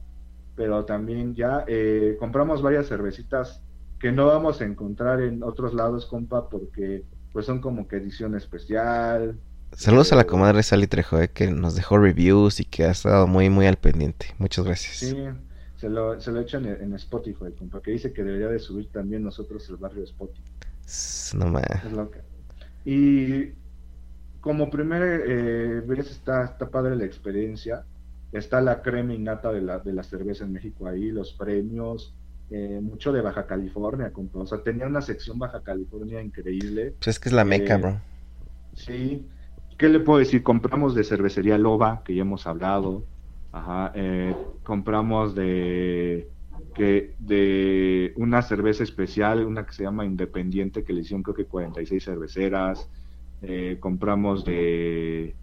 pero 0.56 0.84
también 0.84 1.34
ya 1.34 1.64
eh, 1.66 2.16
compramos 2.18 2.62
varias 2.62 2.88
cervecitas 2.88 3.62
que 3.98 4.12
no 4.12 4.26
vamos 4.26 4.60
a 4.60 4.64
encontrar 4.64 5.20
en 5.20 5.42
otros 5.42 5.74
lados, 5.74 6.06
compa, 6.06 6.48
porque 6.48 7.04
pues 7.32 7.46
son 7.46 7.60
como 7.60 7.86
que 7.88 7.96
edición 7.96 8.34
especial. 8.34 9.38
Saludos 9.72 10.12
a 10.12 10.16
la 10.16 10.24
comadre 10.26 10.62
Sally 10.62 10.86
Trejo, 10.88 11.20
eh, 11.20 11.28
que 11.30 11.50
nos 11.50 11.74
dejó 11.76 11.98
reviews 11.98 12.60
y 12.60 12.64
que 12.64 12.84
ha 12.84 12.90
estado 12.90 13.26
muy, 13.26 13.48
muy 13.50 13.66
al 13.66 13.76
pendiente. 13.76 14.34
Muchas 14.38 14.64
gracias. 14.64 14.96
Sí, 14.96 15.16
se 15.76 15.88
lo, 15.88 16.20
se 16.20 16.32
lo 16.32 16.40
echan 16.40 16.66
en, 16.66 16.82
en 16.82 16.94
Spotify, 16.94 17.52
compa, 17.56 17.80
que 17.80 17.92
dice 17.92 18.12
que 18.12 18.24
debería 18.24 18.48
de 18.48 18.58
subir 18.58 18.90
también 18.90 19.22
nosotros 19.22 19.68
el 19.70 19.76
barrio 19.76 20.00
de 20.00 20.06
Spotify. 20.06 20.50
No 21.34 21.46
más. 21.48 21.64
Y 22.84 23.52
como 24.40 24.70
primera 24.70 25.04
eh, 25.16 25.80
vez 25.86 26.10
está, 26.10 26.44
está 26.44 26.70
padre 26.70 26.96
la 26.96 27.04
experiencia. 27.04 27.84
Está 28.32 28.60
la 28.60 28.82
crema 28.82 29.14
innata 29.14 29.52
de 29.52 29.62
la, 29.62 29.78
de 29.78 29.92
la 29.92 30.02
cerveza 30.02 30.44
en 30.44 30.52
México 30.52 30.86
ahí, 30.86 31.10
los 31.10 31.32
premios, 31.32 32.14
eh, 32.50 32.78
mucho 32.82 33.10
de 33.12 33.22
Baja 33.22 33.46
California, 33.46 34.12
compa. 34.12 34.40
O 34.40 34.46
sea, 34.46 34.62
tenía 34.62 34.86
una 34.86 35.00
sección 35.02 35.38
Baja 35.38 35.62
California 35.62 36.20
increíble. 36.22 36.94
Pues 36.98 37.08
es 37.08 37.20
que 37.20 37.28
es 37.30 37.32
la 37.34 37.44
meca, 37.44 37.74
Eh, 37.74 37.78
bro. 37.78 38.02
Sí. 38.74 39.30
¿Qué 39.78 39.88
le 39.88 40.00
puedo 40.00 40.18
decir? 40.18 40.42
Compramos 40.42 40.94
de 40.94 41.04
cervecería 41.04 41.56
Loba, 41.56 42.02
que 42.04 42.14
ya 42.14 42.22
hemos 42.22 42.46
hablado. 42.46 43.04
Ajá. 43.52 43.92
eh, 43.94 44.36
compramos 44.64 45.34
de 45.34 46.28
que 46.74 47.14
de 47.18 48.12
una 48.16 48.42
cerveza 48.42 48.82
especial, 48.82 49.46
una 49.46 49.64
que 49.64 49.72
se 49.72 49.84
llama 49.84 50.04
Independiente, 50.04 50.84
que 50.84 50.92
le 50.92 51.00
hicieron 51.00 51.22
creo 51.22 51.36
que 51.36 51.44
46 51.46 52.04
cerveceras. 52.04 52.90
Eh, 53.42 53.76
compramos 53.80 54.44
de 54.44 55.34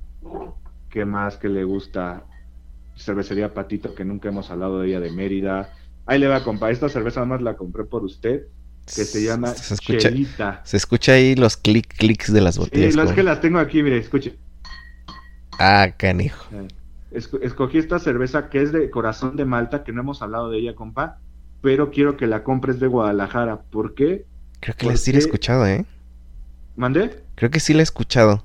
¿qué 0.90 1.06
más 1.06 1.38
que 1.38 1.50
le 1.50 1.64
gusta? 1.64 2.26
Cervecería 2.96 3.54
Patito, 3.54 3.96
que 3.96 4.06
nunca 4.06 4.30
hemos 4.30 4.52
hablado 4.52 4.82
de 4.82 4.90
ella 4.90 5.00
de 5.00 5.12
Mérida. 5.12 5.70
Ahí 6.06 6.20
le 6.20 6.28
va, 6.28 6.44
compa. 6.44 6.72
Esta 6.72 6.90
cerveza 6.90 7.26
más 7.26 7.42
la 7.42 7.56
compré 7.56 7.86
por 7.86 8.04
usted, 8.04 8.48
que 8.86 9.04
se 9.06 9.24
llama 9.24 9.50
Se 9.50 9.74
escucha, 9.74 9.98
Chelita. 10.10 10.62
se 10.64 10.78
escucha 10.78 11.14
ahí 11.14 11.36
los 11.36 11.58
clic 11.58 11.88
clics 11.98 12.32
de 12.32 12.42
las 12.42 12.56
Sí, 12.56 12.62
botellas. 12.62 12.96
las 12.96 13.06
como- 13.06 13.16
que 13.16 13.24
las 13.24 13.42
tengo 13.42 13.60
aquí, 13.60 13.82
mire, 13.84 13.98
escuche. 13.98 14.38
Ah, 15.60 15.88
canijo. 15.98 16.46
Eh, 16.54 16.68
esco- 17.14 17.40
escogí 17.42 17.78
esta 17.78 17.98
cerveza 18.00 18.50
que 18.50 18.62
es 18.62 18.72
de 18.72 18.90
corazón 18.90 19.36
de 19.36 19.46
Malta, 19.46 19.84
que 19.84 19.92
no 19.92 20.02
hemos 20.02 20.22
hablado 20.22 20.50
de 20.50 20.60
ella, 20.60 20.76
compa, 20.76 21.18
pero 21.62 21.90
quiero 21.92 22.18
que 22.18 22.28
la 22.28 22.44
compres 22.44 22.80
de 22.80 22.88
Guadalajara. 22.88 23.62
¿Por 23.62 23.96
qué? 23.96 24.26
Creo 24.60 24.76
que 24.76 24.86
la 24.86 24.92
¿Por 24.94 25.00
sí 25.00 25.12
la 25.12 25.18
he 25.18 25.22
escuchado, 25.22 25.66
¿eh? 25.66 25.86
¿Mandé? 26.76 27.24
Creo 27.36 27.50
que 27.50 27.60
sí 27.60 27.74
la 27.74 27.80
he 27.80 27.84
escuchado. 27.84 28.44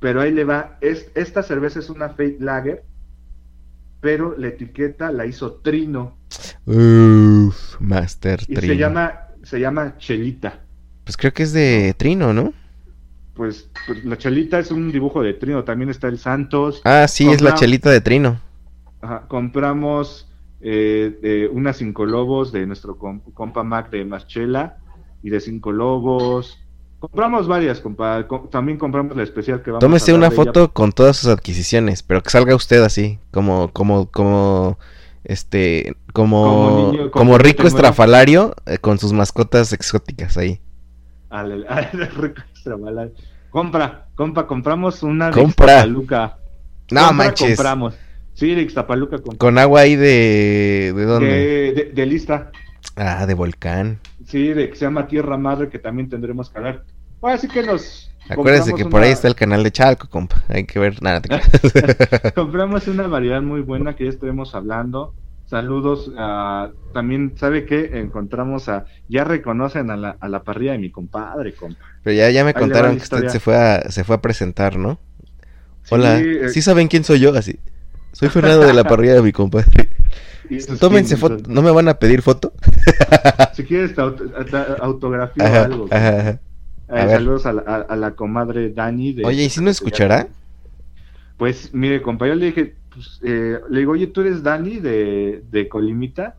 Pero 0.00 0.20
ahí 0.22 0.32
le 0.32 0.44
va. 0.44 0.78
Es, 0.80 1.10
esta 1.14 1.42
cerveza 1.42 1.78
es 1.78 1.90
una 1.90 2.08
fake 2.10 2.40
lager, 2.40 2.84
pero 4.00 4.34
la 4.38 4.48
etiqueta 4.48 5.12
la 5.12 5.26
hizo 5.26 5.52
Trino 5.56 6.16
Uff, 6.64 7.78
Master 7.80 8.40
y 8.48 8.54
Trino. 8.54 8.72
se 8.72 8.78
llama, 8.78 9.20
se 9.50 9.60
llama 9.60 9.96
Chelita. 9.98 10.60
Pues 11.04 11.16
creo 11.16 11.32
que 11.32 11.42
es 11.42 11.52
de 11.52 11.94
Trino, 11.96 12.32
¿no? 12.32 12.52
Pues, 13.34 13.68
pues 13.86 14.04
la 14.04 14.16
Chelita 14.16 14.58
es 14.58 14.70
un 14.70 14.92
dibujo 14.92 15.22
de 15.22 15.34
Trino. 15.34 15.64
También 15.64 15.90
está 15.90 16.08
el 16.08 16.18
Santos. 16.18 16.80
Ah, 16.84 17.06
sí, 17.08 17.28
es 17.28 17.40
la 17.40 17.54
chelita 17.54 17.90
de 17.90 18.00
Trino. 18.00 18.40
Ajá, 19.00 19.24
compramos 19.28 20.28
eh, 20.60 21.18
de 21.22 21.48
unas 21.48 21.78
cinco 21.78 22.04
lobos 22.04 22.52
de 22.52 22.66
nuestro 22.66 22.96
com- 22.98 23.20
compa 23.34 23.64
Mac 23.64 23.90
de 23.90 24.04
Marchela 24.04 24.76
y 25.22 25.30
de 25.30 25.40
cinco 25.40 25.72
lobos. 25.72 26.58
Compramos 26.98 27.48
varias, 27.48 27.80
compa. 27.80 28.26
Co- 28.28 28.48
También 28.52 28.76
compramos 28.78 29.16
la 29.16 29.22
especial 29.22 29.62
que 29.62 29.70
vamos 29.70 29.80
Tómese 29.80 30.12
a 30.12 30.14
una 30.16 30.26
ella. 30.26 30.36
foto 30.36 30.72
con 30.72 30.92
todas 30.92 31.16
sus 31.16 31.30
adquisiciones, 31.30 32.02
pero 32.02 32.22
que 32.22 32.28
salga 32.30 32.54
usted 32.54 32.82
así, 32.82 33.18
como, 33.30 33.70
como, 33.72 34.10
como, 34.10 34.78
este, 35.24 35.94
como, 36.12 36.44
Como 36.44 36.92
niño 36.92 37.10
como 37.10 37.38
rico 37.38 37.64
estrafalario 37.66 38.54
eh, 38.66 38.78
con 38.78 38.98
sus 38.98 39.12
mascotas 39.12 39.72
exóticas 39.72 40.36
ahí. 40.36 40.60
Al, 41.28 41.66
al 41.68 41.90
rico 42.16 42.42
extravalar. 42.52 43.10
Compra, 43.50 44.08
compra, 44.14 44.46
compramos 44.46 45.02
una 45.02 45.26
de 45.26 45.32
Compra. 45.32 45.72
Ixtapaluca. 45.74 46.38
No 46.90 47.00
Compra, 47.06 47.12
manches, 47.12 47.56
compramos. 47.56 47.94
Sí, 48.34 48.54
de 48.54 48.62
Ixtapaluca 48.62 49.16
compramos. 49.16 49.38
con 49.38 49.58
agua 49.58 49.80
ahí 49.80 49.96
de, 49.96 50.92
¿de 50.96 51.04
dónde? 51.04 51.26
De, 51.28 51.72
de, 51.72 51.84
de 51.92 52.06
lista. 52.06 52.50
Ah, 52.96 53.26
de 53.26 53.34
volcán. 53.34 53.98
Sí, 54.26 54.48
de 54.48 54.68
que 54.70 54.76
se 54.76 54.84
llama 54.84 55.06
Tierra 55.06 55.36
Madre, 55.36 55.68
que 55.68 55.78
también 55.78 56.08
tendremos 56.08 56.50
que 56.50 56.58
hablar. 56.58 56.84
Ahora 57.20 57.38
sí 57.38 57.48
que 57.48 57.62
nos. 57.62 58.09
Acuérdese 58.30 58.74
que 58.74 58.84
por 58.84 59.02
ahí 59.02 59.10
está 59.10 59.28
el 59.28 59.34
canal 59.34 59.62
de 59.62 59.72
Chalco, 59.72 60.08
compa. 60.08 60.42
Hay 60.48 60.64
que 60.64 60.78
ver, 60.78 61.02
nada, 61.02 61.20
te. 61.20 61.28
Compramos 62.34 62.86
una 62.88 63.06
variedad 63.06 63.42
muy 63.42 63.60
buena 63.60 63.96
que 63.96 64.04
ya 64.04 64.10
estaremos 64.10 64.54
hablando. 64.54 65.14
Saludos. 65.46 66.12
a 66.16 66.70
también, 66.94 67.32
¿sabe 67.36 67.66
qué? 67.66 67.98
Encontramos 67.98 68.68
a. 68.68 68.84
Ya 69.08 69.24
reconocen 69.24 69.90
a 69.90 69.96
la, 69.96 70.16
a 70.20 70.28
la 70.28 70.44
parrilla 70.44 70.72
de 70.72 70.78
mi 70.78 70.90
compadre, 70.90 71.54
compa. 71.54 71.80
Pero 72.04 72.16
ya, 72.16 72.30
ya 72.30 72.44
me 72.44 72.50
Ahí 72.50 72.54
contaron 72.54 72.96
que 72.96 73.02
usted 73.02 73.28
se 73.28 73.40
fue 73.40 73.56
a, 73.56 73.90
se 73.90 74.04
fue 74.04 74.16
a 74.16 74.20
presentar, 74.20 74.76
¿no? 74.76 75.00
Hola, 75.90 76.20
eh, 76.20 76.50
¿sí 76.50 76.62
saben 76.62 76.86
quién 76.86 77.02
soy 77.02 77.18
yo? 77.18 77.34
Así. 77.34 77.58
Soy 78.12 78.28
Fernando 78.28 78.66
de 78.66 78.74
la 78.74 78.84
parrilla 78.84 79.14
de 79.14 79.22
mi 79.22 79.32
compadre. 79.32 79.90
Tómense 80.80 81.16
foto. 81.16 81.42
¿No 81.48 81.62
me 81.62 81.70
van 81.70 81.88
a 81.88 81.94
pedir 81.94 82.22
foto? 82.22 82.52
Si 83.54 83.64
quieres, 83.64 83.96
autografía 83.98 85.44
o 85.44 85.64
algo. 85.64 85.88
ajá, 85.90 86.20
ajá. 86.20 86.40
A 86.90 87.08
saludos 87.08 87.46
a 87.46 87.52
la, 87.52 87.62
a- 87.62 87.80
a 87.82 87.96
la 87.96 88.14
comadre 88.14 88.70
Dani. 88.72 89.12
De, 89.12 89.26
Oye, 89.26 89.44
¿y 89.44 89.50
si 89.50 89.60
no 89.62 89.70
escuchará? 89.70 90.26
Pues 91.36 91.72
mire, 91.72 92.02
compa, 92.02 92.26
yo 92.28 92.34
le 92.34 92.46
dije, 92.46 92.76
pues, 92.90 93.18
eh, 93.22 93.58
le 93.70 93.78
digo, 93.80 93.92
oye, 93.92 94.08
¿tú 94.08 94.20
eres 94.20 94.42
Dani 94.42 94.78
de, 94.78 95.42
de 95.48 95.68
Colimita? 95.68 96.36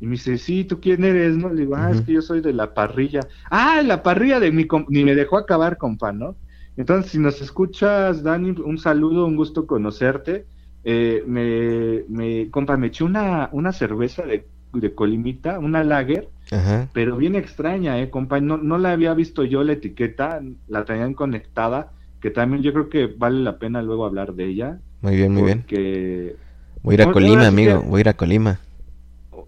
Y 0.00 0.06
me 0.06 0.12
dice, 0.12 0.38
sí, 0.38 0.64
¿tú 0.64 0.80
quién 0.80 1.04
eres? 1.04 1.36
no 1.36 1.50
Le 1.50 1.62
digo, 1.62 1.76
ah, 1.76 1.90
es 1.90 2.00
que 2.00 2.12
yo 2.14 2.22
soy 2.22 2.40
de 2.40 2.52
la 2.52 2.72
parrilla. 2.74 3.20
Ah, 3.50 3.82
la 3.84 4.02
parrilla 4.02 4.40
de 4.40 4.50
mi 4.50 4.66
compa. 4.66 4.88
Ni 4.90 5.04
me 5.04 5.14
dejó 5.14 5.36
acabar, 5.38 5.76
compa, 5.78 6.12
¿no? 6.12 6.38
Entonces, 6.76 7.12
si 7.12 7.18
nos 7.18 7.40
escuchas, 7.42 8.22
Dani, 8.22 8.50
un 8.64 8.78
saludo, 8.78 9.26
un 9.26 9.36
gusto 9.36 9.66
conocerte. 9.66 10.48
Eh, 10.82 11.22
me, 11.26 12.04
me, 12.08 12.50
compa, 12.50 12.76
me 12.78 12.86
eché 12.88 13.04
una, 13.04 13.50
una 13.52 13.72
cerveza 13.72 14.22
de, 14.24 14.48
de 14.72 14.94
Colimita, 14.94 15.58
una 15.58 15.82
lager, 15.84 16.28
Ajá. 16.50 16.88
pero 16.92 17.16
bien 17.16 17.34
extraña, 17.36 18.00
¿eh, 18.00 18.10
compa? 18.10 18.40
No, 18.40 18.56
no 18.56 18.78
la 18.78 18.92
había 18.92 19.14
visto 19.14 19.44
yo 19.44 19.64
la 19.64 19.72
etiqueta, 19.72 20.40
la 20.68 20.84
tenían 20.84 21.14
conectada, 21.14 21.92
que 22.20 22.30
también 22.30 22.62
yo 22.62 22.72
creo 22.72 22.88
que 22.88 23.06
vale 23.06 23.40
la 23.40 23.58
pena 23.58 23.82
luego 23.82 24.04
hablar 24.04 24.34
de 24.34 24.46
ella. 24.46 24.78
Muy 25.00 25.16
bien, 25.16 25.32
muy 25.32 25.42
bien. 25.42 25.64
Voy 26.82 26.92
a 26.92 26.94
ir 26.94 27.02
a 27.02 27.12
Colima, 27.12 27.46
amigo. 27.46 27.80
que- 27.82 27.88
Voy 27.88 27.98
a 27.98 28.00
ir 28.00 28.08
a 28.08 28.14
Colima. 28.14 28.60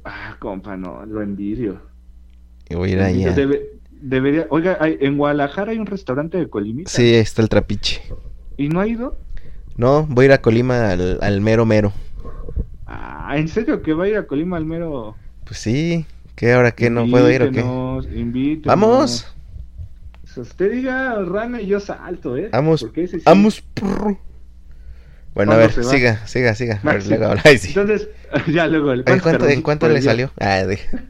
ah, 0.04 0.36
compa, 0.38 0.76
no, 0.76 1.04
lo 1.06 1.22
envidio. 1.22 1.80
Y 2.68 2.74
voy 2.74 2.90
a 2.90 2.92
ir 2.92 3.00
ahí 3.00 3.24
a... 3.24 3.34
Debe- 3.34 3.62
debería, 4.00 4.46
oiga, 4.50 4.78
hay- 4.80 4.96
en 5.00 5.16
Guadalajara 5.18 5.72
hay 5.72 5.78
un 5.78 5.86
restaurante 5.86 6.38
de 6.38 6.48
Colimita. 6.48 6.90
Sí, 6.90 7.14
está 7.14 7.42
el 7.42 7.48
trapiche. 7.48 8.00
¿Y 8.56 8.68
no 8.68 8.80
ha 8.80 8.86
ido? 8.88 9.16
No, 9.76 10.06
voy 10.08 10.24
a 10.24 10.26
ir 10.26 10.32
a 10.32 10.40
Colima 10.42 10.90
al, 10.90 11.18
al 11.22 11.40
mero 11.40 11.64
mero. 11.66 11.92
Ah, 12.94 13.38
¿en 13.38 13.48
serio 13.48 13.80
que 13.80 13.94
va 13.94 14.04
a 14.04 14.08
ir 14.08 14.16
a 14.18 14.26
Colima 14.26 14.58
al 14.58 14.66
mero? 14.66 15.16
Pues 15.46 15.58
sí. 15.58 16.04
¿Qué 16.36 16.52
ahora 16.52 16.72
qué? 16.72 16.90
¿No 16.90 17.06
puedo 17.06 17.30
ir 17.30 17.42
o 17.42 17.50
qué? 17.50 17.60
Invítenos. 18.14 18.66
¡Vamos! 18.66 19.34
Si 20.24 20.40
usted 20.40 20.72
diga 20.72 21.14
rana 21.24 21.60
y 21.62 21.66
yo 21.68 21.80
salto, 21.80 22.36
¿eh? 22.36 22.50
Vamos, 22.52 22.86
sí- 22.94 23.18
¡Vamos! 23.24 23.62
prrr. 23.74 24.18
Bueno, 25.34 25.52
a 25.52 25.56
¿Cuándo 25.56 25.74
ver, 25.76 25.84
siga, 25.84 26.26
siga, 26.26 26.54
siga. 26.54 26.80
A 26.82 26.92
ver, 26.92 27.06
luego 27.06 27.34
sí. 27.58 27.68
Entonces, 27.68 28.08
ya 28.52 28.66
luego. 28.66 28.90
Oye, 28.90 29.04
¿cuánto, 29.20 29.48
¿En 29.48 29.62
cuánto 29.62 29.88
le 29.88 30.02
salió? 30.02 30.30
Ah, 30.38 30.64
de... 30.64 30.78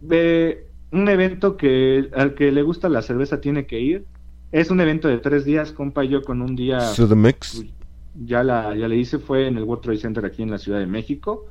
de 0.00 0.66
un 0.92 1.08
evento 1.08 1.56
que 1.58 2.08
al 2.14 2.34
que 2.34 2.50
le 2.52 2.62
gusta 2.62 2.88
la 2.88 3.02
cerveza 3.02 3.40
tiene 3.40 3.66
que 3.66 3.80
ir. 3.80 4.06
Es 4.52 4.70
un 4.70 4.80
evento 4.80 5.08
de 5.08 5.18
tres 5.18 5.44
días, 5.44 5.72
compa. 5.72 6.04
Yo 6.04 6.22
con 6.22 6.40
un 6.40 6.56
día 6.56 6.80
Sudamix. 6.80 7.62
Ya 8.14 8.42
la 8.42 8.76
ya 8.76 8.88
le 8.88 8.96
hice 8.96 9.18
fue 9.18 9.46
en 9.48 9.56
el 9.56 9.64
World 9.64 9.82
Trade 9.82 9.98
Center 9.98 10.24
aquí 10.24 10.42
en 10.42 10.50
la 10.50 10.58
Ciudad 10.58 10.78
de 10.78 10.86
México. 10.86 11.46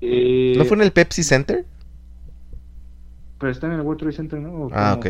Eh, 0.00 0.54
¿No 0.56 0.64
fue 0.64 0.76
en 0.76 0.82
el 0.82 0.92
Pepsi 0.92 1.22
Center? 1.22 1.64
Pero 3.38 3.52
está 3.52 3.66
en 3.66 3.74
el 3.74 3.80
World 3.82 4.00
Trade 4.00 4.12
Center, 4.14 4.40
¿no? 4.40 4.52
¿O 4.64 4.70
Ah, 4.72 4.94
ok. 4.98 5.06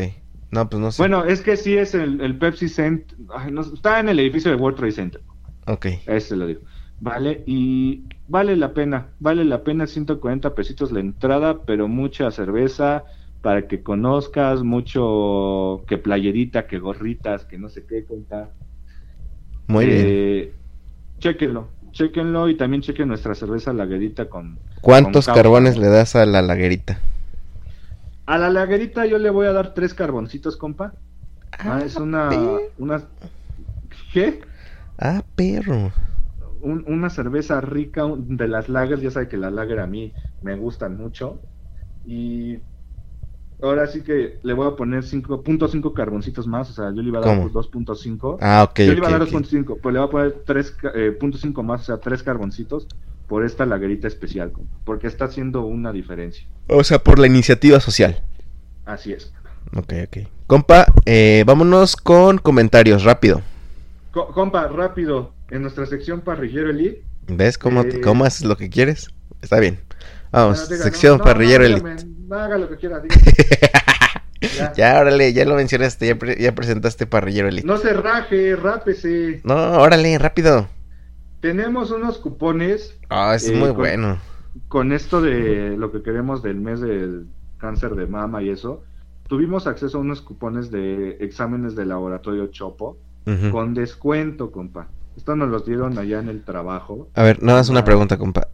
No, 0.51 0.69
pues 0.69 0.81
no 0.81 0.91
sé. 0.91 1.01
Bueno, 1.01 1.25
es 1.25 1.41
que 1.41 1.57
sí 1.57 1.77
es 1.77 1.93
el, 1.93 2.21
el 2.21 2.37
Pepsi 2.37 2.69
Center. 2.69 3.17
ay, 3.35 3.51
no, 3.51 3.61
está 3.61 3.99
en 3.99 4.09
el 4.09 4.19
edificio 4.19 4.51
del 4.51 4.59
World 4.59 4.77
Trade 4.77 4.91
Center. 4.91 5.21
Ok. 5.67 5.85
Ese 6.07 6.35
lo 6.35 6.47
digo. 6.47 6.61
Vale, 7.01 7.43
y 7.45 8.03
vale 8.27 8.57
la 8.57 8.73
pena, 8.73 9.07
vale 9.19 9.45
la 9.45 9.63
pena 9.63 9.87
140 9.87 10.53
pesitos 10.53 10.91
la 10.91 10.99
entrada, 10.99 11.63
pero 11.63 11.87
mucha 11.87 12.29
cerveza 12.31 13.05
para 13.41 13.67
que 13.67 13.81
conozcas, 13.83 14.63
mucho 14.63 15.83
que 15.87 15.97
playerita, 15.97 16.67
que 16.67 16.77
gorritas, 16.79 17.45
que 17.45 17.57
no 17.57 17.69
sé 17.69 17.85
qué 17.85 18.03
contar. 18.03 18.51
Muy 19.67 19.85
bien. 19.85 20.58
Chéquenlo, 21.19 21.69
chéquenlo 21.91 22.49
y 22.49 22.57
también 22.57 22.81
chequen 22.81 23.07
nuestra 23.07 23.35
cerveza 23.35 23.73
laguerita 23.73 24.29
con... 24.29 24.57
¿Cuántos 24.81 25.25
con 25.25 25.35
carbones 25.35 25.77
le 25.77 25.87
das 25.87 26.15
a 26.15 26.25
la 26.25 26.41
laguerita? 26.41 26.99
A 28.25 28.37
la 28.37 28.49
laguerita 28.49 29.05
yo 29.05 29.17
le 29.17 29.29
voy 29.29 29.47
a 29.47 29.51
dar 29.53 29.73
tres 29.73 29.93
carboncitos, 29.93 30.55
compa. 30.57 30.93
Ah, 31.51 31.81
es 31.83 31.97
una... 31.97 32.29
perro. 32.29 32.61
una 32.77 33.03
¿Qué? 34.13 34.41
Ah, 34.97 35.23
perro. 35.35 35.91
un- 36.61 36.83
una 36.87 37.09
cerveza 37.09 37.61
rica 37.61 38.03
de 38.17 38.47
las 38.47 38.69
lagers, 38.69 39.01
ya 39.01 39.11
sabe 39.11 39.27
que 39.27 39.37
las 39.37 39.53
lager 39.53 39.79
a 39.79 39.87
mí 39.87 40.13
me 40.41 40.55
gustan 40.55 40.97
mucho. 40.97 41.41
Y 42.05 42.57
ahora 43.61 43.87
sí 43.87 44.01
que 44.01 44.39
le 44.43 44.53
voy 44.53 44.67
a 44.67 44.75
poner 44.75 45.03
5.5 45.03 45.93
carboncitos 45.93 46.47
más, 46.47 46.69
o 46.69 46.73
sea, 46.73 46.85
yo 46.93 47.01
le 47.01 47.09
iba 47.09 47.19
a 47.19 47.21
dar 47.25 47.37
¿Cómo? 47.37 47.49
2.5. 47.51 48.37
Ah, 48.41 48.63
ok, 48.69 48.79
yo 48.79 48.91
le 48.93 48.97
iba 48.97 49.07
a 49.07 49.11
dar 49.11 49.21
ok. 49.23 49.29
2.5, 49.29 49.79
pues 49.81 49.93
le 49.93 49.99
voy 49.99 50.07
a 50.07 50.11
poner 50.11 50.43
3.5 50.45 51.63
más, 51.63 51.81
o 51.81 51.83
sea, 51.85 51.97
3 51.97 52.23
carboncitos 52.23 52.87
por 53.27 53.45
esta 53.45 53.65
lagerita 53.65 54.07
especial, 54.07 54.51
porque 54.85 55.07
está 55.07 55.25
haciendo 55.25 55.61
una 55.65 55.91
diferencia. 55.91 56.47
O 56.67 56.83
sea, 56.83 56.99
por 56.99 57.19
la 57.19 57.27
iniciativa 57.27 57.79
social. 57.79 58.23
Así 58.85 59.13
es. 59.13 59.31
Ok, 59.75 59.93
ok. 60.07 60.17
Compa, 60.47 60.87
eh, 61.05 61.43
vámonos 61.45 61.95
con 61.95 62.39
comentarios, 62.39 63.03
rápido. 63.03 63.41
Co- 64.11 64.29
compa, 64.29 64.67
rápido, 64.67 65.33
en 65.51 65.61
nuestra 65.61 65.85
sección 65.85 66.21
parrillero 66.21 66.71
elite. 66.71 67.03
¿Ves 67.27 67.59
cómo, 67.59 67.81
Eh. 67.81 68.01
cómo 68.01 68.25
haces 68.25 68.47
lo 68.47 68.57
que 68.57 68.69
quieres? 68.71 69.09
Está 69.43 69.59
bien. 69.59 69.79
Vamos, 70.31 70.69
diga, 70.69 70.83
sección 70.83 71.13
no, 71.13 71.17
no, 71.19 71.23
parrillero 71.23 71.67
no, 71.67 71.75
elite. 71.89 72.05
no, 72.27 72.35
haga 72.37 72.57
lo 72.57 72.69
que 72.69 72.75
quiera. 72.77 73.01
Ya. 73.03 74.71
Ya, 74.77 74.97
órale, 75.01 75.33
ya 75.33 75.43
lo 75.43 75.55
mencionaste, 75.55 76.07
ya, 76.07 76.17
pre- 76.17 76.37
ya 76.41 76.55
presentaste 76.55 77.05
parrillero 77.05 77.49
elite. 77.49 77.67
No. 77.67 77.73
No 77.73 77.79
se 77.79 77.91
raje, 77.93 78.55
rápese. 78.55 79.41
órale, 79.45 80.17
rápido. 80.17 80.67
Tenemos 81.41 81.91
unos 81.91 82.17
cupones 82.19 82.95
Ah, 83.09 83.33
es 83.35 83.49
Eh, 83.49 83.53
muy 83.53 83.69
con- 83.69 83.77
bueno. 83.77 84.17
con 84.69 84.91
esto 84.93 85.21
de 85.21 85.75
lo 85.77 85.91
que 85.91 86.01
queremos 86.03 86.41
del 86.41 86.55
mes 86.61 86.79
del 86.79 87.27
cáncer 87.57 87.95
de 87.95 88.07
mama 88.07 88.41
y 88.41 88.49
eso. 88.49 88.83
Tuvimos 89.27 89.67
acceso 89.67 89.97
a 89.97 90.01
unos 90.01 90.21
cupones 90.21 90.71
de 90.71 91.17
exámenes 91.19 91.75
de 91.75 91.85
laboratorio 91.85 92.47
Chopo 92.47 92.97
con 93.51 93.73
descuento, 93.73 94.51
compa. 94.51 94.87
Esto 95.17 95.35
nos 95.35 95.49
los 95.49 95.65
dieron 95.65 95.97
allá 95.99 96.19
en 96.19 96.29
el 96.29 96.43
trabajo. 96.43 97.09
A 97.13 97.23
ver, 97.23 97.43
nada 97.43 97.59
más 97.59 97.69
una 97.69 97.81
Ah. 97.81 97.85
pregunta, 97.85 98.17
compa. 98.17 98.47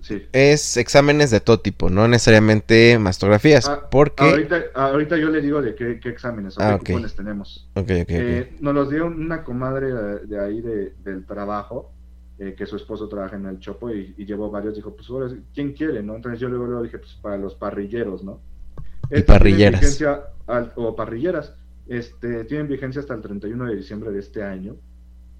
Sí. 0.00 0.22
Es 0.32 0.76
exámenes 0.76 1.30
de 1.30 1.40
todo 1.40 1.60
tipo, 1.60 1.90
no 1.90 2.06
necesariamente 2.08 2.98
mastografías. 2.98 3.68
Ah, 3.68 3.88
porque. 3.90 4.22
Ahorita, 4.24 4.62
ahorita 4.74 5.16
yo 5.16 5.30
le 5.30 5.40
digo 5.40 5.60
de 5.62 5.74
qué, 5.74 5.98
qué 6.00 6.10
exámenes 6.10 6.56
Ah, 6.58 6.70
qué 6.70 6.74
ok. 6.74 6.86
cupones 6.86 7.14
tenemos. 7.16 7.68
Eh, 7.74 8.56
nos 8.60 8.74
los 8.74 8.90
dio 8.90 9.06
una 9.06 9.42
comadre 9.44 9.92
de, 10.26 10.40
ahí 10.40 10.60
de- 10.60 10.92
del 11.04 11.24
trabajo, 11.24 11.90
eh, 12.38 12.54
que 12.56 12.66
su 12.66 12.76
esposo 12.76 13.08
trabaja 13.08 13.36
en 13.36 13.46
el 13.46 13.58
Chopo 13.60 13.90
y, 13.90 14.14
y 14.16 14.24
llevó 14.26 14.50
varios. 14.50 14.74
Dijo, 14.74 14.94
pues, 14.94 15.34
¿quién 15.54 15.72
quiere? 15.72 16.02
no 16.02 16.16
Entonces 16.16 16.40
yo 16.40 16.48
luego, 16.48 16.66
luego 16.66 16.82
dije, 16.82 16.98
pues, 16.98 17.14
para 17.22 17.36
los 17.36 17.54
parrilleros, 17.54 18.22
¿no? 18.22 18.40
Y 19.10 19.22
parrilleras. 19.22 20.02
al- 20.46 20.72
o 20.76 20.94
parrilleras. 20.94 21.54
Este, 21.86 22.44
tienen 22.44 22.68
vigencia 22.68 23.00
hasta 23.00 23.14
el 23.14 23.20
31 23.22 23.66
de 23.66 23.76
diciembre 23.76 24.10
de 24.10 24.18
este 24.20 24.42
año. 24.42 24.76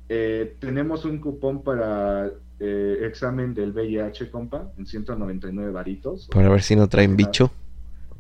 Eh, 0.08 0.56
tenemos 0.60 1.04
un 1.06 1.18
cupón 1.18 1.62
para 1.62 2.30
eh, 2.60 2.98
examen 3.02 3.54
del 3.54 3.72
VIH, 3.72 4.30
compa, 4.30 4.70
en 4.78 4.86
199 4.86 5.70
varitos. 5.72 6.28
Para 6.28 6.48
ver 6.48 6.62
si 6.62 6.76
no 6.76 6.88
traen 6.88 7.16
bicho. 7.16 7.50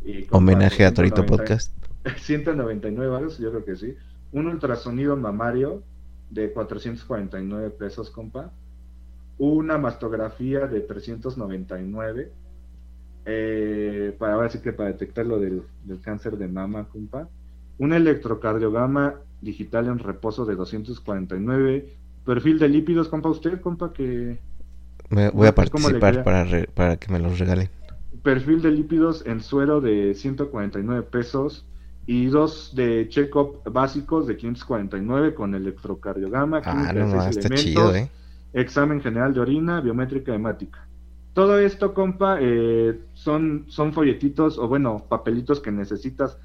Y, 0.04 0.22
compa, 0.22 0.38
Homenaje 0.38 0.84
a 0.84 0.92
Torito 0.92 1.22
190 1.22 1.36
Podcast. 1.36 1.84
199 2.18 3.10
baros, 3.10 3.38
yo 3.38 3.50
creo 3.50 3.64
que 3.64 3.76
sí. 3.76 3.94
Un 4.32 4.46
ultrasonido 4.48 5.16
mamario 5.16 5.82
de 6.30 6.52
449 6.52 7.70
pesos, 7.70 8.10
compa. 8.10 8.52
Una 9.38 9.78
mastografía 9.78 10.66
de 10.66 10.80
399. 10.80 12.32
Eh, 13.26 14.14
para 14.18 14.34
ahora 14.34 14.50
sí 14.50 14.58
que 14.58 14.72
para 14.72 14.90
detectar 14.90 15.24
lo 15.24 15.38
del, 15.38 15.62
del 15.84 16.00
cáncer 16.00 16.36
de 16.36 16.48
mama, 16.48 16.88
compa. 16.88 17.28
un 17.78 17.92
electrocardiograma 17.92 19.14
digital 19.40 19.86
en 19.86 19.98
reposo 19.98 20.44
de 20.44 20.56
249, 20.56 21.88
perfil 22.24 22.58
de 22.58 22.68
lípidos, 22.68 23.08
compa, 23.08 23.28
usted, 23.28 23.60
compa, 23.60 23.92
que... 23.92 24.38
Me 25.10 25.30
voy 25.30 25.46
a 25.46 25.54
participar 25.54 26.24
para, 26.24 26.46
para 26.74 26.96
que 26.96 27.12
me 27.12 27.18
los 27.18 27.38
regalen. 27.38 27.68
Perfil 28.22 28.62
de 28.62 28.70
lípidos 28.70 29.24
en 29.26 29.40
suero 29.40 29.80
de 29.80 30.14
149 30.14 31.02
pesos 31.02 31.66
y 32.06 32.26
dos 32.26 32.74
de 32.74 33.08
check-up 33.08 33.62
básicos 33.70 34.26
de 34.26 34.36
549 34.36 35.34
con 35.34 35.54
electrocardiograma, 35.54 36.60
ah, 36.64 36.92
no, 36.92 37.22
está 37.26 37.48
chido, 37.50 37.94
¿eh? 37.94 38.10
examen 38.52 39.00
general 39.00 39.34
de 39.34 39.40
orina, 39.40 39.80
biométrica 39.80 40.34
hemática. 40.34 40.86
Todo 41.32 41.58
esto, 41.58 41.94
compa, 41.94 42.38
eh, 42.40 43.00
son, 43.14 43.64
son 43.68 43.92
folletitos 43.92 44.58
o 44.58 44.68
bueno, 44.68 45.04
papelitos 45.08 45.60
que 45.60 45.72
necesitas 45.72 46.38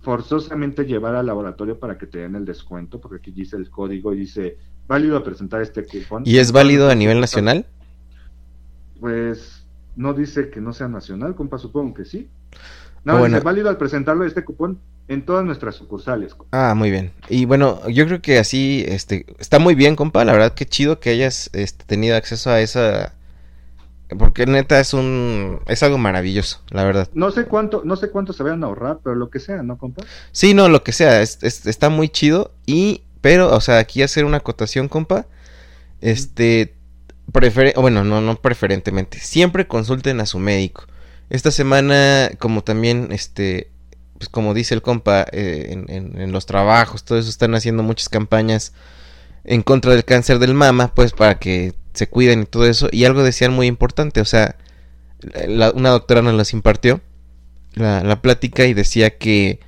forzosamente 0.00 0.84
llevar 0.84 1.14
al 1.14 1.26
laboratorio 1.26 1.78
para 1.78 1.96
que 1.96 2.06
te 2.06 2.18
den 2.18 2.34
el 2.34 2.44
descuento, 2.44 3.00
porque 3.00 3.18
aquí 3.18 3.30
dice 3.30 3.56
el 3.56 3.70
código 3.70 4.12
y 4.12 4.18
dice 4.18 4.58
válido 4.86 5.16
a 5.16 5.24
presentar 5.24 5.62
este 5.62 5.84
cupón. 5.84 6.22
¿Y 6.26 6.38
es 6.38 6.52
válido 6.52 6.90
a 6.90 6.94
nivel 6.94 7.20
nacional? 7.20 7.66
Pues 9.00 9.64
no 9.96 10.14
dice 10.14 10.50
que 10.50 10.60
no 10.60 10.72
sea 10.72 10.88
nacional, 10.88 11.34
compa, 11.34 11.58
supongo 11.58 11.94
que 11.94 12.04
sí. 12.04 12.28
No, 13.04 13.18
bueno. 13.18 13.36
dice 13.36 13.44
válido 13.44 13.68
al 13.68 13.78
presentarlo 13.78 14.24
este 14.24 14.44
cupón 14.44 14.78
en 15.08 15.24
todas 15.24 15.44
nuestras 15.44 15.74
sucursales. 15.74 16.34
Ah, 16.52 16.74
muy 16.76 16.90
bien. 16.90 17.12
Y 17.28 17.44
bueno, 17.44 17.88
yo 17.88 18.06
creo 18.06 18.22
que 18.22 18.38
así 18.38 18.84
este 18.86 19.26
está 19.38 19.58
muy 19.58 19.74
bien, 19.74 19.96
compa, 19.96 20.24
la 20.24 20.32
verdad 20.32 20.54
que 20.54 20.66
chido 20.66 21.00
que 21.00 21.10
hayas 21.10 21.50
este, 21.52 21.84
tenido 21.84 22.16
acceso 22.16 22.50
a 22.50 22.60
esa 22.60 23.12
porque 24.18 24.46
neta 24.46 24.78
es 24.78 24.92
un 24.94 25.60
es 25.66 25.82
algo 25.82 25.98
maravilloso, 25.98 26.60
la 26.70 26.84
verdad. 26.84 27.08
No 27.14 27.30
sé 27.30 27.46
cuánto 27.46 27.82
no 27.84 27.96
sé 27.96 28.10
cuánto 28.10 28.32
se 28.32 28.42
vayan 28.42 28.62
a 28.62 28.66
ahorrar, 28.66 29.00
pero 29.02 29.16
lo 29.16 29.30
que 29.30 29.40
sea, 29.40 29.62
¿no, 29.62 29.78
compa? 29.78 30.04
Sí, 30.32 30.54
no, 30.54 30.68
lo 30.68 30.84
que 30.84 30.92
sea, 30.92 31.22
está 31.22 31.88
muy 31.88 32.08
chido 32.08 32.52
y 32.66 33.02
pero 33.22 33.54
o 33.54 33.60
sea, 33.62 33.78
aquí 33.78 34.02
hacer 34.02 34.26
una 34.26 34.38
acotación, 34.38 34.88
compa. 34.88 35.26
Este 36.02 36.74
prefiere 37.32 37.72
bueno, 37.76 38.04
no 38.04 38.20
no 38.20 38.36
preferentemente, 38.36 39.18
siempre 39.18 39.66
consulten 39.66 40.20
a 40.20 40.26
su 40.26 40.38
médico. 40.38 40.86
Esta 41.30 41.50
semana 41.50 42.30
como 42.38 42.62
también 42.62 43.08
este 43.12 43.70
pues 44.18 44.28
como 44.28 44.52
dice 44.52 44.74
el 44.74 44.82
compa 44.82 45.24
eh, 45.32 45.84
en 45.88 46.32
los 46.32 46.44
trabajos, 46.46 47.04
todo 47.04 47.18
eso 47.18 47.30
están 47.30 47.54
haciendo 47.54 47.82
muchas 47.82 48.10
campañas 48.10 48.74
en 49.44 49.62
contra 49.62 49.92
del 49.92 50.04
cáncer 50.04 50.38
del 50.38 50.54
mama, 50.54 50.94
pues 50.94 51.12
para 51.12 51.38
que 51.38 51.74
se 51.92 52.08
cuiden 52.08 52.42
y 52.42 52.46
todo 52.46 52.66
eso. 52.66 52.88
Y 52.90 53.04
algo 53.04 53.22
decían 53.22 53.52
muy 53.52 53.66
importante, 53.66 54.20
o 54.20 54.24
sea, 54.24 54.56
una 55.46 55.90
doctora 55.90 56.22
nos 56.22 56.34
las 56.34 56.52
impartió 56.52 57.00
la, 57.74 58.02
la, 58.02 58.20
plática 58.20 58.66
y 58.66 58.74
decía 58.74 59.18
que 59.18 59.60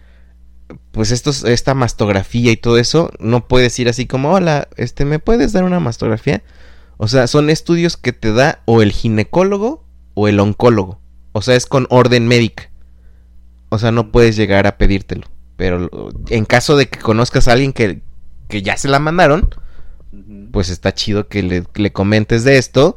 pues 0.93 1.11
esto, 1.11 1.31
esta 1.47 1.75
mastografía 1.75 2.53
y 2.53 2.57
todo 2.57 2.79
eso 2.79 3.11
no 3.19 3.47
puedes 3.49 3.79
ir 3.79 3.89
así 3.89 4.07
como, 4.07 4.33
hola, 4.33 4.69
este, 4.77 5.05
¿me 5.05 5.19
puedes 5.19 5.53
dar 5.53 5.65
una 5.65 5.81
mastografía? 5.81 6.43
O 6.97 7.09
sea, 7.09 7.27
son 7.27 7.51
estudios 7.51 7.97
que 7.97 8.13
te 8.13 8.33
da 8.33 8.63
o 8.65 8.83
el 8.83 8.93
ginecólogo 8.93 9.85
o 10.15 10.29
el 10.29 10.41
oncólogo. 10.41 11.01
O 11.33 11.43
sea, 11.43 11.57
es 11.57 11.67
con 11.67 11.87
orden 11.91 12.29
médica. 12.29 12.71
O 13.69 13.79
sea, 13.79 13.91
no 13.91 14.13
puedes 14.13 14.37
llegar 14.37 14.67
a 14.67 14.79
pedírtelo. 14.79 15.27
Pero 15.57 15.89
en 16.31 16.45
caso 16.45 16.77
de 16.77 16.89
que 16.89 17.01
conozcas 17.01 17.49
a 17.49 17.53
alguien 17.53 17.73
que, 17.73 18.03
que 18.49 18.63
ya 18.63 18.77
se 18.77 18.89
la 18.89 19.01
mandaron, 19.01 19.51
pues 20.53 20.69
está 20.69 20.95
chido 20.95 21.29
que 21.29 21.43
le, 21.43 21.93
comentes 21.93 22.45
de 22.45 22.59
esto 22.59 22.97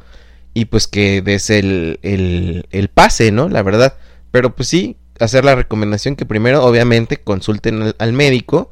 y 0.54 0.66
pues 0.66 0.86
que 0.86 1.22
des 1.22 1.50
el, 1.50 1.98
el, 2.02 2.88
pase, 2.88 3.32
¿no? 3.32 3.48
La 3.48 3.62
verdad. 3.62 3.96
Pero 4.30 4.54
pues 4.54 4.68
sí, 4.68 4.96
hacer 5.20 5.44
la 5.44 5.54
recomendación 5.54 6.16
que 6.16 6.26
primero 6.26 6.64
obviamente 6.64 7.18
consulten 7.18 7.94
al, 7.98 8.12
médico 8.12 8.70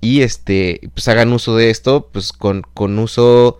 y 0.00 0.22
este 0.22 0.80
pues 0.94 1.08
hagan 1.08 1.32
uso 1.32 1.56
de 1.56 1.70
esto 1.70 2.08
pues 2.12 2.32
con, 2.32 2.62
con 2.74 2.98
uso 2.98 3.58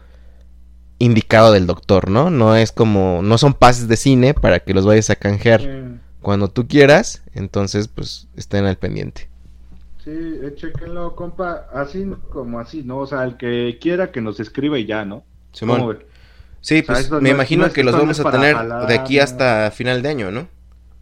indicado 0.98 1.52
del 1.52 1.66
doctor, 1.66 2.10
¿no? 2.10 2.30
No 2.30 2.56
es 2.56 2.72
como 2.72 3.20
no 3.22 3.38
son 3.38 3.54
pases 3.54 3.88
de 3.88 3.96
cine 3.96 4.34
para 4.34 4.60
que 4.60 4.74
los 4.74 4.86
vayas 4.86 5.10
a 5.10 5.16
canjear 5.16 6.00
cuando 6.20 6.48
tú 6.48 6.66
quieras, 6.66 7.22
entonces 7.34 7.88
pues 7.88 8.28
estén 8.36 8.64
al 8.64 8.76
pendiente. 8.76 9.28
Sí, 10.04 10.10
eh, 10.10 10.52
chequenlo, 10.54 11.16
compa, 11.16 11.66
así 11.72 12.06
como 12.30 12.60
así, 12.60 12.82
¿no? 12.82 12.98
O 12.98 13.06
sea, 13.06 13.24
el 13.24 13.38
que 13.38 13.78
quiera 13.80 14.12
que 14.12 14.20
nos 14.20 14.38
escriba 14.38 14.78
y 14.78 14.84
ya, 14.84 15.04
¿no? 15.04 15.24
Simón. 15.52 16.04
Sí, 16.60 16.82
pues 16.82 17.10
me 17.10 17.30
imagino 17.30 17.70
que 17.70 17.84
los 17.84 17.94
vamos 17.94 18.20
a 18.20 18.30
tener 18.30 18.56
de 18.88 18.94
aquí 18.94 19.18
hasta 19.18 19.70
final 19.70 20.02
de 20.02 20.08
año, 20.08 20.30
¿no? 20.30 20.48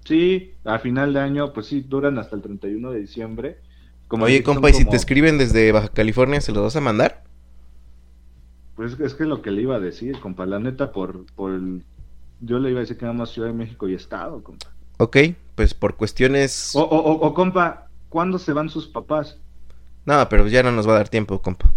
Sí, 0.05 0.53
a 0.65 0.79
final 0.79 1.13
de 1.13 1.21
año, 1.21 1.53
pues 1.53 1.67
sí, 1.67 1.81
duran 1.81 2.19
hasta 2.19 2.37
el 2.37 2.43
31 2.43 2.91
de 2.91 3.01
diciembre. 3.01 3.59
Como 4.09 4.25
Oye, 4.25 4.43
compa, 4.43 4.71
¿y 4.71 4.75
si 4.75 4.85
te 4.85 4.97
escriben 4.97 5.39
desde 5.39 5.73
Baja 5.73 5.89
California, 5.89 6.41
se 6.41 6.53
los 6.53 6.63
vas 6.63 6.77
a 6.77 6.81
mandar? 6.81 7.23
Pues 8.77 8.99
es 8.99 9.15
que 9.15 9.23
es 9.23 9.29
lo 9.29 9.43
que 9.43 9.51
le 9.51 9.63
iba 9.63 9.77
a 9.77 9.81
decir, 9.81 10.19
compa, 10.21 10.45
la 10.45 10.59
neta, 10.59 10.93
por, 10.93 11.25
por 11.35 11.59
Yo 12.41 12.59
le 12.59 12.71
iba 12.71 12.81
a 12.81 12.83
decir 12.83 12.99
que 12.99 13.05
nada 13.05 13.17
más 13.17 13.31
Ciudad 13.31 13.49
de 13.49 13.55
México 13.55 13.89
y 13.89 13.95
Estado, 13.95 14.43
compa. 14.43 14.67
Ok, 14.99 15.17
pues 15.55 15.75
por 15.75 15.97
cuestiones... 15.97 16.75
O, 16.75 16.83
o, 16.83 16.97
o, 16.97 17.27
o 17.27 17.35
compa, 17.35 17.89
¿Cuándo 18.13 18.39
se 18.39 18.53
van 18.53 18.69
sus 18.69 18.87
papás? 18.87 19.39
No, 20.05 20.29
pero 20.29 20.47
ya 20.47 20.63
no 20.63 20.71
nos 20.71 20.87
va 20.87 20.93
a 20.93 20.97
dar 20.97 21.09
tiempo, 21.09 21.41
compa. 21.41 21.73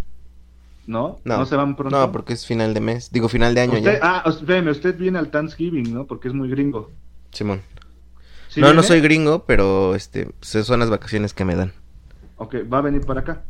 ¿No? 0.85 1.17
¿No, 1.23 1.45
se 1.45 1.55
van 1.55 1.77
pronto? 1.77 1.97
No, 1.97 2.11
porque 2.11 2.33
es 2.33 2.45
final 2.45 2.73
de 2.73 2.81
mes. 2.81 3.09
Digo, 3.09 3.29
final 3.29 3.55
de 3.55 3.61
año 3.61 3.77
ya. 3.77 3.99
Ah, 4.01 4.23
usted, 4.27 4.67
usted 4.67 4.97
viene 4.97 5.17
al 5.17 5.31
Thanksgiving, 5.31 5.93
¿no? 5.93 6.05
Porque 6.05 6.27
es 6.27 6.33
muy 6.33 6.49
gringo. 6.49 6.91
Simón. 7.31 7.61
No, 8.57 8.73
no 8.73 8.83
soy 8.83 9.01
gringo, 9.01 9.45
pero 9.45 9.95
este, 9.95 10.29
son 10.41 10.79
las 10.79 10.89
vacaciones 10.89 11.33
que 11.33 11.45
me 11.45 11.55
dan. 11.55 11.73
Ok, 12.37 12.55
¿va 12.71 12.79
a 12.79 12.81
venir 12.81 13.01
para 13.05 13.21
acá? 13.21 13.43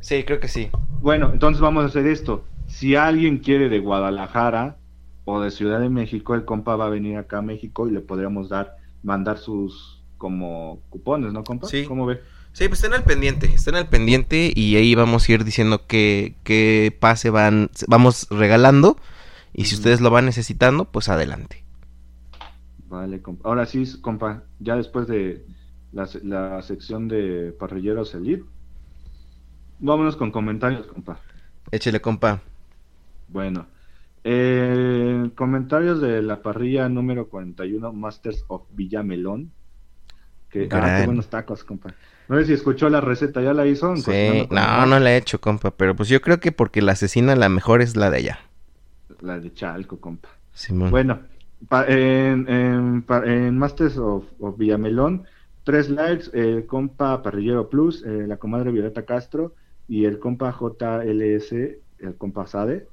Sí, 0.00 0.24
creo 0.24 0.40
que 0.40 0.48
sí. 0.48 0.70
Bueno, 1.00 1.30
entonces 1.32 1.60
vamos 1.60 1.84
a 1.84 1.86
hacer 1.86 2.06
esto. 2.06 2.44
Si 2.66 2.96
alguien 2.96 3.38
quiere 3.38 3.68
de 3.68 3.78
Guadalajara 3.78 4.76
o 5.24 5.40
de 5.40 5.50
Ciudad 5.50 5.80
de 5.80 5.88
México, 5.88 6.34
el 6.34 6.44
compa 6.44 6.76
va 6.76 6.86
a 6.86 6.90
venir 6.90 7.16
acá 7.16 7.38
a 7.38 7.42
México 7.42 7.88
y 7.88 7.92
le 7.92 8.00
podríamos 8.00 8.48
dar, 8.48 8.76
mandar 9.02 9.38
sus 9.38 10.02
como 10.18 10.80
cupones, 10.90 11.32
¿no, 11.32 11.44
compa? 11.44 11.66
Sí. 11.68 11.84
¿Cómo 11.84 12.06
ve? 12.06 12.20
Sí, 12.56 12.68
pues 12.68 12.82
estén 12.82 12.94
al 12.94 13.04
pendiente, 13.04 13.52
estén 13.52 13.74
al 13.74 13.86
pendiente 13.86 14.50
y 14.56 14.76
ahí 14.76 14.94
vamos 14.94 15.28
a 15.28 15.32
ir 15.32 15.44
diciendo 15.44 15.86
qué, 15.86 16.96
pase 16.98 17.28
van, 17.28 17.68
vamos 17.86 18.28
regalando 18.30 18.96
y 19.52 19.66
si 19.66 19.74
ustedes 19.74 20.00
lo 20.00 20.08
van 20.08 20.24
necesitando, 20.24 20.86
pues 20.86 21.10
adelante. 21.10 21.65
Vale, 22.96 23.20
compa. 23.20 23.46
Ahora 23.46 23.66
sí, 23.66 23.84
compa, 24.00 24.44
ya 24.58 24.74
después 24.74 25.06
de 25.06 25.44
la, 25.92 26.08
la 26.22 26.62
sección 26.62 27.08
de 27.08 27.54
parrilleros 27.58 28.14
elite, 28.14 28.44
vámonos 29.78 30.16
con 30.16 30.30
comentarios, 30.30 30.86
compa. 30.86 31.20
Échele, 31.70 32.00
compa. 32.00 32.40
Bueno, 33.28 33.66
eh, 34.24 35.30
comentarios 35.34 36.00
de 36.00 36.22
la 36.22 36.40
parrilla 36.40 36.88
número 36.88 37.28
41, 37.28 37.92
Masters 37.92 38.44
of 38.48 38.62
Villamelón. 38.70 39.52
Que, 40.48 40.66
ah, 40.72 40.96
qué 41.00 41.04
buenos 41.04 41.28
tacos, 41.28 41.64
compa. 41.64 41.92
No 42.28 42.38
sé 42.38 42.46
si 42.46 42.52
escuchó 42.54 42.88
la 42.88 43.02
receta, 43.02 43.42
¿ya 43.42 43.52
la 43.52 43.66
hizo? 43.66 43.94
Sí, 43.96 44.48
no, 44.50 44.86
no 44.86 44.98
la 44.98 45.12
he 45.12 45.18
hecho, 45.18 45.38
compa, 45.38 45.70
pero 45.70 45.94
pues 45.94 46.08
yo 46.08 46.22
creo 46.22 46.40
que 46.40 46.50
porque 46.50 46.80
la 46.80 46.92
asesina 46.92 47.36
la 47.36 47.50
mejor 47.50 47.82
es 47.82 47.94
la 47.94 48.10
de 48.10 48.16
allá. 48.16 48.38
La 49.20 49.38
de 49.38 49.52
Chalco, 49.52 50.00
compa. 50.00 50.30
Bueno, 50.70 51.20
en, 51.88 52.46
en, 52.48 53.58
Masters 53.58 53.98
of, 53.98 54.24
Villamelón, 54.56 55.24
tres 55.64 55.88
likes, 55.88 56.30
el 56.32 56.66
compa 56.66 57.22
Parrillero 57.22 57.68
Plus, 57.68 58.04
eh, 58.04 58.24
la 58.26 58.36
comadre 58.36 58.70
Violeta 58.70 59.04
Castro 59.04 59.54
y 59.88 60.04
el 60.04 60.18
compa 60.18 60.52
JLS, 60.58 61.52
el 61.52 62.14
compa 62.16 62.46
Sade. 62.46 62.86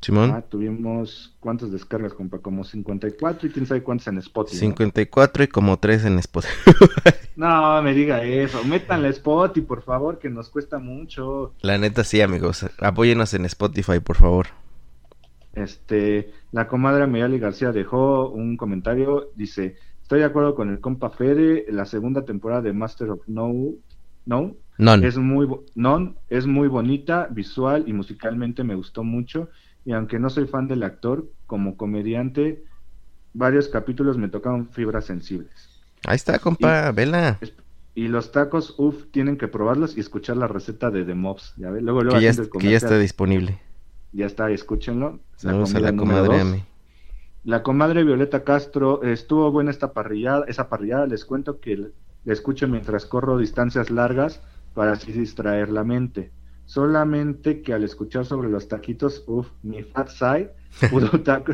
Simón. 0.00 0.32
Ah, 0.34 0.42
tuvimos 0.42 1.36
cuántas 1.38 1.70
descargas, 1.70 2.12
compa, 2.12 2.40
como 2.40 2.64
54 2.64 3.48
y 3.48 3.52
quién 3.52 3.66
sabe 3.66 3.84
cuántas 3.84 4.08
en 4.08 4.18
Spotify. 4.18 4.58
54 4.58 5.44
y 5.44 5.46
como 5.46 5.78
3 5.78 6.06
en 6.06 6.18
Spotify. 6.18 6.54
no, 7.36 7.80
me 7.82 7.94
diga 7.94 8.24
eso. 8.24 8.64
Métanle 8.64 9.10
Spotify, 9.10 9.64
por 9.64 9.82
favor, 9.82 10.18
que 10.18 10.28
nos 10.28 10.48
cuesta 10.48 10.80
mucho. 10.80 11.54
La 11.60 11.78
neta 11.78 12.02
sí, 12.02 12.20
amigos. 12.20 12.66
Apóyenos 12.80 13.32
en 13.34 13.44
Spotify, 13.44 14.00
por 14.00 14.16
favor. 14.16 14.48
Este, 15.52 16.32
la 16.50 16.66
comadre 16.66 17.06
Miguel 17.06 17.38
García 17.38 17.72
dejó 17.72 18.30
un 18.30 18.56
comentario, 18.56 19.30
dice, 19.34 19.76
estoy 20.00 20.20
de 20.20 20.24
acuerdo 20.24 20.54
con 20.54 20.70
el 20.70 20.80
compa 20.80 21.10
Fede, 21.10 21.66
la 21.68 21.84
segunda 21.84 22.24
temporada 22.24 22.62
de 22.62 22.72
Master 22.72 23.10
of 23.10 23.26
No, 23.26 23.74
no, 24.24 24.56
es 25.02 25.18
muy, 25.18 25.48
non, 25.74 26.16
es 26.28 26.46
muy 26.46 26.68
bonita, 26.68 27.28
visual 27.30 27.84
y 27.86 27.92
musicalmente 27.92 28.64
me 28.64 28.74
gustó 28.74 29.04
mucho 29.04 29.50
y 29.84 29.92
aunque 29.92 30.18
no 30.18 30.30
soy 30.30 30.46
fan 30.46 30.68
del 30.68 30.84
actor, 30.84 31.28
como 31.46 31.76
comediante, 31.76 32.64
varios 33.34 33.68
capítulos 33.68 34.16
me 34.16 34.28
tocaron 34.28 34.68
fibras 34.70 35.04
sensibles. 35.04 35.50
Ahí 36.04 36.16
está, 36.16 36.38
compa, 36.38 36.90
vela. 36.92 37.38
Y 37.94 38.08
los 38.08 38.32
tacos, 38.32 38.74
uff, 38.78 39.10
tienen 39.10 39.36
que 39.36 39.48
probarlos 39.48 39.96
y 39.96 40.00
escuchar 40.00 40.36
la 40.36 40.48
receta 40.48 40.90
de 40.90 41.04
The 41.04 41.14
Mobs. 41.14 41.54
¿ya 41.56 41.70
Luego, 41.70 42.02
luego 42.02 42.18
que, 42.18 42.24
ya, 42.24 42.32
que 42.32 42.70
ya 42.70 42.76
está 42.76 42.98
disponible. 42.98 43.60
Ya 44.12 44.26
está, 44.26 44.50
escúchenlo. 44.50 45.20
La, 45.42 45.52
a 45.52 45.80
la 45.80 45.96
comadre 45.96 46.28
La 47.44 47.62
comadre 47.62 48.04
Violeta 48.04 48.44
Castro, 48.44 49.02
estuvo 49.02 49.50
buena 49.50 49.70
esta 49.70 49.92
parrillada, 49.92 50.44
esa 50.48 50.68
parrillada, 50.68 51.06
les 51.06 51.24
cuento 51.24 51.60
que 51.60 51.76
la 51.76 52.32
escucho 52.32 52.68
mientras 52.68 53.06
corro 53.06 53.36
distancias 53.38 53.90
largas 53.90 54.40
para 54.74 54.92
así 54.92 55.12
distraer 55.12 55.70
la 55.70 55.82
mente. 55.84 56.30
Solamente 56.64 57.60
que 57.62 57.72
al 57.72 57.82
escuchar 57.84 58.24
sobre 58.24 58.48
los 58.48 58.68
taquitos, 58.68 59.24
uff, 59.26 59.50
mi 59.62 59.82
fat 59.82 60.08
side, 60.08 60.50
pudo 60.90 61.08
taco, 61.22 61.52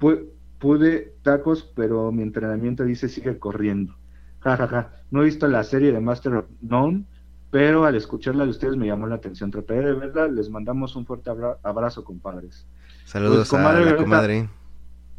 pu- 0.00 0.26
pude 0.58 1.14
tacos, 1.22 1.62
pero 1.76 2.10
mi 2.10 2.22
entrenamiento 2.22 2.84
dice 2.84 3.08
sigue 3.08 3.38
corriendo. 3.38 3.94
Ja, 4.40 4.56
ja, 4.56 4.66
ja. 4.68 4.92
No 5.10 5.22
he 5.22 5.26
visto 5.26 5.46
la 5.48 5.62
serie 5.62 5.92
de 5.92 6.00
Master 6.00 6.34
of 6.34 6.46
None, 6.60 7.04
pero 7.50 7.84
al 7.84 7.94
escucharla 7.94 8.44
de 8.44 8.50
ustedes 8.50 8.76
me 8.76 8.86
llamó 8.86 9.06
la 9.06 9.16
atención. 9.16 9.50
Trataré 9.50 9.86
de 9.86 9.92
verla. 9.94 10.28
Les 10.28 10.50
mandamos 10.50 10.96
un 10.96 11.06
fuerte 11.06 11.30
abra- 11.30 11.58
abrazo, 11.62 12.04
compadres. 12.04 12.66
Saludos 13.04 13.36
Pues, 13.36 13.48
comadre 13.50 13.76
a 13.78 13.80
la 13.80 13.84
Violeta. 13.86 14.02
comadre. 14.04 14.48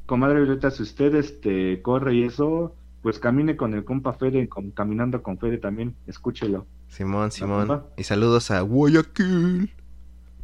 Comadre 0.06 0.41
Violeta, 0.41 0.72
si 0.72 0.84
usted 0.84 1.14
este, 1.15 1.81
corre 1.81 2.15
y 2.15 2.23
eso, 2.23 2.76
pues 3.01 3.19
camine 3.19 3.56
con 3.56 3.73
el 3.73 3.84
compa 3.85 4.14
Fede, 4.14 4.47
con- 4.49 4.72
caminando 4.72 5.22
con 5.23 5.38
Fede 5.38 5.57
también, 5.57 5.95
escúchelo. 6.07 6.65
Simón, 6.88 7.31
Simón. 7.31 7.84
Y 7.97 8.03
saludos 8.03 8.49
a 8.51 8.61
Guayaquil. 8.61 9.72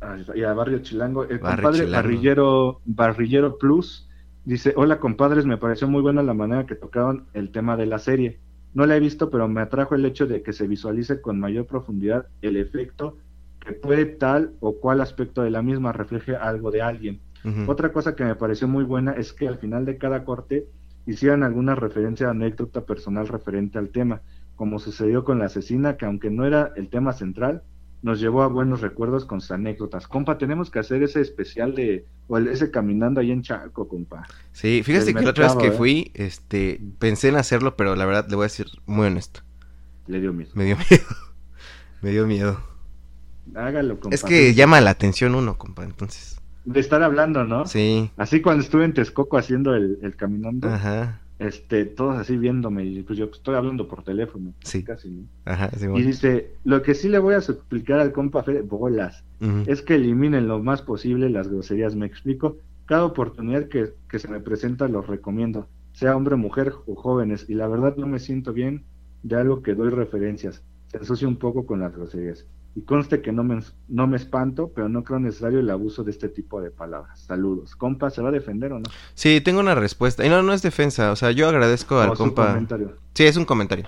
Ay, 0.01 0.25
Y 0.35 0.43
a 0.43 0.53
Barrio 0.53 0.79
Chilango. 0.79 1.23
El 1.23 1.39
Barrio 1.39 1.63
compadre 1.63 1.85
Chilango. 1.85 1.95
Barrillero, 1.95 2.81
Barrillero 2.85 3.57
Plus 3.57 4.07
dice, 4.43 4.73
hola 4.75 4.99
compadres, 4.99 5.45
me 5.45 5.57
pareció 5.57 5.87
muy 5.87 6.01
buena 6.01 6.21
la 6.21 6.33
manera 6.35 6.65
que 6.67 6.75
tocaron 6.75 7.25
el 7.33 7.51
tema 7.51 7.75
de 7.77 7.85
la 7.87 7.97
serie. 7.99 8.39
No 8.75 8.85
la 8.85 8.97
he 8.97 8.99
visto, 8.99 9.31
pero 9.31 9.47
me 9.47 9.61
atrajo 9.61 9.95
el 9.95 10.05
hecho 10.05 10.27
de 10.27 10.43
que 10.43 10.51
se 10.51 10.67
visualice 10.67 11.21
con 11.21 11.39
mayor 11.39 11.65
profundidad 11.65 12.27
el 12.41 12.57
efecto 12.57 13.17
que 13.61 13.71
puede 13.71 14.05
tal 14.05 14.51
o 14.59 14.75
cual 14.79 14.99
aspecto 14.99 15.41
de 15.41 15.49
la 15.49 15.61
misma 15.61 15.93
refleje 15.93 16.35
algo 16.35 16.69
de 16.71 16.81
alguien. 16.81 17.21
Otra 17.67 17.93
cosa 17.93 18.15
que 18.15 18.25
me 18.25 18.35
pareció 18.35 18.67
muy 18.67 18.83
buena 18.83 19.13
es 19.13 19.31
que 19.31 19.47
al 19.47 19.59
final 19.59 19.85
de 19.85 19.97
cada 19.97 20.25
corte 20.25 20.67
hicieran 21.05 21.43
alguna 21.43 21.75
referencia 21.75 22.29
anécdota 22.29 22.85
personal 22.85 23.27
referente 23.27 23.77
al 23.77 23.89
tema, 23.89 24.21
como 24.55 24.79
sucedió 24.79 25.23
con 25.23 25.39
la 25.39 25.45
asesina, 25.45 25.95
que 25.95 26.05
aunque 26.05 26.29
no 26.29 26.45
era 26.45 26.73
el 26.75 26.89
tema 26.89 27.13
central, 27.13 27.61
nos 28.05 28.19
llevó 28.19 28.43
a 28.43 28.47
buenos 28.47 28.81
recuerdos 28.81 29.25
con 29.25 29.41
sus 29.41 29.49
anécdotas. 29.49 30.07
Compa, 30.07 30.37
tenemos 30.37 30.69
que 30.69 30.77
hacer 30.77 31.01
ese 31.01 31.21
especial 31.21 31.73
de, 31.73 32.05
o 32.27 32.37
el- 32.37 32.49
ese 32.49 32.69
caminando 32.69 33.19
ahí 33.19 33.31
en 33.31 33.41
Chaco, 33.41 33.87
compa. 33.87 34.27
Sí, 34.51 34.83
fíjate 34.83 35.11
que 35.15 35.21
la 35.23 35.31
otra 35.31 35.47
vez 35.47 35.55
que 35.55 35.67
¿eh? 35.69 35.71
fui, 35.71 36.11
este, 36.13 36.79
pensé 36.99 37.29
en 37.29 37.35
hacerlo, 37.37 37.75
pero 37.75 37.95
la 37.95 38.05
verdad 38.05 38.27
le 38.29 38.35
voy 38.35 38.43
a 38.43 38.45
decir 38.45 38.67
muy 38.85 39.07
honesto. 39.07 39.39
Le 40.05 40.21
dio 40.21 40.33
miedo. 40.33 40.51
Me 40.53 40.65
dio 40.65 40.77
miedo. 40.89 41.03
Me 42.03 42.11
dio 42.11 42.27
miedo. 42.27 42.59
Hágalo, 43.55 43.99
compa. 43.99 44.13
Es 44.13 44.23
que 44.23 44.53
llama 44.53 44.81
la 44.81 44.91
atención 44.91 45.33
uno, 45.33 45.57
compa, 45.57 45.83
entonces. 45.83 46.39
De 46.63 46.79
estar 46.79 47.01
hablando, 47.01 47.43
¿no? 47.43 47.65
Sí. 47.65 48.11
Así 48.17 48.39
cuando 48.41 48.63
estuve 48.63 48.85
en 48.85 48.93
Texcoco 48.93 49.39
haciendo 49.39 49.73
el, 49.73 49.97
el 50.03 50.15
caminando, 50.15 50.67
Ajá. 50.69 51.21
Este, 51.39 51.85
todos 51.85 52.17
así 52.17 52.37
viéndome, 52.37 52.85
y 52.85 53.03
pues 53.03 53.19
yo 53.19 53.25
estoy 53.25 53.55
hablando 53.55 53.87
por 53.87 54.03
teléfono. 54.03 54.53
Sí. 54.63 54.83
Casi, 54.83 55.09
¿no? 55.09 55.23
Ajá, 55.45 55.69
Y 55.95 56.01
dice, 56.01 56.51
lo 56.63 56.81
que 56.81 56.95
sí 56.95 57.09
le 57.09 57.19
voy 57.19 57.33
a 57.33 57.37
explicar 57.37 57.99
al 57.99 58.11
compa 58.11 58.43
Fede, 58.43 58.61
bolas, 58.61 59.23
es 59.67 59.81
que 59.81 59.95
eliminen 59.95 60.47
lo 60.47 60.63
más 60.63 60.81
posible 60.81 61.29
las 61.29 61.47
groserías, 61.47 61.95
me 61.95 62.05
explico. 62.05 62.57
Cada 62.85 63.05
oportunidad 63.05 63.67
que, 63.67 63.93
que 64.09 64.19
se 64.19 64.27
me 64.27 64.39
presenta 64.39 64.87
los 64.87 65.07
recomiendo, 65.07 65.67
sea 65.93 66.15
hombre, 66.15 66.35
mujer 66.35 66.73
o 66.85 66.95
jóvenes, 66.95 67.45
y 67.49 67.55
la 67.55 67.67
verdad 67.67 67.95
no 67.97 68.07
me 68.07 68.19
siento 68.19 68.53
bien 68.53 68.83
de 69.23 69.35
algo 69.35 69.61
que 69.61 69.75
doy 69.75 69.89
referencias. 69.89 70.61
Se 70.87 70.97
ensucia 70.97 71.27
un 71.27 71.37
poco 71.37 71.65
con 71.65 71.79
las 71.79 71.95
groserías. 71.95 72.45
Y 72.77 72.81
conste 72.81 73.21
que 73.21 73.31
no 73.31 73.43
me, 73.45 73.61
no 73.87 74.05
me 74.05 74.17
espanto, 74.17 74.69
pero 74.75 74.89
no 74.89 75.03
creo 75.05 75.17
necesario 75.19 75.59
el 75.61 75.69
abuso 75.69 76.03
de 76.03 76.11
este 76.11 76.27
tipo 76.27 76.59
de 76.61 76.71
palabras. 76.71 77.21
Saludos. 77.21 77.73
Compa, 77.75 78.09
¿se 78.09 78.21
va 78.21 78.29
a 78.29 78.31
defender 78.33 78.73
o 78.73 78.79
no? 78.79 78.89
Sí, 79.13 79.39
tengo 79.39 79.61
una 79.61 79.75
respuesta. 79.75 80.25
Y 80.25 80.29
no, 80.29 80.43
no 80.43 80.51
es 80.51 80.61
defensa. 80.61 81.11
O 81.13 81.15
sea, 81.15 81.31
yo 81.31 81.47
agradezco 81.47 81.99
al 82.01 82.09
O 82.09 82.13
compa. 82.15 82.47
comentario. 82.47 82.97
Sí, 83.13 83.23
es 83.23 83.37
un 83.37 83.45
comentario. 83.45 83.85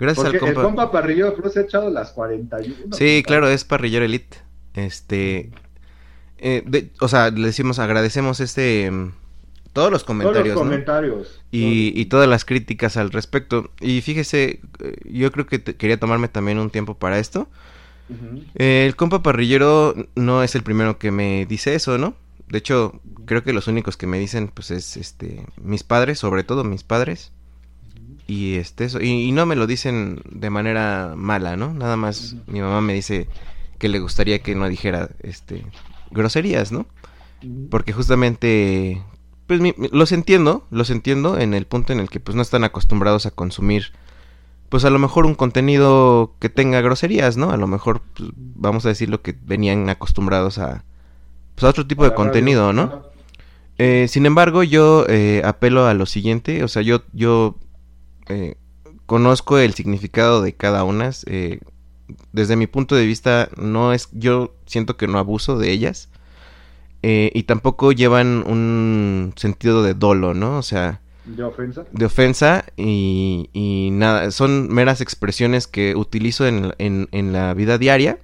Gracias 0.00 0.24
Porque 0.24 0.38
al 0.38 0.40
compa. 0.40 0.60
el 0.60 0.66
compa 0.66 0.90
Parrillo 0.90 1.32
Cruz 1.36 1.56
ha 1.56 1.60
echado 1.60 1.88
las 1.90 2.10
41. 2.10 2.96
Sí, 2.96 3.18
compa. 3.22 3.26
claro, 3.28 3.48
es 3.48 3.64
parrillero 3.64 4.04
elite. 4.04 4.38
Este. 4.74 5.50
eh, 6.38 6.64
de- 6.66 6.90
o 7.00 7.06
sea, 7.06 7.30
le 7.30 7.46
decimos, 7.46 7.78
agradecemos 7.78 8.40
este. 8.40 8.90
mm, 8.90 9.12
Todos 9.72 9.90
los 9.92 10.02
Todos 10.02 10.06
comentarios, 10.06 10.54
los 10.56 10.64
¿no? 10.64 10.70
comentarios. 10.70 11.40
Y, 11.52 11.92
y 12.00 12.04
todas 12.06 12.28
las 12.28 12.44
críticas 12.44 12.96
al 12.96 13.10
respecto. 13.12 13.70
Y 13.80 14.00
fíjese, 14.02 14.60
eh, 14.80 14.96
yo 15.04 15.30
creo 15.30 15.46
que 15.46 15.58
te- 15.60 15.76
quería 15.76 15.98
tomarme 16.00 16.26
también 16.28 16.58
un 16.58 16.70
tiempo 16.70 16.94
para 16.96 17.18
esto. 17.20 17.48
Eh, 18.56 18.84
el 18.86 18.96
compa 18.96 19.22
parrillero 19.22 19.94
no 20.14 20.42
es 20.42 20.54
el 20.54 20.62
primero 20.62 20.98
que 20.98 21.10
me 21.10 21.46
dice 21.46 21.74
eso, 21.74 21.98
¿no? 21.98 22.14
De 22.48 22.58
hecho, 22.58 23.00
creo 23.24 23.42
que 23.42 23.52
los 23.52 23.66
únicos 23.68 23.96
que 23.96 24.06
me 24.06 24.18
dicen, 24.18 24.48
pues, 24.48 24.70
es 24.70 24.96
este, 24.96 25.46
mis 25.62 25.82
padres, 25.82 26.18
sobre 26.18 26.44
todo 26.44 26.62
mis 26.64 26.82
padres. 26.84 27.32
Y 28.26 28.54
este, 28.54 28.84
eso, 28.84 29.00
y, 29.00 29.06
y 29.08 29.32
no 29.32 29.44
me 29.46 29.56
lo 29.56 29.66
dicen 29.66 30.22
de 30.30 30.50
manera 30.50 31.14
mala, 31.16 31.56
¿no? 31.56 31.74
Nada 31.74 31.96
más 31.96 32.36
mi 32.46 32.60
mamá 32.60 32.80
me 32.80 32.94
dice 32.94 33.28
que 33.78 33.88
le 33.88 33.98
gustaría 33.98 34.38
que 34.40 34.54
no 34.54 34.68
dijera, 34.68 35.10
este, 35.22 35.64
groserías, 36.10 36.72
¿no? 36.72 36.86
Porque 37.70 37.92
justamente, 37.92 39.02
pues 39.46 39.60
mi- 39.60 39.74
los 39.92 40.12
entiendo, 40.12 40.66
los 40.70 40.88
entiendo 40.90 41.38
en 41.38 41.52
el 41.52 41.66
punto 41.66 41.92
en 41.92 42.00
el 42.00 42.08
que 42.08 42.20
pues 42.20 42.34
no 42.34 42.40
están 42.42 42.64
acostumbrados 42.64 43.26
a 43.26 43.30
consumir, 43.30 43.92
pues 44.74 44.84
a 44.84 44.90
lo 44.90 44.98
mejor 44.98 45.24
un 45.24 45.36
contenido 45.36 46.34
que 46.40 46.48
tenga 46.48 46.80
groserías, 46.80 47.36
¿no? 47.36 47.52
A 47.52 47.56
lo 47.56 47.68
mejor, 47.68 48.02
pues, 48.16 48.30
vamos 48.34 48.84
a 48.84 48.88
decir 48.88 49.08
lo 49.08 49.22
que 49.22 49.32
venían 49.44 49.88
acostumbrados 49.88 50.58
a, 50.58 50.84
pues 51.54 51.62
a 51.64 51.68
otro 51.68 51.86
tipo 51.86 52.02
de 52.04 52.12
contenido, 52.12 52.72
¿no? 52.72 53.04
Eh, 53.78 54.06
sin 54.08 54.26
embargo, 54.26 54.64
yo 54.64 55.06
eh, 55.08 55.42
apelo 55.44 55.86
a 55.86 55.94
lo 55.94 56.06
siguiente, 56.06 56.64
o 56.64 56.68
sea, 56.68 56.82
yo, 56.82 57.02
yo 57.12 57.56
eh, 58.28 58.56
conozco 59.06 59.58
el 59.58 59.74
significado 59.74 60.42
de 60.42 60.54
cada 60.54 60.84
una. 60.84 61.10
eh, 61.26 61.60
desde 62.32 62.56
mi 62.56 62.66
punto 62.66 62.96
de 62.96 63.06
vista, 63.06 63.48
no 63.56 63.92
es, 63.92 64.08
yo 64.12 64.54
siento 64.66 64.96
que 64.96 65.06
no 65.08 65.18
abuso 65.18 65.58
de 65.58 65.70
ellas. 65.70 66.10
eh, 67.02 67.30
y 67.34 67.44
tampoco 67.44 67.92
llevan 67.92 68.44
un 68.46 69.32
sentido 69.36 69.82
de 69.82 69.94
dolo, 69.94 70.34
¿no? 70.34 70.58
O 70.58 70.62
sea, 70.62 71.02
¿De 71.24 71.42
ofensa? 71.42 71.86
de 71.90 72.04
ofensa 72.04 72.64
y, 72.76 73.48
y 73.54 73.90
nada, 73.92 74.30
son 74.30 74.68
meras 74.68 75.00
expresiones 75.00 75.66
que 75.66 75.96
utilizo 75.96 76.46
en, 76.46 76.74
en- 76.78 77.08
en 77.12 77.32
la 77.32 77.54
vida 77.54 77.78
diaria 77.78 78.18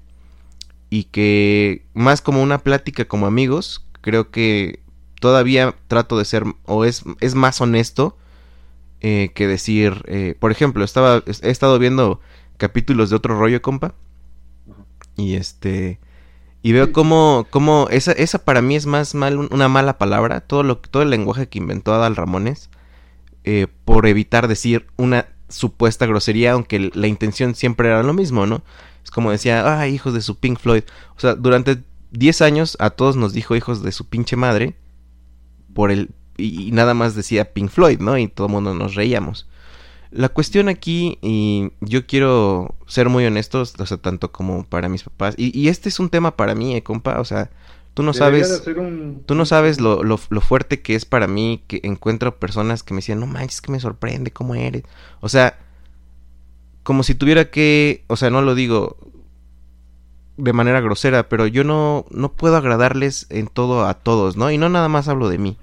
y 0.91 1.05
que 1.05 1.87
más 1.95 2.21
como 2.21 2.43
una 2.43 2.59
plática 2.59 3.07
como 3.07 3.27
amigos, 3.27 3.87
creo 4.03 4.31
que 4.31 4.81
todavía 5.19 5.75
trato 5.89 6.19
de 6.19 6.25
ser 6.27 6.45
o 6.67 6.85
es, 6.85 7.05
es 7.21 7.35
más 7.35 7.61
honesto 7.63 8.19
eh, 9.01 9.31
que 9.35 9.47
decir, 9.47 10.03
eh, 10.07 10.35
por 10.39 10.51
ejemplo, 10.53 10.85
estaba, 10.85 11.23
he 11.27 11.51
estado 11.51 11.79
viendo 11.79 12.21
capítulos 12.59 13.09
de 13.09 13.17
otro 13.17 13.39
rollo, 13.39 13.63
compa, 13.63 13.95
y 15.17 15.35
este... 15.37 15.99
Y 16.63 16.73
veo 16.73 16.93
cómo, 16.93 17.47
cómo 17.49 17.89
esa, 17.91 18.13
esa 18.13 18.45
para 18.45 18.61
mí 18.61 18.77
es 18.77 18.85
más 18.85 19.15
mal, 19.15 19.39
una 19.39 19.69
mala 19.71 19.97
palabra. 19.97 20.43
Todo, 20.43 20.63
lo, 20.63 20.77
todo 20.77 21.03
el 21.03 21.09
lenguaje 21.09 21.49
que 21.49 21.57
inventó 21.57 21.95
Adal 21.95 22.17
Ramones 22.17 22.69
eh, 23.53 23.67
por 23.85 24.07
evitar 24.07 24.47
decir 24.47 24.87
una 24.97 25.27
supuesta 25.49 26.07
grosería, 26.07 26.53
aunque 26.53 26.93
la 26.95 27.09
intención 27.09 27.57
siempre 27.57 27.89
era 27.89 28.05
lo 28.05 28.13
mismo, 28.13 28.47
¿no? 28.47 28.63
Es 29.03 29.11
como 29.11 29.33
decía, 29.33 29.81
ah, 29.81 29.89
hijos 29.89 30.15
de 30.15 30.21
su 30.21 30.39
Pink 30.39 30.61
Floyd. 30.61 30.85
O 31.17 31.21
sea, 31.21 31.35
durante 31.35 31.83
10 32.13 32.43
años 32.43 32.77
a 32.79 32.91
todos 32.91 33.17
nos 33.17 33.33
dijo 33.33 33.57
hijos 33.57 33.83
de 33.83 33.91
su 33.91 34.09
pinche 34.09 34.37
madre 34.37 34.77
por 35.75 35.91
el 35.91 36.11
y, 36.37 36.71
nada 36.71 36.95
más 36.95 37.17
decía 37.17 37.53
Pink 37.53 37.71
Floyd, 37.71 37.99
¿no? 37.99 38.17
Y 38.17 38.29
todo 38.29 38.47
el 38.47 38.53
mundo 38.53 38.73
nos 38.73 38.95
reíamos. 38.95 39.49
La 40.13 40.29
cuestión 40.29 40.69
aquí, 40.69 41.19
y 41.21 41.73
yo 41.81 42.07
quiero 42.07 42.77
ser 42.87 43.09
muy 43.09 43.27
honesto, 43.27 43.63
o 43.63 43.65
sea, 43.65 43.97
tanto 43.97 44.31
como 44.31 44.65
para 44.65 44.89
mis 44.89 45.03
papás, 45.03 45.35
y, 45.37 45.59
y 45.59 45.67
este 45.67 45.89
es 45.89 45.99
un 45.99 46.09
tema 46.09 46.37
para 46.37 46.55
mí, 46.55 46.77
eh, 46.77 46.85
compa, 46.85 47.19
o 47.19 47.25
sea, 47.25 47.51
tú 47.95 48.03
no 48.03 48.13
sabes... 48.13 48.49
un- 48.77 49.23
Tú 49.27 49.35
no 49.35 49.47
sabes 49.47 49.81
lo, 49.81 50.03
lo, 50.03 50.19
lo 50.31 50.41
fuerte 50.41 50.81
que 50.83 50.95
es 50.95 51.05
para 51.05 51.27
mí 51.29 51.63
que 51.69 51.81
encuentro 51.85 52.37
personas 52.39 52.83
que 52.83 52.95
me 52.95 52.99
decían, 52.99 53.21
no 53.21 53.27
manches, 53.27 53.61
que 53.61 53.73
me 53.73 53.81
sorprende 53.81 54.33
cómo 54.33 54.55
eres. 54.55 54.83
O 55.21 55.29
sea, 55.29 55.59
como 56.83 57.03
si 57.03 57.15
tuviera 57.15 57.51
que, 57.51 58.05
o 58.09 58.17
sea, 58.17 58.31
no 58.31 58.43
lo 58.43 58.55
digo 58.55 58.97
de 60.37 60.53
manera 60.53 60.81
grosera, 60.81 61.29
pero 61.29 61.47
yo 61.47 61.65
no, 61.65 62.07
no 62.11 62.33
puedo 62.33 62.57
agradarles 62.57 63.27
en 63.31 63.47
todo 63.49 63.85
a 63.87 63.95
todos, 63.95 64.37
¿no? 64.37 64.51
Y 64.51 64.59
no 64.59 64.69
nada 64.69 64.89
más 64.89 65.09
hablo 65.09 65.29
de 65.29 65.39
mí. 65.39 65.59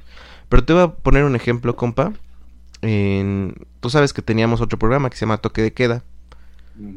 Pero 0.50 0.64
te 0.64 0.74
voy 0.74 0.84
a 0.84 0.88
poner 0.90 1.24
un 1.24 1.36
ejemplo, 1.36 1.76
compa. 1.76 2.14
En, 2.82 3.56
tú 3.80 3.90
sabes 3.90 4.14
que 4.14 4.22
teníamos 4.22 4.62
otro 4.62 4.80
programa 4.80 5.10
que 5.10 5.18
se 5.18 5.22
llama 5.26 5.40
Toque 5.40 5.62
de 5.64 5.74
Queda. 5.74 6.04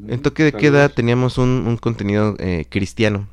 En 0.09 0.21
Toque 0.21 0.45
de. 0.45 0.53
Queda 0.53 0.89
teníamos 0.91 1.39
un, 1.39 1.65
un 1.67 1.77
contenido 1.79 2.37
eh, 2.39 2.67
cristiano. 2.71 3.29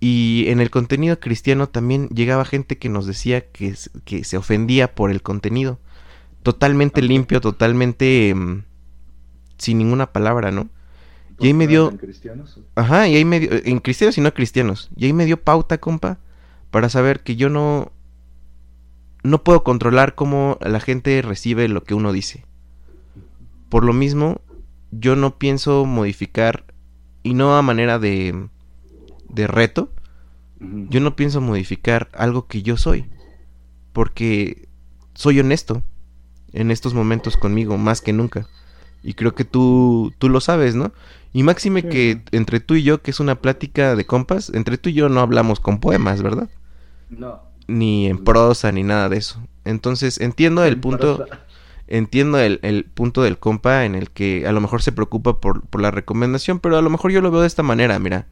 Y 0.00 0.44
en 0.48 0.60
el 0.60 0.70
contenido 0.70 1.18
cristiano 1.18 1.68
también 1.68 2.08
llegaba 2.10 2.44
gente 2.44 2.78
que 2.78 2.88
nos 2.88 3.06
decía 3.06 3.50
que, 3.50 3.74
que 4.04 4.22
se 4.24 4.36
ofendía 4.36 4.94
por 4.94 5.10
el 5.10 5.22
contenido. 5.22 5.80
Totalmente 6.42 7.02
limpio, 7.02 7.40
totalmente 7.40 8.32
mm, 8.34 8.62
sin 9.58 9.78
ninguna 9.78 10.12
palabra, 10.12 10.50
¿no? 10.52 10.68
y 11.40 11.48
ahí 11.48 11.54
me 11.54 11.66
dio- 11.66 11.90
¿En 11.90 11.96
cristianos? 11.98 12.58
Ajá, 12.74 13.08
y 13.08 13.16
ahí 13.16 13.24
me 13.24 13.40
dio, 13.40 13.50
en 13.52 13.78
cristianos 13.80 14.18
y 14.18 14.20
no 14.20 14.32
cristianos. 14.34 14.90
Y 14.96 15.06
ahí 15.06 15.12
me 15.12 15.24
dio 15.24 15.40
pauta, 15.40 15.78
compa, 15.78 16.18
para 16.70 16.88
saber 16.88 17.20
que 17.22 17.36
yo 17.36 17.48
no, 17.48 17.92
no 19.22 19.42
puedo 19.44 19.62
controlar 19.64 20.14
cómo 20.14 20.58
la 20.60 20.80
gente 20.80 21.20
recibe 21.22 21.68
lo 21.68 21.82
que 21.84 21.94
uno 21.94 22.12
dice. 22.12 22.44
Por 23.68 23.84
lo 23.84 23.92
mismo, 23.92 24.40
yo 24.90 25.16
no 25.16 25.38
pienso 25.38 25.84
modificar 25.84 26.64
y 27.22 27.34
no 27.34 27.56
a 27.56 27.62
manera 27.62 27.98
de, 27.98 28.48
de 29.28 29.46
reto, 29.46 29.90
yo 30.60 31.00
no 31.00 31.16
pienso 31.16 31.40
modificar 31.40 32.08
algo 32.14 32.46
que 32.46 32.62
yo 32.62 32.76
soy. 32.76 33.06
Porque 33.92 34.68
soy 35.14 35.40
honesto 35.40 35.82
en 36.52 36.70
estos 36.70 36.94
momentos 36.94 37.36
conmigo, 37.36 37.76
más 37.78 38.00
que 38.00 38.12
nunca. 38.12 38.46
Y 39.02 39.14
creo 39.14 39.34
que 39.34 39.44
tú, 39.44 40.12
tú 40.18 40.28
lo 40.28 40.40
sabes, 40.40 40.74
¿no? 40.74 40.92
Y 41.32 41.42
máxime 41.42 41.82
Sí. 41.82 41.88
que 41.88 42.22
entre 42.32 42.60
tú 42.60 42.74
y 42.74 42.82
yo, 42.82 43.02
que 43.02 43.10
es 43.10 43.20
una 43.20 43.36
plática 43.36 43.96
de 43.96 44.06
compas, 44.06 44.50
entre 44.54 44.78
tú 44.78 44.90
y 44.90 44.94
yo 44.94 45.08
no 45.08 45.20
hablamos 45.20 45.60
con 45.60 45.80
poemas, 45.80 46.22
¿verdad? 46.22 46.48
No. 47.10 47.40
Ni 47.66 48.06
en 48.08 48.18
prosa, 48.18 48.72
ni 48.72 48.82
nada 48.82 49.08
de 49.08 49.18
eso. 49.18 49.40
Entonces 49.64 50.20
entiendo 50.20 50.64
el 50.64 50.74
En 50.74 50.80
punto, 50.80 51.16
prosa. 51.16 51.40
entiendo 51.86 52.38
el, 52.40 52.60
el 52.62 52.84
punto 52.84 53.22
del 53.22 53.38
compa 53.38 53.84
en 53.84 53.94
el 53.94 54.10
que 54.10 54.46
a 54.46 54.52
lo 54.52 54.60
mejor 54.60 54.82
se 54.82 54.92
preocupa 54.92 55.40
por, 55.40 55.62
por 55.66 55.80
la 55.82 55.90
recomendación, 55.90 56.60
pero 56.60 56.76
a 56.78 56.82
lo 56.82 56.90
mejor 56.90 57.12
yo 57.12 57.20
lo 57.20 57.30
veo 57.30 57.42
de 57.42 57.46
esta 57.46 57.62
manera, 57.62 57.98
mira. 57.98 58.26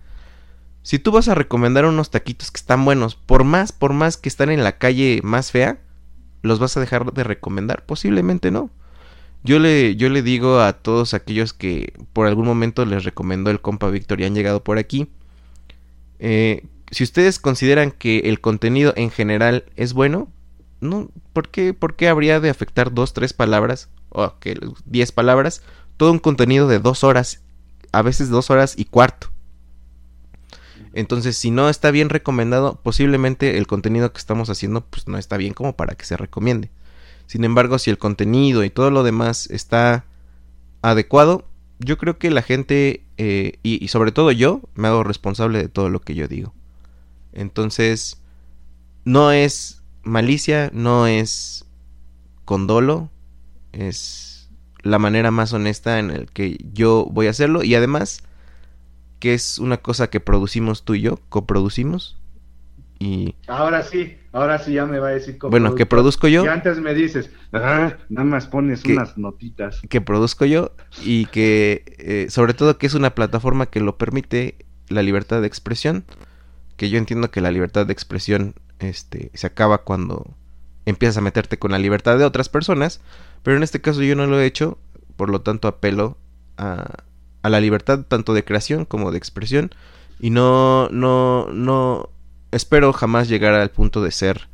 Si 0.87 1.01
tú 1.01 1.11
vas 1.11 1.27
a 1.27 1.35
recomendar 1.35 1.85
unos 1.85 2.11
taquitos 2.11 2.53
que 2.53 2.59
están 2.59 2.85
buenos, 2.85 3.17
por 3.17 3.43
más, 3.43 3.73
por 3.73 3.93
más 3.93 4.17
que 4.17 4.29
están 4.29 4.51
en 4.51 4.63
la 4.63 4.79
calle 4.79 5.19
más 5.25 5.51
fea, 5.51 5.81
¿los 6.43 6.61
vas 6.61 6.77
a 6.77 6.81
dejar 6.81 7.13
de 7.13 7.25
recomendar? 7.25 7.85
Posiblemente 7.85 8.53
no. 8.53 8.71
Yo 9.43 9.59
le, 9.59 9.97
yo 9.97 10.09
le 10.11 10.23
digo 10.23 10.61
a 10.61 10.75
todos 10.75 11.13
aquellos 11.13 11.53
que 11.53 11.93
por 12.13 12.29
algún 12.29 12.47
momento 12.47 12.85
les 12.85 13.03
recomendó 13.03 13.51
el 13.51 13.61
compa 13.61 13.91
Víctor 13.91 14.21
y 14.21 14.27
han 14.27 14.37
llegado 14.37 14.63
por 14.63 14.79
aquí, 14.79 15.11
eh, 16.21 16.65
si 16.93 17.03
ustedes 17.03 17.41
consideran 17.41 17.91
que 17.91 18.21
el 18.21 18.41
contenido 18.41 18.93
en 18.95 19.11
general 19.11 19.65
es 19.75 19.93
bueno, 19.93 20.29
no, 20.81 21.09
¿por 21.33 21.49
qué, 21.49 21.75
por 21.75 21.97
qué 21.97 22.09
habría 22.09 22.39
de 22.39 22.49
afectar 22.49 22.95
dos, 22.95 23.13
tres 23.13 23.33
palabras, 23.33 23.89
o 24.11 24.33
diez 24.85 25.11
palabras, 25.11 25.63
todo 25.97 26.13
un 26.13 26.21
contenido 26.21 26.69
de 26.69 26.79
dos 26.79 27.03
horas, 27.03 27.43
a 27.91 28.03
veces 28.03 28.29
dos 28.29 28.51
horas 28.51 28.75
y 28.79 28.85
cuarto? 28.85 29.33
Entonces, 30.97 31.37
si 31.37 31.51
no 31.51 31.69
está 31.69 31.91
bien 31.91 32.09
recomendado, 32.09 32.81
posiblemente 32.83 33.59
el 33.59 33.67
contenido 33.67 34.15
que 34.15 34.19
estamos 34.19 34.49
haciendo, 34.49 34.81
pues 34.81 35.07
no 35.07 35.19
está 35.19 35.37
bien 35.37 35.53
como 35.53 35.77
para 35.77 35.95
que 35.95 36.07
se 36.07 36.17
recomiende. 36.17 36.71
Sin 37.27 37.45
embargo, 37.45 37.79
si 37.79 37.91
el 37.91 37.99
contenido 37.99 38.65
y 38.65 38.71
todo 38.71 38.91
lo 38.91 39.03
demás 39.03 39.47
está 39.51 40.07
adecuado, 40.81 41.45
yo 41.81 41.99
creo 41.99 42.17
que 42.17 42.31
la 42.31 42.41
gente, 42.41 43.05
eh, 43.19 43.59
y, 43.63 43.85
y 43.85 43.89
sobre 43.89 44.11
todo 44.11 44.33
yo, 44.33 44.63
me 44.75 44.89
hago 44.89 45.05
responsable 45.05 45.59
de 45.59 45.69
todo 45.69 45.91
lo 45.91 46.01
que 46.01 46.15
yo 46.15 46.29
digo. 46.29 46.55
Entonces, 47.35 48.23
no 49.05 49.33
es 49.33 49.83
malicia, 50.03 50.71
no 50.73 51.07
es 51.07 51.67
condolo, 52.47 53.11
es 53.73 54.49
la 54.81 54.99
manera 54.99 55.31
más 55.31 55.53
honesta 55.53 55.99
en 55.99 56.11
el 56.11 56.31
que 56.31 56.57
yo 56.73 57.07
voy 57.11 57.27
a 57.27 57.31
hacerlo 57.31 57.63
y 57.63 57.75
además 57.75 58.23
que 59.19 59.35
es 59.35 59.59
una 59.59 59.79
cosa 59.79 60.09
que 60.09 60.21
producimos 60.21 60.85
tú 60.85 60.95
y 60.95 61.03
yo, 61.03 61.19
coproducimos 61.29 62.17
y 62.99 63.35
Ahora 63.47 63.83
sí, 63.83 64.17
ahora 64.33 64.59
sí 64.59 64.73
ya 64.73 64.87
me 64.87 64.99
va 64.99 65.09
a 65.09 65.11
decir 65.11 65.37
cómo. 65.39 65.51
bueno, 65.51 65.75
que 65.75 65.87
produzco 65.87 66.29
yo, 66.29 66.45
Y 66.45 66.49
antes 66.49 66.79
me 66.79 66.95
dices, 66.95 67.31
ah, 67.53 67.95
nada 68.09 68.25
más 68.25 68.47
pones 68.47 68.83
¿Qué? 68.83 68.93
unas 68.93 69.19
notitas. 69.19 69.81
que 69.89 70.01
produzco 70.01 70.45
yo 70.47 70.73
y 71.03 71.27
que 71.27 71.85
eh, 71.99 72.27
sobre 72.31 72.55
todo 72.55 72.79
que 72.79 72.87
es 72.87 72.95
una 72.95 73.15
plataforma 73.15 73.67
que 73.67 73.81
lo 73.81 73.99
permite 73.99 74.57
la 74.89 75.03
libertad 75.03 75.41
de 75.41 75.47
expresión, 75.47 76.05
que 76.77 76.89
yo 76.89 76.99
entiendo 76.99 77.31
que 77.31 77.41
la 77.41 77.51
libertad 77.51 77.87
de 77.87 77.93
expresión 77.93 78.55
este 78.79 79.31
se 79.35 79.47
acaba 79.47 79.79
cuando 79.79 80.35
empiezas 80.87 81.19
a 81.19 81.23
meterte 81.23 81.59
con 81.59 81.73
la 81.73 81.79
libertad 81.79 82.19
de 82.19 82.25
otras 82.25 82.49
personas, 82.49 83.01
pero 83.43 83.57
en 83.57 83.63
este 83.63 83.81
caso 83.81 84.03
yo 84.03 84.17
no 84.17 84.27
lo 84.27 84.41
he 84.41 84.47
hecho, 84.47 84.79
por 85.17 85.29
lo 85.29 85.41
tanto 85.43 85.69
apelo 85.69 86.17
a, 86.57 87.05
a 87.47 87.51
la 87.51 87.61
libertad 87.61 88.01
tanto 88.09 88.35
de 88.35 88.45
creación 88.45 88.85
como 88.85 89.11
de 89.13 89.19
expresión 89.19 89.71
y 90.21 90.31
no 90.31 90.89
no 90.91 91.49
no 91.53 92.11
espero 92.53 92.93
jamás 92.93 93.29
llegar 93.29 93.55
al 93.55 93.71
punto 93.71 94.03
de 94.03 94.11
ser 94.11 94.49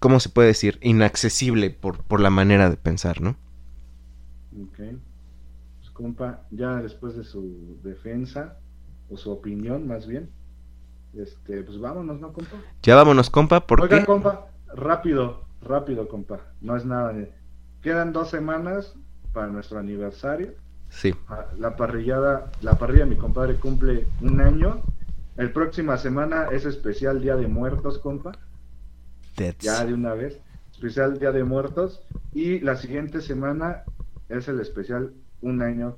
¿cómo 0.00 0.18
se 0.20 0.28
puede 0.30 0.48
decir? 0.48 0.78
inaccesible 0.82 1.70
por, 1.70 2.02
por 2.02 2.20
la 2.20 2.30
manera 2.30 2.70
de 2.70 2.76
pensar, 2.76 3.20
¿no? 3.20 3.36
Ok. 4.52 4.76
Pues, 5.78 5.90
compa, 5.92 6.46
ya 6.50 6.76
después 6.82 7.16
de 7.16 7.24
su 7.24 7.78
defensa, 7.82 8.58
o 9.08 9.16
su 9.16 9.30
opinión 9.32 9.86
más 9.86 10.06
bien, 10.06 10.30
este, 11.14 11.62
pues 11.64 11.78
vámonos, 11.80 12.20
¿no, 12.20 12.32
compa? 12.32 12.66
Ya 12.82 12.94
vámonos, 12.96 13.30
compa, 13.30 13.66
porque 13.66 13.86
Oiga, 13.86 14.04
compa, 14.04 14.52
rápido, 14.74 15.48
rápido, 15.60 16.08
compa. 16.08 16.54
No 16.60 16.76
es 16.76 16.84
nada. 16.84 17.12
de- 17.12 17.32
Quedan 17.82 18.12
dos 18.12 18.30
semanas 18.30 18.94
para 19.32 19.48
nuestro 19.48 19.78
aniversario. 19.78 20.54
Sí, 20.90 21.14
La 21.58 21.76
parrillada, 21.76 22.50
la 22.60 22.78
parrilla 22.78 23.04
de 23.04 23.10
mi 23.10 23.16
compadre 23.16 23.54
cumple 23.56 24.06
un 24.20 24.40
año. 24.40 24.82
El 25.36 25.52
próxima 25.52 25.96
semana 25.96 26.48
es 26.52 26.66
especial 26.66 27.22
Día 27.22 27.36
de 27.36 27.46
Muertos, 27.46 27.98
compa. 27.98 28.32
that's- 29.36 29.64
Ya 29.64 29.84
de 29.86 29.94
una 29.94 30.12
vez. 30.14 30.38
Especial 30.72 31.18
Día 31.18 31.32
de 31.32 31.44
Muertos. 31.44 32.02
Y 32.34 32.60
la 32.60 32.76
siguiente 32.76 33.20
semana 33.22 33.84
es 34.28 34.48
el 34.48 34.60
especial 34.60 35.12
un 35.40 35.62
año 35.62 35.96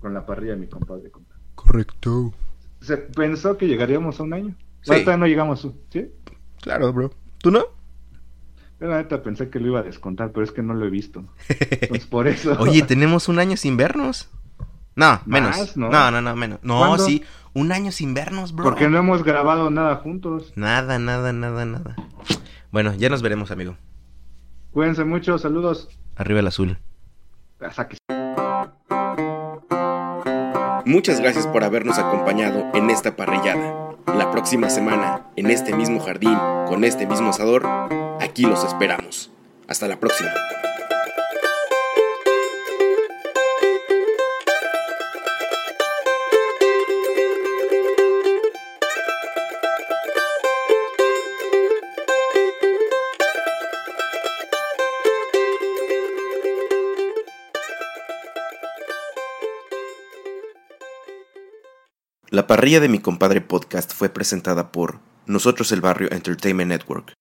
con 0.00 0.12
la 0.12 0.26
parrilla 0.26 0.52
de 0.52 0.58
mi 0.60 0.66
compadre, 0.66 1.10
compa. 1.10 1.34
correcto. 1.54 2.32
Se 2.82 2.98
pensó 2.98 3.56
que 3.56 3.66
llegaríamos 3.66 4.20
a 4.20 4.24
un 4.24 4.34
año. 4.34 4.54
Sí. 4.82 4.92
Ahorita 4.92 5.16
no 5.16 5.26
llegamos, 5.26 5.66
¿sí? 5.90 6.10
Claro, 6.60 6.92
bro. 6.92 7.10
¿Tú 7.38 7.50
no? 7.50 7.64
Yo 8.80 8.88
la 8.88 8.96
neta 8.96 9.22
pensé 9.22 9.50
que 9.50 9.60
lo 9.60 9.68
iba 9.68 9.80
a 9.80 9.82
descontar, 9.82 10.32
pero 10.32 10.44
es 10.44 10.52
que 10.52 10.62
no 10.62 10.74
lo 10.74 10.86
he 10.86 10.90
visto. 10.90 11.24
Entonces 11.48 12.06
por 12.06 12.26
eso. 12.28 12.56
Oye, 12.58 12.82
tenemos 12.82 13.28
un 13.28 13.38
año 13.38 13.56
sin 13.56 13.76
vernos. 13.76 14.30
No, 14.96 15.20
menos. 15.26 15.58
Más, 15.58 15.76
¿no? 15.76 15.90
¿no? 15.90 16.10
no, 16.10 16.20
no, 16.20 16.36
menos. 16.36 16.60
No, 16.62 16.78
¿Cuándo? 16.78 17.04
sí, 17.04 17.22
un 17.52 17.72
año 17.72 17.92
sin 17.92 18.14
vernos, 18.14 18.54
bro. 18.54 18.64
Porque 18.64 18.88
no 18.88 18.98
hemos 18.98 19.22
grabado 19.24 19.70
nada 19.70 19.96
juntos. 19.96 20.52
Nada, 20.56 20.98
nada, 20.98 21.32
nada, 21.32 21.64
nada. 21.64 21.96
Bueno, 22.70 22.94
ya 22.94 23.08
nos 23.08 23.22
veremos, 23.22 23.50
amigo. 23.50 23.76
Cuídense 24.72 25.04
mucho, 25.04 25.38
saludos. 25.38 25.88
Arriba 26.16 26.40
el 26.40 26.46
azul. 26.48 26.78
Saque. 27.72 27.96
Muchas 30.84 31.20
gracias 31.20 31.46
por 31.46 31.64
habernos 31.64 31.98
acompañado 31.98 32.64
en 32.74 32.90
esta 32.90 33.16
parrillada. 33.16 33.83
La 34.06 34.30
próxima 34.30 34.68
semana, 34.68 35.22
en 35.36 35.50
este 35.50 35.74
mismo 35.74 35.98
jardín, 35.98 36.36
con 36.68 36.84
este 36.84 37.06
mismo 37.06 37.30
asador, 37.30 37.66
aquí 38.20 38.42
los 38.42 38.62
esperamos. 38.62 39.30
Hasta 39.66 39.88
la 39.88 39.98
próxima. 39.98 40.30
La 62.34 62.48
parrilla 62.48 62.80
de 62.80 62.88
mi 62.88 62.98
compadre 62.98 63.40
podcast 63.40 63.92
fue 63.94 64.08
presentada 64.08 64.72
por 64.72 64.98
Nosotros 65.24 65.70
el 65.70 65.80
Barrio 65.80 66.10
Entertainment 66.10 66.68
Network. 66.68 67.12